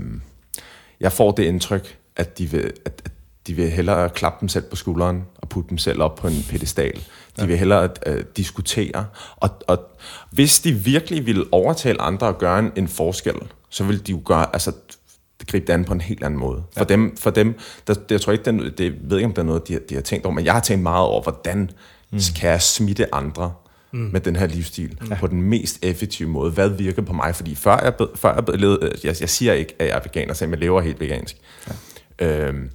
jeg 1.01 1.13
får 1.13 1.31
det 1.31 1.43
indtryk, 1.43 1.99
at 2.17 2.39
de 2.39 2.51
vil, 2.51 2.73
at, 2.85 3.03
at 3.05 3.11
de 3.47 3.55
vil 3.55 3.71
hellere 3.71 4.11
klappe 4.11 4.41
dem 4.41 4.49
selv 4.49 4.65
på 4.65 4.77
skulderen 4.77 5.25
og 5.37 5.49
putte 5.49 5.71
dem 5.71 5.79
selv 5.79 6.03
op 6.03 6.15
på 6.15 6.27
en 6.27 6.45
pedestal. 6.51 6.95
De 6.97 7.01
ja. 7.39 7.45
vil 7.47 7.57
hellere 7.57 7.89
øh, 8.07 8.25
diskutere. 8.37 9.07
Og, 9.37 9.51
og 9.67 9.79
hvis 10.31 10.61
de 10.61 10.73
virkelig 10.73 11.27
ville 11.27 11.45
overtale 11.53 12.01
andre 12.01 12.27
og 12.27 12.39
gøre 12.39 12.59
en, 12.59 12.73
en 12.77 12.89
forskel, 12.89 13.35
så 13.71 13.85
ville 13.85 14.01
de 14.01 14.13
jo 14.13 14.21
gøre, 14.25 14.47
altså 14.53 14.73
gribe 15.47 15.67
det 15.67 15.73
an 15.73 15.85
på 15.85 15.93
en 15.93 16.01
helt 16.01 16.25
anden 16.25 16.41
måde. 16.41 16.63
For 16.77 16.85
dem, 16.85 17.17
for 17.17 17.31
dem 17.31 17.59
der, 17.87 17.95
jeg 18.11 18.21
tror 18.21 18.33
ikke, 18.33 18.45
den, 18.45 18.59
det, 18.59 18.81
jeg 18.81 18.93
ved 19.03 19.17
ikke, 19.19 19.27
om 19.27 19.33
der 19.35 19.43
er 19.43 19.47
noget, 19.47 19.69
de, 19.69 19.73
har- 19.73 19.81
de 19.89 19.95
har 19.95 20.03
tænkt 20.03 20.27
over, 20.27 20.35
men 20.35 20.45
jeg 20.45 20.53
har 20.53 20.61
tænkt 20.61 20.83
meget 20.83 21.07
over, 21.07 21.23
hvordan 21.23 21.71
Mm. 22.11 22.19
Kan 22.37 22.51
jeg 22.51 22.63
smitte 22.63 23.15
andre 23.15 23.53
mm. 23.93 24.11
med 24.13 24.21
den 24.21 24.37
her 24.37 24.47
livsstil 24.47 24.99
mm. 25.01 25.17
på 25.17 25.27
den 25.27 25.43
mest 25.43 25.79
effektive 25.83 26.29
måde? 26.29 26.51
Hvad 26.51 26.69
virker 26.69 27.03
på 27.03 27.13
mig? 27.13 27.37
Fordi 27.37 27.55
før 27.55 27.81
jeg, 27.85 28.09
før 28.15 28.35
jeg, 28.35 28.59
levede, 28.61 28.93
jeg, 29.05 29.17
jeg 29.21 29.31
siger 29.31 29.53
ikke, 29.53 29.75
at 29.79 29.87
jeg 29.87 29.97
er 29.97 30.01
veganer, 30.01 30.35
selvom 30.35 30.53
jeg 30.53 30.61
lever 30.61 30.81
helt 30.81 31.01
vegansk. 31.01 31.37
Ja. 32.21 32.27
Øhm, 32.27 32.71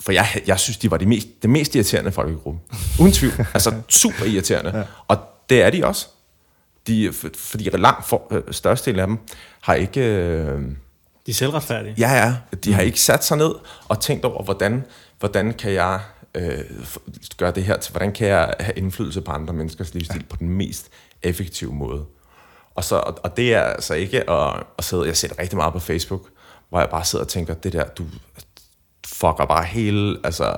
for 0.00 0.12
jeg, 0.12 0.26
jeg 0.46 0.60
synes, 0.60 0.76
de 0.76 0.90
var 0.90 0.96
de 0.96 1.06
mest, 1.06 1.28
det 1.42 1.50
mest 1.50 1.74
irriterende 1.74 2.12
folkegruppe. 2.12 2.60
Uden 3.00 3.12
tvivl. 3.12 3.32
altså 3.54 3.74
super 3.88 4.24
irriterende. 4.24 4.78
Ja. 4.78 4.82
Og 5.08 5.18
det 5.50 5.62
er 5.62 5.70
de 5.70 5.84
også. 5.84 6.06
De, 6.86 7.12
for, 7.12 7.28
fordi 7.36 7.68
langt 7.72 8.08
for, 8.08 8.26
øh, 8.30 8.42
størstedelen 8.50 9.00
af 9.00 9.06
dem 9.06 9.18
har 9.60 9.74
ikke... 9.74 10.00
Øh, 10.00 10.60
De 11.26 11.30
er 11.30 11.34
selvretfærdige. 11.34 11.94
Ja, 11.98 12.12
ja. 12.12 12.34
De 12.64 12.72
har 12.72 12.82
ikke 12.82 13.00
sat 13.00 13.24
sig 13.24 13.36
ned 13.36 13.50
og 13.88 14.00
tænkt 14.00 14.24
over, 14.24 14.42
hvordan, 14.42 14.84
hvordan 15.18 15.52
kan 15.52 15.72
jeg 15.72 16.00
øh, 16.36 16.64
gøre 17.36 17.50
det 17.50 17.64
her 17.64 17.78
til, 17.78 17.92
hvordan 17.92 18.12
kan 18.12 18.28
jeg 18.28 18.54
have 18.60 18.78
indflydelse 18.78 19.20
på 19.20 19.30
andre 19.30 19.54
menneskers 19.54 19.94
livsstil 19.94 20.20
ja. 20.20 20.26
på 20.30 20.36
den 20.36 20.48
mest 20.48 20.90
effektive 21.22 21.72
måde. 21.72 22.04
Og, 22.74 22.84
så, 22.84 22.96
og, 22.96 23.18
og 23.22 23.36
det 23.36 23.54
er 23.54 23.62
altså 23.62 23.94
ikke 23.94 24.30
at, 24.30 24.62
at 24.78 24.84
sidde, 24.84 25.06
jeg 25.06 25.16
ser 25.16 25.38
rigtig 25.38 25.56
meget 25.56 25.72
på 25.72 25.78
Facebook, 25.78 26.28
hvor 26.68 26.80
jeg 26.80 26.90
bare 26.90 27.04
sidder 27.04 27.24
og 27.24 27.28
tænker, 27.28 27.54
det 27.54 27.72
der, 27.72 27.84
du 27.84 28.04
fucker 29.06 29.46
bare 29.46 29.64
hele, 29.64 30.18
altså 30.24 30.56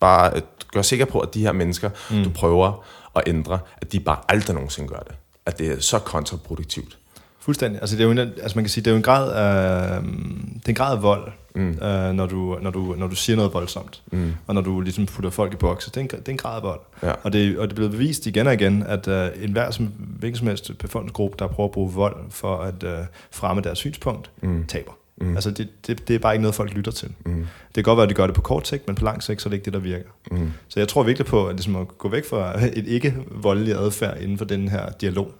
bare 0.00 0.40
gør 0.72 0.82
sikker 0.82 1.04
på, 1.04 1.20
at 1.20 1.34
de 1.34 1.40
her 1.40 1.52
mennesker, 1.52 1.90
mm. 2.10 2.24
du 2.24 2.30
prøver 2.30 2.84
at 3.16 3.22
ændre, 3.26 3.58
at 3.76 3.92
de 3.92 4.00
bare 4.00 4.18
aldrig 4.28 4.54
nogensinde 4.54 4.88
gør 4.88 4.98
det. 4.98 5.14
At 5.46 5.58
det 5.58 5.72
er 5.72 5.80
så 5.80 5.98
kontraproduktivt. 5.98 6.98
Fuldstændig. 7.40 7.80
Altså, 7.80 7.96
det 7.96 8.02
er 8.02 8.06
jo 8.06 8.10
en, 8.10 8.18
altså 8.18 8.52
man 8.54 8.64
kan 8.64 8.70
sige, 8.70 8.84
det 8.84 8.90
er 8.90 8.94
jo 8.94 8.96
en 8.96 9.02
grad 9.02 9.32
af, 9.32 10.02
det 10.02 10.64
er 10.64 10.68
en 10.68 10.74
grad 10.74 10.96
af 10.96 11.02
vold, 11.02 11.32
mm. 11.54 11.70
øh, 11.70 12.12
når, 12.12 12.26
du, 12.26 12.58
når, 12.62 12.70
du, 12.70 12.94
når 12.98 13.06
du 13.06 13.14
siger 13.14 13.36
noget 13.36 13.54
voldsomt. 13.54 14.02
Mm. 14.12 14.32
Og 14.46 14.54
når 14.54 14.60
du 14.60 14.80
ligesom 14.80 15.06
putter 15.06 15.30
folk 15.30 15.52
i 15.52 15.56
bokse. 15.56 15.90
Det 15.90 15.96
er 15.96 16.00
en, 16.00 16.08
det 16.08 16.28
er 16.28 16.32
en 16.32 16.36
grad 16.36 16.56
af 16.56 16.62
vold. 16.62 16.80
Ja. 17.02 17.12
Og, 17.22 17.32
det, 17.32 17.58
og 17.58 17.68
det 17.68 17.72
er 17.72 17.76
blevet 17.76 17.90
bevist 17.90 18.26
igen 18.26 18.46
og 18.46 18.54
igen, 18.54 18.82
at 18.82 19.08
øh, 19.08 19.28
enhver 19.42 19.70
som, 19.70 19.86
hvilken 20.18 20.38
som 20.38 20.46
helst 20.46 20.78
befolkningsgruppe, 20.78 21.36
der 21.38 21.46
prøver 21.46 21.68
at 21.68 21.72
bruge 21.72 21.92
vold 21.92 22.16
for 22.30 22.56
at 22.56 22.82
øh, 22.82 22.98
fremme 23.30 23.62
deres 23.62 23.78
synspunkt, 23.78 24.30
mm. 24.42 24.64
taber. 24.66 24.92
Mm. 25.20 25.34
Altså 25.34 25.50
det, 25.50 25.68
det, 25.86 26.08
det 26.08 26.14
er 26.14 26.18
bare 26.18 26.34
ikke 26.34 26.42
noget, 26.42 26.54
folk 26.54 26.74
lytter 26.74 26.92
til. 26.92 27.08
Mm. 27.26 27.34
Det 27.34 27.74
kan 27.74 27.82
godt 27.82 27.96
være, 27.96 28.04
at 28.04 28.10
de 28.10 28.14
gør 28.14 28.26
det 28.26 28.34
på 28.34 28.40
kort 28.40 28.68
sigt, 28.68 28.86
men 28.86 28.96
på 28.96 29.04
lang 29.04 29.22
sigt, 29.22 29.42
så 29.42 29.48
er 29.48 29.50
det 29.50 29.56
ikke 29.56 29.64
det, 29.64 29.72
der 29.72 29.78
virker. 29.78 30.08
Mm. 30.30 30.50
Så 30.68 30.80
jeg 30.80 30.88
tror 30.88 31.02
virkelig 31.02 31.26
på, 31.26 31.46
at, 31.46 31.54
ligesom 31.54 31.76
at 31.76 31.88
gå 31.98 32.08
væk 32.08 32.28
fra 32.28 32.64
et 32.78 32.86
ikke-voldelig 32.86 33.74
adfærd 33.74 34.20
inden 34.20 34.38
for 34.38 34.44
den 34.44 34.68
her 34.68 34.90
dialog, 35.00 35.32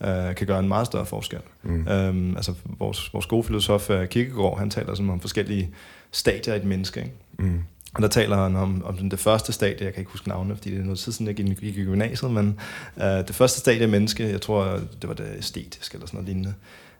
øh, 0.00 0.34
kan 0.34 0.46
gøre 0.46 0.58
en 0.58 0.68
meget 0.68 0.86
større 0.86 1.06
forskel. 1.06 1.40
Mm. 1.62 1.88
Øhm, 1.88 2.36
altså 2.36 2.54
vores, 2.78 3.14
vores 3.14 3.26
gode 3.26 3.44
filosof 3.44 3.90
øh, 3.90 4.08
Kierkegaard, 4.08 4.58
han 4.58 4.70
taler 4.70 4.94
sådan 4.94 5.10
om 5.10 5.20
forskellige 5.20 5.70
stadier 6.12 6.54
i 6.54 6.56
et 6.56 6.64
menneske. 6.64 7.00
Ikke? 7.00 7.14
Mm. 7.38 7.60
Og 7.94 8.02
der 8.02 8.08
taler 8.08 8.36
han 8.36 8.56
om, 8.56 8.84
om 8.84 9.10
det 9.10 9.18
første 9.18 9.52
stadie, 9.52 9.84
jeg 9.84 9.94
kan 9.94 10.00
ikke 10.00 10.10
huske 10.10 10.28
navnet, 10.28 10.56
fordi 10.56 10.70
det 10.70 10.80
er 10.80 10.84
noget 10.84 10.98
tid 10.98 11.12
siden, 11.12 11.26
jeg 11.26 11.34
gik, 11.34 11.60
gik 11.60 11.76
i 11.76 11.84
gymnasiet, 11.84 12.30
men 12.30 12.60
øh, 12.96 13.04
det 13.04 13.34
første 13.34 13.60
stadie 13.60 13.82
af 13.82 13.88
menneske, 13.88 14.28
jeg 14.28 14.40
tror, 14.40 14.64
det 15.02 15.08
var 15.08 15.14
det 15.14 15.34
æstetiske 15.38 15.94
eller 15.94 16.06
sådan 16.06 16.16
noget 16.16 16.28
lignende, 16.28 16.54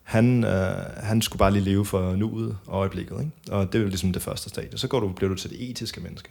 han, 0.09 0.44
øh, 0.44 0.76
han 0.96 1.22
skulle 1.22 1.38
bare 1.38 1.51
lige 1.51 1.64
leve 1.64 1.86
for 1.86 2.16
nuet 2.16 2.57
og 2.66 2.78
øjeblikket. 2.78 3.20
Ikke? 3.20 3.30
Og 3.51 3.72
det 3.72 3.78
er 3.78 3.82
jo 3.82 3.88
ligesom 3.88 4.12
det 4.12 4.22
første 4.22 4.49
stadie. 4.49 4.78
Så 4.78 4.88
går 4.88 5.01
du, 5.01 5.09
bliver 5.09 5.28
du 5.28 5.34
til 5.34 5.51
det 5.51 5.70
etiske 5.70 6.01
menneske. 6.01 6.30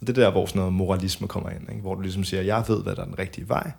Og 0.00 0.06
det 0.06 0.18
er 0.18 0.22
der, 0.22 0.30
hvor 0.30 0.46
sådan 0.46 0.58
noget 0.58 0.72
moralisme 0.72 1.28
kommer 1.28 1.50
ind. 1.50 1.68
Ikke? 1.68 1.80
Hvor 1.80 1.94
du 1.94 2.00
ligesom 2.00 2.24
siger, 2.24 2.42
jeg 2.42 2.64
ved, 2.68 2.82
hvad 2.82 2.96
der 2.96 3.02
er 3.02 3.06
den 3.06 3.18
rigtige 3.18 3.48
vej, 3.48 3.70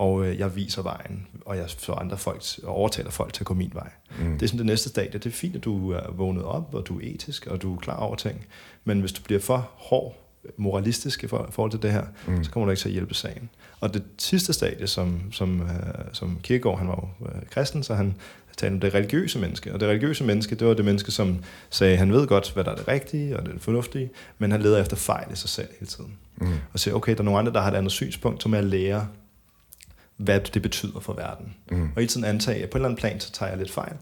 og 0.00 0.26
øh, 0.26 0.38
jeg 0.38 0.56
viser 0.56 0.82
vejen, 0.82 1.26
og 1.40 1.56
jeg 1.56 1.70
får 1.78 1.94
andre 1.94 2.18
folk, 2.18 2.42
og 2.62 2.74
overtaler 2.74 3.10
folk 3.10 3.32
til 3.32 3.42
at 3.42 3.46
gå 3.46 3.54
min 3.54 3.70
vej. 3.74 3.90
Mm. 4.18 4.32
Det 4.32 4.42
er 4.42 4.46
sådan 4.46 4.58
det 4.58 4.66
næste 4.66 4.88
stadie. 4.88 5.12
Det 5.12 5.26
er 5.26 5.30
fint, 5.30 5.56
at 5.56 5.64
du 5.64 5.92
er 5.92 6.10
vågnet 6.12 6.44
op, 6.44 6.74
og 6.74 6.86
du 6.86 6.98
er 6.98 7.02
etisk, 7.04 7.46
og 7.46 7.62
du 7.62 7.74
er 7.74 7.78
klar 7.78 7.96
over 7.96 8.16
ting. 8.16 8.46
Men 8.84 9.00
hvis 9.00 9.12
du 9.12 9.22
bliver 9.22 9.40
for 9.40 9.70
hård, 9.76 10.16
moralistisk 10.56 11.24
i 11.24 11.26
forhold 11.26 11.70
til 11.70 11.82
det 11.82 11.92
her, 11.92 12.04
mm. 12.26 12.44
så 12.44 12.50
kommer 12.50 12.64
du 12.64 12.70
ikke 12.70 12.80
til 12.80 12.88
at 12.88 12.92
hjælpe 12.92 13.14
sagen. 13.14 13.50
Og 13.80 13.94
det 13.94 14.02
sidste 14.18 14.52
stadie, 14.52 14.86
som, 14.86 15.32
som, 15.32 15.60
øh, 15.60 15.68
som 16.12 16.38
Kierkegaard, 16.42 16.78
han 16.78 16.88
var 16.88 17.08
jo 17.20 17.26
øh, 17.26 17.42
kristen, 17.50 17.82
så 17.82 17.94
han 17.94 18.14
talte 18.56 18.74
om 18.74 18.80
det 18.80 18.94
religiøse 18.94 19.38
menneske. 19.38 19.74
Og 19.74 19.80
det 19.80 19.88
religiøse 19.88 20.24
menneske, 20.24 20.54
det 20.54 20.66
var 20.66 20.74
det 20.74 20.84
menneske, 20.84 21.10
som 21.10 21.38
sagde, 21.70 21.96
han 21.96 22.12
ved 22.12 22.26
godt, 22.26 22.52
hvad 22.52 22.64
der 22.64 22.70
er 22.70 22.76
det 22.76 22.88
rigtige 22.88 23.36
og 23.36 23.46
det 23.46 23.52
fornuftige, 23.58 24.10
men 24.38 24.50
han 24.50 24.62
leder 24.62 24.80
efter 24.80 24.96
fejl 24.96 25.32
i 25.32 25.36
sig 25.36 25.48
selv 25.48 25.68
hele 25.80 25.86
tiden. 25.86 26.16
Mm. 26.36 26.52
Og 26.72 26.80
siger, 26.80 26.94
okay, 26.94 27.12
der 27.12 27.18
er 27.18 27.24
nogle 27.24 27.38
andre, 27.38 27.52
der 27.52 27.60
har 27.60 27.70
et 27.70 27.76
andet 27.76 27.92
synspunkt, 27.92 28.42
som 28.42 28.54
er 28.54 28.58
at 28.58 28.64
lære, 28.64 29.06
hvad 30.20 30.40
det 30.40 30.62
betyder 30.62 31.00
for 31.00 31.12
verden. 31.12 31.54
Mm. 31.70 31.88
Og 31.96 32.02
i 32.02 32.06
tiden 32.06 32.24
antage, 32.24 32.62
at 32.62 32.70
på 32.70 32.78
en 32.78 32.80
eller 32.80 32.88
anden 32.88 33.00
plan, 33.00 33.20
så 33.20 33.32
tager 33.32 33.50
jeg 33.50 33.58
lidt 33.58 33.70
fejl, 33.70 33.96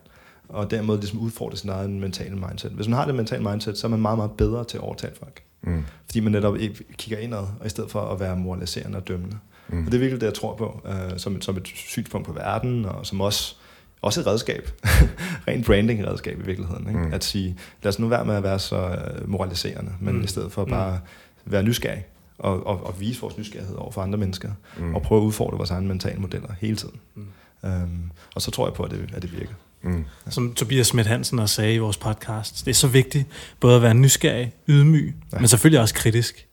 og 0.48 0.70
dermed 0.70 0.98
ligesom 0.98 1.18
udfordre 1.18 1.56
sin 1.56 1.70
egen 1.70 2.00
mentale 2.00 2.36
mindset. 2.36 2.70
Hvis 2.70 2.88
man 2.88 2.96
har 2.96 3.06
det 3.06 3.14
mentale 3.14 3.42
mindset, 3.42 3.78
så 3.78 3.86
er 3.86 3.90
man 3.90 4.00
meget, 4.00 4.18
meget 4.18 4.30
bedre 4.30 4.64
til 4.64 4.76
at 4.76 4.82
overtale 4.82 5.12
folk. 5.18 5.42
Mm. 5.62 5.84
Fordi 6.04 6.20
man 6.20 6.32
netop 6.32 6.56
ikke 6.56 6.84
kigger 6.96 7.18
indad, 7.18 7.46
og 7.60 7.66
i 7.66 7.68
stedet 7.68 7.90
for 7.90 8.00
at 8.00 8.20
være 8.20 8.36
moraliserende 8.36 8.98
og 8.98 9.08
dømmende. 9.08 9.36
Mm. 9.68 9.86
Og 9.86 9.86
det 9.86 9.94
er 9.94 9.98
virkelig 9.98 10.20
det, 10.20 10.26
jeg 10.26 10.34
tror 10.34 10.56
på, 10.56 10.80
uh, 10.84 11.16
som, 11.16 11.36
et, 11.36 11.44
som 11.44 11.56
et 11.56 11.66
synspunkt 11.66 12.26
på 12.26 12.32
verden, 12.32 12.84
og 12.84 13.06
som 13.06 13.20
også, 13.20 13.54
også 14.02 14.20
et 14.20 14.26
redskab. 14.26 14.70
Rent 15.48 15.66
branding-redskab 15.66 16.40
i 16.40 16.46
virkeligheden. 16.46 16.88
Ikke? 16.88 17.00
Mm. 17.00 17.12
At 17.12 17.24
sige, 17.24 17.58
lad 17.82 17.88
os 17.88 17.98
nu 17.98 18.08
være 18.08 18.24
med 18.24 18.34
at 18.34 18.42
være 18.42 18.58
så 18.58 18.98
uh, 19.22 19.30
moraliserende, 19.30 19.92
men 20.00 20.16
mm. 20.16 20.24
i 20.24 20.26
stedet 20.26 20.52
for 20.52 20.64
bare 20.64 21.00
mm. 21.44 21.52
være 21.52 21.62
nysgerrig, 21.62 22.06
og, 22.38 22.66
og, 22.66 22.86
og 22.86 23.00
vise 23.00 23.20
vores 23.20 23.38
nysgerrighed 23.38 23.76
over 23.76 23.90
for 23.90 24.02
andre 24.02 24.18
mennesker, 24.18 24.50
mm. 24.78 24.94
og 24.94 25.02
prøve 25.02 25.20
at 25.20 25.24
udfordre 25.24 25.56
vores 25.56 25.70
egne 25.70 25.88
mentale 25.88 26.20
modeller 26.20 26.48
hele 26.60 26.76
tiden. 26.76 27.00
Mm. 27.14 27.26
Um, 27.62 28.10
og 28.34 28.42
så 28.42 28.50
tror 28.50 28.66
jeg 28.66 28.74
på, 28.74 28.82
at 28.82 28.90
det, 28.90 29.10
at 29.14 29.22
det 29.22 29.32
virker. 29.32 29.54
Mm. 29.82 30.04
Som 30.28 30.54
Tobias 30.54 30.86
Schmidt 30.86 31.06
Hansen 31.06 31.38
også 31.38 31.54
sagde 31.54 31.74
i 31.74 31.78
vores 31.78 31.96
podcast, 31.96 32.64
det 32.64 32.70
er 32.70 32.74
så 32.74 32.88
vigtigt 32.88 33.26
både 33.60 33.76
at 33.76 33.82
være 33.82 33.94
nysgerrig, 33.94 34.52
ydmyg, 34.68 35.14
ja. 35.32 35.38
men 35.38 35.48
selvfølgelig 35.48 35.80
også 35.80 35.94
kritisk. 35.94 36.46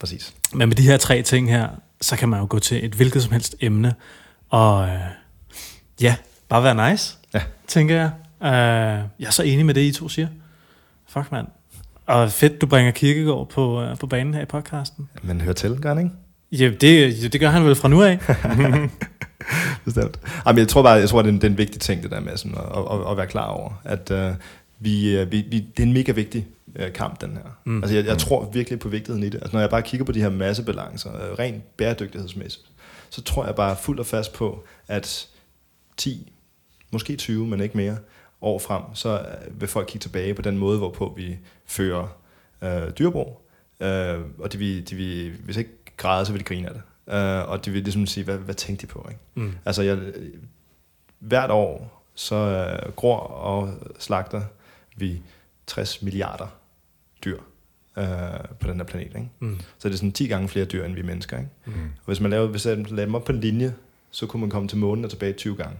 Præcis. 0.00 0.34
Men 0.52 0.68
med 0.68 0.76
de 0.76 0.82
her 0.82 0.96
tre 0.96 1.22
ting 1.22 1.50
her, 1.50 1.68
så 2.00 2.16
kan 2.16 2.28
man 2.28 2.40
jo 2.40 2.46
gå 2.50 2.58
til 2.58 2.84
et 2.84 2.94
hvilket 2.94 3.22
som 3.22 3.32
helst 3.32 3.56
emne, 3.60 3.94
og 4.48 4.88
øh, 4.88 5.00
ja, 6.00 6.16
bare 6.48 6.62
være 6.62 6.90
nice, 6.90 7.16
ja. 7.34 7.42
tænker 7.66 7.96
jeg. 7.96 8.10
Øh, 8.42 9.08
jeg 9.18 9.26
er 9.26 9.30
så 9.30 9.42
enig 9.42 9.66
med 9.66 9.74
det, 9.74 9.80
I 9.80 9.92
to 9.92 10.08
siger. 10.08 10.28
Fuck, 11.08 11.32
mand. 11.32 11.46
Og 12.12 12.32
fedt, 12.32 12.60
du 12.60 12.66
bringer 12.66 12.92
Kirkegaard 12.92 13.48
på, 13.48 13.82
øh, 13.82 13.98
på 13.98 14.06
banen 14.06 14.34
her 14.34 14.42
i 14.42 14.44
podcasten. 14.44 15.08
Men 15.22 15.40
hør 15.40 15.52
til, 15.52 15.80
gør 15.80 15.94
han 15.94 15.98
ikke? 15.98 16.10
Ja, 16.52 16.70
det, 16.80 17.32
det 17.32 17.40
gør 17.40 17.48
han 17.48 17.64
vel 17.64 17.74
fra 17.74 17.88
nu 17.88 18.02
af. 18.02 18.18
Bestemt. 19.84 20.20
Jamen, 20.46 20.58
jeg 20.58 20.68
tror 20.68 20.82
bare, 20.82 20.92
jeg 20.92 21.08
tror, 21.08 21.22
det 21.22 21.28
er 21.28 21.32
en, 21.32 21.40
det 21.40 21.44
er 21.44 21.50
en 21.50 21.58
vigtig 21.58 21.80
ting, 21.80 22.02
det 22.02 22.10
der 22.10 22.20
med 22.20 22.36
sådan, 22.36 22.56
at, 22.58 22.78
at, 22.92 23.10
at 23.10 23.16
være 23.16 23.26
klar 23.26 23.46
over, 23.46 23.80
at 23.84 24.10
uh, 24.10 24.36
vi, 24.78 25.24
vi, 25.24 25.44
vi, 25.50 25.60
det 25.60 25.82
er 25.82 25.86
en 25.86 25.92
mega 25.92 26.12
vigtig 26.12 26.46
uh, 26.80 26.92
kamp, 26.92 27.20
den 27.20 27.30
her. 27.32 27.58
Mm. 27.64 27.82
Altså, 27.82 27.96
jeg, 27.96 28.06
jeg 28.06 28.18
tror 28.18 28.50
virkelig 28.52 28.78
på 28.78 28.88
vigtigheden 28.88 29.26
i 29.26 29.28
det. 29.28 29.38
Altså, 29.38 29.56
når 29.56 29.60
jeg 29.60 29.70
bare 29.70 29.82
kigger 29.82 30.04
på 30.04 30.12
de 30.12 30.20
her 30.20 30.30
massebalancer, 30.30 31.10
uh, 31.10 31.38
rent 31.38 31.76
bæredygtighedsmæssigt, 31.76 32.64
så 33.10 33.22
tror 33.22 33.46
jeg 33.46 33.54
bare 33.54 33.76
fuldt 33.76 34.00
og 34.00 34.06
fast 34.06 34.32
på, 34.32 34.64
at 34.88 35.28
10, 35.96 36.32
måske 36.90 37.16
20, 37.16 37.46
men 37.46 37.60
ikke 37.60 37.76
mere, 37.76 37.96
år 38.42 38.58
frem, 38.58 38.82
så 38.94 39.26
vil 39.50 39.68
folk 39.68 39.86
kigge 39.86 40.02
tilbage 40.02 40.34
på 40.34 40.42
den 40.42 40.58
måde, 40.58 40.78
hvorpå 40.78 41.14
vi 41.16 41.38
fører 41.66 42.18
uh, 42.62 42.90
dyrebrug. 42.98 43.48
Uh, 43.80 43.86
og 44.38 44.52
de 44.52 44.58
vil, 44.58 44.90
de 44.90 44.96
vil, 44.96 45.32
hvis 45.44 45.56
ikke 45.56 45.70
græde, 45.96 46.26
så 46.26 46.32
vil 46.32 46.40
de 46.40 46.44
grine 46.44 46.68
af 46.68 46.74
det. 46.74 46.82
Uh, 47.06 47.50
og 47.50 47.64
de 47.64 47.70
vil 47.70 47.82
ligesom 47.82 48.06
sige, 48.06 48.24
hvad, 48.24 48.38
hvad 48.38 48.54
tænkte 48.54 48.86
de 48.86 48.92
på? 48.92 49.06
Ikke? 49.08 49.20
Mm. 49.34 49.54
Altså, 49.64 49.82
jeg, 49.82 49.98
hvert 51.18 51.50
år, 51.50 52.02
så 52.14 52.36
uh, 52.86 52.92
gror 52.94 53.18
og 53.18 53.74
slagter 53.98 54.42
vi 54.96 55.22
60 55.66 56.02
milliarder 56.02 56.46
dyr 57.24 57.38
uh, 57.96 58.04
på 58.60 58.68
den 58.68 58.76
her 58.76 58.84
planet. 58.84 59.06
Ikke? 59.06 59.28
Mm. 59.40 59.60
Så 59.78 59.88
det 59.88 59.94
er 59.94 59.98
sådan 59.98 60.12
10 60.12 60.26
gange 60.26 60.48
flere 60.48 60.64
dyr, 60.64 60.84
end 60.84 60.94
vi 60.94 61.02
mennesker. 61.02 61.38
Ikke? 61.38 61.50
Mm. 61.66 61.72
Og 61.72 62.06
hvis 62.06 62.20
man 62.20 62.30
laver, 62.30 62.46
hvis 62.46 62.66
man 62.66 62.82
laver 62.82 63.06
dem 63.06 63.14
op 63.14 63.24
på 63.24 63.32
en 63.32 63.40
linje, 63.40 63.74
så 64.10 64.26
kunne 64.26 64.40
man 64.40 64.50
komme 64.50 64.68
til 64.68 64.78
månen 64.78 65.04
og 65.04 65.10
tilbage 65.10 65.32
20 65.32 65.56
gange. 65.56 65.76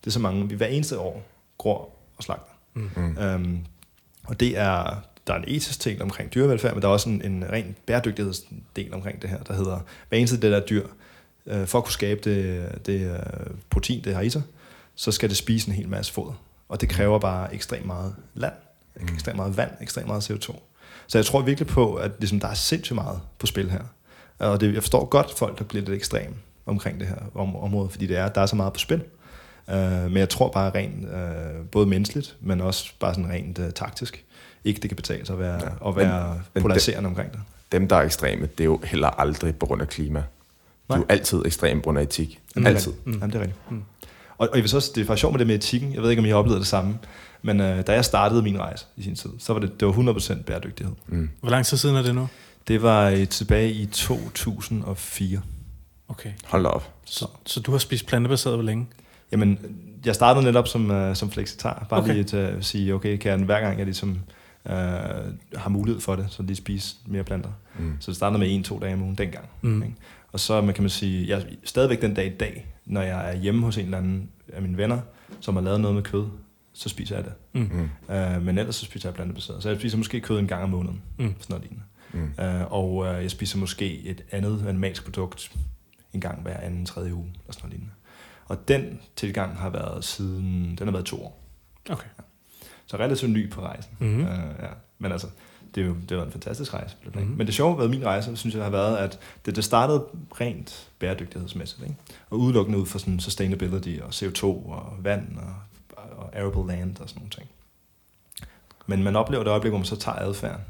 Det 0.00 0.06
er 0.06 0.12
så 0.12 0.20
mange, 0.20 0.48
vi 0.48 0.54
hver 0.54 0.66
eneste 0.66 0.98
år 0.98 1.22
gror 1.58 1.90
og 2.16 2.22
slagter. 2.22 2.52
Mm. 2.74 3.18
Um, 3.18 3.64
og 4.24 4.40
det 4.40 4.58
er 4.58 5.02
der 5.26 5.34
er 5.34 5.38
en 5.38 5.44
etisk 5.48 5.84
del 5.84 6.02
omkring 6.02 6.34
dyrevelfærd, 6.34 6.74
men 6.74 6.82
der 6.82 6.88
er 6.88 6.92
også 6.92 7.08
en, 7.08 7.22
en 7.22 7.44
ren 7.52 7.76
bæredygtighedsdel 7.86 8.94
omkring 8.94 9.22
det 9.22 9.30
her, 9.30 9.42
der 9.42 9.54
hedder, 9.54 9.80
hver 10.08 10.18
eneste 10.18 10.40
det 10.40 10.52
der 10.52 10.60
dyr, 10.60 10.86
øh, 11.46 11.66
for 11.66 11.78
at 11.78 11.84
kunne 11.84 11.92
skabe 11.92 12.20
det, 12.30 12.68
det 12.86 13.10
øh, 13.10 13.18
protein, 13.70 14.04
det 14.04 14.14
har 14.14 14.20
i 14.20 14.30
sig, 14.30 14.42
så 14.94 15.12
skal 15.12 15.28
det 15.28 15.36
spise 15.36 15.68
en 15.68 15.74
hel 15.74 15.88
masse 15.88 16.12
foder. 16.12 16.32
Og 16.68 16.80
det 16.80 16.88
kræver 16.88 17.18
bare 17.18 17.54
ekstremt 17.54 17.86
meget 17.86 18.14
land, 18.34 18.52
mm. 18.96 19.14
ekstremt 19.14 19.36
meget 19.36 19.56
vand, 19.56 19.70
ekstremt 19.80 20.06
meget 20.06 20.30
CO2. 20.30 20.56
Så 21.06 21.18
jeg 21.18 21.26
tror 21.26 21.42
virkelig 21.42 21.68
på, 21.68 21.94
at 21.94 22.10
ligesom, 22.18 22.40
der 22.40 22.48
er 22.48 22.54
sindssygt 22.54 22.94
meget 22.94 23.20
på 23.38 23.46
spil 23.46 23.70
her. 23.70 23.82
Og 24.38 24.60
det, 24.60 24.74
jeg 24.74 24.82
forstår 24.82 25.04
godt 25.04 25.38
folk, 25.38 25.58
der 25.58 25.64
bliver 25.64 25.84
lidt 25.84 25.96
ekstrem 25.96 26.34
omkring 26.66 27.00
det 27.00 27.08
her 27.08 27.16
om, 27.34 27.56
område, 27.56 27.90
fordi 27.90 28.06
det 28.06 28.16
er, 28.16 28.28
der 28.28 28.40
er 28.40 28.46
så 28.46 28.56
meget 28.56 28.72
på 28.72 28.78
spil. 28.78 29.04
Uh, 29.68 29.74
men 29.76 30.16
jeg 30.16 30.28
tror 30.28 30.48
bare 30.48 30.70
rent, 30.74 31.04
uh, 31.04 31.66
både 31.72 31.86
menneskeligt, 31.86 32.36
men 32.40 32.60
også 32.60 32.92
bare 33.00 33.14
sådan 33.14 33.30
rent 33.30 33.58
uh, 33.58 33.70
taktisk, 33.70 34.24
ikke 34.64 34.80
det 34.80 34.90
kan 34.90 34.96
betale 34.96 35.26
sig 35.26 35.32
at 35.32 35.38
være, 35.38 35.60
ja. 35.82 35.88
at 35.88 35.96
være 35.96 36.40
men, 36.54 36.62
polariserende 36.62 37.02
dem, 37.02 37.06
omkring 37.06 37.32
det. 37.32 37.40
Dem, 37.72 37.88
der 37.88 37.96
er 37.96 38.02
ekstreme, 38.02 38.46
det 38.46 38.60
er 38.60 38.64
jo 38.64 38.80
heller 38.84 39.08
aldrig 39.08 39.56
på 39.56 39.66
grund 39.66 39.82
af 39.82 39.88
klima. 39.88 40.18
Nej. 40.18 40.26
De 40.88 40.94
er 40.94 40.98
jo 40.98 41.06
altid 41.08 41.42
ekstreme 41.46 41.80
på 41.80 41.84
grund 41.84 41.98
af 41.98 42.02
etik. 42.02 42.40
Mm. 42.56 42.66
Altid. 42.66 42.92
Mm. 43.04 43.12
Jamen, 43.12 43.28
det 43.28 43.34
er 43.34 43.40
rigtigt. 43.40 43.70
Mm. 43.70 43.82
Og, 44.38 44.48
og 44.50 44.56
jeg 44.56 44.62
vil 44.62 44.70
så, 44.70 44.92
det 44.94 45.00
er 45.00 45.06
faktisk 45.06 45.20
sjovt 45.20 45.32
med 45.32 45.38
det 45.38 45.46
med 45.46 45.54
etikken. 45.54 45.94
Jeg 45.94 46.02
ved 46.02 46.10
ikke, 46.10 46.20
om 46.20 46.26
I 46.26 46.28
har 46.28 46.36
oplevet 46.36 46.60
det 46.60 46.68
samme. 46.68 46.98
Men 47.42 47.60
uh, 47.60 47.66
da 47.66 47.92
jeg 47.92 48.04
startede 48.04 48.42
min 48.42 48.58
rejse 48.58 48.84
i 48.96 49.02
sin 49.02 49.14
tid, 49.14 49.30
så 49.38 49.52
var 49.52 49.60
det, 49.60 49.80
det 49.80 49.88
var 49.88 50.12
100% 50.12 50.42
bæredygtighed. 50.42 50.94
Mm. 51.06 51.30
Hvor 51.40 51.50
lang 51.50 51.66
tid 51.66 51.76
siden 51.76 51.96
er 51.96 52.02
det 52.02 52.14
nu? 52.14 52.28
Det 52.68 52.82
var 52.82 53.08
øh, 53.08 53.28
tilbage 53.28 53.72
i 53.72 53.86
2004. 53.86 55.40
Okay. 56.08 56.30
Hold 56.44 56.62
da 56.62 56.68
op. 56.68 56.92
Så, 57.04 57.26
så 57.46 57.60
du 57.60 57.70
har 57.70 57.78
spist 57.78 58.06
plantebaseret 58.06 58.56
hvor 58.56 58.64
længe? 58.64 58.86
Jamen, 59.32 59.58
jeg 60.06 60.14
startede 60.14 60.44
netop 60.44 60.68
som, 60.68 60.90
uh, 60.90 61.14
som 61.14 61.30
flexitar, 61.30 61.86
bare 61.90 62.00
Okay. 62.02 62.12
lige 62.12 62.24
til 62.24 62.36
at 62.36 62.64
sige, 62.64 62.94
okay, 62.94 63.16
kan 63.16 63.30
jeg 63.30 63.38
hver 63.46 63.60
gang 63.60 63.78
jeg 63.78 63.86
ligesom 63.86 64.10
uh, 64.64 64.72
har 65.56 65.68
mulighed 65.68 66.00
for 66.00 66.16
det, 66.16 66.26
så 66.30 66.42
lige 66.42 66.56
spise 66.56 66.96
mere 67.06 67.24
planter. 67.24 67.50
Mm. 67.78 67.96
Så 68.00 68.10
det 68.10 68.16
startede 68.16 68.38
med 68.38 68.54
en-to 68.54 68.78
dage 68.78 68.94
om 68.94 69.02
ugen 69.02 69.14
dengang. 69.14 69.44
Mm. 69.62 69.82
Ikke? 69.82 69.94
Og 70.32 70.40
så 70.40 70.60
man 70.60 70.74
kan 70.74 70.82
man 70.82 70.90
sige, 70.90 71.28
jeg 71.28 71.38
er 71.38 71.42
stadigvæk 71.64 72.02
den 72.02 72.14
dag 72.14 72.26
i 72.26 72.36
dag, 72.36 72.66
når 72.86 73.02
jeg 73.02 73.30
er 73.32 73.36
hjemme 73.36 73.62
hos 73.64 73.78
en 73.78 73.84
eller 73.84 73.98
anden 73.98 74.28
af 74.52 74.62
mine 74.62 74.76
venner, 74.76 74.98
som 75.40 75.54
har 75.56 75.62
lavet 75.62 75.80
noget 75.80 75.94
med 75.94 76.02
kød, 76.02 76.24
så 76.72 76.88
spiser 76.88 77.16
jeg 77.16 77.24
det. 77.24 77.32
Mm. 77.52 77.60
Mm. 77.60 77.88
Uh, 78.36 78.42
men 78.42 78.58
ellers 78.58 78.76
så 78.76 78.84
spiser 78.84 79.08
jeg 79.08 79.14
plantebaseret. 79.14 79.62
Så 79.62 79.68
jeg 79.68 79.78
spiser 79.78 79.98
måske 79.98 80.20
kød 80.20 80.38
en 80.38 80.46
gang 80.46 80.62
om 80.62 80.70
måneden, 80.70 81.00
Mm. 81.18 81.34
sådan 81.40 81.44
noget 81.48 81.62
lignende. 81.64 81.84
Mm. 82.38 82.44
Uh, 82.62 82.72
og 82.72 82.94
uh, 82.96 83.06
jeg 83.06 83.30
spiser 83.30 83.58
måske 83.58 83.98
et 84.00 84.22
andet 84.30 84.64
animalsk 84.68 85.04
produkt 85.04 85.52
en 86.12 86.20
gang 86.20 86.42
hver 86.42 86.56
anden, 86.56 86.86
tredje 86.86 87.14
uge, 87.14 87.24
eller 87.26 87.52
sådan 87.52 87.60
noget 87.62 87.72
lignende. 87.72 87.92
Og 88.48 88.68
den 88.68 89.00
tilgang 89.16 89.56
har 89.56 89.70
været 89.70 90.04
siden, 90.04 90.76
den 90.78 90.86
har 90.86 90.92
været 90.92 91.06
to 91.06 91.24
år. 91.24 91.42
Okay. 91.90 92.08
Så 92.86 92.96
relativt 92.96 93.30
ny 93.30 93.50
på 93.50 93.60
rejsen. 93.60 93.92
Mhm. 93.98 94.20
Uh, 94.20 94.28
ja. 94.62 94.68
Men 94.98 95.12
altså, 95.12 95.26
det, 95.74 95.82
er 95.82 95.86
jo, 95.86 95.94
det 95.94 96.10
har 96.10 96.16
været 96.16 96.26
en 96.26 96.32
fantastisk 96.32 96.74
rejse. 96.74 96.96
Mm. 97.04 97.20
Mhm. 97.20 97.36
Men 97.36 97.46
det 97.46 97.54
sjove 97.54 97.78
ved 97.78 97.88
min 97.88 98.04
rejse, 98.04 98.36
synes 98.36 98.54
jeg, 98.54 98.64
har 98.64 98.70
været, 98.70 98.96
at 98.96 99.18
det, 99.46 99.56
det 99.56 99.64
startede 99.64 100.04
rent 100.40 100.90
bæredygtighedsmæssigt. 100.98 101.82
Ikke? 101.82 101.96
Og 102.30 102.38
udelukkende 102.38 102.78
ud 102.78 102.86
fra 102.86 102.98
sådan 102.98 103.20
sustainability 103.20 104.00
og 104.02 104.08
CO2 104.08 104.44
og 104.44 104.96
vand 104.98 105.38
og, 105.38 105.54
og 106.16 106.36
arable 106.36 106.66
land 106.66 106.98
og 107.00 107.08
sådan 107.08 107.20
nogle 107.20 107.30
ting. 107.30 107.48
Men 108.86 109.02
man 109.02 109.16
oplever 109.16 109.44
det 109.44 109.50
øjeblik, 109.50 109.70
hvor 109.70 109.78
man 109.78 109.84
så 109.86 109.96
tager 109.96 110.18
adfærden. 110.18 110.60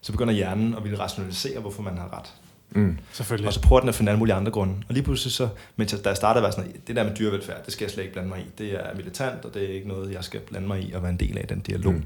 Så 0.00 0.12
begynder 0.12 0.34
hjernen 0.34 0.74
at 0.74 0.84
ville 0.84 0.98
rationalisere, 0.98 1.60
hvorfor 1.60 1.82
man 1.82 1.98
har 1.98 2.18
ret. 2.18 2.34
Mm. 2.72 2.98
Selvfølgelig. 3.12 3.46
Og 3.48 3.52
så 3.54 3.60
prøver 3.60 3.80
den 3.80 3.88
at 3.88 3.94
finde 3.94 4.10
alle 4.10 4.18
mulige 4.18 4.34
andre 4.34 4.52
grunde. 4.52 4.74
Og 4.88 4.94
lige 4.94 5.02
pludselig 5.04 5.32
så, 5.32 5.48
mens 5.76 5.92
jeg, 5.92 6.04
da 6.04 6.08
jeg 6.08 6.16
startede, 6.16 6.42
var 6.42 6.50
sådan, 6.50 6.72
det 6.86 6.96
der 6.96 7.04
med 7.04 7.14
dyrevelfærd, 7.18 7.64
det 7.64 7.72
skal 7.72 7.84
jeg 7.84 7.90
slet 7.90 8.02
ikke 8.02 8.12
blande 8.12 8.28
mig 8.28 8.38
i. 8.38 8.44
Det 8.58 8.74
er 8.74 8.96
militant, 8.96 9.44
og 9.44 9.54
det 9.54 9.70
er 9.70 9.74
ikke 9.74 9.88
noget, 9.88 10.12
jeg 10.12 10.24
skal 10.24 10.40
blande 10.40 10.68
mig 10.68 10.80
i 10.82 10.92
og 10.92 11.02
være 11.02 11.10
en 11.10 11.20
del 11.20 11.38
af 11.38 11.46
den 11.48 11.60
dialog. 11.60 11.92
Mm. 11.94 12.02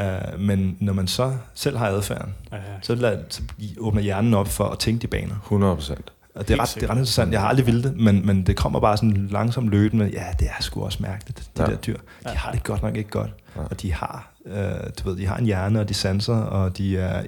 Uh, 0.00 0.40
men 0.40 0.76
når 0.80 0.92
man 0.92 1.06
så 1.06 1.36
selv 1.54 1.76
har 1.76 1.86
adfærden, 1.88 2.34
Ja, 2.52 2.56
ja. 2.56 2.62
så, 2.82 2.94
lad, 2.94 3.18
så 3.28 3.42
åbner 3.78 4.02
hjernen 4.02 4.34
op 4.34 4.48
for 4.48 4.64
at 4.64 4.78
tænke 4.78 5.02
de 5.02 5.06
baner. 5.06 5.34
100 5.42 5.74
procent. 5.74 6.12
Og 6.34 6.48
det 6.48 6.54
er, 6.58 6.62
ret, 6.62 6.72
det 6.74 6.82
er 6.82 6.86
ret 6.90 6.94
interessant. 6.94 7.32
Jeg 7.32 7.40
har 7.40 7.48
aldrig 7.48 7.66
ville 7.66 7.82
det, 7.82 7.96
men, 7.96 8.26
men 8.26 8.46
det 8.46 8.56
kommer 8.56 8.80
bare 8.80 8.96
sådan 8.96 9.28
langsomt 9.30 9.68
løbende 9.70 10.04
med, 10.04 10.12
ja, 10.12 10.24
det 10.38 10.46
er 10.58 10.62
sgu 10.62 10.84
også 10.84 10.98
mærkeligt, 11.02 11.50
de 11.56 11.62
Ja. 11.62 11.66
der 11.70 11.76
dyr. 11.76 11.96
De 11.96 12.00
Ja. 12.26 12.30
har 12.34 12.52
det 12.52 12.62
godt 12.64 12.82
nok 12.82 12.96
ikke 12.96 13.10
godt. 13.10 13.30
Ja. 13.56 13.60
Og 13.60 13.82
de 13.82 13.92
har, 13.92 14.32
øh, 14.46 14.54
du 15.04 15.08
ved, 15.08 15.16
de 15.16 15.26
har 15.26 15.36
en 15.36 15.44
hjerne, 15.44 15.80
og 15.80 15.88
de 15.88 15.94
sanser, 15.94 16.36
og 16.36 16.78
de 16.78 16.98
er 16.98 17.22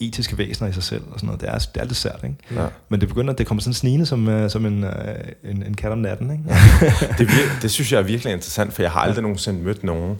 etiske 0.00 0.38
væsener 0.38 0.70
i 0.70 0.72
sig 0.72 0.82
selv, 0.82 1.02
og 1.12 1.18
sådan 1.20 1.26
noget. 1.26 1.40
Det 1.40 1.48
er, 1.48 1.58
det 1.58 1.80
er 1.80 1.84
lidt 1.84 1.96
sært, 1.96 2.20
ikke? 2.24 2.36
Ja. 2.54 2.66
Men 2.88 3.00
det 3.00 3.08
begynder, 3.08 3.34
det 3.34 3.46
kommer 3.46 3.60
sådan 3.62 3.74
snigende 3.74 4.06
som, 4.06 4.28
øh, 4.28 4.50
som 4.50 4.66
en, 4.66 4.84
øh, 4.84 4.92
en, 5.44 5.62
en 5.62 5.74
kat 5.74 5.92
om 5.92 5.98
natten, 5.98 6.30
ikke? 6.30 6.44
det, 7.18 7.26
vir- 7.28 7.62
det 7.62 7.70
synes 7.70 7.92
jeg 7.92 7.98
er 7.98 8.02
virkelig 8.02 8.32
interessant, 8.32 8.72
for 8.72 8.82
jeg 8.82 8.90
har 8.90 9.00
aldrig 9.00 9.22
nogensinde 9.22 9.60
mødt 9.62 9.84
nogen, 9.84 10.18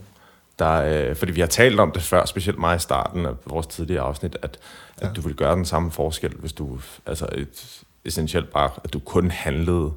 der, 0.59 0.72
øh, 1.11 1.16
fordi 1.16 1.33
vi 1.33 1.41
har 1.41 1.49
talt 1.49 1.81
om 1.81 1.91
det 1.93 2.03
før, 2.03 2.24
specielt 2.24 2.59
mig 2.59 2.77
i 2.77 2.79
starten 2.79 3.27
af 3.27 3.33
vores 3.47 3.66
tidligere 3.66 4.03
afsnit, 4.03 4.37
at, 4.43 4.59
at 4.99 5.07
Ja. 5.09 5.12
du 5.12 5.20
vil 5.20 5.35
gøre 5.35 5.55
den 5.57 5.64
samme 5.64 5.91
forskel, 5.91 6.33
hvis 6.41 6.53
du, 6.53 6.79
altså 7.07 7.27
et, 7.33 7.83
essentielt 8.05 8.53
bare, 8.53 8.70
at 8.85 8.93
du 8.93 8.99
kun 8.99 9.31
handlede 9.31 9.93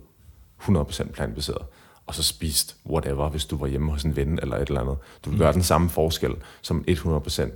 100% 0.62 1.12
plantebaseret, 1.12 1.62
og 2.08 2.16
så 2.16 2.24
spiste 2.24 2.74
whatever, 2.90 3.30
hvis 3.30 3.46
du 3.46 3.58
var 3.58 3.68
hjemme 3.68 3.92
hos 3.92 4.04
en 4.04 4.16
ven 4.16 4.40
eller 4.42 4.56
et 4.58 4.68
eller 4.68 4.82
andet. 4.82 4.96
Du 5.26 5.30
vil 5.30 5.38
Mm. 5.38 5.40
gøre 5.44 5.54
den 5.54 5.64
samme 5.64 5.90
forskel 5.90 6.32
som 6.62 6.84
100% 6.88 7.50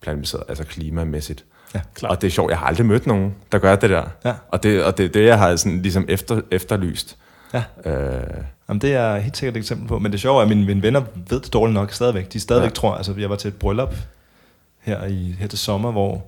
plantebaseret, 0.00 0.42
altså 0.48 0.64
klimamæssigt. 0.64 1.44
Ja, 1.74 1.80
klart. 1.94 2.10
Og 2.10 2.20
det 2.22 2.26
er 2.26 2.30
sjovt, 2.30 2.50
jeg 2.50 2.58
har 2.58 2.66
aldrig 2.66 2.86
mødt 2.86 3.06
nogen, 3.06 3.34
der 3.52 3.58
gør 3.58 3.76
det 3.76 3.90
der. 3.90 4.04
Ja. 4.24 4.34
Og 4.48 4.62
det, 4.62 4.84
og 4.84 4.98
det 4.98 5.04
er 5.04 5.08
det, 5.08 5.24
jeg 5.26 5.38
har 5.38 5.56
sådan 5.56 5.82
ligesom 5.82 6.04
efter, 6.08 6.40
efterlyst. 6.50 7.16
Ja. 7.54 7.62
Øh, 7.84 8.22
Jamen, 8.68 8.80
det 8.80 8.94
er 8.94 9.16
helt 9.18 9.36
sikkert 9.36 9.56
et 9.56 9.60
eksempel 9.60 9.88
på. 9.88 9.98
Men 9.98 10.12
det 10.12 10.20
sjove 10.20 10.38
er, 10.38 10.42
at 10.42 10.48
mine, 10.48 10.66
mine 10.66 10.82
venner 10.82 11.02
ved 11.30 11.40
det 11.40 11.52
dårligt 11.52 11.74
nok 11.74 11.92
stadigvæk. 11.92 12.32
De 12.32 12.40
stadigvæk 12.40 12.70
Ja. 12.70 12.74
tror, 12.74 12.94
altså 12.94 13.14
jeg 13.18 13.30
var 13.30 13.36
til 13.36 13.48
et 13.48 13.54
bryllup 13.54 13.94
her, 14.80 15.04
i, 15.04 15.36
her 15.38 15.46
til 15.46 15.58
sommer, 15.58 15.92
hvor 15.92 16.24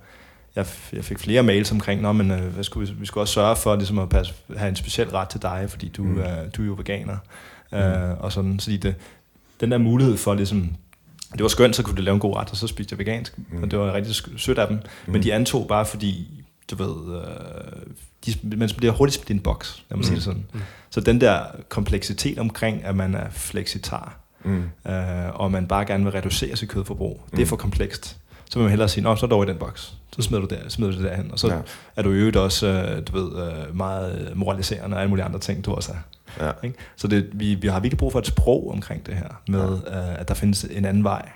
jeg, 0.57 0.67
jeg 0.93 1.05
fik 1.05 1.19
flere 1.19 1.43
mails 1.43 1.73
omkring, 1.73 2.01
Nå, 2.03 2.13
men, 2.13 2.31
øh, 2.31 2.41
hvad 2.41 2.65
skulle 2.65 2.89
vi, 2.89 2.95
vi 3.01 3.07
skulle 3.07 3.23
også 3.23 3.35
sørge 3.35 3.57
for 3.57 3.77
ligesom 3.77 3.99
at 3.99 4.09
passe, 4.09 4.35
have 4.57 4.69
en 4.69 4.77
speciel 4.77 5.09
ret 5.11 5.29
til 5.29 5.43
dig, 5.43 5.67
fordi 5.69 5.89
du, 5.89 6.03
Mm. 6.03 6.21
er, 6.21 6.49
du 6.57 6.63
er 6.63 6.67
jo 6.67 6.73
veganer. 6.73 7.17
Mm. 7.73 7.79
Øh, 7.79 8.21
og 8.21 8.33
sådan, 8.33 8.59
så 8.59 8.71
det, 8.83 8.95
den 9.61 9.71
der 9.71 9.79
mulighed 9.79 10.17
for 10.17 10.35
ligesom, 10.35 10.77
det 11.33 11.43
var 11.43 11.49
skønt, 11.49 11.77
så 11.77 11.83
kunne 11.83 11.97
du 11.97 12.03
lave 12.03 12.15
en 12.15 12.21
god 12.21 12.37
ret, 12.37 12.51
og 12.51 12.57
så 12.57 12.67
spiste 12.67 12.93
jeg 12.93 12.99
vegansk, 12.99 13.39
Mm. 13.39 13.45
mm. 13.57 13.63
og 13.63 13.71
det 13.71 13.79
var 13.79 13.93
rigtig 13.93 14.15
sødt 14.37 14.59
af 14.59 14.67
dem. 14.69 14.77
Mm. 15.07 15.13
Men 15.13 15.23
de 15.23 15.35
antog 15.35 15.67
bare, 15.69 15.87
fordi, 15.87 16.29
du 16.71 16.77
ved, 16.77 17.17
øh, 17.21 17.83
de, 18.27 18.57
man 18.57 18.71
bliver 18.77 18.93
hurtigt 18.93 19.15
smidt 19.17 19.31
i 19.31 19.33
en 19.33 19.41
boks, 19.41 19.83
lad 19.91 19.97
mig 19.97 19.99
mm. 19.99 20.05
sige 20.05 20.15
det 20.15 20.23
sådan. 20.25 20.45
Mm. 20.53 20.59
Mm. 20.59 20.65
Så 20.91 21.01
den 21.01 21.21
der 21.21 21.41
kompleksitet 21.69 22.39
omkring, 22.39 22.85
at 22.85 22.97
man 22.97 23.15
er 23.15 23.27
flexitar, 23.31 24.19
mm. 24.45 24.63
øh, 24.87 24.95
og 25.41 25.51
man 25.53 25.67
bare 25.67 25.85
gerne 25.85 26.05
vil 26.05 26.13
reducere 26.13 26.57
sit 26.57 26.69
kødforbrug, 26.69 27.21
mm. 27.25 27.31
det 27.31 27.39
er 27.39 27.43
Mm. 27.43 27.49
for 27.49 27.57
komplekst. 27.57 28.17
Så 28.51 28.59
vil 28.59 28.63
man 28.63 28.71
hellere 28.71 28.89
sige, 28.89 29.05
Nå, 29.05 29.17
så 29.17 29.27
er 29.27 29.29
du 29.29 29.35
over 29.35 29.45
i 29.45 29.49
den 29.49 29.57
boks. 29.57 29.95
Så 30.17 30.23
smider 30.23 30.41
du, 30.47 30.55
der, 30.55 30.69
smider 30.69 30.93
du 30.93 30.99
det 30.99 31.05
derhen. 31.11 31.31
Og 31.33 31.39
så 31.39 31.47
Ja. 31.49 31.55
ja. 31.55 31.61
er 31.97 32.03
du 32.03 32.11
i 32.11 32.15
øvrigt 32.15 32.37
også, 32.37 32.67
øh, 32.67 33.03
du 33.07 33.13
ved, 33.25 33.43
øh, 33.53 33.77
meget 33.77 34.33
moraliserende 34.35 34.97
og 34.97 35.01
alle 35.01 35.09
mulige 35.09 35.25
andre 35.25 35.39
ting, 35.39 35.65
du 35.65 35.73
også 35.75 35.93
er. 35.93 35.97
Ja. 36.41 36.51
Ikke? 36.65 36.77
Så 36.97 37.09
det, 37.09 37.29
vi, 37.33 37.55
vi 37.55 37.69
har 37.69 37.81
virkelig 37.81 37.99
brug 37.99 38.13
for 38.13 38.19
et 38.19 38.27
sprog 38.27 38.71
omkring 38.73 39.07
det 39.07 39.15
her, 39.15 39.43
med 39.49 39.79
ja. 39.87 40.11
øh, 40.13 40.21
at 40.21 40.29
der 40.29 40.35
findes 40.35 40.65
en 40.65 40.85
anden 40.85 41.05
vej, 41.05 41.29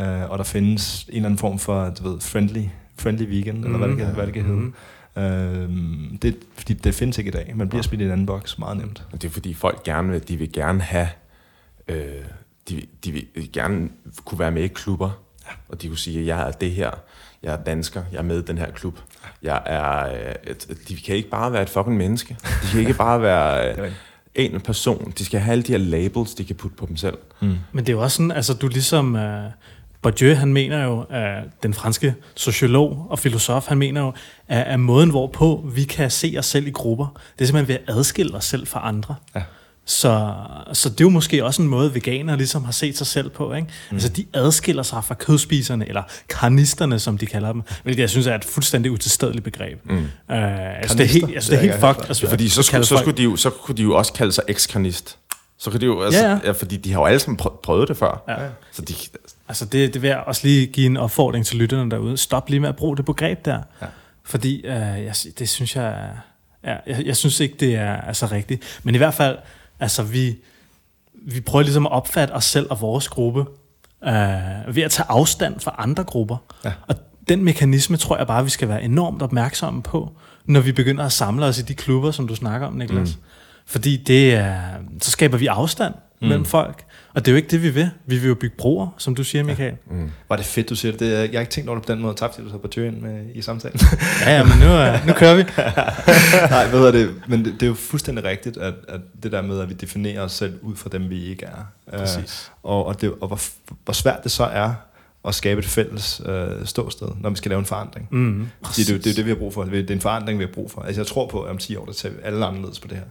øh, 0.00 0.30
og 0.30 0.38
der 0.38 0.44
findes 0.44 1.04
en 1.04 1.14
eller 1.14 1.26
anden 1.26 1.38
form 1.38 1.58
for, 1.58 1.90
du 1.90 2.08
ved, 2.10 2.20
friendly, 2.20 2.64
friendly 2.98 3.22
vegan, 3.36 3.56
mm. 3.56 3.64
eller 3.64 3.78
hvad 3.78 3.88
det 3.88 3.96
kan, 3.96 4.06
hvad 4.06 4.26
det 4.26 4.34
kan 4.34 4.42
hedde. 4.44 4.58
Mhm. 4.58 4.74
Øh, 5.16 5.68
det, 6.22 6.36
fordi 6.56 6.74
det 6.74 6.94
findes 6.94 7.18
ikke 7.18 7.28
i 7.28 7.32
dag. 7.32 7.52
Man 7.56 7.68
bliver 7.68 7.82
smidt 7.82 8.00
i 8.00 8.04
en 8.04 8.10
anden 8.10 8.26
boks 8.26 8.58
meget 8.58 8.76
nemt. 8.76 9.02
Det 9.12 9.24
er 9.24 9.30
fordi 9.30 9.54
folk 9.54 9.82
gerne 9.82 10.10
vil, 10.12 10.28
de 10.28 10.36
vil 10.36 10.52
gerne 10.52 10.80
have, 10.80 11.08
øh, 11.88 12.04
de, 12.68 12.74
vil- 12.74 12.88
de 13.04 13.12
vil 13.12 13.52
gerne 13.52 13.88
kunne 14.24 14.38
være 14.38 14.50
med 14.50 14.62
i 14.62 14.66
klubber, 14.68 15.10
ja. 15.46 15.50
og 15.68 15.82
de 15.82 15.88
kunne 15.88 15.98
sige, 15.98 16.20
at 16.20 16.26
jeg 16.26 16.48
er 16.48 16.50
det 16.50 16.70
her, 16.70 16.90
jeg 17.42 17.52
er 17.54 17.56
dansker, 17.64 18.02
jeg 18.12 18.18
er 18.18 18.22
med 18.22 18.38
i 18.38 18.44
den 18.44 18.58
her 18.58 18.70
klub. 18.70 18.98
Jeg 19.42 19.62
er, 19.66 20.12
øh, 20.46 20.54
de 20.88 20.96
kan 20.96 21.16
ikke 21.16 21.30
bare 21.30 21.52
være 21.52 21.62
et 21.62 21.68
fucking 21.68 21.96
menneske. 21.96 22.36
De 22.62 22.68
kan 22.70 22.80
ikke 22.80 22.94
bare 22.94 23.22
være 23.22 23.68
øh. 23.84 23.92
En 24.38 24.60
person. 24.60 25.12
De 25.18 25.24
skal 25.24 25.40
have 25.40 25.52
alle 25.52 25.62
de 25.62 25.72
her 25.72 25.78
labels, 25.78 26.34
de 26.34 26.44
kan 26.44 26.56
putte 26.56 26.76
på 26.76 26.86
dem 26.86 26.96
selv. 26.96 27.18
Mm. 27.40 27.54
Men 27.72 27.86
det 27.86 27.92
er 27.92 27.96
jo 27.96 28.02
også 28.02 28.16
sådan, 28.16 28.30
altså 28.30 28.54
du 28.54 28.68
ligesom, 28.68 29.14
uh, 29.14 29.20
Bourdieu, 30.02 30.34
han 30.34 30.52
mener 30.52 30.84
jo, 30.84 30.98
uh, 30.98 31.50
den 31.62 31.74
franske 31.74 32.14
sociolog 32.34 33.06
og 33.10 33.18
filosof, 33.18 33.66
han 33.66 33.78
mener 33.78 34.00
jo, 34.00 34.12
at, 34.48 34.62
at 34.62 34.80
måden 34.80 35.10
hvorpå 35.10 35.70
vi 35.74 35.84
kan 35.84 36.10
se 36.10 36.34
os 36.38 36.46
selv 36.46 36.66
i 36.66 36.70
grupper, 36.70 37.20
det 37.38 37.44
er 37.44 37.46
simpelthen 37.46 37.68
ved 37.68 37.74
at 37.74 37.96
adskille 37.96 38.36
os 38.36 38.44
selv 38.44 38.66
fra 38.66 38.88
andre. 38.88 39.14
Ja. 39.34 39.42
Så, 39.88 40.34
så 40.72 40.88
det 40.88 41.00
er 41.00 41.04
jo 41.04 41.08
måske 41.08 41.44
også 41.44 41.62
en 41.62 41.68
måde, 41.68 41.94
veganere 41.94 42.36
ligesom 42.36 42.64
har 42.64 42.72
set 42.72 42.98
sig 42.98 43.06
selv 43.06 43.30
på. 43.30 43.54
Ikke? 43.54 43.68
Mm. 43.90 43.94
Altså 43.96 44.08
de 44.08 44.26
adskiller 44.34 44.82
sig 44.82 45.04
fra 45.04 45.14
kødspiserne, 45.14 45.88
eller 45.88 46.02
karnisterne, 46.28 46.98
som 46.98 47.18
de 47.18 47.26
kalder 47.26 47.52
dem, 47.52 47.62
hvilket 47.82 48.00
jeg 48.00 48.10
synes 48.10 48.26
er 48.26 48.34
et 48.34 48.44
fuldstændig 48.44 48.92
utilstedeligt 48.92 49.44
begreb. 49.44 49.84
Mm. 49.84 49.96
Uh, 49.96 50.02
altså, 50.28 50.96
det 50.96 51.04
er 51.04 51.08
helt, 51.08 51.34
altså, 51.34 51.50
det 51.50 51.56
er 51.56 51.60
helt 51.62 51.74
fucked. 51.74 51.94
glad 51.94 52.08
Altså, 52.08 52.28
Fordi 52.28 52.48
så, 52.48 52.62
skulle, 52.62 52.84
så, 52.84 52.96
skulle 52.96 53.16
de 53.16 53.22
jo, 53.22 53.36
så 53.36 53.50
kunne 53.50 53.76
de 53.76 53.82
jo 53.82 53.94
også 53.96 54.12
kalde 54.12 54.32
sig 54.32 54.44
ekskarnist. 54.48 55.18
Så 55.58 55.70
kan 55.70 55.80
de 55.80 55.86
jo, 55.86 56.02
altså, 56.02 56.20
Ja, 56.24 56.30
ja, 56.30 56.38
ja. 56.44 56.50
fordi 56.50 56.76
de 56.76 56.92
har 56.92 57.00
jo 57.00 57.06
alle 57.06 57.18
sammen 57.18 57.38
prø- 57.42 57.60
prøvet 57.62 57.88
det 57.88 57.96
før. 57.96 58.24
Ja. 58.28 58.36
Så 58.72 58.82
de, 58.82 58.94
Altså 59.48 59.64
det, 59.64 59.94
det 59.94 60.02
vil 60.02 60.08
jeg 60.08 60.18
også 60.18 60.40
lige 60.44 60.66
give 60.66 60.86
en 60.86 60.96
opfordring 60.96 61.46
til 61.46 61.56
lytterne 61.58 61.90
derude. 61.90 62.16
Stop 62.16 62.48
lige 62.48 62.60
med 62.60 62.68
at 62.68 62.76
bruge 62.76 62.96
det 62.96 63.04
begreb 63.04 63.44
der. 63.44 63.60
Ja. 63.82 63.86
Fordi 64.24 64.56
øh, 64.66 64.72
jeg, 64.72 65.14
det 65.38 65.48
synes 65.48 65.76
jeg, 65.76 66.08
ja, 66.64 66.76
jeg, 66.86 67.06
jeg 67.06 67.16
synes 67.16 67.40
ikke, 67.40 67.54
det 67.60 67.74
er 67.74 67.96
altså 68.00 68.26
rigtigt. 68.26 68.80
Men 68.82 68.94
i 68.94 68.98
hvert 68.98 69.14
fald, 69.14 69.36
altså 69.80 70.02
vi, 70.02 70.36
vi 71.14 71.40
prøver 71.40 71.62
ligesom 71.62 71.86
at 71.86 71.92
opfatte 71.92 72.32
os 72.32 72.44
selv 72.44 72.66
og 72.70 72.80
vores 72.80 73.08
gruppe 73.08 73.40
øh, 74.04 74.76
ved 74.76 74.82
at 74.82 74.90
tage 74.90 75.06
afstand 75.08 75.60
fra 75.60 75.74
andre 75.78 76.04
grupper. 76.04 76.36
Ja. 76.64 76.72
Og 76.88 76.94
den 77.28 77.44
mekanisme 77.44 77.96
tror 77.96 78.16
jeg 78.16 78.26
bare, 78.26 78.44
vi 78.44 78.50
skal 78.50 78.68
være 78.68 78.82
enormt 78.82 79.22
opmærksomme 79.22 79.82
på, 79.82 80.12
når 80.44 80.60
vi 80.60 80.72
begynder 80.72 81.04
at 81.04 81.12
samle 81.12 81.46
os 81.46 81.58
i 81.58 81.62
de 81.62 81.74
klubber, 81.74 82.10
som 82.10 82.28
du 82.28 82.34
snakker 82.34 82.66
om, 82.66 82.72
Niklas. 82.72 83.16
Mm. 83.16 83.22
Fordi 83.66 83.96
det 83.96 84.34
er, 84.34 84.60
så 85.02 85.10
skaber 85.10 85.38
vi 85.38 85.46
afstand 85.46 85.94
mm. 86.20 86.28
mellem 86.28 86.44
folk. 86.44 86.84
Og 87.14 87.24
det 87.24 87.28
er 87.28 87.32
jo 87.32 87.36
ikke 87.36 87.48
det, 87.48 87.62
vi 87.62 87.70
vil. 87.70 87.90
Vi 88.06 88.18
vil 88.18 88.28
jo 88.28 88.34
bygge 88.34 88.56
broer, 88.56 88.88
som 88.98 89.14
du 89.14 89.24
siger, 89.24 89.44
Michael. 89.44 89.74
mm. 89.90 90.10
Var 90.28 90.36
det 90.36 90.44
fedt, 90.44 90.68
du 90.70 90.74
siger 90.76 90.92
det. 90.96 91.14
er- 91.14 91.20
Jeg 91.20 91.30
har 91.32 91.40
ikke 91.40 91.50
tænkt 91.52 91.68
over 91.70 91.78
det 91.78 91.86
på 91.86 91.92
den 91.92 92.02
måde. 92.02 92.14
Tak, 92.14 92.34
fordi 92.34 92.44
du 92.48 92.50
tager 92.52 92.60
på 92.62 92.80
ind 92.80 93.00
med, 93.00 93.24
i 93.34 93.42
samtalen. 93.42 93.80
Ja, 94.26 94.36
ja, 94.36 94.44
men 94.44 94.58
nu, 94.58 94.66
øh, 94.66 95.06
nu 95.06 95.12
kører 95.12 95.34
vi. 95.34 95.42
Nej, 96.54 96.66
ved 96.70 96.84
jeg 96.84 96.92
det. 96.92 97.14
Men 97.28 97.44
det, 97.44 97.52
det 97.52 97.62
er 97.62 97.66
jo 97.66 97.74
fuldstændig 97.74 98.24
rigtigt, 98.24 98.56
at, 98.56 98.74
at 98.88 99.00
det 99.22 99.32
der 99.32 99.42
med, 99.42 99.60
at 99.60 99.68
vi 99.68 99.74
definerer 99.74 100.22
os 100.22 100.32
selv 100.32 100.54
ud 100.62 100.76
fra 100.76 100.88
dem, 100.92 101.10
vi 101.10 101.24
ikke 101.24 101.46
er. 101.46 101.66
Øh, 101.92 101.98
Præcis. 101.98 102.50
og, 102.62 102.86
og, 102.86 103.00
det, 103.00 103.12
og 103.20 103.28
hvor, 103.28 103.40
hvor 103.84 103.92
svært 103.94 104.24
det 104.24 104.30
så 104.32 104.44
er 104.44 104.70
at 105.24 105.34
skabe 105.34 105.58
et 105.58 105.64
fælles 105.66 106.22
øh, 106.26 106.48
ståsted, 106.64 107.08
når 107.20 107.30
vi 107.30 107.36
skal 107.36 107.48
lave 107.48 107.58
en 107.58 107.64
forandring. 107.64 108.08
Mm, 108.10 108.46
Fordi 108.64 108.82
det, 108.82 108.90
er 108.90 108.94
jo- 108.94 108.98
det 109.00 109.10
er 109.10 109.14
det, 109.14 109.24
vi 109.24 109.30
har 109.30 109.36
brug 109.36 109.54
for. 109.54 109.64
Det 109.64 109.90
er 109.90 109.94
en 109.94 110.00
forandring, 110.00 110.38
vi 110.38 110.44
har 110.44 110.52
brug 110.52 110.70
for. 110.70 110.80
Altså, 110.82 111.00
jeg 111.00 111.06
tror 111.06 111.26
på, 111.26 111.40
at 111.42 111.50
om 111.50 111.58
10 111.58 111.76
år, 111.76 111.84
der 111.84 111.92
ser 111.92 112.10
vi 112.10 112.16
alle 112.22 112.46
anderledes 112.46 112.80
på 112.80 112.88
det 112.88 112.96
her. 112.96 113.04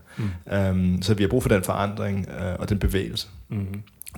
Mm. 0.71 0.93
Um, 0.95 1.01
så 1.01 1.13
vi 1.13 1.23
har 1.23 1.27
brug 1.27 1.41
for 1.43 1.49
den 1.49 1.63
forandring 1.63 2.27
øh, 2.29 2.55
og 2.59 2.69
den 2.69 2.79
bevægelse. 2.79 3.27
Mm. 3.49 3.65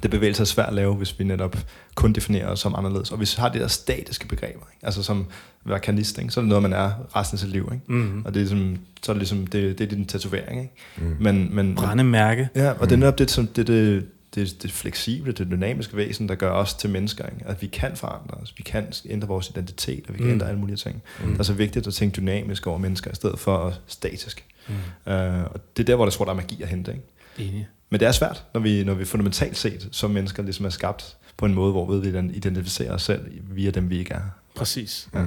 det 0.04 0.12
bevægelse 0.12 0.42
er 0.42 0.46
svært 0.46 0.68
at 0.68 0.74
lave, 0.74 0.96
hvis 0.96 1.20
vi 1.20 1.24
netop 1.24 1.58
kun 1.96 2.14
definerer 2.14 2.48
os 2.48 2.60
som 2.60 2.76
anderledes. 2.76 3.12
Og 3.12 3.18
hvis 3.18 3.38
vi 3.38 3.42
har 3.42 3.50
det 3.50 3.62
der 3.62 3.68
statiske 3.68 4.28
begreber, 4.28 4.48
ikke? 4.74 4.86
altså 4.86 5.04
som 5.04 5.26
vakanist, 5.66 6.18
ikke? 6.20 6.32
så 6.32 6.40
er 6.40 6.42
det 6.42 6.50
noget, 6.50 6.62
man 6.62 6.74
er 6.74 6.92
resten 7.16 7.36
af 7.36 7.40
sit 7.40 7.50
liv. 7.50 7.70
Ikke? 7.74 7.94
Mm. 7.94 8.22
Og 8.26 8.34
det 8.34 8.40
er 8.42 8.44
ligesom, 8.46 8.78
så 9.04 9.12
er 9.12 9.14
det 9.14 9.20
ligesom, 9.20 9.48
det, 9.48 9.78
det 9.80 9.86
er 9.86 9.90
din 9.96 10.06
tatovering. 10.06 10.62
Ikke? 10.62 10.74
Mm. 10.98 11.16
Men, 11.20 11.56
men, 11.56 11.76
Brændemærke. 11.76 12.50
Ja, 12.56 12.72
og 12.72 12.90
det 12.90 12.96
er 12.96 13.00
netop 13.00 13.18
det, 13.20 13.32
som, 13.32 13.48
det, 13.48 13.68
det, 13.68 14.06
det, 14.36 14.63
det 14.63 14.71
fleksible, 14.71 15.32
det 15.32 15.47
dynamiske 15.51 15.97
væsen, 15.97 16.30
der 16.30 16.36
gør 16.36 16.51
os 16.51 16.73
til 16.73 16.89
mennesker. 16.89 17.25
Ikke? 17.25 17.47
At 17.47 17.61
vi 17.61 17.67
kan 17.67 17.95
forandre 17.95 18.38
os, 18.38 18.53
vi 18.57 18.63
kan 18.63 18.93
ændre 19.05 19.27
vores 19.27 19.49
identitet, 19.49 20.03
og 20.07 20.13
vi 20.13 20.17
kan 20.17 20.27
mm. 20.27 20.34
ændre 20.34 20.47
alle 20.47 20.59
mulige 20.59 20.77
ting. 20.77 21.01
Mm. 21.23 21.32
Det 21.32 21.39
er 21.39 21.43
så 21.43 21.53
vigtigt 21.53 21.88
at 21.88 21.93
tænke 21.93 22.15
dynamisk 22.21 22.67
over 22.67 22.77
mennesker, 22.77 23.11
i 23.11 23.15
stedet 23.15 23.39
for 23.39 23.57
at 23.57 23.73
statisk. 23.88 24.45
Mm. 24.67 24.73
Uh, 24.73 25.43
og 25.43 25.59
det 25.77 25.84
er 25.84 25.86
der, 25.86 25.95
hvor 25.95 26.05
jeg 26.05 26.13
tror, 26.13 26.25
der 26.25 26.32
er 26.32 26.36
magi 26.36 26.61
at 26.61 26.67
hente. 26.67 26.91
Ikke? 26.91 27.49
Enig. 27.49 27.67
Men 27.89 27.99
det 27.99 28.07
er 28.07 28.11
svært, 28.11 28.43
når 28.53 28.61
vi, 28.61 28.84
når 28.84 28.93
vi 28.93 29.05
fundamentalt 29.05 29.57
set 29.57 29.89
som 29.91 30.11
mennesker 30.11 30.43
ligesom 30.43 30.65
er 30.65 30.69
skabt 30.69 31.17
på 31.38 31.45
en 31.45 31.53
måde, 31.53 31.71
hvor 31.71 31.86
vi 31.86 32.07
identificerer 32.34 32.93
os 32.93 33.01
selv 33.01 33.21
via 33.41 33.71
dem, 33.71 33.89
vi 33.89 33.99
ikke 33.99 34.13
er. 34.13 34.21
Præcis. 34.55 35.09
Ja. 35.13 35.23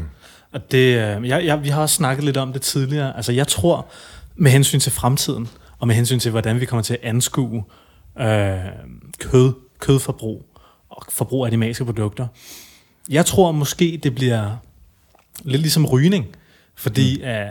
Og 0.53 0.71
det, 0.71 0.79
øh, 0.79 1.29
jeg, 1.29 1.45
jeg, 1.45 1.63
vi 1.63 1.69
har 1.69 1.83
også 1.83 1.95
snakket 1.95 2.25
lidt 2.25 2.37
om 2.37 2.53
det 2.53 2.63
tidligere. 2.63 3.17
Altså 3.17 3.33
jeg 3.33 3.49
tror, 3.49 3.87
med 4.37 4.51
hensyn 4.51 4.81
til 4.81 4.93
fremtiden, 4.93 5.49
og 5.79 5.87
med 5.87 5.95
hensyn 5.95 6.19
til, 6.19 6.31
hvordan 6.31 6.61
vi 6.61 6.65
kommer 6.65 6.83
til 6.83 6.95
at 6.95 7.01
anskue 7.03 7.65
øh, 8.21 8.59
kød, 9.19 9.53
kødforbrug 9.79 10.47
og 10.91 11.03
forbrug 11.09 11.45
af 11.45 11.49
animalske 11.49 11.85
produkter, 11.85 12.27
jeg 13.11 13.27
tror 13.27 13.53
måske, 13.53 14.01
det 14.03 14.15
bliver 14.15 14.57
lidt 15.43 15.63
ligesom 15.63 15.87
rygning. 15.87 16.27
Fordi 16.75 17.19
mm. 17.19 17.29
øh, 17.29 17.47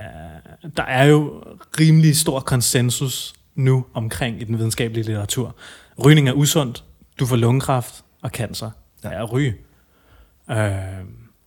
der 0.77 0.83
er 0.83 1.03
jo 1.03 1.43
rimelig 1.79 2.17
stor 2.17 2.39
konsensus 2.39 3.33
nu 3.55 3.85
omkring 3.93 4.41
i 4.41 4.43
den 4.43 4.57
videnskabelige 4.57 5.03
litteratur. 5.03 5.55
Rygning 6.05 6.29
er 6.29 6.33
usundt. 6.33 6.83
Du 7.19 7.25
får 7.25 7.35
lungekræft 7.35 8.03
og 8.21 8.29
cancer 8.29 8.71
ja. 9.03 9.23
at 9.23 9.31
ryge. 9.31 9.55
Øh, 10.51 10.67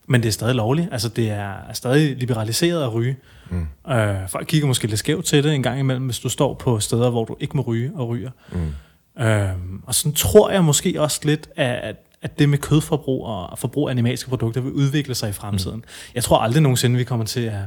men 0.07 0.23
det 0.23 0.29
er 0.29 0.33
stadig 0.33 0.55
lovligt. 0.55 0.89
Altså, 0.93 1.09
det 1.09 1.31
er 1.31 1.55
stadig 1.73 2.17
liberaliseret 2.17 2.83
at 2.83 2.95
ryge. 2.95 3.17
Mm. 3.51 3.93
Øh, 3.93 4.29
folk 4.29 4.47
kigger 4.47 4.67
måske 4.67 4.87
lidt 4.87 4.99
skævt 4.99 5.25
til 5.25 5.45
det 5.45 5.55
en 5.55 5.63
gang 5.63 5.81
imellem, 5.81 6.05
hvis 6.05 6.19
du 6.19 6.29
står 6.29 6.55
på 6.55 6.81
steder, 6.81 7.11
hvor 7.11 7.25
du 7.25 7.37
ikke 7.41 7.57
må 7.57 7.63
ryge 7.63 7.93
og 7.95 8.09
ryger. 8.09 8.31
Mm. 8.53 8.73
Øh, 9.21 9.49
og 9.87 9.95
sådan 9.95 10.13
tror 10.13 10.51
jeg 10.51 10.65
måske 10.65 11.01
også 11.01 11.21
lidt, 11.25 11.49
at, 11.57 11.97
at 12.23 12.39
det 12.39 12.49
med 12.49 12.59
kødforbrug 12.59 13.27
og 13.27 13.59
forbrug 13.59 13.89
af 13.89 13.91
animalske 13.91 14.29
produkter 14.29 14.61
vil 14.61 14.73
udvikle 14.73 15.15
sig 15.15 15.29
i 15.29 15.33
fremtiden. 15.33 15.77
Mm. 15.77 15.85
Jeg 16.15 16.25
tror 16.25 16.39
aldrig 16.39 16.63
nogensinde, 16.63 16.97
vi 16.97 17.05
kommer 17.05 17.27
til 17.27 17.41
at 17.41 17.63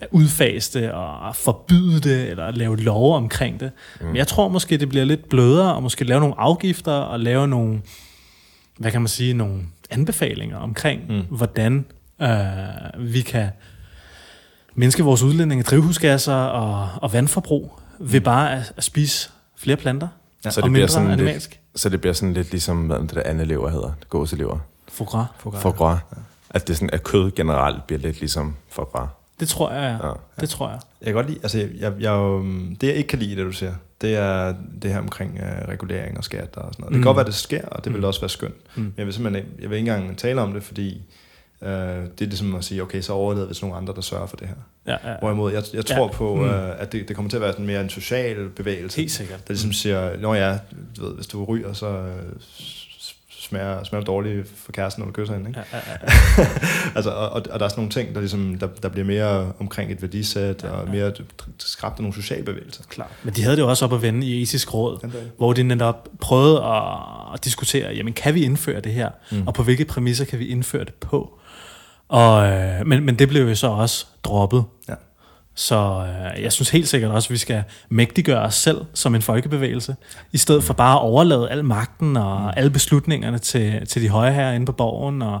at 0.00 0.08
udfase 0.10 0.80
det 0.80 0.92
og 0.92 1.36
forbyde 1.36 2.00
det, 2.00 2.30
eller 2.30 2.50
lave 2.50 2.76
lov 2.76 3.16
omkring 3.16 3.60
det. 3.60 3.70
Mm. 4.00 4.06
Men 4.06 4.16
jeg 4.16 4.26
tror 4.26 4.48
måske, 4.48 4.76
det 4.76 4.88
bliver 4.88 5.04
lidt 5.04 5.28
blødere, 5.28 5.74
og 5.74 5.82
måske 5.82 6.04
lave 6.04 6.20
nogle 6.20 6.34
afgifter, 6.38 6.92
og 6.92 7.20
lave 7.20 7.48
nogle, 7.48 7.82
hvad 8.76 8.90
kan 8.90 9.00
man 9.00 9.08
sige, 9.08 9.34
nogle 9.34 9.62
anbefalinger 9.90 10.56
omkring, 10.58 11.02
mm. 11.08 11.22
hvordan 11.36 11.84
øh, 12.22 12.28
vi 12.98 13.20
kan 13.20 13.48
mindske 14.74 15.02
vores 15.02 15.22
udledning 15.22 15.58
af 15.58 15.64
drivhusgasser 15.64 16.34
og, 16.34 16.88
og 17.02 17.12
vandforbrug 17.12 17.80
ved 17.98 18.20
mm. 18.20 18.24
bare 18.24 18.52
at, 18.52 18.72
at 18.76 18.84
spise 18.84 19.30
flere 19.56 19.76
planter 19.76 20.08
ja. 20.46 20.50
så 20.50 20.60
det 20.60 20.72
mindre 20.72 20.88
sådan 20.88 21.10
animalsk. 21.10 21.50
Lidt, 21.50 21.80
så 21.80 21.88
det 21.88 22.00
bliver 22.00 22.14
sådan 22.14 22.32
lidt 22.32 22.50
ligesom, 22.50 22.86
hvad 22.86 22.98
det 22.98 23.14
der 23.14 23.22
andet 23.24 23.46
lever 23.46 23.68
hedder, 23.68 23.92
gåselever. 24.08 24.58
Foie 24.88 25.08
gras. 25.08 25.26
Foie 25.38 25.74
gras. 25.74 25.98
Ja. 26.16 26.20
At, 26.50 26.68
det 26.68 26.76
sådan, 26.76 26.90
at 26.92 27.02
kød 27.02 27.30
generelt 27.30 27.86
bliver 27.86 28.00
lidt 28.00 28.20
ligesom 28.20 28.56
foie 28.68 28.86
gras. 28.86 29.08
Det 29.40 29.48
tror 29.48 29.72
jeg, 29.72 29.98
ja. 30.02 30.08
ja. 30.08 30.12
Det 30.40 30.48
tror 30.48 30.68
jeg. 30.68 30.80
Jeg 31.00 31.06
kan 31.06 31.14
godt 31.14 31.26
lide, 31.26 31.38
altså 31.42 31.58
jeg, 31.58 31.92
jeg, 32.00 32.12
det 32.80 32.86
jeg 32.86 32.94
ikke 32.94 33.08
kan 33.08 33.18
lide, 33.18 33.36
det 33.36 33.44
du 33.44 33.52
siger, 33.52 33.74
det 34.00 34.16
er 34.16 34.54
det 34.82 34.90
her 34.90 34.98
omkring 34.98 35.34
uh, 35.34 35.68
regulering 35.68 36.18
og 36.18 36.24
skat 36.24 36.56
og 36.56 36.72
sådan 36.72 36.74
noget. 36.78 36.80
Mm. 36.80 36.86
Det 36.86 36.92
kan 36.92 37.02
godt 37.02 37.16
være, 37.16 37.26
det 37.26 37.34
sker, 37.34 37.68
og 37.68 37.84
det 37.84 37.92
vil 37.92 38.00
mm. 38.00 38.06
også 38.06 38.20
være 38.20 38.28
skønt. 38.28 38.54
Mm. 38.74 38.82
Men 38.82 38.94
jeg 38.96 39.06
vil 39.06 39.14
simpelthen 39.14 39.44
jeg 39.58 39.70
vil 39.70 39.78
ikke 39.78 39.92
engang 39.92 40.18
tale 40.18 40.40
om 40.40 40.52
det, 40.52 40.62
fordi 40.62 41.02
uh, 41.60 41.68
det 41.68 42.20
er 42.20 42.26
ligesom 42.26 42.54
at 42.54 42.64
sige, 42.64 42.82
okay, 42.82 43.00
så 43.00 43.12
overlader 43.12 43.48
vi 43.48 43.54
til 43.54 43.64
nogle 43.64 43.76
andre, 43.76 43.94
der 43.94 44.00
sørger 44.00 44.26
for 44.26 44.36
det 44.36 44.48
her. 44.48 44.54
Ja, 44.86 45.10
ja. 45.10 45.16
Hvorimod, 45.18 45.52
jeg, 45.52 45.62
jeg 45.72 45.86
tror 45.86 46.06
ja. 46.06 46.12
på, 46.12 46.32
uh, 46.32 46.80
at 46.80 46.92
det, 46.92 47.08
det 47.08 47.16
kommer 47.16 47.30
til 47.30 47.36
at 47.36 47.40
være 47.40 47.52
sådan 47.52 47.66
mere 47.66 47.80
en 47.80 47.90
social 47.90 48.48
bevægelse. 48.48 48.96
Helt 48.96 49.10
sikkert. 49.10 49.48
Der 49.48 49.54
ligesom 49.54 49.72
siger, 49.72 50.16
når 50.16 50.34
ja, 50.34 50.58
du 50.96 51.04
ved, 51.04 51.14
hvis 51.14 51.26
du 51.26 51.44
ryger, 51.44 51.72
så 51.72 52.04
smager, 53.48 53.84
smager 53.84 54.04
dårligt 54.04 54.48
for 54.56 54.72
kæresten, 54.72 55.00
når 55.00 55.06
du 55.06 55.12
kysser 55.12 55.34
hende. 55.34 55.48
Ikke? 55.50 55.60
Ja, 55.72 55.78
ja, 55.78 55.92
ja. 56.38 56.46
altså, 56.96 57.10
og, 57.10 57.30
og, 57.30 57.44
der 57.44 57.64
er 57.64 57.68
sådan 57.68 57.80
nogle 57.80 57.90
ting, 57.90 58.14
der, 58.14 58.20
ligesom, 58.20 58.58
der, 58.58 58.66
der 58.66 58.88
bliver 58.88 59.06
mere 59.06 59.52
omkring 59.60 59.92
et 59.92 60.02
værdisæt, 60.02 60.62
ja, 60.62 60.68
ja. 60.68 60.74
og 60.74 60.90
mere 60.90 61.12
skræbt 61.58 61.98
af 61.98 62.02
nogle 62.02 62.14
sociale 62.14 62.44
bevægelser. 62.44 62.82
Klar. 62.88 63.10
Men 63.22 63.34
de 63.34 63.42
havde 63.42 63.56
det 63.56 63.62
jo 63.62 63.68
også 63.68 63.84
op 63.84 63.92
at 63.92 64.02
vende 64.02 64.26
i 64.26 64.42
etisk 64.42 64.74
råd, 64.74 65.10
hvor 65.36 65.52
de 65.52 65.62
netop 65.62 66.08
prøvede 66.20 66.64
at, 66.64 66.82
at 67.34 67.44
diskutere, 67.44 67.94
jamen 67.94 68.12
kan 68.12 68.34
vi 68.34 68.42
indføre 68.42 68.80
det 68.80 68.92
her, 68.92 69.10
mm. 69.32 69.46
og 69.46 69.54
på 69.54 69.62
hvilke 69.62 69.84
præmisser 69.84 70.24
kan 70.24 70.38
vi 70.38 70.46
indføre 70.46 70.84
det 70.84 70.94
på? 70.94 71.38
Og, 72.08 72.46
øh, 72.46 72.86
men, 72.86 73.04
men 73.04 73.14
det 73.14 73.28
blev 73.28 73.48
jo 73.48 73.54
så 73.54 73.66
også 73.66 74.06
droppet. 74.24 74.64
Ja. 74.88 74.94
Så 75.54 76.06
øh, 76.36 76.42
jeg 76.42 76.52
synes 76.52 76.70
helt 76.70 76.88
sikkert 76.88 77.10
også, 77.10 77.26
at 77.26 77.30
vi 77.30 77.38
skal 77.38 77.62
mægtiggøre 77.88 78.42
os 78.42 78.54
selv 78.54 78.84
som 78.94 79.14
en 79.14 79.22
folkebevægelse, 79.22 79.96
i 80.32 80.38
stedet 80.38 80.64
for 80.64 80.74
bare 80.74 80.96
at 80.96 81.02
overlade 81.02 81.50
al 81.50 81.64
magten 81.64 82.16
og 82.16 82.40
mm. 82.40 82.52
alle 82.56 82.70
beslutningerne 82.70 83.38
til, 83.38 83.86
til 83.86 84.02
de 84.02 84.08
høje 84.08 84.32
her 84.32 84.52
inde 84.52 84.66
på 84.66 84.72
borgen 84.72 85.22
og 85.22 85.40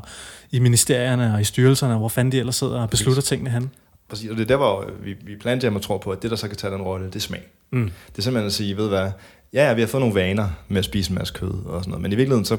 i 0.50 0.58
ministerierne 0.58 1.34
og 1.34 1.40
i 1.40 1.44
styrelserne, 1.44 1.96
hvor 1.96 2.08
fanden 2.08 2.32
de 2.32 2.38
ellers 2.38 2.56
sidder 2.56 2.80
og 2.80 2.90
beslutter 2.90 3.20
Præcis. 3.20 3.28
tingene 3.28 3.50
hen. 3.50 3.70
Præcis, 4.08 4.30
og 4.30 4.36
det 4.36 4.42
er 4.42 4.46
der, 4.46 4.56
hvor 4.56 4.90
vi, 5.02 5.14
vi 5.24 5.36
planter 5.36 5.70
og 5.74 5.82
tror 5.82 5.98
på, 5.98 6.10
at 6.10 6.22
det, 6.22 6.30
der 6.30 6.36
så 6.36 6.48
kan 6.48 6.56
tage 6.56 6.72
den 6.72 6.82
rolle, 6.82 7.06
det 7.06 7.16
er 7.16 7.20
smag. 7.20 7.42
Mm. 7.72 7.90
Det 8.12 8.18
er 8.18 8.22
simpelthen 8.22 8.46
at 8.46 8.52
sige, 8.52 8.76
ved 8.76 8.88
hvad, 8.88 9.10
ja, 9.52 9.68
ja, 9.68 9.74
vi 9.74 9.80
har 9.80 9.88
fået 9.88 10.00
nogle 10.00 10.14
vaner 10.14 10.48
med 10.68 10.78
at 10.78 10.84
spise 10.84 11.10
en 11.10 11.18
masse 11.18 11.34
kød 11.34 11.64
og 11.66 11.80
sådan 11.80 11.90
noget, 11.90 12.02
men 12.02 12.12
i 12.12 12.14
virkeligheden 12.14 12.44
så 12.44 12.56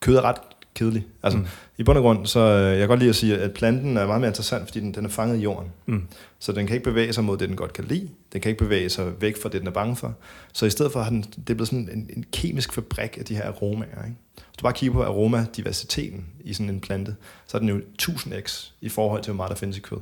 kød 0.00 0.16
er 0.16 0.22
ret 0.22 0.36
kedelig. 0.74 1.06
Altså, 1.22 1.38
mm. 1.38 1.46
i 1.78 1.82
bund 1.82 1.98
og 1.98 2.02
grund, 2.02 2.26
så 2.26 2.40
øh, 2.40 2.70
jeg 2.70 2.78
kan 2.78 2.88
godt 2.88 2.98
lide 2.98 3.08
at 3.08 3.16
sige, 3.16 3.38
at 3.38 3.52
planten 3.52 3.96
er 3.96 4.06
meget 4.06 4.20
mere 4.20 4.28
interessant, 4.28 4.64
fordi 4.64 4.80
den, 4.80 4.94
den 4.94 5.04
er 5.04 5.08
fanget 5.08 5.38
i 5.38 5.40
jorden. 5.40 5.70
Mm. 5.86 6.02
Så 6.38 6.52
den 6.52 6.66
kan 6.66 6.76
ikke 6.76 6.90
bevæge 6.90 7.12
sig 7.12 7.24
mod 7.24 7.38
det, 7.38 7.48
den 7.48 7.56
godt 7.56 7.72
kan 7.72 7.84
lide. 7.84 8.08
Den 8.32 8.40
kan 8.40 8.50
ikke 8.50 8.64
bevæge 8.64 8.88
sig 8.88 9.20
væk 9.20 9.42
fra 9.42 9.48
det, 9.48 9.60
den 9.60 9.68
er 9.68 9.72
bange 9.72 9.96
for. 9.96 10.14
Så 10.52 10.66
i 10.66 10.70
stedet 10.70 10.92
for 10.92 11.02
har 11.02 11.10
den, 11.10 11.22
det 11.22 11.50
er 11.50 11.54
blevet 11.54 11.68
sådan 11.68 11.88
en, 11.92 12.10
en 12.16 12.24
kemisk 12.32 12.72
fabrik 12.72 13.18
af 13.18 13.24
de 13.24 13.34
her 13.34 13.44
aromaer. 13.44 14.04
Ikke? 14.04 14.16
Hvis 14.34 14.56
du 14.58 14.62
bare 14.62 14.72
kigger 14.72 14.94
på 14.94 15.02
aromadiversiteten 15.02 16.26
i 16.44 16.52
sådan 16.52 16.70
en 16.70 16.80
plante, 16.80 17.16
så 17.46 17.56
er 17.56 17.58
den 17.58 17.68
jo 17.68 17.80
1000x 18.02 18.72
i 18.80 18.88
forhold 18.88 19.22
til, 19.22 19.32
hvor 19.32 19.36
meget 19.36 19.50
der 19.50 19.56
findes 19.56 19.76
i 19.78 19.80
kød. 19.80 19.98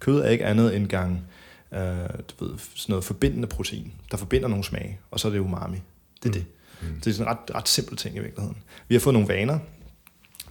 Kød 0.00 0.20
er 0.20 0.28
ikke 0.28 0.44
andet 0.44 0.76
end 0.76 0.86
gang 0.86 1.26
øh, 1.74 2.08
du 2.28 2.44
ved, 2.44 2.58
sådan 2.58 2.92
noget 2.92 3.04
forbindende 3.04 3.48
protein, 3.48 3.92
der 4.10 4.16
forbinder 4.16 4.48
nogle 4.48 4.64
smage, 4.64 4.98
og 5.10 5.20
så 5.20 5.28
er 5.28 5.32
det 5.32 5.38
umami. 5.38 5.76
Det 6.22 6.28
er 6.28 6.28
mm. 6.28 6.32
det. 6.32 6.44
Mm. 6.82 7.00
Det 7.00 7.06
er 7.06 7.14
sådan 7.14 7.32
en 7.32 7.38
ret, 7.38 7.54
ret 7.54 7.68
simpel 7.68 7.96
ting 7.96 8.16
i 8.16 8.18
virkeligheden. 8.18 8.58
Vi 8.88 8.94
har 8.94 9.00
fået 9.00 9.14
nogle 9.14 9.28
vaner, 9.28 9.58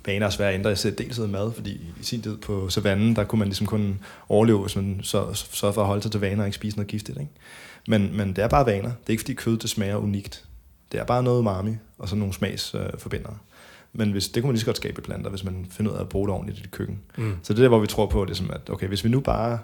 vaner 0.05 0.25
er 0.25 0.29
svære 0.29 0.49
at 0.49 0.55
ændre. 0.55 0.69
Jeg 0.69 0.77
ser 0.77 0.91
dels 0.91 1.19
mad, 1.19 1.53
fordi 1.53 1.71
i 1.71 2.03
sin 2.03 2.21
tid 2.21 2.37
på 2.37 2.69
savannen, 2.69 3.15
der 3.15 3.23
kunne 3.23 3.39
man 3.39 3.47
ligesom 3.47 3.67
kun 3.67 3.99
overleve, 4.29 4.61
hvis 4.61 4.75
man 4.75 4.99
så, 5.03 5.33
så 5.33 5.71
for 5.71 5.81
at 5.81 5.87
holde 5.87 6.01
sig 6.01 6.11
til 6.11 6.19
vaner 6.19 6.43
og 6.43 6.47
ikke 6.47 6.55
spise 6.55 6.77
noget 6.77 6.87
giftigt. 6.87 7.19
Ikke? 7.19 7.31
Men, 7.87 8.17
men 8.17 8.29
det 8.29 8.37
er 8.37 8.47
bare 8.47 8.65
vaner. 8.65 8.89
Det 8.89 9.07
er 9.07 9.11
ikke 9.11 9.21
fordi 9.21 9.33
kød 9.33 9.57
det 9.57 9.69
smager 9.69 9.95
unikt. 9.95 10.45
Det 10.91 10.99
er 10.99 11.03
bare 11.03 11.23
noget 11.23 11.39
umami, 11.39 11.75
og 11.97 12.09
så 12.09 12.15
nogle 12.15 12.33
smagsforbindere. 12.33 13.33
Øh, 13.33 13.37
men 13.93 14.11
hvis, 14.11 14.29
det 14.29 14.43
kunne 14.43 14.47
man 14.47 14.53
lige 14.53 14.59
så 14.59 14.65
godt 14.65 14.77
skabe 14.77 15.01
i 15.01 15.05
planter, 15.05 15.29
hvis 15.29 15.43
man 15.43 15.67
finder 15.69 15.91
ud 15.91 15.97
af 15.97 16.01
at 16.01 16.09
bruge 16.09 16.27
det 16.27 16.35
ordentligt 16.35 16.59
i 16.59 16.61
det 16.61 16.71
køkken. 16.71 16.99
Mm. 17.17 17.37
Så 17.43 17.53
det 17.53 17.59
er 17.59 17.63
der, 17.63 17.69
hvor 17.69 17.79
vi 17.79 17.87
tror 17.87 18.05
på, 18.05 18.23
ligesom 18.23 18.51
at 18.51 18.69
okay, 18.69 18.87
hvis 18.87 19.03
vi 19.03 19.09
nu 19.09 19.19
bare 19.19 19.59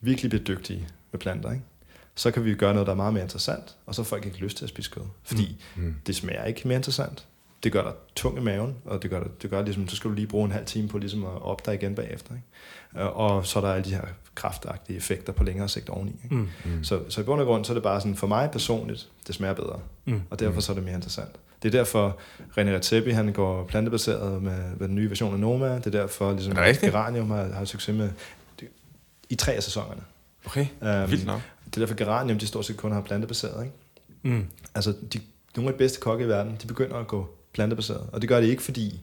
virkelig 0.00 0.30
bliver 0.30 0.44
dygtige 0.44 0.88
med 1.12 1.20
planter, 1.20 1.50
ikke? 1.50 1.64
så 2.14 2.30
kan 2.30 2.44
vi 2.44 2.54
gøre 2.54 2.72
noget, 2.72 2.86
der 2.86 2.92
er 2.92 2.96
meget 2.96 3.14
mere 3.14 3.22
interessant, 3.22 3.76
og 3.86 3.94
så 3.94 4.02
får 4.02 4.08
folk 4.08 4.26
ikke 4.26 4.38
lyst 4.38 4.56
til 4.56 4.64
at 4.64 4.68
spise 4.68 4.90
kød. 4.90 5.02
Fordi 5.22 5.56
mm. 5.76 5.82
mm. 5.82 5.94
det 6.06 6.16
smager 6.16 6.44
ikke 6.44 6.68
mere 6.68 6.76
interessant 6.76 7.26
det 7.62 7.72
gør 7.72 7.82
dig 7.82 7.92
tung 8.16 8.38
i 8.38 8.40
maven, 8.40 8.76
og 8.84 9.02
det 9.02 9.10
gør, 9.10 9.20
dig, 9.20 9.30
det 9.42 9.50
gør 9.50 9.62
ligesom, 9.62 9.88
så 9.88 9.96
skal 9.96 10.10
du 10.10 10.14
lige 10.14 10.26
bruge 10.26 10.44
en 10.44 10.52
halv 10.52 10.66
time 10.66 10.88
på 10.88 10.98
ligesom 10.98 11.24
at 11.24 11.42
op 11.42 11.66
dig 11.66 11.74
igen 11.74 11.94
bagefter. 11.94 12.34
Ikke? 12.34 13.04
Øh, 13.04 13.16
og 13.16 13.46
så 13.46 13.58
er 13.58 13.64
der 13.64 13.72
alle 13.72 13.84
de 13.84 13.94
her 13.94 14.04
kraftagtige 14.34 14.96
effekter 14.96 15.32
på 15.32 15.44
længere 15.44 15.68
sigt 15.68 15.88
oveni. 15.88 16.20
Ikke? 16.24 16.34
Mm. 16.34 16.48
Mm. 16.64 16.84
Så, 16.84 17.00
så 17.08 17.20
i 17.20 17.24
bund 17.24 17.40
og 17.40 17.46
grund, 17.46 17.64
så 17.64 17.72
er 17.72 17.74
det 17.74 17.82
bare 17.82 18.00
sådan, 18.00 18.16
for 18.16 18.26
mig 18.26 18.50
personligt, 18.50 19.08
det 19.26 19.34
smager 19.34 19.54
bedre. 19.54 19.80
Mm. 20.04 20.22
Og 20.30 20.40
derfor 20.40 20.60
så 20.60 20.72
er 20.72 20.74
det 20.74 20.84
mere 20.84 20.94
interessant. 20.94 21.30
Det 21.62 21.74
er 21.74 21.78
derfor, 21.78 22.18
René 22.50 22.60
Redzepi, 22.60 23.10
han 23.10 23.32
går 23.32 23.64
plantebaseret 23.64 24.42
med, 24.42 24.76
med 24.76 24.88
den 24.88 24.94
nye 24.94 25.08
version 25.08 25.34
af 25.34 25.40
Noma. 25.40 25.74
Det 25.74 25.86
er 25.86 25.90
derfor, 25.90 26.32
ligesom, 26.32 26.52
er 26.56 26.72
Geranium 26.80 27.30
har, 27.30 27.52
har 27.52 27.64
succes 27.64 27.96
med 27.96 28.10
det, 28.60 28.68
i 29.28 29.34
tre 29.34 29.52
af 29.52 29.62
sæsonerne. 29.62 30.00
Okay, 30.46 30.66
um, 30.80 31.10
vildt 31.10 31.26
nok. 31.26 31.40
Det 31.64 31.76
er 31.76 31.80
derfor, 31.80 31.94
Geranium, 31.94 32.38
de 32.38 32.46
stort 32.46 32.66
set 32.66 32.76
kun 32.76 32.92
har 32.92 33.00
plantebaseret. 33.00 33.64
Ikke? 33.64 33.76
Mm. 34.22 34.46
Altså, 34.74 34.94
de, 35.12 35.20
nogle 35.56 35.68
af 35.68 35.74
de 35.74 35.78
bedste 35.78 36.00
kokke 36.00 36.24
i 36.24 36.28
verden, 36.28 36.56
de 36.62 36.66
begynder 36.66 36.96
at 36.96 37.06
gå 37.06 37.37
plantebaseret. 37.52 38.06
Og 38.12 38.20
det 38.20 38.28
gør 38.28 38.40
det 38.40 38.46
ikke 38.46 38.62
fordi 38.62 39.00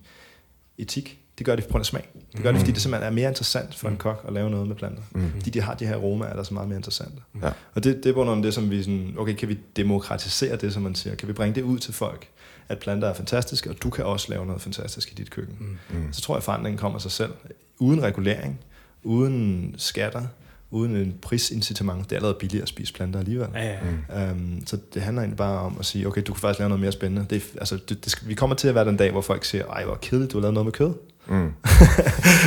etik, 0.77 1.19
det 1.37 1.45
gør 1.45 1.55
det 1.55 1.65
på 1.65 1.71
grund 1.71 1.81
af 1.81 1.85
smag. 1.85 2.09
Det 2.33 2.43
gør 2.43 2.51
det, 2.51 2.59
fordi 2.59 2.71
det 2.71 2.81
simpelthen 2.81 3.11
er 3.11 3.15
mere 3.15 3.29
interessant 3.29 3.75
for 3.75 3.89
en 3.89 3.97
kok 3.97 4.25
at 4.27 4.33
lave 4.33 4.49
noget 4.49 4.67
med 4.67 4.75
planter. 4.75 5.01
Mm. 5.11 5.31
Fordi 5.31 5.49
de 5.49 5.61
har 5.61 5.73
de 5.73 5.85
her 5.85 5.95
aromaer, 5.95 6.33
der 6.33 6.39
er 6.39 6.43
så 6.43 6.53
meget 6.53 6.69
mere 6.69 6.77
interessante. 6.77 7.21
Ja. 7.41 7.51
Og 7.73 7.83
det, 7.83 8.03
det 8.03 8.09
er 8.09 8.13
på 8.13 8.41
det, 8.43 8.53
som 8.53 8.71
vi 8.71 8.83
sådan, 8.83 9.15
okay, 9.17 9.33
kan 9.33 9.49
vi 9.49 9.59
demokratisere 9.75 10.55
det, 10.55 10.73
som 10.73 10.83
man 10.83 10.95
siger? 10.95 11.15
Kan 11.15 11.27
vi 11.27 11.33
bringe 11.33 11.55
det 11.55 11.61
ud 11.61 11.79
til 11.79 11.93
folk? 11.93 12.27
At 12.69 12.79
planter 12.79 13.07
er 13.07 13.13
fantastiske, 13.13 13.69
og 13.69 13.75
du 13.83 13.89
kan 13.89 14.05
også 14.05 14.29
lave 14.29 14.45
noget 14.45 14.61
fantastisk 14.61 15.11
i 15.11 15.15
dit 15.15 15.29
køkken. 15.29 15.79
Mm. 15.89 16.13
Så 16.13 16.21
tror 16.21 16.35
jeg, 16.35 16.37
at 16.37 16.43
forandringen 16.43 16.77
kommer 16.77 16.99
sig 16.99 17.11
selv. 17.11 17.33
Uden 17.79 18.03
regulering, 18.03 18.59
uden 19.03 19.75
skatter, 19.77 20.27
uden 20.75 20.95
en 20.95 21.15
prisincitament. 21.21 22.03
Det 22.03 22.11
er 22.11 22.15
allerede 22.15 22.37
billigere 22.39 22.61
at 22.63 22.69
spise 22.69 22.93
planter 22.93 23.19
alligevel. 23.19 23.47
Ja, 23.55 23.75
ja. 24.09 24.31
Um, 24.31 24.61
så 24.65 24.77
det 24.93 25.01
handler 25.01 25.21
egentlig 25.21 25.37
bare 25.37 25.59
om 25.59 25.75
at 25.79 25.85
sige, 25.85 26.07
okay, 26.07 26.21
du 26.27 26.33
kan 26.33 26.41
faktisk 26.41 26.59
lave 26.59 26.69
noget 26.69 26.81
mere 26.81 26.91
spændende. 26.91 27.25
Det, 27.29 27.43
altså, 27.57 27.77
det, 27.89 28.03
det 28.03 28.11
skal, 28.11 28.27
vi 28.27 28.33
kommer 28.33 28.55
til 28.55 28.67
at 28.67 28.75
være 28.75 28.85
den 28.85 28.97
dag, 28.97 29.11
hvor 29.11 29.21
folk 29.21 29.43
siger, 29.45 29.65
ej, 29.65 29.85
hvor 29.85 29.95
kedeligt, 29.95 30.31
du 30.31 30.37
har 30.37 30.41
lavet 30.41 30.53
noget 30.53 30.65
med 30.65 30.73
kød. 30.73 30.93
Mm. 31.27 31.33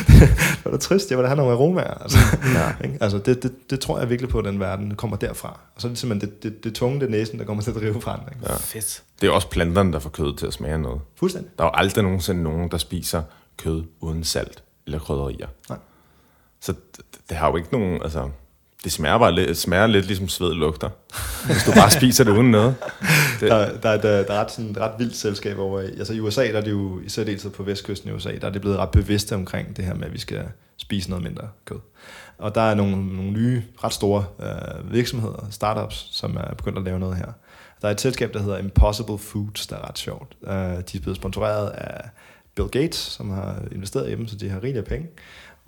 det 0.08 0.64
var 0.64 0.70
da 0.70 0.76
trist, 0.76 1.10
jeg 1.10 1.18
vil 1.18 1.22
da 1.22 1.28
have 1.28 1.36
nogle 1.36 1.52
aromaer. 1.52 1.94
Altså, 1.94 2.18
Ja. 2.54 2.72
ikke? 2.84 2.98
altså 3.00 3.18
det, 3.18 3.42
det, 3.42 3.70
det, 3.70 3.80
tror 3.80 3.98
jeg 3.98 4.10
virkelig 4.10 4.30
på, 4.30 4.38
at 4.38 4.44
den 4.44 4.60
verden 4.60 4.94
kommer 4.94 5.16
derfra. 5.16 5.60
Og 5.74 5.80
så 5.80 5.88
er 5.88 5.90
det 5.90 5.98
simpelthen 5.98 6.30
det, 6.30 6.42
det, 6.42 6.64
det 6.64 6.74
tunge, 6.74 7.00
det 7.00 7.10
næsen, 7.10 7.38
der 7.38 7.44
kommer 7.44 7.62
til 7.62 7.70
at 7.70 7.76
drive 7.76 8.00
forandring. 8.00 8.40
Ja. 8.48 8.56
Fedt. 8.56 9.02
Det 9.20 9.26
er 9.26 9.30
også 9.30 9.48
planterne, 9.48 9.92
der 9.92 9.98
får 9.98 10.10
kødet 10.10 10.38
til 10.38 10.46
at 10.46 10.52
smage 10.52 10.78
noget. 10.78 11.00
Fuldstændig. 11.16 11.50
Der 11.58 11.64
er 11.64 11.68
jo 11.68 11.72
aldrig 11.74 12.04
nogensinde 12.04 12.42
nogen, 12.42 12.70
der 12.70 12.78
spiser 12.78 13.22
kød 13.56 13.84
uden 14.00 14.24
salt 14.24 14.62
eller 14.86 14.98
krydderier. 14.98 15.48
Nej. 15.68 15.78
Så 16.60 16.72
det, 16.72 17.04
det 17.28 17.36
har 17.36 17.50
jo 17.50 17.56
ikke 17.56 17.68
nogen, 17.72 18.02
altså... 18.02 18.28
Det 18.84 18.92
smager, 18.92 19.18
bare 19.18 19.34
lidt, 19.34 19.58
smager 19.58 19.86
lidt 19.86 20.06
ligesom 20.06 20.28
sved 20.28 20.54
lugter, 20.54 20.88
hvis 21.46 21.64
du 21.64 21.72
bare 21.72 21.90
spiser 21.90 22.24
det 22.24 22.30
uden 22.30 22.50
noget. 22.50 22.74
Det, 23.40 23.50
Der, 23.50 23.78
der, 23.78 23.88
er 23.88 23.94
et, 23.94 24.04
øh, 24.04 24.26
der 24.26 24.34
er 24.34 24.40
ret, 24.40 24.50
sådan, 24.50 24.70
et 24.70 24.78
ret 24.78 24.92
vildt 24.98 25.16
selskab 25.16 25.58
over 25.58 25.80
i. 25.80 25.84
Altså 25.84 26.12
i 26.12 26.20
USA, 26.20 26.52
der 26.52 26.58
er 26.58 26.60
det 26.60 26.70
jo, 26.70 27.00
især 27.00 27.24
deltid 27.24 27.50
på 27.50 27.62
vestkysten 27.62 28.10
i 28.10 28.12
USA, 28.12 28.38
der 28.40 28.46
er 28.46 28.50
det 28.50 28.60
blevet 28.60 28.78
ret 28.78 28.90
bevidste 28.90 29.34
omkring 29.34 29.76
det 29.76 29.84
her 29.84 29.94
med, 29.94 30.06
at 30.06 30.12
vi 30.12 30.18
skal 30.18 30.44
spise 30.76 31.10
noget 31.10 31.24
mindre 31.24 31.48
kød. 31.64 31.78
Og 32.38 32.54
der 32.54 32.60
er 32.60 32.74
nogle, 32.74 33.16
nogle 33.16 33.30
nye, 33.30 33.62
ret 33.84 33.92
store 33.92 34.24
øh, 34.42 34.92
virksomheder, 34.92 35.46
startups, 35.50 36.08
som 36.12 36.36
er 36.36 36.54
begyndt 36.54 36.78
at 36.78 36.84
lave 36.84 36.98
noget 36.98 37.16
her. 37.16 37.32
Der 37.82 37.88
er 37.88 37.92
et 37.92 38.00
selskab, 38.00 38.34
der 38.34 38.42
hedder 38.42 38.58
Impossible 38.58 39.18
Foods, 39.18 39.66
der 39.66 39.76
er 39.76 39.88
ret 39.88 39.98
sjovt. 39.98 40.36
Øh, 40.46 40.52
de 40.52 40.98
er 40.98 41.00
blevet 41.00 41.16
sponsoreret 41.16 41.68
af 41.68 42.08
Bill 42.54 42.68
Gates, 42.68 42.96
som 42.96 43.30
har 43.30 43.62
investeret 43.72 44.10
i 44.10 44.14
dem, 44.14 44.28
så 44.28 44.36
de 44.36 44.48
har 44.48 44.62
rigeligt 44.62 44.84
af 44.84 44.84
penge. 44.84 45.08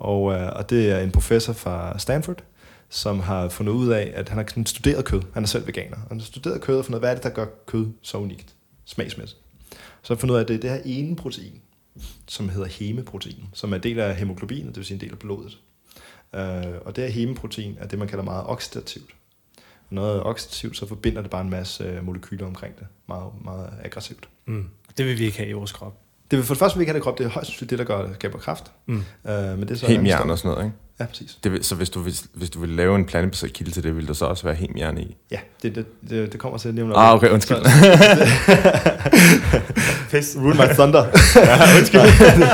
Og, 0.01 0.33
øh, 0.33 0.49
og 0.55 0.69
det 0.69 0.91
er 0.91 0.99
en 0.99 1.11
professor 1.11 1.53
fra 1.53 1.99
Stanford, 1.99 2.43
som 2.89 3.19
har 3.19 3.49
fundet 3.49 3.73
ud 3.73 3.89
af, 3.89 4.11
at 4.15 4.29
han 4.29 4.37
har 4.37 4.63
studeret 4.65 5.05
kød. 5.05 5.21
Han 5.33 5.43
er 5.43 5.47
selv 5.47 5.67
veganer. 5.67 5.97
Han 6.07 6.19
har 6.19 6.25
studeret 6.25 6.61
kød 6.61 6.77
og 6.77 6.85
fundet 6.85 6.99
ud 6.99 7.03
af, 7.03 7.09
hvad 7.09 7.09
er 7.09 7.15
det, 7.15 7.23
der 7.23 7.29
gør 7.29 7.45
kød 7.65 7.87
så 8.01 8.17
unikt, 8.17 8.55
smagsmæssigt. 8.85 9.41
Så 9.71 10.13
har 10.13 10.15
han 10.15 10.19
fundet 10.19 10.33
ud 10.33 10.37
af, 10.39 10.43
at 10.43 10.47
det 10.47 10.55
er 10.55 10.59
det 10.59 10.69
her 10.69 10.81
ene 10.85 11.15
protein, 11.15 11.61
som 12.27 12.49
hedder 12.49 12.67
hemeprotein, 12.67 13.45
som 13.53 13.71
er 13.71 13.75
en 13.75 13.83
del 13.83 13.99
af 13.99 14.15
hemoglobinet, 14.15 14.67
det 14.67 14.77
vil 14.77 14.85
sige 14.85 14.95
en 14.95 15.01
del 15.01 15.11
af 15.11 15.19
blodet. 15.19 15.59
Øh, 16.35 16.73
og 16.85 16.95
det 16.95 17.03
her 17.03 17.11
hemeprotein 17.11 17.77
er 17.79 17.87
det, 17.87 17.99
man 17.99 18.07
kalder 18.07 18.23
meget 18.23 18.43
oxidativt. 18.47 19.15
Noget 19.89 20.23
oxidativt, 20.23 20.77
så 20.77 20.87
forbinder 20.87 21.21
det 21.21 21.31
bare 21.31 21.41
en 21.41 21.49
masse 21.49 21.99
molekyler 22.01 22.45
omkring 22.45 22.79
det. 22.79 22.87
Meget, 23.07 23.31
meget 23.43 23.73
aggressivt. 23.83 24.29
Mm. 24.45 24.69
Det 24.97 25.05
vil 25.05 25.19
vi 25.19 25.25
ikke 25.25 25.37
have 25.37 25.49
i 25.49 25.53
vores 25.53 25.71
krop. 25.71 25.97
Det 26.31 26.37
vil 26.37 26.45
for 26.45 26.53
det 26.53 26.59
første, 26.59 26.77
vi 26.77 26.81
ikke 26.83 26.91
have 26.91 26.95
det 26.95 27.03
krop, 27.03 27.17
det 27.17 27.25
er 27.25 27.29
højst 27.29 27.47
sandsynligt 27.49 27.69
det, 27.69 27.79
der 27.79 27.85
gør, 27.85 28.07
skaber 28.13 28.37
kraft. 28.37 28.63
Mm. 28.85 28.95
Øh, 28.95 29.03
men 29.33 29.61
det 29.61 29.71
er 29.71 29.75
så 29.75 29.87
hemjern 29.87 30.29
og 30.29 30.37
sådan 30.37 30.51
noget, 30.51 30.65
ikke? 30.65 30.75
Ja, 30.99 31.05
præcis. 31.05 31.37
Det, 31.43 31.51
vil- 31.51 31.63
så 31.63 31.75
hvis 31.75 31.89
du, 31.89 31.99
vil, 31.99 32.15
hvis 32.33 32.49
du 32.49 32.59
vil 32.59 32.69
lave 32.69 32.95
en 32.95 33.05
plantebaseret 33.05 33.53
kilde 33.53 33.71
til 33.71 33.83
det, 33.83 33.95
vil 33.95 34.07
der 34.07 34.13
så 34.13 34.25
også 34.25 34.43
være 34.43 34.55
hemjern 34.55 34.97
i? 34.97 35.17
Ja, 35.31 35.39
det, 35.63 35.75
det, 35.75 35.85
det, 36.09 36.31
det 36.31 36.39
kommer 36.39 36.57
til 36.57 36.73
lige 36.73 36.83
om 36.83 36.89
lidt. 36.89 36.97
Ah, 36.97 37.13
okay, 37.15 37.29
undskyld. 37.29 37.57
Pis, 40.11 40.35
ruin 40.37 40.57
my 40.57 40.73
thunder. 40.73 41.05
ja, 41.49 41.77
undskyld. 41.77 42.01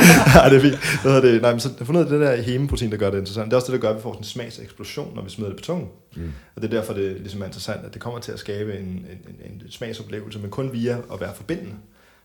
ja, 0.35 0.49
det 0.49 0.57
er 0.57 0.61
fint. 0.61 1.01
Hvad 1.01 1.11
hedder 1.13 1.31
det? 1.31 1.41
Nej, 1.41 1.51
men 1.51 1.59
så 1.59 1.69
fundet 1.83 2.09
det 2.09 2.21
der 2.21 2.41
hemeprotein, 2.41 2.91
der 2.91 2.97
gør 2.97 3.09
det 3.09 3.17
interessant. 3.17 3.45
Det 3.45 3.53
er 3.53 3.57
også 3.57 3.71
det, 3.71 3.81
der 3.81 3.87
gør, 3.87 3.89
at 3.89 3.95
vi 3.97 4.01
får 4.01 4.11
sådan 4.13 4.21
en 4.21 4.25
smagseksplosion, 4.25 5.15
når 5.15 5.23
vi 5.23 5.29
smider 5.29 5.49
det 5.49 5.57
på 5.59 5.63
tungen. 5.63 5.87
Mm. 6.15 6.31
Og 6.55 6.61
det 6.61 6.73
er 6.73 6.79
derfor, 6.79 6.93
det 6.93 7.15
ligesom 7.19 7.41
er 7.41 7.45
interessant, 7.45 7.85
at 7.85 7.93
det 7.93 8.01
kommer 8.01 8.19
til 8.19 8.31
at 8.31 8.39
skabe 8.39 8.73
en, 8.73 8.85
en, 8.85 8.99
en, 9.45 9.51
en 9.51 9.61
smagsoplevelse, 9.71 10.39
men 10.39 10.49
kun 10.49 10.73
via 10.73 10.97
at 11.13 11.21
være 11.21 11.31
forbindende. 11.35 11.71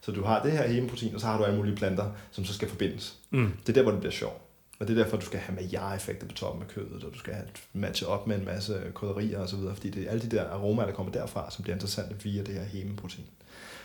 Så 0.02 0.12
du 0.12 0.24
har 0.24 0.42
det 0.42 0.52
her 0.52 0.68
hemeprotein, 0.68 1.14
og 1.14 1.20
så 1.20 1.26
har 1.26 1.38
du 1.38 1.44
alle 1.44 1.56
mulige 1.56 1.76
planter, 1.76 2.10
som 2.30 2.44
så 2.44 2.54
skal 2.54 2.68
forbindes. 2.68 3.16
Mm. 3.30 3.52
Det 3.60 3.68
er 3.68 3.72
der, 3.72 3.82
hvor 3.82 3.90
det 3.90 4.00
bliver 4.00 4.12
sjovt. 4.12 4.42
Og 4.78 4.88
det 4.88 4.98
er 4.98 5.02
derfor, 5.02 5.16
du 5.16 5.26
skal 5.26 5.40
have 5.40 5.54
maillard-effekter 5.54 6.26
på 6.26 6.34
toppen 6.34 6.62
af 6.62 6.68
kødet, 6.68 7.04
og 7.04 7.14
du 7.14 7.18
skal 7.18 7.34
matche 7.72 8.06
op 8.06 8.26
med 8.26 8.36
en 8.36 8.44
masse 8.44 8.82
krydderier 8.94 9.38
og 9.38 9.48
så 9.48 9.56
videre, 9.56 9.74
fordi 9.74 9.90
det 9.90 10.06
er 10.06 10.10
alle 10.10 10.22
de 10.22 10.36
der 10.36 10.44
aromaer, 10.44 10.86
der 10.86 10.94
kommer 10.94 11.12
derfra, 11.12 11.50
som 11.50 11.62
bliver 11.62 11.76
interessante 11.76 12.22
via 12.22 12.42
det 12.42 12.54
her 12.54 12.62
hemeprotein. 12.62 13.24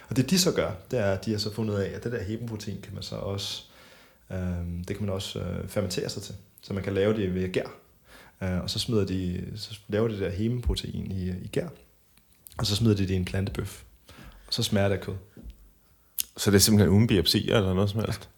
Og 0.09 0.15
det 0.15 0.29
de 0.29 0.39
så 0.39 0.51
gør, 0.51 0.71
det 0.91 0.99
er, 0.99 1.11
at 1.11 1.25
de 1.25 1.31
har 1.31 1.37
så 1.37 1.53
fundet 1.53 1.77
af, 1.77 1.95
at 1.95 2.03
det 2.03 2.11
der 2.11 2.23
hemeprotein 2.23 2.81
kan 2.81 2.93
man 2.93 3.03
så 3.03 3.15
også, 3.15 3.63
øh, 4.31 4.37
det 4.87 4.95
kan 4.95 5.05
man 5.05 5.09
også 5.09 5.39
øh, 5.39 5.67
fermentere 5.67 6.09
sig 6.09 6.23
til. 6.23 6.35
Så 6.61 6.73
man 6.73 6.83
kan 6.83 6.93
lave 6.93 7.13
det 7.13 7.33
ved 7.33 7.51
gær. 7.51 7.67
Øh, 8.43 8.61
og 8.61 8.69
så, 8.69 8.79
smider 8.79 9.05
de, 9.05 9.43
så 9.55 9.79
laver 9.87 10.07
de 10.07 10.13
det 10.13 10.21
der 10.21 10.29
hemeprotein 10.29 11.11
i, 11.11 11.29
i 11.29 11.47
gær. 11.51 11.67
Og 12.57 12.65
så 12.65 12.75
smider 12.75 12.95
de 12.95 13.03
det 13.03 13.13
i 13.13 13.15
en 13.15 13.25
plantebøf. 13.25 13.83
Og 14.47 14.53
så 14.53 14.63
smager 14.63 14.89
det 14.89 14.95
af 14.95 15.01
kød. 15.01 15.15
Så 16.37 16.51
det 16.51 16.55
er 16.57 16.61
simpelthen 16.61 16.89
uden 16.95 17.07
biopsi 17.07 17.49
eller 17.51 17.73
noget 17.73 17.89
som 17.89 17.99
helst? 17.99 18.29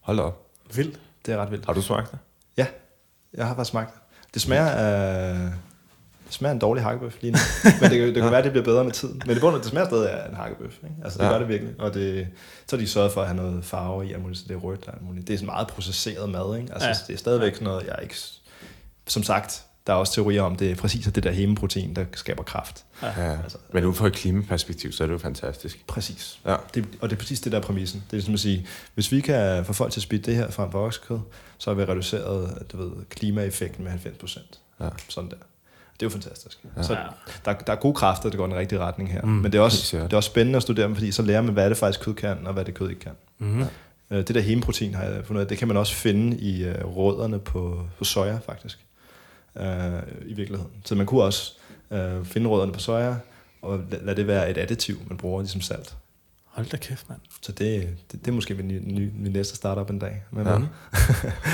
Hold 0.00 0.16
da 0.16 0.22
op. 0.22 0.46
Vildt. 0.74 1.00
Det 1.26 1.34
er 1.34 1.38
ret 1.38 1.50
vildt. 1.50 1.66
Har 1.66 1.72
du 1.72 1.82
smagt 1.82 2.10
det? 2.10 2.18
Ja, 2.56 2.66
jeg 3.34 3.46
har 3.46 3.54
faktisk 3.54 3.70
smagt 3.70 3.94
det. 3.94 4.00
Det 4.34 4.42
smager 4.42 4.66
af... 4.68 5.34
Det 6.26 6.34
smager 6.34 6.52
en 6.52 6.58
dårlig 6.58 6.82
hakkebøf 6.84 7.16
lige 7.22 7.30
nu. 7.32 7.38
Men 7.80 7.90
det, 7.90 7.98
kan- 7.98 8.08
det 8.08 8.14
kan 8.22 8.24
være, 8.30 8.38
at 8.38 8.44
det 8.44 8.52
bliver 8.52 8.64
bedre 8.64 8.84
med 8.84 8.92
tiden. 8.92 9.22
Men 9.26 9.34
det, 9.34 9.40
bunder, 9.40 9.58
det 9.58 9.68
smager 9.68 9.86
stadig 9.86 10.10
af 10.10 10.28
en 10.28 10.34
hakkebøf. 10.34 10.72
Ikke? 10.84 10.96
Altså, 11.04 11.18
det 11.18 11.24
Ja. 11.24 11.30
gør 11.30 11.38
det 11.38 11.48
virkelig. 11.48 11.74
Og 11.78 11.94
det, 11.94 12.28
så 12.66 12.76
har 12.76 12.80
de 12.80 12.88
sørget 12.88 13.12
for 13.12 13.20
at 13.20 13.26
have 13.26 13.36
noget 13.36 13.64
farve 13.64 14.10
i, 14.10 14.16
muligt, 14.16 14.38
så 14.40 14.44
det 14.48 14.54
er 14.54 14.58
rødt 14.58 14.88
og 14.88 14.94
muligt. 15.00 15.26
Det 15.26 15.34
er 15.34 15.38
sådan 15.38 15.46
meget 15.46 15.66
processeret 15.68 16.28
mad. 16.30 16.56
Ikke? 16.58 16.72
Altså, 16.72 16.88
Ja. 16.88 16.94
ja. 16.94 16.98
Det 17.06 17.14
er 17.14 17.18
stadigvæk 17.18 17.60
noget, 17.60 17.86
jeg 17.86 17.96
ikke... 18.02 18.14
Som 19.06 19.22
sagt, 19.22 19.64
der 19.86 19.92
er 19.92 19.96
også 19.96 20.12
teorier 20.12 20.42
om, 20.42 20.56
det 20.56 20.70
er 20.70 20.74
præcis 20.74 21.06
det 21.06 21.22
der 21.22 21.30
hemeprotein, 21.30 21.96
der 21.96 22.04
skaber 22.14 22.42
kraft. 22.42 22.84
Ja. 23.02 23.38
Altså, 23.42 23.58
Men 23.72 23.84
ud 23.84 23.94
fra 23.94 24.06
et 24.06 24.12
klimaperspektiv, 24.12 24.92
så 24.92 25.02
er 25.02 25.06
det 25.06 25.12
jo 25.14 25.18
fantastisk. 25.18 25.86
Præcis. 25.86 26.40
Ja. 26.46 26.56
Det, 26.74 26.84
og 27.00 27.10
det 27.10 27.16
er 27.16 27.20
præcis 27.20 27.40
det, 27.40 27.52
der 27.52 27.58
er 27.58 27.62
præmissen. 27.62 28.04
Det 28.10 28.18
er 28.18 28.22
som 28.22 28.34
at 28.34 28.40
sige, 28.40 28.66
hvis 28.94 29.12
vi 29.12 29.20
kan 29.20 29.64
få 29.64 29.72
folk 29.72 29.92
til 29.92 29.98
at 30.00 30.02
spise 30.02 30.22
det 30.22 30.36
her 30.36 30.50
frem 30.50 30.70
for 30.70 30.86
oksekød, 30.86 31.18
så 31.58 31.70
har 31.70 31.74
vi 31.74 31.84
reduceret 31.84 32.66
du 32.72 32.76
ved, 32.76 32.90
klimaeffekten 33.10 33.84
med 33.84 33.90
90 33.90 34.18
procent. 34.18 34.60
Ja. 34.80 34.88
Sådan 35.08 35.30
der. 35.30 35.36
Det 35.36 36.06
er 36.06 36.10
jo 36.10 36.10
fantastisk. 36.10 36.58
Ja. 36.76 36.82
Så 36.82 36.96
der, 37.44 37.52
der 37.52 37.72
er 37.72 37.76
gode 37.76 37.94
kræfter, 37.94 38.30
der 38.30 38.36
går 38.36 38.46
i 38.46 38.50
den 38.50 38.56
rigtige 38.58 38.78
retning 38.78 39.12
her. 39.12 39.22
Mm, 39.22 39.28
Men 39.28 39.52
det 39.52 39.58
er, 39.58 39.62
også, 39.62 39.96
det 39.98 40.12
er 40.12 40.16
også 40.16 40.30
spændende 40.30 40.56
at 40.56 40.62
studere 40.62 40.86
dem, 40.86 40.94
fordi 40.94 41.12
så 41.12 41.22
lærer 41.22 41.40
man, 41.42 41.52
hvad 41.52 41.70
det 41.70 41.76
faktisk 41.78 42.00
kød 42.04 42.14
kan, 42.14 42.46
og 42.46 42.52
hvad 42.52 42.64
det 42.64 42.74
kød 42.74 42.88
ikke 42.88 43.00
kan. 43.00 43.12
Mm. 43.38 43.60
Øh, 44.10 44.18
Det 44.18 44.34
der 44.34 44.40
hemeprotein 44.40 44.94
har 44.94 45.04
jeg 45.04 45.24
fundet 45.24 45.48
det 45.48 45.58
kan 45.58 45.68
man 45.68 45.76
også 45.76 45.94
finde 45.94 46.36
i 46.36 46.64
øh, 46.64 46.84
rødderne 46.96 47.38
på, 47.38 47.86
på 47.98 48.04
soja, 48.04 48.38
faktisk. 48.46 48.78
Øh, 49.58 50.02
I 50.26 50.34
virkeligheden. 50.34 50.72
Så 50.84 50.94
man 50.94 51.06
kunne 51.06 51.22
også 51.22 51.52
øh, 51.90 52.24
finde 52.24 52.48
rødderne 52.50 52.72
på 52.72 52.80
soja, 52.80 53.14
og 53.62 53.80
la- 53.92 54.04
lade 54.04 54.16
det 54.16 54.26
være 54.26 54.50
et 54.50 54.58
additiv, 54.58 54.96
man 55.08 55.16
bruger 55.18 55.40
ligesom 55.40 55.60
salt. 55.60 55.94
Hold 56.44 56.66
da 56.66 56.76
kæft, 56.76 57.08
mand. 57.08 57.20
Så 57.42 57.52
det, 57.52 57.88
det, 58.12 58.20
det 58.24 58.28
er 58.28 58.32
måske 58.32 58.54
min, 58.54 58.68
ny, 58.68 58.80
ny, 58.84 59.10
min 59.14 59.32
næste 59.32 59.56
startup 59.56 59.90
en 59.90 59.98
dag. 59.98 60.22
Men 60.30 60.46
Ja. 60.46 60.52
ja. 60.52 60.58
Det 60.58 60.66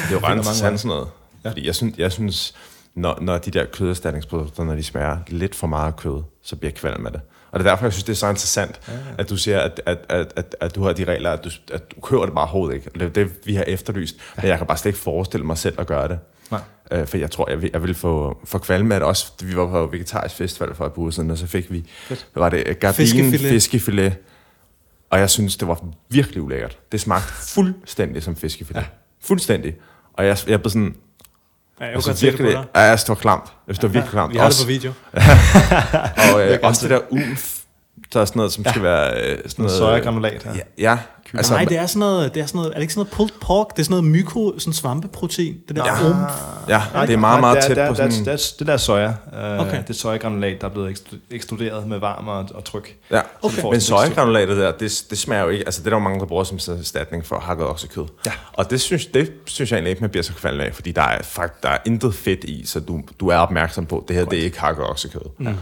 er 0.08 0.12
jo 0.12 0.18
ret 0.26 0.36
interessant 0.36 0.80
sådan 0.80 0.88
noget. 0.96 1.08
Ja. 1.44 1.48
Fordi 1.50 1.66
jeg 1.66 1.74
synes, 1.74 1.98
jeg 1.98 2.12
synes 2.12 2.54
når, 2.94 3.18
når 3.20 3.38
de 3.38 3.50
der 3.50 3.64
køderstatningsprodukter, 3.64 4.64
når 4.64 4.74
de 4.74 4.82
smager 4.82 5.18
lidt 5.28 5.54
for 5.54 5.66
meget 5.66 5.96
kød, 5.96 6.22
så 6.42 6.56
bliver 6.56 6.70
jeg 6.70 6.74
kvalm 6.78 7.00
med 7.00 7.10
det. 7.10 7.20
Og 7.50 7.60
det 7.60 7.66
er 7.66 7.70
derfor, 7.70 7.84
jeg 7.84 7.92
synes, 7.92 8.04
det 8.04 8.12
er 8.12 8.16
så 8.16 8.28
interessant, 8.28 8.80
ja, 8.88 8.92
ja. 8.92 8.98
at 9.18 9.28
du 9.30 9.36
siger, 9.36 9.60
at, 9.60 9.80
at, 9.86 9.98
at, 10.08 10.32
at, 10.36 10.56
at 10.60 10.74
du 10.74 10.82
har 10.82 10.92
de 10.92 11.04
regler, 11.04 11.30
at 11.30 11.44
du, 11.44 11.50
at 11.72 11.90
du 11.96 12.00
kører 12.00 12.24
det 12.24 12.34
bare 12.34 12.44
overhovedet 12.44 12.74
ikke. 12.74 12.90
Og 12.94 13.00
Det 13.00 13.06
er 13.08 13.10
det, 13.12 13.30
vi 13.46 13.54
har 13.54 13.64
efterlyst. 13.64 14.16
Ja. 14.36 14.42
Men 14.42 14.48
jeg 14.48 14.58
kan 14.58 14.66
bare 14.66 14.76
slet 14.78 14.88
ikke 14.88 14.98
forestille 14.98 15.46
mig 15.46 15.58
selv 15.58 15.80
at 15.80 15.86
gøre 15.86 16.08
det. 16.08 16.18
Nej. 16.50 16.60
Øh, 16.90 17.06
for 17.06 17.16
jeg 17.16 17.30
tror, 17.30 17.50
jeg 17.50 17.62
vil, 17.62 17.70
jeg 17.72 17.82
vil 17.82 17.94
få, 17.94 18.38
af 18.92 19.00
det 19.00 19.08
også. 19.08 19.32
Vi 19.42 19.56
var 19.56 19.66
på 19.66 19.86
vegetarisk 19.86 20.34
festival 20.36 20.74
for 20.74 20.86
et 20.86 20.92
par 20.92 20.98
uger 21.00 21.10
siden, 21.10 21.30
og 21.30 21.38
så 21.38 21.46
fik 21.46 21.72
vi, 21.72 21.84
hvad 22.08 22.18
var 22.34 22.48
det, 22.48 22.80
gardinen 22.80 22.94
Fiskefilet. 22.94 23.50
fiskefilet. 23.50 24.16
Og 25.10 25.18
jeg 25.18 25.30
synes, 25.30 25.56
det 25.56 25.68
var 25.68 25.74
virkelig 26.08 26.42
ulækkert. 26.42 26.78
Det 26.92 27.00
smagte 27.00 27.32
fuldstændig 27.32 28.22
som 28.22 28.36
fiskefilet. 28.36 28.80
Ja. 28.80 28.86
Fuldstændig. 29.22 29.74
Og 30.12 30.26
jeg, 30.26 30.38
jeg 30.46 30.60
blev 30.60 30.70
sådan, 30.70 30.94
Ja, 31.80 31.84
jeg 31.86 31.94
det 31.94 32.04
på 32.36 32.42
virkelig, 32.42 32.52
dig. 32.52 32.64
ja, 32.74 32.80
jeg 32.80 32.98
det 32.98 33.08
var 33.08 33.14
klamt. 33.14 33.44
Jeg 33.66 33.74
det 33.76 33.82
var 33.82 33.88
virkelig 33.92 34.10
klamt. 34.10 34.32
Vi 34.32 34.38
har 34.38 34.44
det 34.44 34.46
Også- 34.46 34.64
på 34.64 34.68
video. 34.68 34.92
og 36.34 36.46
øh, 36.48 36.58
også 36.62 36.88
det 36.88 36.90
der 36.90 37.00
ulf, 37.10 37.58
der 38.12 38.20
er 38.20 38.24
sådan 38.24 38.38
noget, 38.38 38.52
som 38.52 38.64
ja. 38.64 38.70
skal 38.70 38.82
være... 38.82 39.30
Øh, 39.30 39.38
sådan 39.46 39.62
Noget 39.62 39.78
sojagranulat 39.78 40.42
her. 40.42 40.54
Ja, 40.54 40.60
ja. 40.78 40.98
Altså, 41.36 41.54
Nej, 41.54 41.64
det 41.64 41.78
er 41.78 41.86
sådan 41.86 42.00
noget, 42.00 42.34
det 42.34 42.42
er 42.42 42.46
sådan 42.46 42.58
noget, 42.58 42.70
er 42.70 42.74
det 42.74 42.82
ikke 42.82 42.92
sådan 42.94 43.00
noget 43.00 43.12
pulled 43.12 43.32
pork? 43.40 43.66
Det 43.76 43.78
er 43.78 43.84
sådan 43.84 43.92
noget 43.92 44.04
myko, 44.04 44.58
sådan 44.58 44.72
svampeprotein. 44.72 45.56
Det 45.68 45.76
der 45.76 45.84
Ja. 45.84 45.94
ja. 46.04 46.10
umf. 46.10 46.32
ja, 46.68 46.82
det 47.06 47.12
er 47.14 47.16
meget, 47.16 47.40
meget 47.40 47.56
det 47.56 47.64
tæt 47.64 47.76
det 47.76 47.82
er- 47.84 47.88
på 47.88 47.94
det 48.02 48.12
sådan... 48.12 48.24
Det, 48.26 48.32
er, 48.32 48.54
det 48.58 48.66
der 48.66 48.72
er 48.72 48.76
soja. 48.76 49.08
Uh, 49.08 49.66
Okay. 49.66 49.82
Det 49.88 49.96
sojagranulat, 49.96 50.60
der 50.60 50.66
er 50.66 50.70
blevet 50.72 51.02
ekstruderet 51.30 51.86
med 51.88 51.98
varme 51.98 52.30
og, 52.32 52.48
og 52.54 52.64
tryk. 52.64 52.96
Ja, 53.10 53.20
Okay. 53.42 53.62
men 53.70 53.80
sojagranulatet 53.80 54.56
der, 54.56 54.72
det, 54.72 55.04
det 55.10 55.18
smager 55.18 55.42
jo 55.42 55.48
ikke... 55.48 55.64
Altså, 55.64 55.80
det 55.80 55.86
er 55.86 55.90
der 55.90 55.96
jo 55.96 56.02
mange, 56.02 56.20
der 56.20 56.26
bruger 56.26 56.44
som 56.44 56.58
erstatning 56.78 57.26
for 57.26 57.38
hakket 57.38 57.66
oksekød. 57.66 58.04
Ja. 58.26 58.32
Og 58.52 58.70
det 58.70 58.80
synes, 58.80 59.06
det 59.06 59.32
synes 59.46 59.70
jeg 59.70 59.76
egentlig 59.76 59.90
ikke, 59.90 60.00
man 60.00 60.10
bliver 60.10 60.22
så 60.24 60.32
kvalm 60.34 60.60
af, 60.60 60.74
fordi 60.74 60.92
der 60.92 61.02
er, 61.02 61.22
fakt, 61.22 61.62
der 61.62 61.68
er 61.68 61.78
intet 61.86 62.14
fedt 62.14 62.44
i, 62.44 62.66
så 62.66 62.80
du, 62.80 63.00
du 63.20 63.28
er 63.28 63.36
opmærksom 63.36 63.86
på, 63.86 63.98
at 63.98 64.04
det 64.08 64.16
her, 64.16 64.24
det 64.24 64.38
er 64.38 64.44
ikke 64.44 64.60
hakket 64.60 64.84
oksekød. 64.90 65.20
Mm. 65.38 65.54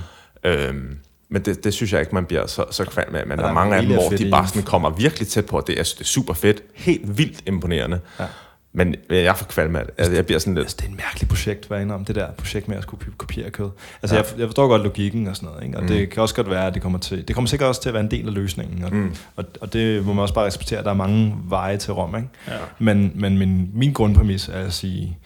Øhm, 0.44 0.98
men 1.34 1.42
det, 1.42 1.64
det 1.64 1.74
synes 1.74 1.92
jeg 1.92 2.00
ikke, 2.00 2.14
man 2.14 2.24
bliver 2.24 2.46
så, 2.46 2.64
så 2.70 2.84
kvalm 2.84 3.14
af. 3.14 3.26
Men 3.26 3.30
der, 3.30 3.36
der 3.36 3.44
er 3.44 3.48
er 3.48 3.54
mange 3.54 3.76
af 3.76 3.82
dem, 3.82 3.92
hvor 3.92 4.08
de 4.08 4.30
bare 4.30 4.48
sådan 4.48 4.62
kommer 4.62 4.90
virkelig 4.90 5.28
tæt 5.28 5.46
på, 5.46 5.56
og 5.56 5.66
det 5.66 5.78
er, 5.78 5.82
det 5.82 6.00
er 6.00 6.04
super 6.04 6.34
fedt. 6.34 6.62
Helt 6.74 7.18
vildt 7.18 7.42
imponerende. 7.46 8.00
Ja. 8.20 8.24
Men 8.72 8.94
jeg 9.10 9.36
får 9.36 9.46
kvalm 9.46 9.76
af 9.76 9.84
det. 9.84 9.94
Altså, 9.98 10.12
jeg 10.14 10.26
bliver 10.26 10.38
sådan 10.38 10.54
lidt... 10.54 10.64
Altså, 10.64 10.76
det 10.80 10.84
er 10.86 10.90
et 10.90 10.96
mærkeligt 10.96 11.28
projekt, 11.28 11.68
hvad 11.68 11.90
om 11.90 12.04
det 12.04 12.14
der 12.14 12.30
projekt 12.30 12.68
med 12.68 12.76
at 12.76 12.82
skulle 12.82 13.04
kopiere 13.18 13.50
kød. 13.50 13.70
Altså, 14.02 14.16
Ja. 14.16 14.22
jeg, 14.22 14.38
jeg 14.38 14.48
forstår 14.48 14.68
godt 14.68 14.82
logikken 14.82 15.26
og 15.28 15.36
sådan 15.36 15.48
noget, 15.48 15.64
ikke? 15.64 15.76
og 15.76 15.82
Mm. 15.82 15.88
det 15.88 16.10
kan 16.10 16.22
også 16.22 16.34
godt 16.34 16.50
være, 16.50 16.66
at 16.66 16.74
det 16.74 16.82
kommer 16.82 16.98
til, 16.98 17.28
det 17.28 17.36
kommer 17.36 17.48
sikkert 17.48 17.68
også 17.68 17.82
til 17.82 17.88
at 17.88 17.92
være 17.92 18.02
en 18.04 18.10
del 18.10 18.26
af 18.28 18.34
løsningen, 18.34 18.84
og, 18.84 18.94
mm. 18.94 19.14
og, 19.36 19.44
og 19.60 19.72
det 19.72 20.06
må 20.06 20.12
man 20.12 20.22
også 20.22 20.34
bare 20.34 20.46
respektere, 20.46 20.78
at 20.78 20.84
der 20.84 20.90
er 20.90 20.94
mange 20.94 21.36
veje 21.48 21.76
til 21.76 21.92
Rom, 21.92 22.16
ikke? 22.16 22.28
Ja. 22.48 22.52
Men, 22.78 23.12
men 23.14 23.38
min, 23.38 23.70
min 23.74 23.92
grundpræmis 23.92 24.48
er 24.48 24.52
at 24.66 24.72
sige, 24.72 25.18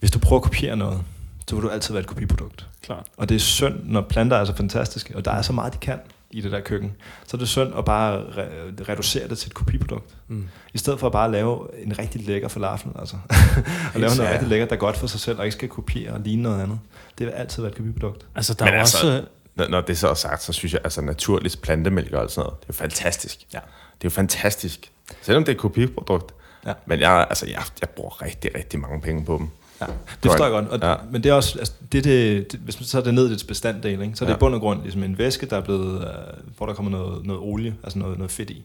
hvis 0.00 0.10
du 0.10 0.18
prøver 0.18 0.38
at 0.40 0.42
kopiere 0.44 0.76
noget, 0.76 1.00
så 1.48 1.54
vil 1.56 1.64
du 1.64 1.68
altid 1.68 1.94
være 1.94 2.00
et 2.00 2.06
kopiprodukt. 2.06 2.66
Klart. 2.82 3.06
Og 3.16 3.28
det 3.28 3.34
er 3.34 3.38
synd, 3.38 3.74
når 3.84 4.00
planter 4.00 4.36
er 4.36 4.44
så 4.44 4.54
fantastiske, 4.54 5.16
og 5.16 5.24
der 5.24 5.30
er 5.30 5.42
så 5.42 5.52
meget, 5.52 5.72
de 5.72 5.78
kan 5.78 5.98
i 6.30 6.40
det 6.40 6.52
der 6.52 6.60
køkken, 6.60 6.92
så 7.26 7.36
er 7.36 7.38
det 7.38 7.48
synd 7.48 7.74
at 7.78 7.84
bare 7.84 8.22
re- 8.22 8.88
reducere 8.88 9.28
det 9.28 9.38
til 9.38 9.48
et 9.48 9.54
kopiprodukt. 9.54 10.14
Mm. 10.28 10.48
I 10.74 10.78
stedet 10.78 11.00
for 11.00 11.06
at 11.06 11.12
bare 11.12 11.32
lave 11.32 11.68
en 11.84 11.98
rigtig 11.98 12.26
lækker 12.26 12.48
falafel, 12.48 12.90
altså. 12.98 13.16
og 13.94 14.00
lave 14.00 14.16
noget 14.16 14.32
rigtig 14.32 14.48
lækkert, 14.48 14.68
der 14.70 14.76
er 14.76 14.80
godt 14.80 14.96
for 14.96 15.06
sig 15.06 15.20
selv, 15.20 15.38
og 15.38 15.44
ikke 15.44 15.52
skal 15.52 15.68
kopiere 15.68 16.12
og 16.12 16.20
ligne 16.20 16.42
noget 16.42 16.62
andet. 16.62 16.78
Det 17.18 17.26
vil 17.26 17.32
altid 17.32 17.62
være 17.62 17.70
et 17.70 17.76
kopiprodukt. 17.76 18.26
Altså, 18.34 18.54
der 18.54 18.64
Men 18.64 18.74
er 18.74 18.78
altså- 18.78 18.96
også... 18.98 19.24
Når, 19.54 19.68
når 19.68 19.80
det 19.80 19.98
så 19.98 20.08
er 20.08 20.14
sagt, 20.14 20.42
så 20.42 20.52
synes 20.52 20.72
jeg, 20.72 20.80
altså 20.84 21.00
naturligt 21.00 21.62
plantemælk 21.62 22.12
og 22.12 22.20
alt 22.22 22.30
sådan 22.30 22.46
noget, 22.46 22.60
det 22.60 22.64
er 22.64 22.74
jo 22.74 22.74
fantastisk. 22.74 23.38
Ja. 23.54 23.58
Det 23.58 23.64
er 24.00 24.04
jo 24.04 24.10
fantastisk. 24.10 24.92
Selvom 25.22 25.44
det 25.44 25.52
er 25.52 25.56
et 25.56 25.60
kopiprodukt. 25.60 26.34
Ja. 26.66 26.72
Men 26.86 27.00
jeg, 27.00 27.26
altså, 27.28 27.46
jeg, 27.46 27.62
jeg 27.80 27.88
bruger 27.88 28.22
rigtig, 28.22 28.50
rigtig 28.56 28.80
mange 28.80 29.00
penge 29.00 29.24
på 29.24 29.38
dem. 29.38 29.48
Ja, 29.88 29.92
det 30.22 30.30
forstår 30.30 30.44
jeg 30.44 30.52
godt. 30.52 30.68
Og, 30.68 30.88
Ja. 30.88 30.94
Men 31.10 31.22
det 31.22 31.30
er 31.30 31.34
også, 31.34 31.58
altså, 31.58 31.72
det, 31.92 32.04
det, 32.04 32.52
det, 32.52 32.60
hvis 32.60 32.80
man 32.80 32.86
tager 32.86 33.04
det 33.04 33.14
ned 33.14 33.28
i 33.28 33.32
dets 33.32 33.44
bestanddel, 33.44 34.02
ikke, 34.02 34.16
så 34.16 34.24
er 34.24 34.26
det 34.26 34.32
Ja. 34.32 34.36
i 34.36 34.38
bund 34.38 34.54
og 34.54 34.60
grund 34.60 34.82
ligesom 34.82 35.02
en 35.02 35.18
væske, 35.18 35.46
der 35.46 35.56
er 35.56 35.60
blevet, 35.60 36.00
øh, 36.00 36.08
hvor 36.56 36.66
der 36.66 36.74
kommer 36.74 36.90
noget, 36.90 37.26
noget 37.26 37.42
olie, 37.42 37.74
altså 37.82 37.98
noget, 37.98 38.18
noget 38.18 38.30
fedt 38.32 38.50
i, 38.50 38.64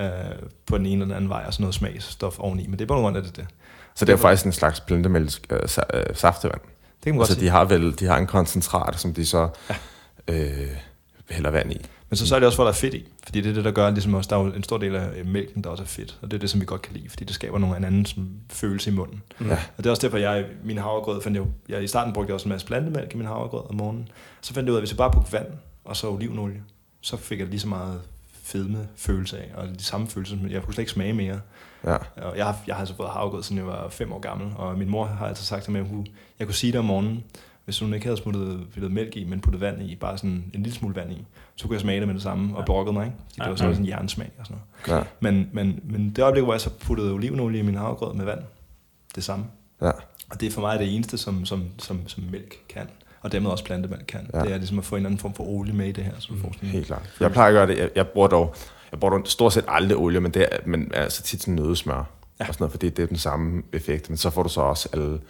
øh, 0.00 0.06
på 0.66 0.78
den 0.78 0.86
ene 0.86 0.92
eller 0.94 1.04
den 1.04 1.14
anden 1.14 1.30
vej, 1.30 1.44
og 1.46 1.54
så 1.54 1.62
noget 1.62 1.74
smagsstof 1.74 2.38
oveni. 2.38 2.62
Men 2.66 2.72
det 2.72 2.80
er 2.80 2.84
i 2.84 2.86
bund 2.86 2.98
og 2.98 3.02
grund, 3.02 3.16
er 3.16 3.20
det 3.22 3.36
det. 3.36 3.46
Så 3.94 4.04
det 4.04 4.12
er 4.12 4.16
faktisk 4.16 4.46
en 4.46 4.52
slags 4.52 4.80
plantemælk 4.80 5.32
øh, 5.50 5.58
sa- 5.58 5.96
øh, 5.96 6.04
saftevand. 6.14 6.60
Det 6.60 7.02
kan 7.02 7.12
man 7.12 7.18
godt 7.18 7.28
Altså, 7.30 7.40
sige. 7.40 7.46
de 7.46 7.50
har 7.50 7.64
vel 7.64 7.98
de 8.00 8.06
har 8.06 8.16
en 8.18 8.26
koncentrat, 8.26 9.00
som 9.00 9.14
de 9.14 9.26
så 9.26 9.48
ja. 9.70 9.74
øh, 10.34 10.66
hælder 11.30 11.50
vand 11.50 11.72
i. 11.72 11.80
Men 12.08 12.16
så, 12.16 12.26
så 12.26 12.34
er 12.34 12.38
det 12.38 12.46
også, 12.46 12.56
hvor 12.56 12.64
der 12.64 12.70
er 12.70 12.76
fedt 12.76 12.94
i. 12.94 13.08
Fordi 13.24 13.40
det 13.40 13.50
er 13.50 13.54
det, 13.54 13.64
der 13.64 13.70
gør, 13.70 13.90
ligesom 13.90 14.14
også, 14.14 14.28
der 14.28 14.36
er 14.36 14.52
en 14.52 14.62
stor 14.62 14.78
del 14.78 14.94
af 14.94 15.08
øh, 15.16 15.26
mælken, 15.26 15.64
der 15.64 15.70
også 15.70 15.82
er 15.82 15.86
fedt. 15.86 16.18
Og 16.22 16.30
det 16.30 16.36
er 16.36 16.38
det, 16.38 16.50
som 16.50 16.60
vi 16.60 16.66
godt 16.66 16.82
kan 16.82 16.96
lide, 16.96 17.08
fordi 17.08 17.24
det 17.24 17.34
skaber 17.34 17.58
nogle 17.58 17.76
en 17.76 17.84
anden 17.84 18.06
som, 18.06 18.30
følelse 18.50 18.90
i 18.90 18.94
munden. 18.94 19.22
Mm. 19.38 19.46
Ja. 19.46 19.52
Og 19.52 19.84
det 19.84 19.86
er 19.86 19.90
også 19.90 20.02
derfor, 20.02 20.18
jeg 20.18 20.44
min 20.64 20.78
havregrød 20.78 21.22
fandt 21.22 21.38
jeg, 21.38 21.46
jeg 21.68 21.84
I 21.84 21.86
starten 21.86 22.12
brugte 22.12 22.30
jeg 22.30 22.34
også 22.34 22.48
en 22.48 22.52
masse 22.52 22.66
plantemælk 22.66 23.14
i 23.14 23.16
min 23.16 23.26
havregrød 23.26 23.70
om 23.70 23.74
morgenen. 23.74 24.08
Så 24.40 24.54
fandt 24.54 24.66
jeg 24.66 24.72
ud 24.72 24.76
af, 24.76 24.80
at 24.80 24.82
hvis 24.82 24.90
jeg 24.90 24.96
bare 24.96 25.10
brugte 25.10 25.32
vand 25.32 25.46
og 25.84 25.96
så 25.96 26.10
olivenolie, 26.10 26.62
så 27.00 27.16
fik 27.16 27.38
jeg 27.38 27.48
lige 27.48 27.60
så 27.60 27.68
meget 27.68 28.00
fedme 28.42 28.88
følelse 28.96 29.38
af, 29.38 29.50
og 29.54 29.68
de 29.68 29.84
samme 29.84 30.06
følelser, 30.06 30.36
men 30.36 30.50
jeg 30.50 30.62
kunne 30.62 30.74
slet 30.74 30.82
ikke 30.82 30.92
smage 30.92 31.12
mere. 31.12 31.40
Ja. 31.84 31.96
Og 32.16 32.36
jeg, 32.36 32.46
har, 32.46 32.58
jeg 32.66 32.74
har 32.74 32.80
altså 32.80 32.96
fået 32.96 33.08
havregrød, 33.08 33.42
siden 33.42 33.58
jeg 33.58 33.66
var 33.66 33.88
fem 33.88 34.12
år 34.12 34.18
gammel, 34.18 34.52
og 34.56 34.78
min 34.78 34.90
mor 34.90 35.04
har 35.04 35.26
altid 35.26 35.44
sagt 35.44 35.62
til 35.62 35.72
mig, 35.72 35.78
at 35.78 35.84
jeg 35.84 35.92
kunne, 35.92 36.06
jeg 36.38 36.46
kunne 36.46 36.54
sige 36.54 36.72
det 36.72 36.78
om 36.78 36.84
morgenen, 36.84 37.24
hvis 37.64 37.80
hun 37.80 37.94
ikke 37.94 38.06
havde 38.06 38.16
smuttet 38.16 38.66
pillet 38.72 38.92
mælk 38.92 39.16
i, 39.16 39.24
men 39.24 39.40
puttet 39.40 39.60
vand 39.60 39.82
i, 39.82 39.94
bare 39.94 40.18
sådan 40.18 40.44
en 40.54 40.62
lille 40.62 40.72
smule 40.72 40.94
vand 40.94 41.12
i, 41.12 41.24
så 41.56 41.66
kunne 41.66 41.74
jeg 41.74 41.80
smage 41.80 42.00
det 42.00 42.08
med 42.08 42.14
det 42.14 42.22
samme, 42.22 42.56
og 42.56 42.64
brokkede 42.64 42.92
mig, 42.92 43.04
ikke? 43.06 43.16
Fordi 43.28 43.40
det 43.40 43.50
var 43.50 43.56
sådan 43.56 43.74
sådan 43.74 43.86
en 43.86 43.90
jernsmag 43.90 44.30
og 44.38 44.46
sådan 44.46 44.58
noget. 44.86 45.00
Ja. 45.00 45.06
Men, 45.20 45.50
men, 45.52 45.80
men 45.84 46.10
det 46.10 46.22
øjeblik, 46.22 46.44
hvor 46.44 46.54
jeg 46.54 46.60
så 46.60 46.70
puttede 46.70 47.12
olivenolie 47.12 47.58
i 47.58 47.62
min 47.62 47.74
havregrød 47.74 48.14
med 48.14 48.24
vand, 48.24 48.40
det 49.14 49.24
samme. 49.24 49.44
Ja. 49.82 49.90
Og 50.30 50.40
det 50.40 50.46
er 50.46 50.50
for 50.50 50.60
mig 50.60 50.78
det 50.78 50.94
eneste, 50.94 51.18
som, 51.18 51.44
som, 51.44 51.64
som, 51.78 52.08
som 52.08 52.24
mælk 52.30 52.56
kan. 52.68 52.88
Og 53.20 53.32
dermed 53.32 53.50
også 53.50 53.64
plantemælk 53.64 54.04
kan. 54.08 54.30
Ja. 54.34 54.40
Det 54.40 54.52
er 54.52 54.56
ligesom 54.56 54.78
at 54.78 54.84
få 54.84 54.96
en 54.96 55.06
anden 55.06 55.18
form 55.18 55.34
for 55.34 55.44
olie 55.44 55.74
med 55.74 55.86
i 55.86 55.92
det 55.92 56.04
her. 56.04 56.12
Så 56.18 56.28
du 56.30 56.38
får 56.38 56.52
sådan 56.54 56.68
Helt 56.68 56.86
klart. 56.86 57.10
Jeg 57.20 57.32
plejer 57.32 57.48
at 57.48 57.52
gøre 57.54 57.66
det. 57.66 57.78
Jeg, 57.78 57.90
jeg 57.96 58.08
bruger 58.08 58.28
dog, 58.28 58.54
jeg 58.92 59.00
bruger 59.00 59.18
dog 59.18 59.26
stort 59.26 59.52
set 59.52 59.64
aldrig 59.68 59.98
olie, 59.98 60.20
men 60.20 60.34
det 60.34 60.42
er, 60.52 60.56
men 60.66 60.90
altså 60.94 61.22
tit 61.22 61.40
sådan 61.40 61.54
nødesmør. 61.54 61.94
Ja. 62.40 62.48
Og 62.48 62.54
sådan 62.54 62.56
noget, 62.58 62.70
fordi 62.70 62.88
det 62.88 63.02
er 63.02 63.06
den 63.06 63.16
samme 63.16 63.62
effekt. 63.72 64.08
Men 64.10 64.16
så 64.16 64.30
får 64.30 64.42
du 64.42 64.48
så 64.48 64.60
også 64.60 64.88
alle... 64.92 65.20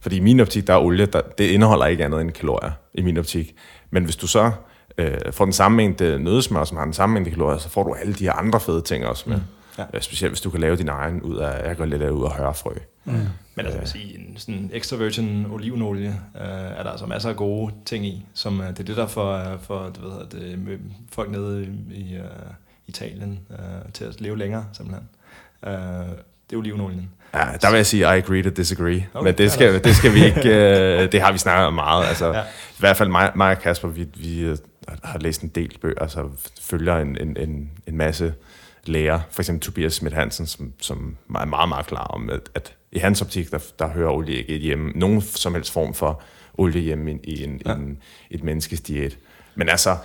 Fordi 0.00 0.16
i 0.16 0.20
min 0.20 0.40
optik, 0.40 0.66
der 0.66 0.74
er 0.74 0.78
olie, 0.78 1.06
der, 1.06 1.20
det 1.20 1.44
indeholder 1.44 1.86
ikke 1.86 2.04
andet 2.04 2.20
end 2.20 2.30
kalorier 2.30 2.72
i 2.94 3.02
min 3.02 3.16
optik. 3.16 3.54
Men 3.90 4.04
hvis 4.04 4.16
du 4.16 4.26
så 4.26 4.52
øh, 4.98 5.32
får 5.32 5.44
den 5.44 5.52
samme 5.52 5.76
mængde 5.76 6.18
nødesmør, 6.18 6.64
som 6.64 6.76
har 6.76 6.84
den 6.84 6.92
samme 6.92 7.12
mængde 7.14 7.30
kalorier, 7.30 7.58
så 7.58 7.68
får 7.68 7.82
du 7.82 7.94
alle 7.94 8.14
de 8.14 8.24
her 8.24 8.32
andre 8.32 8.60
fede 8.60 8.82
ting 8.82 9.06
også 9.06 9.24
med. 9.30 9.36
Mm. 9.36 9.42
Ja. 9.78 9.84
Ja. 9.94 10.00
Specielt 10.00 10.30
hvis 10.32 10.40
du 10.40 10.50
kan 10.50 10.60
lave 10.60 10.76
din 10.76 10.88
egen 10.88 11.22
ud 11.22 11.36
af, 11.36 11.68
jeg 11.68 11.76
går 11.76 11.84
lidt 11.84 12.02
af 12.02 12.10
ud 12.10 12.24
af 12.24 12.30
hørfrø. 12.32 12.70
Mm. 13.04 13.12
Men 13.54 13.66
altså, 13.66 13.78
jeg 13.78 13.88
sige, 13.88 14.18
en 14.18 14.34
sådan 14.36 14.70
extra 14.72 14.96
virgin 14.96 15.46
olivenolie 15.50 16.20
øh, 16.36 16.42
er 16.76 16.82
der 16.82 16.90
altså 16.90 17.06
masser 17.06 17.28
af 17.28 17.36
gode 17.36 17.72
ting 17.84 18.06
i, 18.06 18.26
som 18.34 18.60
øh, 18.60 18.68
det 18.68 18.80
er 18.80 18.84
det, 18.84 18.96
der 18.96 19.06
får, 19.06 19.32
øh, 19.32 19.60
for, 19.62 19.90
du 19.96 20.08
ved, 20.08 20.26
det, 20.40 20.58
med 20.58 20.78
folk 21.12 21.30
nede 21.30 21.68
i, 21.90 22.14
øh, 22.14 22.20
Italien 22.86 23.38
øh, 23.50 23.92
til 23.92 24.04
at 24.04 24.20
leve 24.20 24.38
længere, 24.38 24.64
simpelthen. 24.72 25.08
Øh, 25.66 25.72
det 26.50 26.52
er 26.52 26.56
olivenolien. 26.56 27.10
Ja, 27.34 27.44
der 27.62 27.70
vil 27.70 27.76
jeg 27.76 27.86
sige, 27.86 28.00
I 28.00 28.04
agree 28.04 28.42
to 28.42 28.50
disagree. 28.50 29.06
Okay, 29.14 29.24
men 29.26 29.38
det 29.38 29.52
skal, 29.52 29.84
det 29.84 29.96
skal 29.96 30.14
vi 30.14 30.24
ikke, 30.24 30.48
øh, 31.02 31.12
det 31.12 31.20
har 31.20 31.32
vi 31.32 31.38
snakket 31.38 31.66
om 31.66 31.74
meget. 31.74 32.06
Altså, 32.06 32.26
Ja. 32.32 32.40
I 32.42 32.78
hvert 32.78 32.96
fald 32.96 33.08
mig, 33.08 33.32
mig 33.34 33.50
og 33.50 33.58
Kasper, 33.62 33.88
vi, 33.88 34.06
vi 34.16 34.40
øh, 34.40 34.56
har 35.04 35.18
læst 35.18 35.42
en 35.42 35.48
del 35.48 35.78
bøger, 35.82 35.98
altså 36.00 36.28
følger 36.60 36.96
en, 36.96 37.16
en, 37.20 37.36
en, 37.40 37.70
en 37.86 37.96
masse 37.96 38.34
læger, 38.84 39.20
for 39.30 39.42
eksempel 39.42 39.62
Tobias 39.62 39.92
Schmidt 39.94 40.14
Hansen, 40.14 40.46
som, 40.46 40.72
som 40.80 41.16
er 41.36 41.44
meget, 41.44 41.68
meget 41.68 41.86
klar 41.86 42.04
om, 42.04 42.30
at, 42.30 42.40
at 42.54 42.72
i 42.92 42.98
hans 42.98 43.22
optik, 43.22 43.50
der, 43.50 43.58
der 43.78 43.88
hører 43.88 44.10
olie 44.10 44.34
ikke 44.36 44.56
hjemme, 44.56 44.90
nogen 44.94 45.20
som 45.22 45.54
helst 45.54 45.72
form 45.72 45.94
for 45.94 46.22
olie 46.58 46.80
hjemme 46.80 47.12
i, 47.12 47.18
i, 47.24 47.44
en, 47.44 47.60
ja. 47.66 47.72
En, 47.74 47.98
et 48.30 48.44
menneskes 48.44 48.80
diæt. 48.80 49.18
Men 49.54 49.68
altså, 49.68 49.96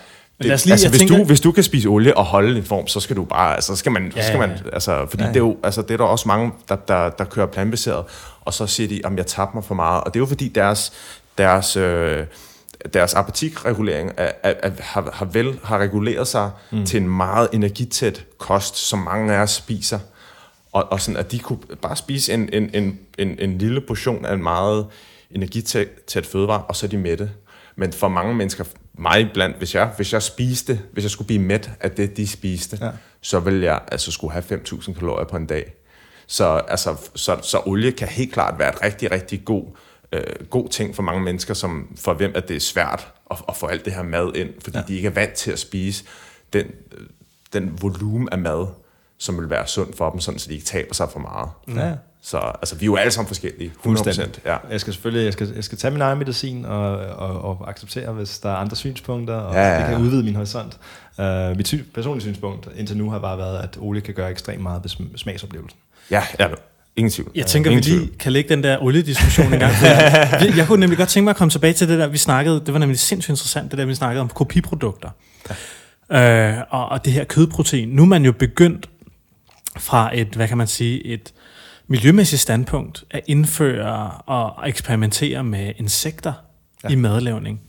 det, 0.41 0.53
os 0.53 0.65
lige- 0.65 0.71
altså 0.73 0.89
hvis, 0.89 0.99
tænker- 0.99 1.17
du, 1.17 1.23
hvis 1.23 1.41
du 1.41 1.51
kan 1.51 1.63
spise 1.63 1.87
olie 1.89 2.17
og 2.17 2.25
holde 2.25 2.57
en 2.57 2.63
form, 2.63 2.87
så 2.87 2.99
skal 2.99 3.15
du 3.15 3.25
bare, 3.25 3.55
altså, 3.55 3.67
så 3.67 3.75
skal 3.79 3.91
man, 3.91 4.11
Ja, 4.15 4.21
så 4.21 4.27
skal 4.27 4.39
man 4.39 4.49
altså, 4.73 5.05
fordi 5.09 5.23
Ja, 5.23 5.29
det 5.29 5.35
er 5.35 5.39
jo, 5.39 5.57
altså, 5.63 5.81
det 5.81 5.91
er 5.91 5.97
der 5.97 6.03
også 6.03 6.27
mange, 6.27 6.51
der, 6.69 6.75
der, 6.75 7.09
der 7.09 7.23
kører 7.25 7.45
plantebaseret, 7.45 8.05
og 8.41 8.53
så 8.53 8.67
siger 8.67 8.87
de, 8.87 9.01
at 9.05 9.17
jeg 9.17 9.25
tabte 9.27 9.57
mig 9.57 9.63
for 9.63 9.75
meget, 9.75 10.03
og 10.03 10.13
det 10.13 10.19
er 10.19 10.21
jo 10.21 10.25
fordi 10.25 10.47
deres, 10.47 10.93
deres, 11.37 11.75
øh, 11.77 12.25
deres 12.93 13.13
appetitregulering 13.13 14.11
er, 14.17 14.31
er, 14.43 14.53
er, 14.63 14.71
har, 14.79 15.09
har 15.13 15.25
vel 15.25 15.59
har 15.63 15.77
reguleret 15.77 16.27
sig 16.27 16.51
mm. 16.71 16.85
til 16.85 17.01
en 17.01 17.09
meget 17.09 17.49
energitæt 17.53 18.25
kost, 18.37 18.77
som 18.77 18.99
mange 18.99 19.33
af 19.33 19.41
os 19.41 19.51
spiser, 19.51 19.99
og, 20.71 20.91
og 20.91 21.01
sådan, 21.01 21.19
at 21.19 21.31
de 21.31 21.39
kunne 21.39 21.59
bare 21.81 21.95
spise 21.95 22.33
en, 22.33 22.49
en, 22.53 22.69
en, 22.73 22.99
en, 23.17 23.39
en 23.39 23.57
lille 23.57 23.81
portion 23.81 24.25
af 24.25 24.33
en 24.33 24.43
meget 24.43 24.87
energitæt 25.31 25.87
tæt 26.07 26.25
fødevare, 26.25 26.61
og 26.61 26.75
så 26.75 26.85
er 26.85 26.89
de 26.89 26.97
mætte. 26.97 27.31
Men 27.75 27.93
for 27.93 28.07
mange 28.07 28.35
mennesker, 28.35 28.63
mig 28.93 29.29
blandt, 29.33 29.57
hvis 29.57 29.75
jeg, 29.75 29.89
hvis 29.95 30.13
jeg 30.13 30.23
spiste, 30.23 30.81
hvis 30.93 31.03
jeg 31.03 31.11
skulle 31.11 31.25
blive 31.27 31.41
mæt 31.41 31.69
af 31.79 31.91
det, 31.91 32.17
de 32.17 32.27
spiste, 32.27 32.77
ja. 32.81 32.89
så 33.21 33.39
ville 33.39 33.65
jeg 33.65 33.81
altså 33.91 34.11
skulle 34.11 34.33
have 34.33 34.43
5.000 34.43 34.93
kalorier 34.93 35.25
på 35.25 35.37
en 35.37 35.45
dag. 35.45 35.73
Så, 36.27 36.45
altså, 36.67 36.95
så, 37.15 37.37
så 37.41 37.61
olie 37.65 37.91
kan 37.91 38.07
helt 38.07 38.33
klart 38.33 38.59
være 38.59 38.69
et 38.69 38.83
rigtig, 38.83 39.11
rigtig 39.11 39.45
god, 39.45 39.65
øh, 40.11 40.23
god 40.49 40.69
ting 40.69 40.95
for 40.95 41.03
mange 41.03 41.21
mennesker, 41.21 41.53
som 41.53 41.87
for 41.95 42.13
hvem 42.13 42.31
at 42.35 42.47
det 42.47 42.55
er 42.55 42.59
svært 42.59 43.07
at, 43.31 43.37
at 43.49 43.55
få 43.55 43.65
alt 43.67 43.85
det 43.85 43.93
her 43.93 44.03
mad 44.03 44.35
ind, 44.35 44.49
fordi 44.63 44.77
ja. 44.77 44.83
de 44.87 44.95
ikke 44.95 45.07
er 45.07 45.11
vant 45.11 45.33
til 45.33 45.51
at 45.51 45.59
spise 45.59 46.03
den, 46.53 46.65
øh, 46.91 47.07
den 47.53 47.77
volumen 47.81 48.29
af 48.31 48.37
mad, 48.37 48.67
som 49.17 49.37
vil 49.39 49.49
være 49.49 49.67
sund 49.67 49.93
for 49.93 50.09
dem, 50.09 50.19
sådan, 50.19 50.39
så 50.39 50.49
de 50.49 50.53
ikke 50.53 50.65
taber 50.65 50.93
sig 50.93 51.09
for 51.09 51.19
meget. 51.19 51.49
Ja. 51.75 51.93
Så 52.23 52.37
altså, 52.37 52.75
vi 52.75 52.83
er 52.83 52.87
jo 52.87 52.95
alle 52.95 53.11
sammen 53.11 53.27
forskellige, 53.27 53.69
100%. 53.77 53.83
Fuldstændig. 53.83 54.45
Ja. 54.45 54.57
Jeg 54.69 54.81
skal 54.81 54.93
selvfølgelig 54.93 55.25
jeg 55.25 55.33
skal, 55.33 55.51
jeg 55.55 55.63
skal 55.63 55.77
tage 55.77 55.91
min 55.91 56.01
egen 56.01 56.17
medicin 56.17 56.65
og, 56.65 56.89
og, 56.97 57.41
og 57.41 57.69
acceptere, 57.69 58.11
hvis 58.11 58.39
der 58.39 58.49
er 58.49 58.55
andre 58.55 58.75
synspunkter, 58.75 59.35
og 59.35 59.53
Ja, 59.53 59.61
ja, 59.61 59.73
ja, 59.73 59.79
det 59.79 59.95
kan 59.95 60.05
udvide 60.05 60.23
min 60.23 60.35
horisont. 60.35 60.79
Uh, 61.17 61.57
mit 61.57 61.67
sy- 61.67 61.75
personlige 61.93 62.21
synspunkt 62.21 62.69
indtil 62.75 62.97
nu 62.97 63.09
har 63.09 63.19
bare 63.19 63.37
været, 63.37 63.57
at 63.63 63.77
olie 63.79 64.01
kan 64.01 64.13
gøre 64.13 64.29
ekstremt 64.31 64.61
meget 64.61 64.83
ved 64.83 64.89
sm- 64.91 65.17
smagsoplevelsen. 65.17 65.79
Ja, 66.11 66.23
ja, 66.39 66.47
ingen 66.95 67.11
tvivl. 67.11 67.31
Jeg 67.35 67.45
tænker, 67.45 67.69
vi 67.69 67.75
Ingen 67.77 67.99
lige 67.99 68.11
kan 68.19 68.31
lægge 68.31 68.49
den 68.49 68.63
der 68.63 68.77
oliediskussion 68.83 69.53
en 69.53 69.59
gang. 69.59 69.73
jeg, 69.81 70.53
jeg 70.57 70.67
kunne 70.67 70.79
nemlig 70.79 70.97
godt 70.97 71.09
tænke 71.09 71.23
mig 71.23 71.31
at 71.31 71.37
komme 71.37 71.51
tilbage 71.51 71.73
til 71.73 71.89
det 71.89 71.99
der, 71.99 72.07
vi 72.07 72.17
snakkede, 72.17 72.61
det 72.65 72.73
var 72.73 72.79
nemlig 72.79 72.99
sindssygt 72.99 73.29
interessant, 73.29 73.71
det 73.71 73.77
der, 73.77 73.85
vi 73.85 73.95
snakkede 73.95 74.21
om 74.21 74.29
kopiprodukter. 74.29 75.09
Ja. 76.09 76.57
Øh, 76.57 76.63
og, 76.69 76.89
og 76.89 77.05
det 77.05 77.13
her 77.13 77.23
kødprotein. 77.23 77.89
Nu 77.89 78.01
er 78.01 78.07
man 78.07 78.25
jo 78.25 78.31
begyndt 78.31 78.89
fra 79.77 80.17
et, 80.17 80.27
hvad 80.27 80.47
kan 80.47 80.57
man 80.57 80.67
sige, 80.67 81.05
et 81.05 81.33
miljømæssigt 81.87 82.41
standpunkt 82.41 83.03
at 83.11 83.21
indføre 83.27 84.11
og 84.11 84.69
eksperimentere 84.69 85.43
med 85.43 85.73
insekter 85.77 86.33
ja. 86.83 86.89
i 86.89 86.95
madlavning. 86.95 87.61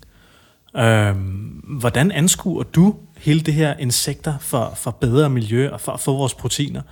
Øhm, 0.76 1.62
hvordan 1.80 2.10
anskuer 2.10 2.62
du 2.62 2.94
hele 3.18 3.40
det 3.40 3.54
her 3.54 3.74
insekter 3.76 4.34
for, 4.40 4.72
for 4.76 4.90
bedre 4.90 5.30
miljø 5.30 5.70
og 5.70 5.80
for 5.80 5.92
at 5.92 6.00
få 6.00 6.16
vores 6.16 6.34
proteiner? 6.34 6.82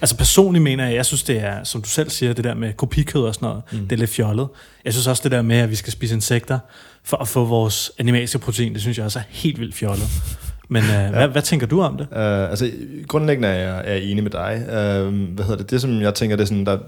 Altså 0.00 0.16
personligt 0.16 0.62
mener 0.62 0.86
jeg, 0.86 0.94
jeg 0.94 1.06
synes 1.06 1.22
det 1.22 1.38
er, 1.38 1.64
som 1.64 1.82
du 1.82 1.88
selv 1.88 2.10
siger, 2.10 2.32
det 2.32 2.44
der 2.44 2.54
med 2.54 2.72
kopikød 2.72 3.22
og 3.22 3.34
sådan 3.34 3.48
noget, 3.48 3.62
mm. 3.72 3.78
det 3.78 3.92
er 3.92 3.96
lidt 3.96 4.10
fjollet. 4.10 4.48
Jeg 4.84 4.92
synes 4.92 5.06
også 5.06 5.22
det 5.22 5.32
der 5.32 5.42
med, 5.42 5.56
at 5.56 5.70
vi 5.70 5.74
skal 5.74 5.92
spise 5.92 6.14
insekter 6.14 6.58
for 7.04 7.16
at 7.16 7.28
få 7.28 7.44
vores 7.44 7.92
animalske 7.98 8.38
protein, 8.38 8.72
det 8.72 8.80
synes 8.80 8.98
jeg 8.98 9.04
også 9.04 9.18
er 9.18 9.22
helt 9.28 9.60
vildt 9.60 9.74
fjollet. 9.74 10.08
Men 10.68 10.82
øh, 10.82 10.88
ja. 10.94 11.10
hvad, 11.10 11.28
hvad 11.28 11.42
tænker 11.42 11.66
du 11.66 11.80
om 11.80 11.96
det? 11.96 12.06
Uh, 12.10 12.50
altså, 12.50 12.70
grundlæggende 13.08 13.48
er 13.48 13.54
jeg, 13.54 13.82
er 13.84 13.92
jeg 13.92 14.02
enig 14.02 14.22
med 14.22 14.30
dig. 14.30 14.62
Uh, 14.62 15.14
hvad 15.34 15.44
hedder 15.44 15.56
det? 15.56 15.70
Det, 15.70 15.80
som 15.80 16.00
jeg 16.00 16.14
tænker, 16.14 16.36
det 16.36 16.42
er 16.42 16.46
sådan, 16.46 16.66
der, 16.66 16.78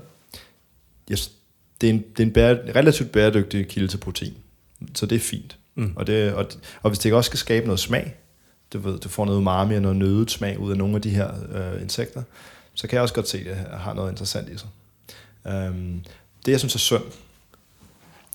yes, 1.12 1.30
det 1.80 1.89
er 1.89 1.93
en, 1.93 2.05
det 2.16 2.22
er 2.22 2.26
en 2.26 2.32
bære, 2.32 2.59
relativt 2.76 3.12
bæredygtig 3.12 3.68
kilde 3.68 3.89
til 3.89 3.98
protein. 3.98 4.34
Så 4.94 5.06
det 5.06 5.16
er 5.16 5.20
fint. 5.20 5.56
Mm. 5.74 5.93
Og, 5.97 6.06
det, 6.06 6.32
og, 6.32 6.47
og 6.82 6.90
hvis 6.90 6.98
det 6.98 7.12
også 7.12 7.28
skal 7.28 7.39
skabe 7.39 7.66
noget 7.66 7.80
smag, 7.80 8.14
du, 8.72 8.78
ved, 8.78 8.98
du 8.98 9.09
får 9.09 9.24
noget 9.24 9.39
umami 9.39 9.74
og 9.74 9.82
noget 9.82 9.97
nødet 9.97 10.30
smag 10.30 10.59
ud 10.59 10.70
af 10.70 10.78
nogle 10.78 10.94
af 10.94 11.02
de 11.02 11.10
her 11.10 11.30
uh, 11.30 11.82
insekter, 11.82 12.22
så 12.74 12.86
kan 12.88 12.94
jeg 12.94 13.02
også 13.02 13.14
godt 13.14 13.28
se, 13.28 13.38
at 13.38 13.46
det 13.46 13.56
har 13.78 13.94
noget 13.94 14.10
interessant 14.10 14.48
i 14.48 14.58
sig. 14.58 14.68
Um, 15.68 16.04
det, 16.46 16.52
jeg 16.52 16.58
synes 16.58 16.74
er 16.74 16.78
synd, 16.78 17.02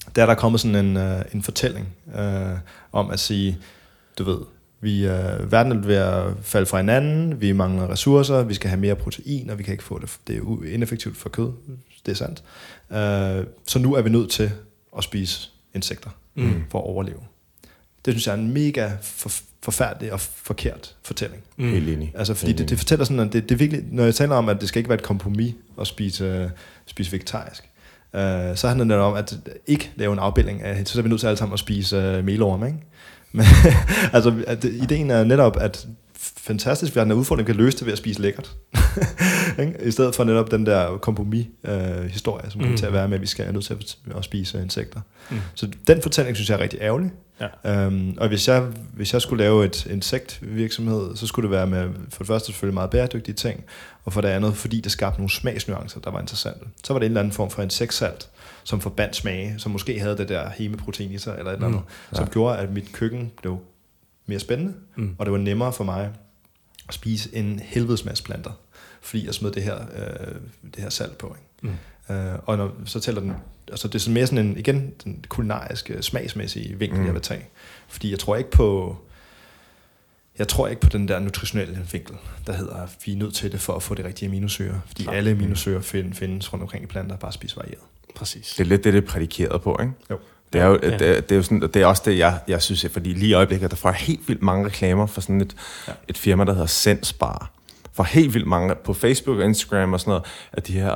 det 0.07 0.21
er, 0.21 0.25
der 0.25 0.33
er 0.33 0.37
kommet 0.39 0.61
sådan 0.61 0.85
en, 0.85 0.97
uh, 0.97 1.21
en 1.33 1.43
fortælling 1.43 1.87
uh, 2.05 2.57
om 2.91 3.09
at 3.11 3.19
sige, 3.19 3.57
du 4.17 4.23
ved, 4.23 4.39
vi 4.79 5.05
er, 5.05 5.45
verden 5.45 5.71
er 5.71 5.75
ved 5.75 5.95
at 5.95 6.33
falde 6.41 6.65
fra 6.65 6.77
hinanden, 6.77 7.41
vi 7.41 7.51
mangler 7.51 7.89
ressourcer, 7.89 8.43
vi 8.43 8.53
skal 8.53 8.69
have 8.69 8.79
mere 8.79 8.95
protein, 8.95 9.49
og 9.49 9.57
vi 9.57 9.63
kan 9.63 9.71
ikke 9.71 9.83
få 9.83 9.99
det. 9.99 10.17
Det 10.27 10.37
er 10.37 10.73
ineffektivt 10.73 11.17
for 11.17 11.29
kød, 11.29 11.51
det 12.05 12.11
er 12.11 12.15
sandt. 12.15 12.43
Uh, 12.89 13.53
så 13.67 13.79
nu 13.79 13.93
er 13.93 14.01
vi 14.01 14.09
nødt 14.09 14.31
til 14.31 14.51
at 14.97 15.03
spise 15.03 15.49
insekter 15.73 16.09
Mm. 16.35 16.63
for 16.69 16.79
at 16.79 16.83
overleve. 16.85 17.19
Det 18.05 18.13
synes 18.13 18.27
jeg 18.27 18.33
er 18.33 18.37
en 18.37 18.53
mega 18.53 18.91
for, 19.01 19.31
forfærdelig 19.63 20.13
og 20.13 20.19
forkert 20.19 20.95
fortælling. 21.03 21.41
Mm. 21.57 21.69
Helt 21.69 21.89
enig. 21.89 22.11
Altså, 22.15 22.33
fordi 22.33 22.53
det, 22.53 22.69
det 22.69 22.77
fortæller 22.77 23.05
sådan, 23.05 23.19
at 23.19 23.33
det, 23.33 23.43
det 23.49 23.55
er 23.55 23.59
virkelig, 23.59 23.83
når 23.91 24.03
jeg 24.03 24.15
taler 24.15 24.35
om, 24.35 24.49
at 24.49 24.61
det 24.61 24.67
skal 24.69 24.79
ikke 24.79 24.89
være 24.89 24.97
et 24.97 25.03
kompromis 25.03 25.53
at 25.81 25.87
spise, 25.87 26.23
øh, 26.25 26.49
spise 26.85 27.11
vegetarisk, 27.11 27.63
øh, 28.15 28.21
så 28.55 28.67
handler 28.67 28.85
det 28.85 28.97
om, 28.97 29.13
at 29.13 29.37
ikke 29.67 29.91
lave 29.95 30.13
en 30.13 30.19
afbildning 30.19 30.61
af, 30.63 30.87
så 30.87 30.99
er 30.99 31.03
vi 31.03 31.09
nødt 31.09 31.19
til 31.19 31.27
alle 31.27 31.37
sammen 31.37 31.53
at 31.53 31.59
spise 31.59 31.95
øh, 31.97 32.25
melorm, 32.25 32.65
ikke? 32.65 32.77
Men, 33.31 33.45
altså, 34.13 34.43
at, 34.47 34.63
ideen 34.63 35.11
er 35.11 35.23
netop, 35.23 35.57
at 35.59 35.87
fantastisk, 36.19 36.95
vi 36.95 36.99
har 36.99 37.03
den 37.05 37.11
her 37.11 37.19
udfordring, 37.19 37.47
vi 37.47 37.53
kan 37.53 37.61
løse 37.63 37.77
det 37.77 37.85
ved 37.85 37.91
at 37.91 37.97
spise 37.97 38.21
lækkert. 38.21 38.55
Ikke? 39.59 39.73
I 39.83 39.91
stedet 39.91 40.15
for 40.15 40.23
netop 40.23 40.51
den 40.51 40.65
der 40.65 40.97
kompromis-historie, 40.97 42.03
øh, 42.03 42.09
historie, 42.09 42.51
som 42.51 42.59
kommer 42.59 42.71
Mm. 42.71 42.77
til 42.77 42.85
at 42.85 42.93
være 42.93 43.07
med, 43.07 43.15
at 43.15 43.21
vi 43.21 43.27
skal 43.27 43.47
er 43.47 43.51
nødt 43.51 43.65
til 43.65 43.73
at, 43.73 43.97
at 44.17 44.23
spise 44.23 44.61
insekter. 44.61 45.01
Mm. 45.29 45.37
Så 45.55 45.67
den 45.87 46.01
fortælling 46.01 46.35
synes 46.35 46.49
jeg 46.49 46.55
er 46.55 46.63
rigtig 46.63 46.79
ærgerlig. 46.81 47.11
Ja. 47.63 47.85
Øhm, 47.85 48.17
og 48.17 48.27
hvis 48.27 48.47
jeg, 48.47 48.61
hvis 48.93 49.13
jeg 49.13 49.21
skulle 49.21 49.43
lave 49.43 49.65
et 49.65 49.85
insektvirksomhed, 49.85 51.15
så 51.15 51.27
skulle 51.27 51.43
det 51.43 51.51
være 51.51 51.67
med 51.67 51.89
for 52.09 52.17
det 52.17 52.27
første 52.27 52.45
selvfølgelig 52.45 52.73
meget 52.73 52.89
bæredygtige 52.89 53.35
ting, 53.35 53.63
og 54.05 54.13
for 54.13 54.21
det 54.21 54.27
andet, 54.27 54.55
fordi 54.55 54.81
det 54.81 54.91
skabte 54.91 55.19
nogle 55.19 55.29
smagsnuancer, 55.31 55.99
der 55.99 56.11
var 56.11 56.19
interessante. 56.19 56.65
Så 56.83 56.93
var 56.93 56.99
det 56.99 57.05
en 57.05 57.11
eller 57.11 57.19
anden 57.21 57.33
form 57.33 57.49
for 57.49 57.61
insektsalt, 57.61 58.29
som 58.63 58.81
forbandt 58.81 59.15
smage, 59.15 59.55
som 59.57 59.71
måske 59.71 59.99
havde 59.99 60.17
det 60.17 60.29
der 60.29 60.49
hemeprotein 60.49 61.11
i 61.11 61.17
sig, 61.17 61.35
eller 61.37 61.51
et 61.51 61.55
eller 61.55 61.67
andet, 61.67 61.81
Mm. 62.11 62.15
som 62.15 62.27
gjorde, 62.27 62.57
at 62.57 62.73
mit 62.73 62.91
køkken 62.93 63.31
blev 63.41 63.59
mere 64.25 64.39
spændende, 64.39 64.73
Mm. 64.95 65.15
og 65.19 65.25
det 65.25 65.31
var 65.31 65.37
nemmere 65.39 65.73
for 65.73 65.83
mig 65.83 66.11
at 66.87 66.93
spise 66.93 67.29
en 67.35 67.59
helvedes 67.63 68.05
masse 68.05 68.23
planter, 68.23 68.51
fordi 69.01 69.25
jeg 69.25 69.33
smed 69.33 69.51
det 69.51 69.63
her, 69.63 69.75
øh, 69.75 70.35
det 70.75 70.83
her 70.83 70.89
salt 70.89 71.17
på. 71.17 71.35
Ikke? 71.63 71.75
Mm. 72.09 72.15
Øh, 72.15 72.33
og 72.45 72.57
når, 72.57 72.71
så 72.85 72.99
tæller 72.99 73.21
den, 73.21 73.33
altså 73.71 73.87
det 73.87 73.95
er 73.95 73.99
sådan 73.99 74.13
mere 74.13 74.27
sådan 74.27 74.45
en, 74.45 74.57
igen, 74.57 74.93
den 75.03 75.25
kulinariske, 75.29 76.03
smagsmæssige 76.03 76.75
vinkel, 76.79 76.95
Mm. 76.97 76.99
mm. 77.01 77.05
jeg 77.05 77.13
vil 77.13 77.21
tage. 77.21 77.45
Fordi 77.87 78.11
jeg 78.11 78.19
tror 78.19 78.35
ikke 78.35 78.51
på, 78.51 78.97
jeg 80.37 80.47
tror 80.47 80.67
ikke 80.67 80.81
på 80.81 80.89
den 80.89 81.07
der 81.07 81.19
nutritionelle 81.19 81.79
vinkel, 81.91 82.15
der 82.47 82.53
hedder, 82.53 82.75
at 82.75 82.89
vi 83.05 83.11
er 83.13 83.17
nødt 83.17 83.33
til 83.35 83.51
det 83.51 83.59
for 83.61 83.73
at 83.73 83.83
få 83.83 83.95
det 83.95 84.05
rigtige 84.05 84.29
aminosyre. 84.29 84.81
Fordi 84.87 85.03
Klart. 85.03 85.15
alle 85.15 85.31
aminosyre 85.31 85.81
find, 85.83 86.13
findes 86.13 86.53
rundt 86.53 86.63
omkring 86.63 86.83
i 86.83 86.87
planter, 86.87 87.15
bare 87.17 87.31
spise 87.33 87.55
varieret. 87.57 87.79
Præcis. 88.15 88.53
Det 88.57 88.63
er 88.63 88.67
lidt 88.67 88.83
det, 88.83 88.93
det 88.93 89.03
er 89.03 89.07
prædikeret 89.07 89.61
på, 89.61 89.77
ikke? 89.81 89.93
Jo. 90.11 90.19
Det 90.53 90.61
er 90.61 90.65
jo, 90.65 90.79
Ja. 90.83 90.97
det, 90.97 91.01
er- 91.17 91.21
det 91.21 91.31
er 91.31 91.35
jo 91.35 91.43
sådan, 91.43 91.61
det 91.61 91.75
er 91.75 91.85
også 91.85 92.01
det, 92.05 92.17
jeg, 92.17 92.39
jeg 92.47 92.61
synes, 92.61 92.85
fordi 92.91 93.13
lige 93.13 93.29
i 93.29 93.33
øjeblikket, 93.33 93.69
der 93.71 93.77
får 93.77 93.89
jeg 93.89 93.95
helt 93.95 94.27
vildt 94.27 94.41
mange 94.41 94.65
reklamer 94.65 95.05
for 95.05 95.21
sådan 95.21 95.41
et, 95.41 95.55
ja. 95.87 95.93
et 96.07 96.17
firma, 96.17 96.43
der 96.45 96.51
hedder 96.53 96.65
Sensbar. 96.65 97.51
For 97.97 98.03
helt 98.03 98.33
vildt 98.33 98.47
mange 98.47 98.75
på 98.75 98.93
Facebook 98.93 99.37
og 99.37 99.45
Instagram 99.45 99.93
og 99.93 99.99
sådan 99.99 100.09
noget, 100.11 100.23
at 100.53 100.67
de 100.67 100.73
her, 100.73 100.95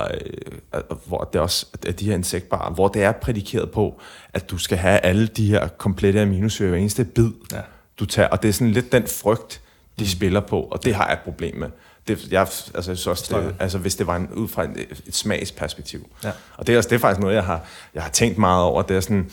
øh, 0.74 0.80
hvor 1.06 1.30
det 1.32 1.40
også, 1.40 1.66
at 1.86 2.00
de 2.00 2.04
her 2.04 2.14
insektbarer, 2.14 2.72
hvor 2.72 2.88
det 2.88 3.02
er 3.02 3.12
prædikeret 3.12 3.70
på, 3.70 4.00
at 4.32 4.50
du 4.50 4.58
skal 4.58 4.78
have 4.78 4.98
alle 4.98 5.26
de 5.26 5.46
her 5.46 5.68
komplette 5.68 6.22
aminosyre 6.22 6.68
hver 6.68 6.78
eneste 6.78 7.04
bid, 7.04 7.30
Ja. 7.52 7.60
du 7.98 8.06
tager. 8.06 8.28
Og 8.28 8.42
det 8.42 8.48
er 8.48 8.52
sådan 8.52 8.70
lidt 8.70 8.92
den 8.92 9.06
frygt, 9.06 9.60
de 9.98 10.04
mm. 10.04 10.08
spiller 10.08 10.40
på, 10.40 10.60
og 10.60 10.84
det 10.84 10.94
har 10.94 11.06
jeg 11.06 11.12
et 11.12 11.20
problem 11.20 11.56
med. 11.56 11.68
Det, 12.08 12.32
jeg, 12.32 12.40
altså, 12.40 12.70
jeg 12.74 12.84
synes 12.84 13.06
også, 13.06 13.40
det, 13.40 13.54
altså, 13.58 13.78
hvis 13.78 13.94
det 13.94 14.06
var 14.06 14.16
en, 14.16 14.28
ud 14.28 14.48
fra 14.48 14.64
et, 14.64 15.02
et 15.06 15.14
smagsperspektiv. 15.14 16.10
Ja. 16.24 16.30
Og 16.56 16.66
det 16.66 16.72
er, 16.72 16.76
også, 16.76 16.88
det 16.88 16.94
er 16.94 17.00
faktisk 17.00 17.20
noget, 17.20 17.34
jeg 17.34 17.44
har, 17.44 17.64
jeg 17.94 18.02
har 18.02 18.10
tænkt 18.10 18.38
meget 18.38 18.64
over. 18.64 18.82
Det 18.82 18.96
er 18.96 19.00
sådan, 19.00 19.30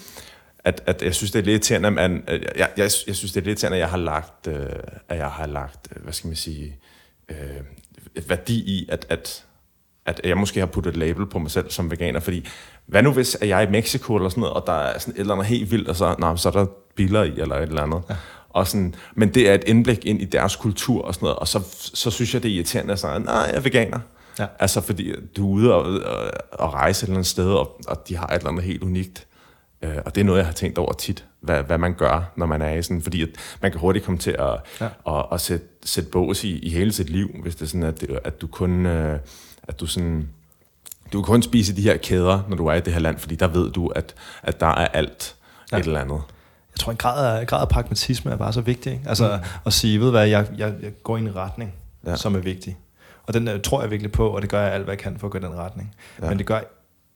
at, 0.64 0.84
at 0.86 1.02
jeg 1.02 1.16
synes, 1.16 1.32
det 1.32 1.40
er 1.40 1.44
lidt 1.44 1.54
irriterende, 1.54 1.88
at 1.88 1.94
man, 1.94 2.24
jeg, 2.28 2.50
jeg, 2.56 2.70
jeg 2.78 3.16
synes, 3.16 3.32
det 3.32 3.36
er 3.36 3.36
lidt 3.36 3.48
irriterende, 3.48 3.78
at 3.78 3.82
jeg 3.82 3.90
har 3.90 3.98
lagt, 3.98 4.48
øh, 4.48 4.66
at 5.10 5.18
jeg 5.18 5.28
har 5.28 5.48
lagt, 5.48 5.88
øh, 5.96 6.04
hvad 6.04 6.14
skal 6.14 6.28
man 6.28 6.36
sige, 6.36 6.76
øh, 7.30 8.30
værdi 8.30 8.60
i, 8.60 8.90
at, 8.92 9.06
at, 9.10 9.46
at 10.06 10.22
jeg 10.24 10.38
måske 10.38 10.60
har 10.60 10.68
puttet 10.68 10.92
et 10.92 10.98
label 10.98 11.26
på 11.26 11.40
mig 11.40 11.52
selv 11.52 11.72
som 11.72 11.92
veganer, 11.92 12.20
fordi 12.20 12.48
hvad 12.86 13.04
nu 13.04 13.12
hvis 13.12 13.36
at 13.36 13.48
jeg 13.48 13.64
er 13.64 13.68
i 13.68 13.72
Mexico 13.72 14.16
eller 14.16 14.30
sådan 14.30 14.42
noget, 14.42 14.56
og 14.56 14.64
der 14.68 14.74
er 14.74 15.00
sådan 15.00 15.14
et 15.14 15.20
eller 15.20 15.34
andet 15.34 15.48
helt 15.48 15.72
vildt, 15.72 15.88
og 15.88 15.96
så, 15.96 16.16
nej, 16.20 16.36
så 16.36 16.50
er 16.50 16.54
der 16.54 16.66
biller 16.96 17.24
i, 17.24 17.40
eller 17.40 17.56
et 17.56 17.70
eller 17.70 17.82
andet. 17.82 18.02
Ja. 18.10 18.16
Og 18.50 18.68
sådan, 18.68 18.96
men 19.16 19.34
det 19.34 19.50
er 19.50 19.54
et 19.54 19.64
indblik 19.68 20.06
ind 20.06 20.22
i 20.22 20.26
deres 20.26 20.56
kultur 20.56 21.02
og 21.02 21.14
sådan 21.14 21.26
noget, 21.26 21.40
og 21.40 21.48
så, 21.48 21.62
så 21.94 22.12
synes 22.12 22.34
jeg, 22.34 22.44
det 22.44 22.52
er 22.52 22.56
irriterende 22.56 22.94
at 22.94 23.00
sige, 23.00 23.20
nej, 23.20 23.36
jeg 23.36 23.56
er 23.56 23.60
veganer. 23.60 24.00
Ja. 24.40 24.46
Altså 24.60 24.82
fordi 24.82 25.14
du 25.38 25.46
er 25.46 25.54
ude 25.54 25.74
og, 25.74 25.82
og, 25.82 26.32
og 26.52 26.74
rejse 26.74 27.04
et 27.04 27.08
eller 27.08 27.16
andet 27.16 27.28
sted, 27.28 27.52
og, 27.52 27.80
og 27.88 28.08
de 28.08 28.18
har 28.18 28.28
et 28.28 28.36
eller 28.36 28.50
andet 28.50 28.64
helt 28.64 28.84
unikt. 28.84 29.28
Øh, 29.82 29.98
og 30.06 30.16
det 30.16 30.22
er 30.22 30.26
noget, 30.26 30.38
jeg 30.40 30.46
har 30.46 30.54
tænkt 30.54 30.78
over 30.78 30.94
tit, 30.94 31.26
hvad, 31.42 31.64
hvad 31.64 31.78
man 31.78 31.94
gør, 31.94 32.32
når 32.36 32.46
man 32.46 32.62
er 32.62 32.74
i 32.74 32.82
sådan, 32.84 33.02
fordi 33.02 33.22
at 33.22 33.30
man 33.62 33.72
kan 33.72 33.80
hurtigt 33.80 34.06
komme 34.06 34.18
til 34.18 34.32
at, 34.40 34.60
Ja. 34.82 35.18
at, 35.20 35.26
at 35.32 35.42
sætte, 35.42 35.66
sætte 35.86 36.10
bås 36.10 36.44
i, 36.44 36.60
i 36.60 36.70
hele 36.70 36.92
sit 36.92 37.10
liv, 37.10 37.30
hvis 37.42 37.56
det 37.56 37.62
er 37.62 37.66
sådan, 37.66 37.84
at, 37.84 38.02
det, 38.02 38.20
at 38.24 38.42
du 38.42 38.48
kun, 38.48 38.86
øh, 38.86 39.20
at 39.64 39.80
du 39.80 39.86
sådan, 39.86 40.30
du 41.14 41.22
kan 41.22 41.26
kun 41.26 41.42
spise 41.42 41.76
de 41.76 41.82
her 41.82 41.98
kæder, 41.98 42.42
når 42.50 42.58
du 42.58 42.68
er 42.68 42.74
i 42.74 42.80
det 42.80 42.94
her 42.94 43.00
land, 43.00 43.18
fordi 43.20 43.36
der 43.36 43.48
ved 43.48 43.72
du, 43.72 43.88
at, 43.88 44.16
at 44.44 44.60
der 44.60 44.68
er 44.68 44.88
alt 44.88 45.36
Ja. 45.72 45.78
et 45.78 45.86
eller 45.86 46.00
andet. 46.02 46.22
Jeg 46.74 46.80
tror, 46.80 46.92
en 46.92 46.98
grad 46.98 47.40
af, 47.40 47.48
grad 47.48 47.62
af 47.62 47.70
pragmatisme 47.70 48.32
er 48.32 48.36
bare 48.36 48.54
så 48.54 48.62
vigtig. 48.62 48.92
Ikke? 48.94 49.10
Altså 49.10 49.38
mm. 49.38 49.44
at 49.66 49.74
sige, 49.74 50.00
ved 50.00 50.12
hvad, 50.12 50.28
jeg, 50.28 50.48
jeg, 50.58 50.74
jeg 50.82 50.92
går 51.04 51.18
i 51.18 51.20
en 51.20 51.36
retning, 51.36 51.74
ja. 52.06 52.16
Som 52.16 52.36
er 52.36 52.40
vigtig. 52.40 52.78
Og 53.28 53.34
den 53.34 53.48
der, 53.48 53.58
tror 53.58 53.82
jeg 53.82 53.92
virkelig 53.92 54.12
på, 54.12 54.28
og 54.30 54.42
det 54.42 54.50
gør 54.50 54.62
jeg 54.62 54.72
alt, 54.74 54.84
hvad 54.84 54.92
jeg 54.94 55.00
kan 55.00 55.18
for 55.20 55.28
at 55.28 55.32
gå 55.32 55.38
i 55.38 55.42
den 55.42 55.56
retning. 55.56 55.96
Ja. 56.22 56.30
Men 56.30 56.38
det 56.38 56.46
gør 56.46 56.60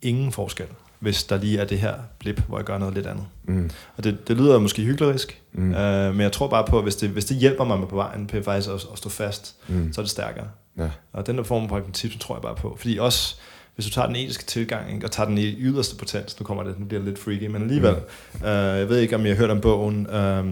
ingen 0.01 0.31
forskel, 0.31 0.67
hvis 1.03 1.23
der 1.23 1.37
lige 1.37 1.59
er 1.59 1.65
det 1.65 1.79
her 1.79 1.93
blip, 2.19 2.39
hvor 2.47 2.57
jeg 2.57 2.65
gør 2.65 2.77
noget 2.77 2.93
lidt 2.93 3.07
andet. 3.07 3.25
Mm. 3.43 3.69
Og 3.97 4.03
det, 4.03 4.27
det 4.27 4.37
lyder 4.37 4.59
måske 4.59 4.81
hyklerisk, 4.83 5.41
mm. 5.53 5.73
Øh, 5.73 6.13
men 6.13 6.21
jeg 6.21 6.31
tror 6.31 6.47
bare 6.47 6.65
på, 6.69 6.77
at 6.77 6.83
hvis 6.83 6.95
det, 6.95 7.09
hvis 7.09 7.25
det 7.25 7.37
hjælper 7.37 7.63
mig 7.63 7.79
med 7.79 7.87
på 7.87 7.95
vejen 7.95 8.27
til 8.27 8.43
faktisk 8.43 8.69
at, 8.69 8.85
at 8.91 8.97
stå 8.97 9.09
fast, 9.09 9.55
Mm. 9.67 9.93
så 9.93 10.01
er 10.01 10.03
det 10.03 10.09
stærkere. 10.11 10.45
Ja. 10.77 10.89
Og 11.13 11.27
den 11.27 11.37
der 11.37 11.43
form 11.43 11.69
for 11.69 11.75
pragmatisme 11.75 12.19
tror 12.19 12.35
jeg 12.35 12.41
bare 12.41 12.55
på. 12.55 12.75
Fordi 12.79 12.97
også, 12.97 13.35
hvis 13.75 13.85
du 13.85 13.91
tager 13.91 14.07
den 14.07 14.15
etiske 14.15 14.43
tilgang, 14.45 14.93
ikke, 14.93 15.05
og 15.05 15.11
tager 15.11 15.27
den 15.27 15.37
i 15.37 15.55
yderste 15.59 15.95
potens, 15.95 16.39
nu 16.39 16.43
kommer 16.43 16.63
det, 16.63 16.79
nu 16.79 16.85
bliver 16.85 17.01
det 17.03 17.09
lidt 17.09 17.19
freaky, 17.19 17.45
men 17.47 17.61
alligevel, 17.61 17.95
mm. 18.33 18.45
øh, 18.45 18.79
jeg 18.79 18.89
ved 18.89 18.97
ikke, 18.99 19.15
om 19.15 19.25
I 19.25 19.29
har 19.29 19.35
hørt 19.35 19.49
om 19.49 19.61
bogen, 19.61 20.07
øh, 20.07 20.45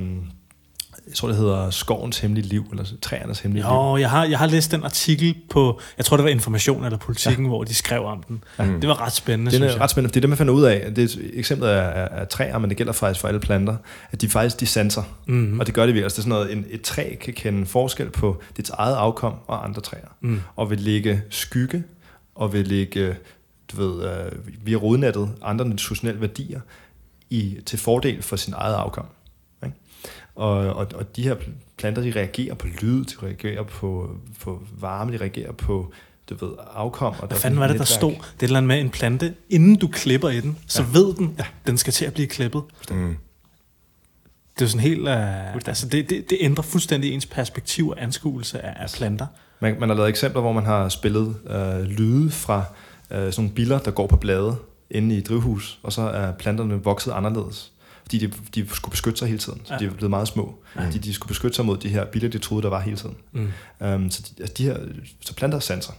jeg 1.07 1.15
tror, 1.15 1.27
det 1.27 1.37
hedder 1.37 1.69
Skovens 1.69 2.19
Hemmelige 2.19 2.47
Liv, 2.47 2.65
eller 2.71 2.85
Træernes 3.01 3.39
Hemmelige 3.39 3.63
Liv. 3.63 3.73
Jo, 3.73 3.97
jeg 3.97 4.09
har, 4.09 4.25
jeg 4.25 4.39
har 4.39 4.47
læst 4.47 4.71
den 4.71 4.83
artikel 4.83 5.35
på, 5.49 5.79
jeg 5.97 6.05
tror 6.05 6.17
det 6.17 6.23
var 6.23 6.29
Information 6.29 6.85
eller 6.85 6.97
Politikken, 6.97 7.45
ja. 7.45 7.49
hvor 7.49 7.63
de 7.63 7.73
skrev 7.73 8.05
om 8.05 8.23
den. 8.23 8.43
Ja. 8.59 8.65
Det 8.65 8.87
var 8.87 9.01
ret 9.01 9.13
spændende, 9.13 9.51
Det 9.51 9.61
er 9.61 9.81
ret 9.81 9.89
spændende, 9.89 10.09
fordi 10.09 10.19
det 10.19 10.29
man 10.29 10.37
finder 10.37 10.53
ud 10.53 10.63
af, 10.63 10.93
det 10.95 11.01
er 11.01 11.03
et 11.03 11.31
eksempel 11.33 11.67
af, 11.67 12.01
af, 12.01 12.07
af 12.11 12.27
træer, 12.27 12.57
men 12.57 12.69
det 12.69 12.77
gælder 12.77 12.93
faktisk 12.93 13.21
for 13.21 13.27
alle 13.27 13.39
planter, 13.39 13.75
at 14.11 14.21
de 14.21 14.29
faktisk 14.29 14.59
de 14.59 14.65
sanser. 14.65 15.03
Mm. 15.27 15.59
Og 15.59 15.65
det 15.65 15.73
gør 15.73 15.85
det 15.85 15.93
virkelig. 15.93 16.03
Altså, 16.03 16.15
det 16.15 16.27
er 16.27 16.35
sådan 16.35 16.47
noget, 16.47 16.57
en, 16.57 16.65
et 16.69 16.81
træ 16.81 17.15
kan 17.21 17.33
kende 17.33 17.65
forskel 17.65 18.09
på 18.09 18.41
dets 18.57 18.69
eget 18.69 18.95
afkom 18.95 19.33
og 19.47 19.65
andre 19.65 19.81
træer. 19.81 20.07
Mm. 20.21 20.41
Og 20.55 20.69
vil 20.69 20.79
lægge 20.79 21.21
skygge, 21.29 21.83
og 22.35 22.53
vil 22.53 22.67
lægge, 22.67 23.15
du 23.71 23.77
ved, 23.77 24.09
øh, 24.09 24.31
via 24.63 24.75
rodnettet, 24.75 25.29
andre 25.41 25.65
nutritionelle 25.65 26.21
værdier 26.21 26.59
i, 27.29 27.57
til 27.65 27.79
fordel 27.79 28.21
for 28.21 28.35
sin 28.35 28.53
eget 28.57 28.75
afkom. 28.75 29.05
Og, 30.41 30.57
og, 30.57 30.87
og 30.95 31.15
de 31.15 31.23
her 31.23 31.35
planter, 31.77 32.01
de 32.01 32.11
reagerer 32.15 32.53
på 32.53 32.67
lyd, 32.81 33.05
de 33.05 33.13
reagerer 33.23 33.63
på, 33.63 34.15
på 34.39 34.61
varme, 34.79 35.11
de 35.11 35.17
reagerer 35.17 35.51
på 35.51 35.93
du 36.29 36.45
ved, 36.45 36.53
afkom. 36.73 37.13
Og 37.19 37.27
Hvad 37.27 37.37
fanden 37.37 37.59
var 37.59 37.67
det, 37.67 37.79
der 37.79 37.85
stod? 37.85 38.11
Det 38.11 38.17
er 38.17 38.23
et 38.23 38.43
eller 38.43 38.57
andet 38.57 38.67
med 38.67 38.79
en 38.79 38.89
plante. 38.89 39.33
Inden 39.49 39.75
du 39.75 39.87
klipper 39.87 40.29
i 40.29 40.41
den, 40.41 40.57
så 40.67 40.81
ja. 40.81 40.87
ved 40.99 41.13
den, 41.13 41.35
at 41.37 41.45
den 41.67 41.77
skal 41.77 41.93
til 41.93 42.05
at 42.05 42.13
blive 42.13 42.27
klippet. 42.27 42.63
Mm. 42.91 43.17
Det 44.55 44.61
er 44.61 44.65
jo 44.65 44.67
sådan 44.67 44.81
helt... 44.81 45.01
Uh, 45.01 45.55
altså 45.67 45.87
det, 45.87 46.09
det, 46.09 46.29
det 46.29 46.37
ændrer 46.41 46.63
fuldstændig 46.63 47.13
ens 47.13 47.25
perspektiv 47.25 47.89
og 47.89 48.03
anskuelse 48.03 48.61
af, 48.61 48.83
af 48.83 48.89
planter. 48.97 49.25
Man, 49.59 49.79
man 49.79 49.89
har 49.89 49.95
lavet 49.95 50.09
eksempler, 50.09 50.41
hvor 50.41 50.53
man 50.53 50.65
har 50.65 50.89
spillet 50.89 51.35
øh, 51.47 51.81
lyde 51.81 52.31
fra 52.31 52.63
øh, 53.11 53.17
sådan 53.17 53.33
nogle 53.37 53.55
biller, 53.55 53.79
der 53.79 53.91
går 53.91 54.07
på 54.07 54.17
blade 54.17 54.55
inde 54.91 55.15
i 55.15 55.17
et 55.17 55.27
drivhus, 55.29 55.79
og 55.83 55.93
så 55.93 56.01
er 56.01 56.31
planterne 56.31 56.83
vokset 56.83 57.11
anderledes. 57.11 57.71
Fordi 58.11 58.25
de, 58.27 58.33
de 58.55 58.69
skulle 58.75 58.91
beskytte 58.91 59.19
sig 59.19 59.27
hele 59.27 59.39
tiden, 59.39 59.61
så 59.63 59.73
Ja. 59.73 59.79
de 59.79 59.85
er 59.85 59.89
blevet 59.89 60.09
meget 60.09 60.27
små. 60.27 60.55
Ja. 60.75 60.89
De, 60.93 60.99
de 60.99 61.13
skulle 61.13 61.27
beskytte 61.27 61.55
sig 61.55 61.65
mod 61.65 61.77
de 61.77 61.89
her 61.89 62.05
biller, 62.05 62.29
de 62.29 62.37
troede, 62.37 62.63
der 62.63 62.69
var 62.69 62.79
hele 62.79 62.97
tiden. 62.97 63.15
Mm. 63.31 63.51
Um, 63.87 64.11
så, 64.11 64.21
de, 64.21 64.41
altså 64.41 64.53
de 64.57 64.63
her, 64.63 64.77
så 65.21 65.33
planter 65.35 65.57
er 65.57 65.61
sanser, 65.61 65.93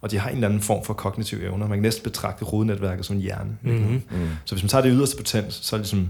og 0.00 0.10
de 0.10 0.18
har 0.18 0.28
en 0.28 0.34
eller 0.34 0.48
anden 0.48 0.60
form 0.62 0.84
for 0.84 0.94
kognitive 0.94 1.42
evner. 1.42 1.66
Man 1.68 1.78
kan 1.78 1.82
næsten 1.82 2.02
betragte 2.04 2.44
rodnetværket 2.44 3.06
som 3.06 3.16
en 3.16 3.22
hjerne. 3.22 3.56
Mm-hmm. 3.62 3.92
Mm. 4.10 4.28
Så 4.44 4.54
hvis 4.54 4.62
man 4.62 4.68
tager 4.68 4.82
det 4.82 4.92
yderste 4.94 5.16
potens, 5.16 5.54
så 5.62 5.76
er 5.76 5.78
det, 5.78 5.86
ligesom, 5.92 6.08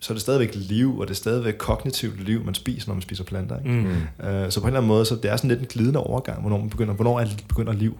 så 0.00 0.12
er 0.12 0.14
det 0.14 0.22
stadigvæk 0.22 0.50
liv, 0.54 0.98
og 0.98 1.06
det 1.06 1.14
er 1.14 1.16
stadigvæk 1.16 1.54
kognitivt 1.58 2.24
liv, 2.24 2.44
man 2.44 2.54
spiser, 2.54 2.88
når 2.88 2.94
man 2.94 3.02
spiser 3.02 3.24
planter. 3.24 3.58
Ikke? 3.58 3.70
Mm. 3.70 3.76
Mm. 3.76 3.92
Uh, 4.44 4.50
så 4.50 4.60
på 4.60 4.66
en 4.66 4.68
eller 4.68 4.80
anden 4.80 4.88
måde, 4.88 5.04
så 5.04 5.14
det 5.16 5.30
er 5.30 5.36
sådan 5.36 5.48
lidt 5.48 5.60
en 5.60 5.66
glidende 5.66 6.00
overgang, 6.00 6.40
hvornår, 6.40 6.58
man 6.58 6.70
begynder, 6.70 6.94
hvornår 6.94 7.20
er, 7.20 7.26
begynder 7.48 7.72
liv, 7.72 7.98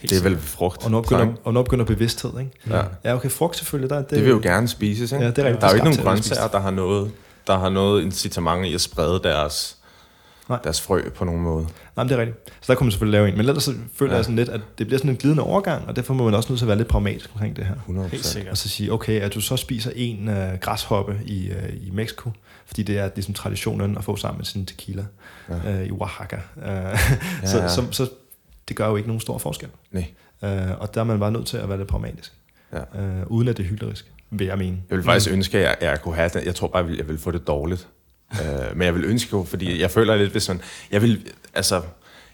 Helt 0.00 0.10
Det 0.10 0.18
er 0.18 0.22
vel 0.22 0.38
frugt. 0.38 0.84
og 0.84 0.90
når 0.90 1.00
begynder, 1.02 1.24
så, 1.24 1.28
ikke? 1.30 1.40
og 1.44 1.52
når 1.52 1.62
begynder 1.62 1.84
bevidsthed. 1.84 2.30
Ikke? 2.40 2.50
Ja. 2.70 2.82
Ja, 3.04 3.14
okay, 3.14 3.30
frugt 3.30 3.56
selvfølgelig. 3.56 3.90
Der, 3.90 3.96
det, 3.98 4.10
Det 4.10 4.22
vil 4.24 4.30
jo 4.30 4.40
gerne 4.42 4.68
spises, 4.68 5.12
ikke? 5.12 5.24
Ja, 5.24 5.30
det 5.30 5.38
er 5.38 5.44
rigtigt. 5.44 5.60
Der 5.60 5.66
er 5.66 5.70
jo 5.70 5.74
ikke 5.76 5.84
nogen 5.84 6.00
grøntsager, 6.04 6.40
spise. 6.42 6.52
der 6.52 6.60
har 6.60 6.70
noget, 6.70 7.10
der 7.46 7.58
har 7.58 7.68
noget 7.68 8.02
incitament 8.02 8.66
i 8.66 8.74
at 8.74 8.80
sprede 8.80 9.20
deres, 9.22 9.76
Nej. 10.48 10.58
deres 10.64 10.80
frø 10.80 11.02
på 11.14 11.24
nogen 11.24 11.40
måde. 11.42 11.62
Nej, 11.62 12.04
men 12.04 12.08
det 12.08 12.14
er 12.16 12.20
rigtigt. 12.20 12.38
Så 12.60 12.72
der 12.72 12.74
kunne 12.78 12.84
man 12.84 12.90
selvfølgelig 12.92 13.12
lave 13.18 13.28
en. 13.28 13.36
Men 13.36 13.48
ellers 13.48 13.64
så 13.64 13.74
føler 13.94 14.12
Ja. 14.12 14.16
jeg 14.16 14.24
sådan 14.24 14.36
lidt, 14.36 14.48
at 14.48 14.60
det 14.78 14.86
bliver 14.86 14.98
sådan 14.98 15.10
en 15.10 15.16
glidende 15.16 15.42
overgang, 15.42 15.88
og 15.88 15.96
derfor 15.96 16.14
må 16.14 16.24
man 16.24 16.34
også 16.34 16.48
nødt 16.52 16.58
til 16.58 16.64
at 16.64 16.68
være 16.68 16.76
lidt 16.78 16.88
pragmatisk 16.88 17.30
omkring 17.34 17.56
det 17.56 17.64
her. 17.66 17.74
100 17.74 18.08
Helt 18.08 18.24
sikkert. 18.26 18.50
Og 18.50 18.56
så 18.58 18.68
sige, 18.68 18.92
okay, 18.92 19.20
at 19.20 19.34
du 19.34 19.40
så 19.40 19.56
spiser 19.56 19.90
en 19.94 20.28
uh, 20.28 20.34
græshoppe 20.60 21.20
i, 21.26 21.50
uh, 21.50 21.86
i 21.86 21.90
Mexico, 21.92 22.30
fordi 22.66 22.82
det 22.82 22.98
er 22.98 23.10
ligesom 23.14 23.34
traditionen 23.34 23.98
at 23.98 24.04
få 24.04 24.16
sammen 24.16 24.38
med 24.38 24.44
sin 24.44 24.66
tequila 24.66 25.04
Ja. 25.48 25.80
uh, 25.80 25.86
i 25.86 25.90
Oaxaca. 25.90 26.36
Uh, 26.56 26.62
så, 27.50 27.58
ja. 27.58 27.68
så, 27.68 27.84
så 27.90 28.08
det 28.68 28.76
gør 28.76 28.88
jo 28.88 28.96
ikke 28.96 29.08
nogen 29.08 29.20
stor 29.20 29.38
forskel. 29.38 29.68
Nej. 29.90 30.04
Uh, 30.42 30.80
og 30.80 30.94
der 30.94 31.00
er 31.00 31.04
man 31.04 31.20
bare 31.20 31.30
nødt 31.32 31.46
til 31.46 31.56
at 31.56 31.68
være 31.68 31.78
lidt 31.78 31.88
pragmatisk, 31.88 32.32
Ja. 32.72 32.78
uh, 33.22 33.26
uden 33.26 33.48
at 33.48 33.56
det 33.56 33.62
er 33.64 33.68
hylderisk. 33.68 34.12
vil 34.30 34.46
jeg 34.46 34.58
mene. 34.58 34.78
Jeg 34.90 34.96
vil 34.96 35.04
faktisk 35.04 35.30
mm. 35.30 35.36
ønske, 35.36 35.58
at 35.58 35.64
jeg, 35.64 35.76
jeg 35.90 36.02
kunne 36.02 36.14
have 36.14 36.28
det. 36.34 36.44
Jeg 36.44 36.54
tror 36.54 36.68
bare, 36.68 36.78
jeg 36.78 36.86
ville, 36.86 36.98
jeg 36.98 37.08
ville 37.08 37.20
få 37.20 37.30
det 37.30 37.46
dårligt. 37.46 37.88
uh, 38.32 38.76
men 38.76 38.86
jeg 38.86 38.94
vil 38.94 39.04
ønske, 39.04 39.44
fordi 39.46 39.80
jeg 39.80 39.90
føler 39.90 40.16
lidt, 40.16 40.30
hvis 40.32 40.48
man... 40.48 40.60
Jeg 40.90 41.02
vil, 41.02 41.28
altså, 41.54 41.82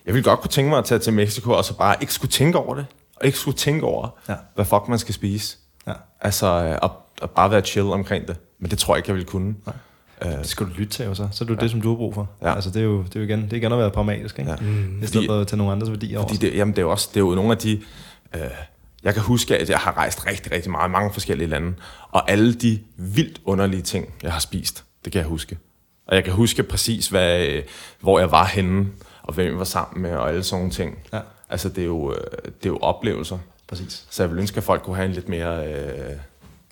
jeg 0.06 0.14
vil 0.14 0.24
godt 0.24 0.40
kunne 0.40 0.50
tænke 0.50 0.68
mig 0.68 0.78
at 0.78 0.84
tage 0.84 0.98
til 0.98 1.12
Mexico, 1.12 1.52
og 1.52 1.64
så 1.64 1.76
bare 1.76 1.96
ikke 2.00 2.12
skulle 2.14 2.30
tænke 2.32 2.58
over 2.58 2.74
det. 2.74 2.86
Og 3.16 3.26
ikke 3.26 3.38
skulle 3.38 3.56
tænke 3.56 3.86
over, 3.86 4.08
Ja. 4.28 4.34
hvad 4.54 4.64
fuck 4.64 4.88
man 4.88 4.98
skal 4.98 5.14
spise. 5.14 5.56
Ja. 5.86 5.92
Altså, 6.20 6.46
øh, 6.46 6.78
og, 6.82 6.92
og 7.22 7.30
bare 7.30 7.50
være 7.50 7.60
chill 7.60 7.86
omkring 7.90 8.28
det. 8.28 8.36
Men 8.58 8.70
det 8.70 8.78
tror 8.78 8.94
jeg 8.94 8.98
ikke, 8.98 9.08
jeg 9.08 9.14
ville 9.14 9.26
kunne. 9.28 9.54
Nej. 9.66 9.74
Det 10.24 10.46
skal 10.46 10.66
du 10.66 10.70
lytte 10.76 10.92
til 10.92 11.06
jo 11.06 11.14
så. 11.14 11.28
Så 11.32 11.44
er 11.44 11.46
det 11.46 11.54
jo 11.54 11.60
det, 11.60 11.70
som 11.70 11.80
du 11.80 11.88
har 11.88 11.96
brug 11.96 12.14
for. 12.14 12.30
Ja. 12.42 12.54
Altså, 12.54 12.70
det 12.70 12.80
er 12.80 12.84
jo, 12.84 13.02
det 13.02 13.16
er 13.16 13.20
jo 13.20 13.26
igen, 13.26 13.42
det 13.42 13.52
er 13.52 13.56
igen 13.56 13.72
at 13.72 13.78
være 13.78 13.90
pragmatisk, 13.90 14.38
ikke? 14.38 14.50
Ja. 14.50 14.56
Mm. 14.56 15.02
I 15.02 15.06
stedet 15.06 15.26
for 15.26 15.40
at 15.40 15.46
tage 15.46 15.58
nogle 15.58 15.72
andres 15.72 15.90
værdier 15.90 16.18
over. 16.18 16.28
Fordi 16.28 16.46
det, 16.46 16.56
jamen, 16.56 16.72
det 16.72 16.78
er 16.78 16.82
jo 16.82 16.90
også 16.90 17.08
det 17.10 17.16
er 17.16 17.20
jo 17.20 17.34
nogle 17.34 17.50
af 17.50 17.58
de... 17.58 17.80
Øh, 18.34 18.40
jeg 19.02 19.14
kan 19.14 19.22
huske, 19.22 19.58
at 19.58 19.70
jeg 19.70 19.78
har 19.78 19.96
rejst 19.96 20.26
rigtig, 20.26 20.52
rigtig 20.52 20.70
meget 20.70 20.88
i 20.88 20.92
mange 20.92 21.12
forskellige 21.12 21.48
lande. 21.48 21.74
Og 22.10 22.30
alle 22.30 22.54
de 22.54 22.78
vildt 22.96 23.40
underlige 23.44 23.82
ting, 23.82 24.14
jeg 24.22 24.32
har 24.32 24.40
spist, 24.40 24.84
det 25.04 25.12
kan 25.12 25.18
jeg 25.18 25.28
huske. 25.28 25.58
Og 26.06 26.16
jeg 26.16 26.24
kan 26.24 26.32
huske 26.32 26.62
præcis, 26.62 27.08
hvad, 27.08 27.46
øh, 27.46 27.62
hvor 28.00 28.18
jeg 28.18 28.30
var 28.30 28.44
henne, 28.44 28.86
og 29.22 29.34
hvem 29.34 29.46
jeg 29.46 29.58
var 29.58 29.64
sammen 29.64 30.02
med, 30.02 30.12
og 30.12 30.28
alle 30.28 30.42
sådan 30.42 30.60
nogle 30.60 30.72
ting. 30.72 30.98
Ja. 31.12 31.20
Altså, 31.50 31.68
det 31.68 31.78
er, 31.78 31.86
jo, 31.86 32.12
øh, 32.12 32.18
det 32.44 32.66
er 32.66 32.70
jo 32.70 32.78
oplevelser. 32.78 33.38
Præcis. 33.68 34.06
Så 34.10 34.22
jeg 34.22 34.30
vil 34.30 34.38
ønske, 34.38 34.56
at 34.56 34.64
folk 34.64 34.82
kunne 34.82 34.96
have 34.96 35.06
en 35.06 35.12
lidt 35.12 35.28
mere... 35.28 35.66
Øh, 35.66 36.16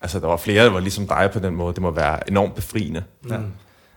altså, 0.01 0.19
der 0.19 0.27
var 0.27 0.37
flere, 0.37 0.63
der 0.65 0.69
var 0.71 0.79
ligesom 0.79 1.07
dig 1.07 1.29
på 1.33 1.39
den 1.39 1.55
måde. 1.55 1.73
Det 1.73 1.81
må 1.81 1.91
være 1.91 2.29
enormt 2.29 2.55
befriende. 2.55 3.03
Ja. 3.29 3.39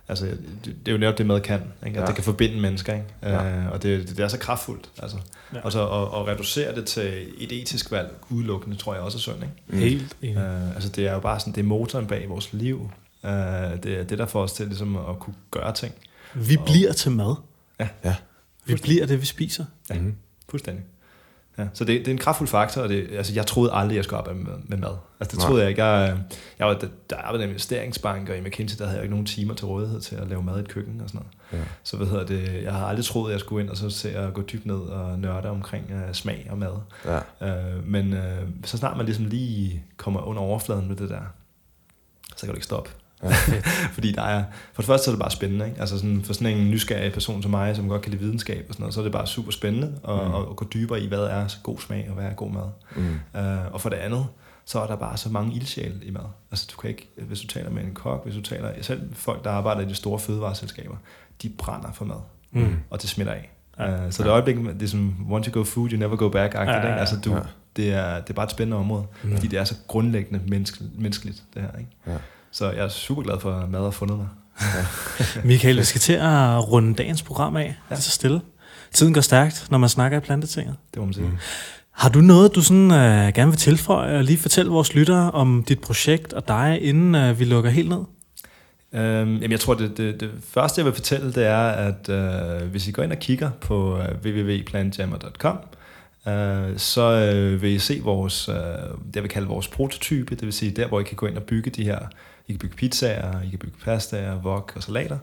Altså, 0.08 0.24
det, 0.26 0.38
det 0.64 0.88
er 0.88 0.92
jo 0.92 0.98
netop 0.98 1.18
det, 1.18 1.26
mad 1.26 1.40
kan. 1.40 1.62
Ikke? 1.86 1.96
At 1.98 2.02
Ja. 2.02 2.06
det 2.06 2.14
kan 2.14 2.24
forbinde 2.24 2.60
mennesker. 2.60 2.92
Ikke? 2.94 3.06
Ja. 3.22 3.58
Øh, 3.58 3.72
og 3.72 3.82
det, 3.82 4.08
det 4.08 4.20
er 4.20 4.28
så 4.28 4.38
kraftfuldt. 4.38 4.90
Altså. 4.98 5.16
Ja. 5.54 5.60
Og 5.60 5.72
så 5.72 5.88
at, 5.88 6.02
at 6.20 6.26
reducere 6.28 6.74
det 6.74 6.86
til 6.86 7.26
et 7.38 7.52
etisk 7.52 7.90
valg 7.90 8.14
udelukkende, 8.30 8.76
tror 8.76 8.94
jeg 8.94 9.02
også 9.02 9.18
er 9.18 9.20
synd. 9.20 9.36
Ikke? 9.36 9.54
Mm. 9.66 9.78
Helt 9.78 10.16
enig. 10.22 10.36
Øh, 10.36 10.74
altså, 10.74 10.88
det 10.88 11.06
er 11.06 11.12
jo 11.12 11.20
bare 11.20 11.40
sådan, 11.40 11.52
det 11.52 11.60
er 11.60 11.64
motoren 11.64 12.06
bag 12.06 12.28
vores 12.28 12.52
liv. 12.52 12.90
Øh, 13.24 13.30
det 13.82 13.86
er 13.86 14.04
det, 14.04 14.18
der 14.18 14.26
får 14.26 14.42
os 14.42 14.52
til 14.52 14.66
ligesom, 14.66 14.96
at 14.96 15.18
kunne 15.20 15.34
gøre 15.50 15.72
ting. 15.72 15.94
Vi 16.34 16.56
bliver 16.66 16.92
til 16.92 17.10
mad. 17.12 17.34
Ja. 17.80 17.88
Ja. 18.04 18.14
Vi 18.64 18.74
bliver 18.82 19.06
det, 19.06 19.20
vi 19.20 19.26
spiser. 19.26 19.64
Ja, 19.90 19.94
Mhm. 19.94 20.14
fuldstændig. 20.48 20.84
Ja, 21.58 21.66
så 21.74 21.84
det, 21.84 21.98
det 21.98 22.08
er 22.08 22.12
en 22.12 22.18
kraftfuld 22.18 22.48
faktor, 22.48 22.82
og 22.82 22.88
det, 22.88 23.08
altså, 23.12 23.34
jeg 23.34 23.46
troede 23.46 23.72
aldrig, 23.72 23.96
jeg 23.96 24.04
skulle 24.04 24.18
arbejde 24.18 24.38
med, 24.38 24.52
med 24.64 24.78
mad. 24.78 24.96
Altså, 25.20 25.36
det 25.36 25.38
Nej. 25.38 25.46
troede 25.46 25.62
jeg 25.62 25.70
ikke. 25.70 25.84
Jeg, 25.84 26.18
jeg 26.58 26.66
var, 26.66 26.74
der 27.10 27.16
arbejdede 27.16 27.42
i 27.42 27.44
en 27.44 27.50
investeringsbank, 27.50 28.28
og 28.28 28.36
i 28.36 28.40
McKinsey, 28.40 28.78
der 28.78 28.84
havde 28.84 28.96
jeg 28.96 29.04
ikke 29.04 29.12
nogen 29.12 29.26
timer 29.26 29.54
til 29.54 29.66
rådighed 29.66 30.00
til 30.00 30.16
at 30.16 30.28
lave 30.28 30.42
mad 30.42 30.56
i 30.56 30.60
et 30.60 30.68
køkken 30.68 31.00
og 31.00 31.08
sådan 31.08 31.20
noget. 31.52 31.62
Ja. 31.62 31.70
Så 31.82 31.96
hvad 31.96 32.06
hedder 32.06 32.26
det, 32.26 32.62
jeg 32.62 32.72
har 32.72 32.86
aldrig 32.86 33.04
troet, 33.04 33.28
at 33.28 33.32
jeg 33.32 33.40
skulle 33.40 33.62
ind 33.62 33.70
og 33.70 33.76
så 33.76 33.90
se 33.90 34.16
at 34.16 34.34
gå 34.34 34.42
dybt 34.42 34.66
ned 34.66 34.76
og 34.76 35.18
nørde 35.18 35.50
omkring 35.50 35.84
uh, 35.90 36.12
smag 36.12 36.48
og 36.50 36.58
mad. 36.58 36.74
Ja. 37.04 37.18
Uh, 37.76 37.88
men 37.88 38.12
uh, 38.12 38.18
så 38.64 38.76
snart 38.76 38.96
man 38.96 39.06
ligesom 39.06 39.24
lige 39.24 39.84
kommer 39.96 40.20
under 40.22 40.42
overfladen 40.42 40.88
med 40.88 40.96
det 40.96 41.08
der, 41.08 41.22
så 42.36 42.46
kan 42.46 42.48
du 42.48 42.56
ikke 42.56 42.66
stoppe. 42.66 42.90
Ja. 43.24 43.60
Fordi 43.96 44.12
der 44.12 44.22
er, 44.22 44.44
for 44.72 44.82
det 44.82 44.86
første 44.86 45.04
så 45.04 45.10
er 45.10 45.14
det 45.14 45.20
bare 45.20 45.30
spændende, 45.30 45.66
ikke? 45.66 45.80
Altså 45.80 45.96
sådan, 45.98 46.22
for 46.24 46.32
sådan 46.32 46.56
en 46.56 46.70
nysgerrig 46.70 47.12
person 47.12 47.42
som 47.42 47.50
mig, 47.50 47.76
som 47.76 47.88
godt 47.88 48.02
kan 48.02 48.10
lide 48.10 48.22
videnskab 48.22 48.64
og 48.68 48.74
sådan 48.74 48.82
noget, 48.82 48.94
så 48.94 49.00
er 49.00 49.04
det 49.04 49.12
bare 49.12 49.26
super 49.26 49.52
spændende 49.52 49.86
at, 50.08 50.14
Mm. 50.14 50.34
at, 50.34 50.40
at 50.50 50.56
gå 50.56 50.66
dybere 50.74 51.00
i, 51.00 51.08
hvad 51.08 51.18
er 51.18 51.46
så 51.46 51.56
god 51.62 51.78
smag, 51.78 52.06
og 52.08 52.14
hvad 52.14 52.24
er 52.24 52.34
god 52.34 52.50
mad. 52.50 52.68
Mm. 52.96 53.18
Uh, 53.40 53.72
og 53.74 53.80
for 53.80 53.88
det 53.88 53.96
andet, 53.96 54.26
så 54.64 54.80
er 54.80 54.86
der 54.86 54.96
bare 54.96 55.16
så 55.16 55.28
mange 55.28 55.54
ildsjæle 55.56 55.94
i 56.02 56.10
mad. 56.10 56.22
Altså 56.50 56.68
du 56.72 56.80
kan 56.80 56.90
ikke, 56.90 57.08
hvis 57.28 57.40
du 57.40 57.46
taler 57.46 57.70
med 57.70 57.82
en 57.82 57.94
kok, 57.94 58.24
hvis 58.24 58.34
du 58.34 58.42
taler, 58.42 58.70
selv 58.82 59.14
folk, 59.14 59.44
der 59.44 59.50
arbejder 59.50 59.80
i 59.80 59.84
de 59.84 59.94
store 59.94 60.18
fødevareselskaber, 60.18 60.96
de 61.42 61.48
brænder 61.48 61.92
for 61.92 62.04
mad, 62.04 62.16
Mm. 62.52 62.76
og 62.90 63.02
det 63.02 63.10
smitter 63.10 63.32
af. 63.32 63.50
Ja. 63.78 64.04
Uh, 64.06 64.12
så 64.12 64.22
det 64.22 64.30
øjeblik, 64.30 64.56
det 64.56 64.82
er 64.82 64.86
som, 64.86 65.26
once 65.30 65.50
you 65.50 65.60
go 65.60 65.64
food, 65.64 65.90
you 65.92 65.98
never 65.98 66.16
go 66.16 66.28
back, 66.28 66.54
Ja, 66.54 66.62
ja, 66.62 66.70
ja, 66.70 66.86
ja. 66.88 66.94
Altså 66.96 67.16
du, 67.24 67.32
Ja. 67.34 67.40
det, 67.76 67.92
er, 67.92 68.20
det 68.20 68.30
er 68.30 68.34
bare 68.34 68.44
et 68.44 68.50
spændende 68.50 68.76
område, 68.76 69.04
Mm. 69.22 69.32
fordi 69.34 69.46
det 69.46 69.58
er 69.58 69.64
så 69.64 69.74
grundlæggende 69.86 70.40
menneske, 70.48 70.84
menneskeligt, 70.98 71.42
det 71.54 71.62
her. 71.62 71.78
Ikke? 71.78 71.90
Ja. 72.06 72.12
Så 72.54 72.70
jeg 72.70 72.84
er 72.84 72.88
super 72.88 73.22
glad 73.22 73.40
for, 73.40 73.52
at 73.52 73.70
mad 73.70 73.80
har 73.80 73.90
fundet 73.90 74.16
mig. 74.16 74.28
Michael, 75.44 75.78
vi 75.78 75.84
skal 75.84 76.00
til 76.00 76.12
at 76.12 76.68
runde 76.72 76.94
dagens 76.94 77.22
program 77.22 77.56
af. 77.56 77.62
Ja. 77.90 77.94
Ja. 77.94 78.00
Så 78.00 78.10
stille. 78.10 78.40
Tiden 78.92 79.14
går 79.14 79.20
stærkt, 79.20 79.66
når 79.70 79.78
man 79.78 79.88
snakker 79.88 80.18
i 80.18 80.20
plantetinget. 80.20 80.76
Det 80.90 80.98
må 80.98 81.04
man 81.04 81.14
sige. 81.14 81.26
Mm. 81.26 81.36
Har 81.90 82.08
du 82.08 82.20
noget, 82.20 82.54
du 82.54 82.62
sådan, 82.62 82.90
øh, 82.90 83.32
gerne 83.34 83.50
vil 83.50 83.58
tilføje 83.58 84.18
og 84.18 84.24
lige 84.24 84.38
fortælle 84.38 84.70
vores 84.70 84.94
lyttere 84.94 85.30
om 85.30 85.64
dit 85.68 85.80
projekt 85.80 86.32
og 86.32 86.48
dig, 86.48 86.78
inden 86.82 87.14
øh, 87.14 87.38
vi 87.38 87.44
lukker 87.44 87.70
helt 87.70 87.88
ned? 87.88 87.98
Øhm, 88.92 89.32
jamen 89.32 89.50
jeg 89.50 89.60
tror, 89.60 89.74
det, 89.74 89.96
det, 89.96 90.20
det 90.20 90.30
første, 90.48 90.78
jeg 90.78 90.86
vil 90.86 90.94
fortælle, 90.94 91.32
det 91.32 91.46
er, 91.46 91.66
at 91.68 92.08
øh, 92.08 92.68
hvis 92.70 92.88
I 92.88 92.90
går 92.90 93.02
ind 93.02 93.12
og 93.12 93.18
kigger 93.18 93.50
på 93.60 93.98
øh, 93.98 94.08
www.plantjammer.com, 94.24 95.58
øh, 96.28 96.78
så 96.78 97.32
øh, 97.34 97.62
vil 97.62 97.70
I 97.70 97.78
se 97.78 98.00
vores, 98.02 98.48
øh, 98.48 98.54
det 98.54 99.14
jeg 99.14 99.22
vil 99.22 99.30
kalde 99.30 99.48
vores 99.48 99.68
prototype, 99.68 100.34
det 100.34 100.42
vil 100.42 100.52
sige 100.52 100.70
der, 100.70 100.88
hvor 100.88 101.00
I 101.00 101.02
kan 101.02 101.16
gå 101.16 101.26
ind 101.26 101.36
og 101.36 101.42
bygge 101.42 101.70
de 101.70 101.84
her, 101.84 101.98
I 102.48 102.52
kan 102.52 102.58
bygge 102.58 102.76
pizzaer, 102.76 103.42
I 103.42 103.48
kan 103.50 103.58
bygge 103.58 103.76
pastaer, 103.84 104.36
wok 104.44 104.72
og 104.76 104.82
salater. 104.82 105.18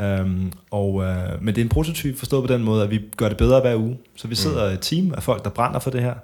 Øhm, 0.00 0.52
og, 0.70 1.02
øh, 1.02 1.42
men 1.42 1.54
det 1.54 1.60
er 1.60 1.64
en 1.64 1.68
prototype 1.68 2.18
forstået 2.18 2.48
på 2.48 2.52
den 2.54 2.64
måde, 2.64 2.84
at 2.84 2.90
vi 2.90 3.00
gør 3.16 3.28
det 3.28 3.36
bedre 3.38 3.60
hver 3.60 3.76
uge. 3.76 3.98
Så 4.16 4.28
vi 4.28 4.34
sidder 4.34 4.64
et 4.64 4.80
team 4.80 5.14
af 5.16 5.22
folk, 5.22 5.44
der 5.44 5.50
brænder 5.50 5.78
for 5.78 5.90
det 5.90 6.02
her, 6.02 6.14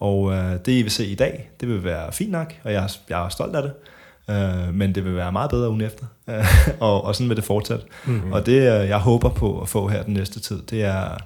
og 0.00 0.32
øh, 0.32 0.52
det 0.66 0.72
I 0.72 0.82
vil 0.82 0.90
se 0.90 1.06
i 1.06 1.14
dag, 1.14 1.50
det 1.60 1.68
vil 1.68 1.84
være 1.84 2.12
fint 2.12 2.30
nok, 2.30 2.54
og 2.64 2.72
jeg, 2.72 2.84
er- 2.84 2.96
jeg 3.08 3.24
er 3.24 3.28
stolt 3.28 3.56
af 3.56 3.62
det. 3.62 3.72
Øh, 4.30 4.74
men 4.74 4.94
det 4.94 5.04
vil 5.04 5.16
være 5.16 5.32
meget 5.32 5.50
bedre 5.50 5.68
ugen 5.70 5.80
efter. 5.80 6.04
og, 6.80 7.04
og 7.04 7.14
sådan 7.14 7.28
vil 7.28 7.36
det 7.36 7.44
fortsætte. 7.44 7.84
Mm. 8.06 8.32
Og 8.32 8.46
det, 8.46 8.52
øh, 8.52 8.88
jeg 8.88 8.98
håber 8.98 9.28
på 9.28 9.60
at 9.60 9.68
få 9.68 9.88
her 9.88 10.02
den 10.02 10.14
næste 10.14 10.40
tid, 10.40 10.62
det 10.62 10.84
er 10.84 11.16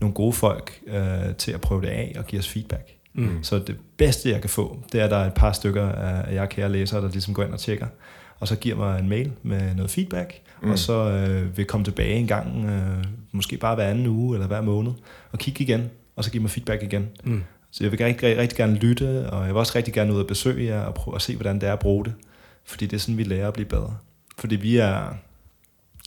nogle 0.00 0.14
gode 0.14 0.32
folk 0.32 0.80
øh, 0.86 1.34
til 1.38 1.52
at 1.52 1.60
prøve 1.60 1.80
det 1.80 1.88
af 1.88 2.14
og 2.18 2.26
give 2.26 2.38
os 2.38 2.48
feedback. 2.48 2.88
Mm. 3.14 3.42
Så 3.42 3.58
det 3.58 3.76
bedste, 3.96 4.30
jeg 4.30 4.40
kan 4.40 4.50
få, 4.50 4.78
det 4.92 5.00
er, 5.00 5.04
at 5.04 5.10
der 5.10 5.16
er 5.16 5.26
et 5.26 5.34
par 5.34 5.52
stykker 5.52 5.88
af 5.88 6.34
jer 6.34 6.46
kære 6.46 6.68
læsere, 6.68 7.02
der 7.02 7.08
ligesom 7.10 7.34
går 7.34 7.42
ind 7.42 7.52
og 7.52 7.58
tjekker, 7.60 7.86
og 8.40 8.48
så 8.48 8.56
giver 8.56 8.76
mig 8.76 9.00
en 9.00 9.08
mail 9.08 9.32
med 9.42 9.74
noget 9.74 9.90
feedback, 9.90 10.40
Mm. 10.62 10.70
og 10.70 10.78
så 10.78 10.92
øh, 11.10 11.56
vil 11.56 11.64
komme 11.64 11.84
tilbage 11.84 12.14
en 12.14 12.26
gang, 12.26 12.64
øh, 12.70 13.04
måske 13.32 13.56
bare 13.56 13.74
hver 13.74 13.84
anden 13.88 14.06
uge 14.06 14.36
eller 14.36 14.46
hver 14.46 14.60
måned, 14.60 14.92
og 15.32 15.38
kigge 15.38 15.64
igen, 15.64 15.90
og 16.16 16.24
så 16.24 16.30
give 16.30 16.40
mig 16.42 16.50
feedback 16.50 16.82
igen. 16.82 17.08
Mm. 17.24 17.42
Så 17.70 17.84
jeg 17.84 17.92
vil 17.92 17.98
rigtig, 18.04 18.38
rigtig 18.38 18.56
gerne 18.56 18.74
lytte, 18.76 19.30
og 19.30 19.40
jeg 19.40 19.48
vil 19.48 19.56
også 19.56 19.72
rigtig 19.76 19.94
gerne 19.94 20.12
ud 20.14 20.20
og 20.20 20.26
besøge 20.26 20.64
jer 20.74 20.80
og 20.82 20.94
prøve 20.94 21.14
at 21.14 21.22
se, 21.22 21.34
hvordan 21.36 21.60
det 21.60 21.68
er 21.68 21.72
at 21.72 21.78
bruge 21.78 22.04
det. 22.04 22.12
Fordi 22.64 22.86
det 22.86 22.96
er 22.96 23.00
sådan, 23.00 23.18
vi 23.18 23.22
lærer 23.24 23.48
at 23.48 23.54
blive 23.54 23.66
bedre. 23.66 23.96
Fordi 24.38 24.56
vi 24.56 24.76
er, 24.76 25.14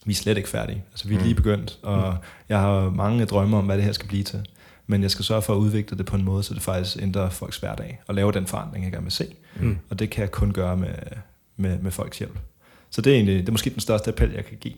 vi 0.05 0.11
er 0.11 0.15
slet 0.15 0.37
ikke 0.37 0.49
færdige. 0.49 0.83
Altså, 0.91 1.07
vi 1.07 1.13
er 1.15 1.19
Mm. 1.19 1.23
lige 1.25 1.35
begyndt, 1.35 1.79
og 1.83 2.11
Mm. 2.11 2.17
jeg 2.49 2.59
har 2.59 2.89
mange 2.89 3.25
drømme 3.25 3.57
om, 3.57 3.65
hvad 3.65 3.75
det 3.77 3.85
her 3.85 3.91
skal 3.91 4.07
blive 4.07 4.23
til. 4.23 4.45
Men 4.87 5.01
jeg 5.01 5.11
skal 5.11 5.25
sørge 5.25 5.41
for 5.41 5.53
at 5.53 5.57
udvikle 5.57 5.97
det 5.97 6.05
på 6.05 6.15
en 6.15 6.23
måde, 6.23 6.43
så 6.43 6.53
det 6.53 6.61
faktisk 6.61 6.97
ændrer 7.01 7.29
folks 7.29 7.57
hverdag, 7.57 8.01
og 8.07 8.15
lave 8.15 8.31
den 8.31 8.47
forandring, 8.47 8.83
jeg 8.85 8.91
gerne 8.91 9.03
vil 9.05 9.11
se. 9.11 9.27
Mm. 9.59 9.77
Og 9.89 9.99
det 9.99 10.09
kan 10.09 10.21
jeg 10.21 10.31
kun 10.31 10.51
gøre 10.51 10.77
med, 10.77 10.89
med, 11.57 11.79
med 11.79 11.91
folks 11.91 12.19
hjælp. 12.19 12.39
Så 12.89 13.01
det 13.01 13.11
er, 13.11 13.15
egentlig, 13.15 13.39
det 13.39 13.47
er 13.47 13.51
måske 13.51 13.69
den 13.69 13.79
største 13.79 14.11
appel, 14.11 14.31
jeg 14.31 14.45
kan 14.45 14.57
give. 14.57 14.73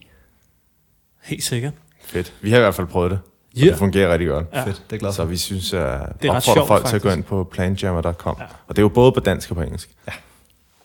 Helt 1.23 1.43
sikkert. 1.43 1.73
Fedt. 2.01 2.33
Vi 2.41 2.49
har 2.49 2.57
i 2.57 2.61
hvert 2.61 2.75
fald 2.75 2.87
prøvet 2.87 3.11
det. 3.11 3.19
Og 3.55 3.59
Ja. 3.61 3.65
det 3.65 3.77
fungerer 3.77 4.11
rigtig 4.13 4.27
godt. 4.27 4.47
Ja. 4.53 4.63
Fedt, 4.65 4.83
det 4.89 4.95
er 4.95 4.99
glad 4.99 5.11
Så 5.11 5.15
for. 5.15 5.25
vi 5.25 5.37
synes, 5.37 5.73
at 5.73 5.79
Det 5.79 5.83
er 5.83 6.35
opfordrer 6.35 6.41
sjovt, 6.41 6.67
folk 6.67 6.85
til 6.85 6.95
at 6.95 7.01
gå 7.01 7.09
faktisk. 7.09 7.17
ind 7.17 7.23
på 7.23 7.43
planjammer.com. 7.43 8.35
Ja. 8.39 8.45
Og 8.67 8.75
det 8.75 8.77
er 8.77 8.81
jo 8.81 8.89
både 8.89 9.11
på 9.11 9.19
dansk 9.19 9.49
og 9.51 9.55
på 9.55 9.61
engelsk. 9.61 9.89
Ja. 10.07 10.11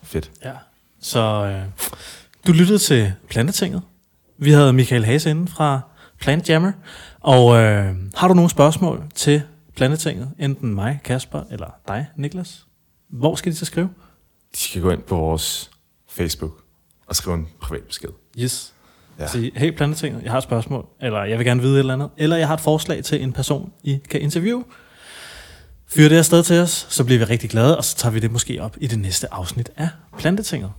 Fedt. 0.03 0.31
Ja. 0.45 0.53
Så 1.01 1.21
øh, 1.21 1.63
du 2.47 2.53
lyttede 2.53 2.79
til 2.79 3.13
Plantetinget. 3.29 3.83
Vi 4.39 4.51
havde 4.51 4.73
Michael 4.73 5.05
Hase 5.05 5.31
inde 5.31 5.49
fra 5.53 5.81
Plant 6.21 6.49
Jammer. 6.49 6.73
Og 7.21 7.57
øh, 7.57 7.95
har 8.15 8.29
du 8.29 8.35
nogle 8.35 8.51
spørgsmål 8.51 9.05
til 9.15 9.43
Plantetinget, 9.77 10.31
enten 10.39 10.75
mig, 10.75 11.01
Kasper, 11.05 11.43
eller 11.51 11.71
dig, 11.89 12.07
Niklas, 12.17 12.67
hvor 13.09 13.35
skal 13.35 13.53
de 13.53 13.57
så 13.57 13.65
skrive? 13.65 13.91
De 14.55 14.59
skal 14.59 14.83
gå 14.83 14.91
ind 14.91 15.03
på 15.03 15.17
vores 15.17 15.71
Facebook 16.11 16.53
og 17.07 17.17
skrive 17.17 17.37
en 17.37 17.49
privat 17.61 17.83
besked. 17.83 18.09
Yes. 18.39 18.73
Ja. 19.19 19.27
Sige, 19.27 19.53
hey 19.55 19.77
Plantetinget, 19.77 20.23
jeg 20.23 20.31
har 20.31 20.39
et 20.39 20.45
spørgsmål, 20.45 20.87
eller 21.01 21.25
jeg 21.25 21.39
vil 21.39 21.47
gerne 21.47 21.61
vide 21.61 21.75
et 21.75 21.79
eller 21.79 21.95
andet, 21.95 22.11
eller 22.17 22.37
jeg 22.37 22.47
har 22.47 22.55
et 22.55 22.61
forslag 22.61 23.05
til 23.05 23.23
en 23.23 23.33
person, 23.33 23.73
I 23.83 24.01
kan 24.11 24.21
interviewe. 24.21 24.65
Fyr 25.87 26.09
det 26.09 26.19
afsted 26.19 26.43
til 26.43 26.61
os, 26.61 26.87
så 26.91 27.05
bliver 27.05 27.19
vi 27.19 27.25
rigtig 27.25 27.51
glade, 27.51 27.77
og 27.77 27.85
så 27.85 27.97
tager 27.97 28.13
vi 28.13 28.19
det 28.19 28.31
måske 28.31 28.63
op 28.63 28.77
i 28.81 28.87
det 28.87 28.99
næste 28.99 29.35
afsnit 29.35 29.71
af 29.77 29.89
Plantetinget. 30.19 30.73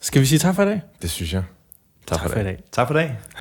Skal 0.00 0.20
vi 0.20 0.26
sige 0.26 0.38
tak 0.38 0.54
for 0.54 0.62
i 0.62 0.66
dag? 0.66 0.80
Det 1.02 1.10
synes 1.10 1.32
jeg. 1.32 1.44
Tak, 2.06 2.20
tak 2.20 2.30
for 2.30 2.40
i 2.40 2.44
dag. 2.44 2.62
Tak 2.72 2.88
for 2.88 2.94
i 2.94 2.98
dag. 2.98 3.16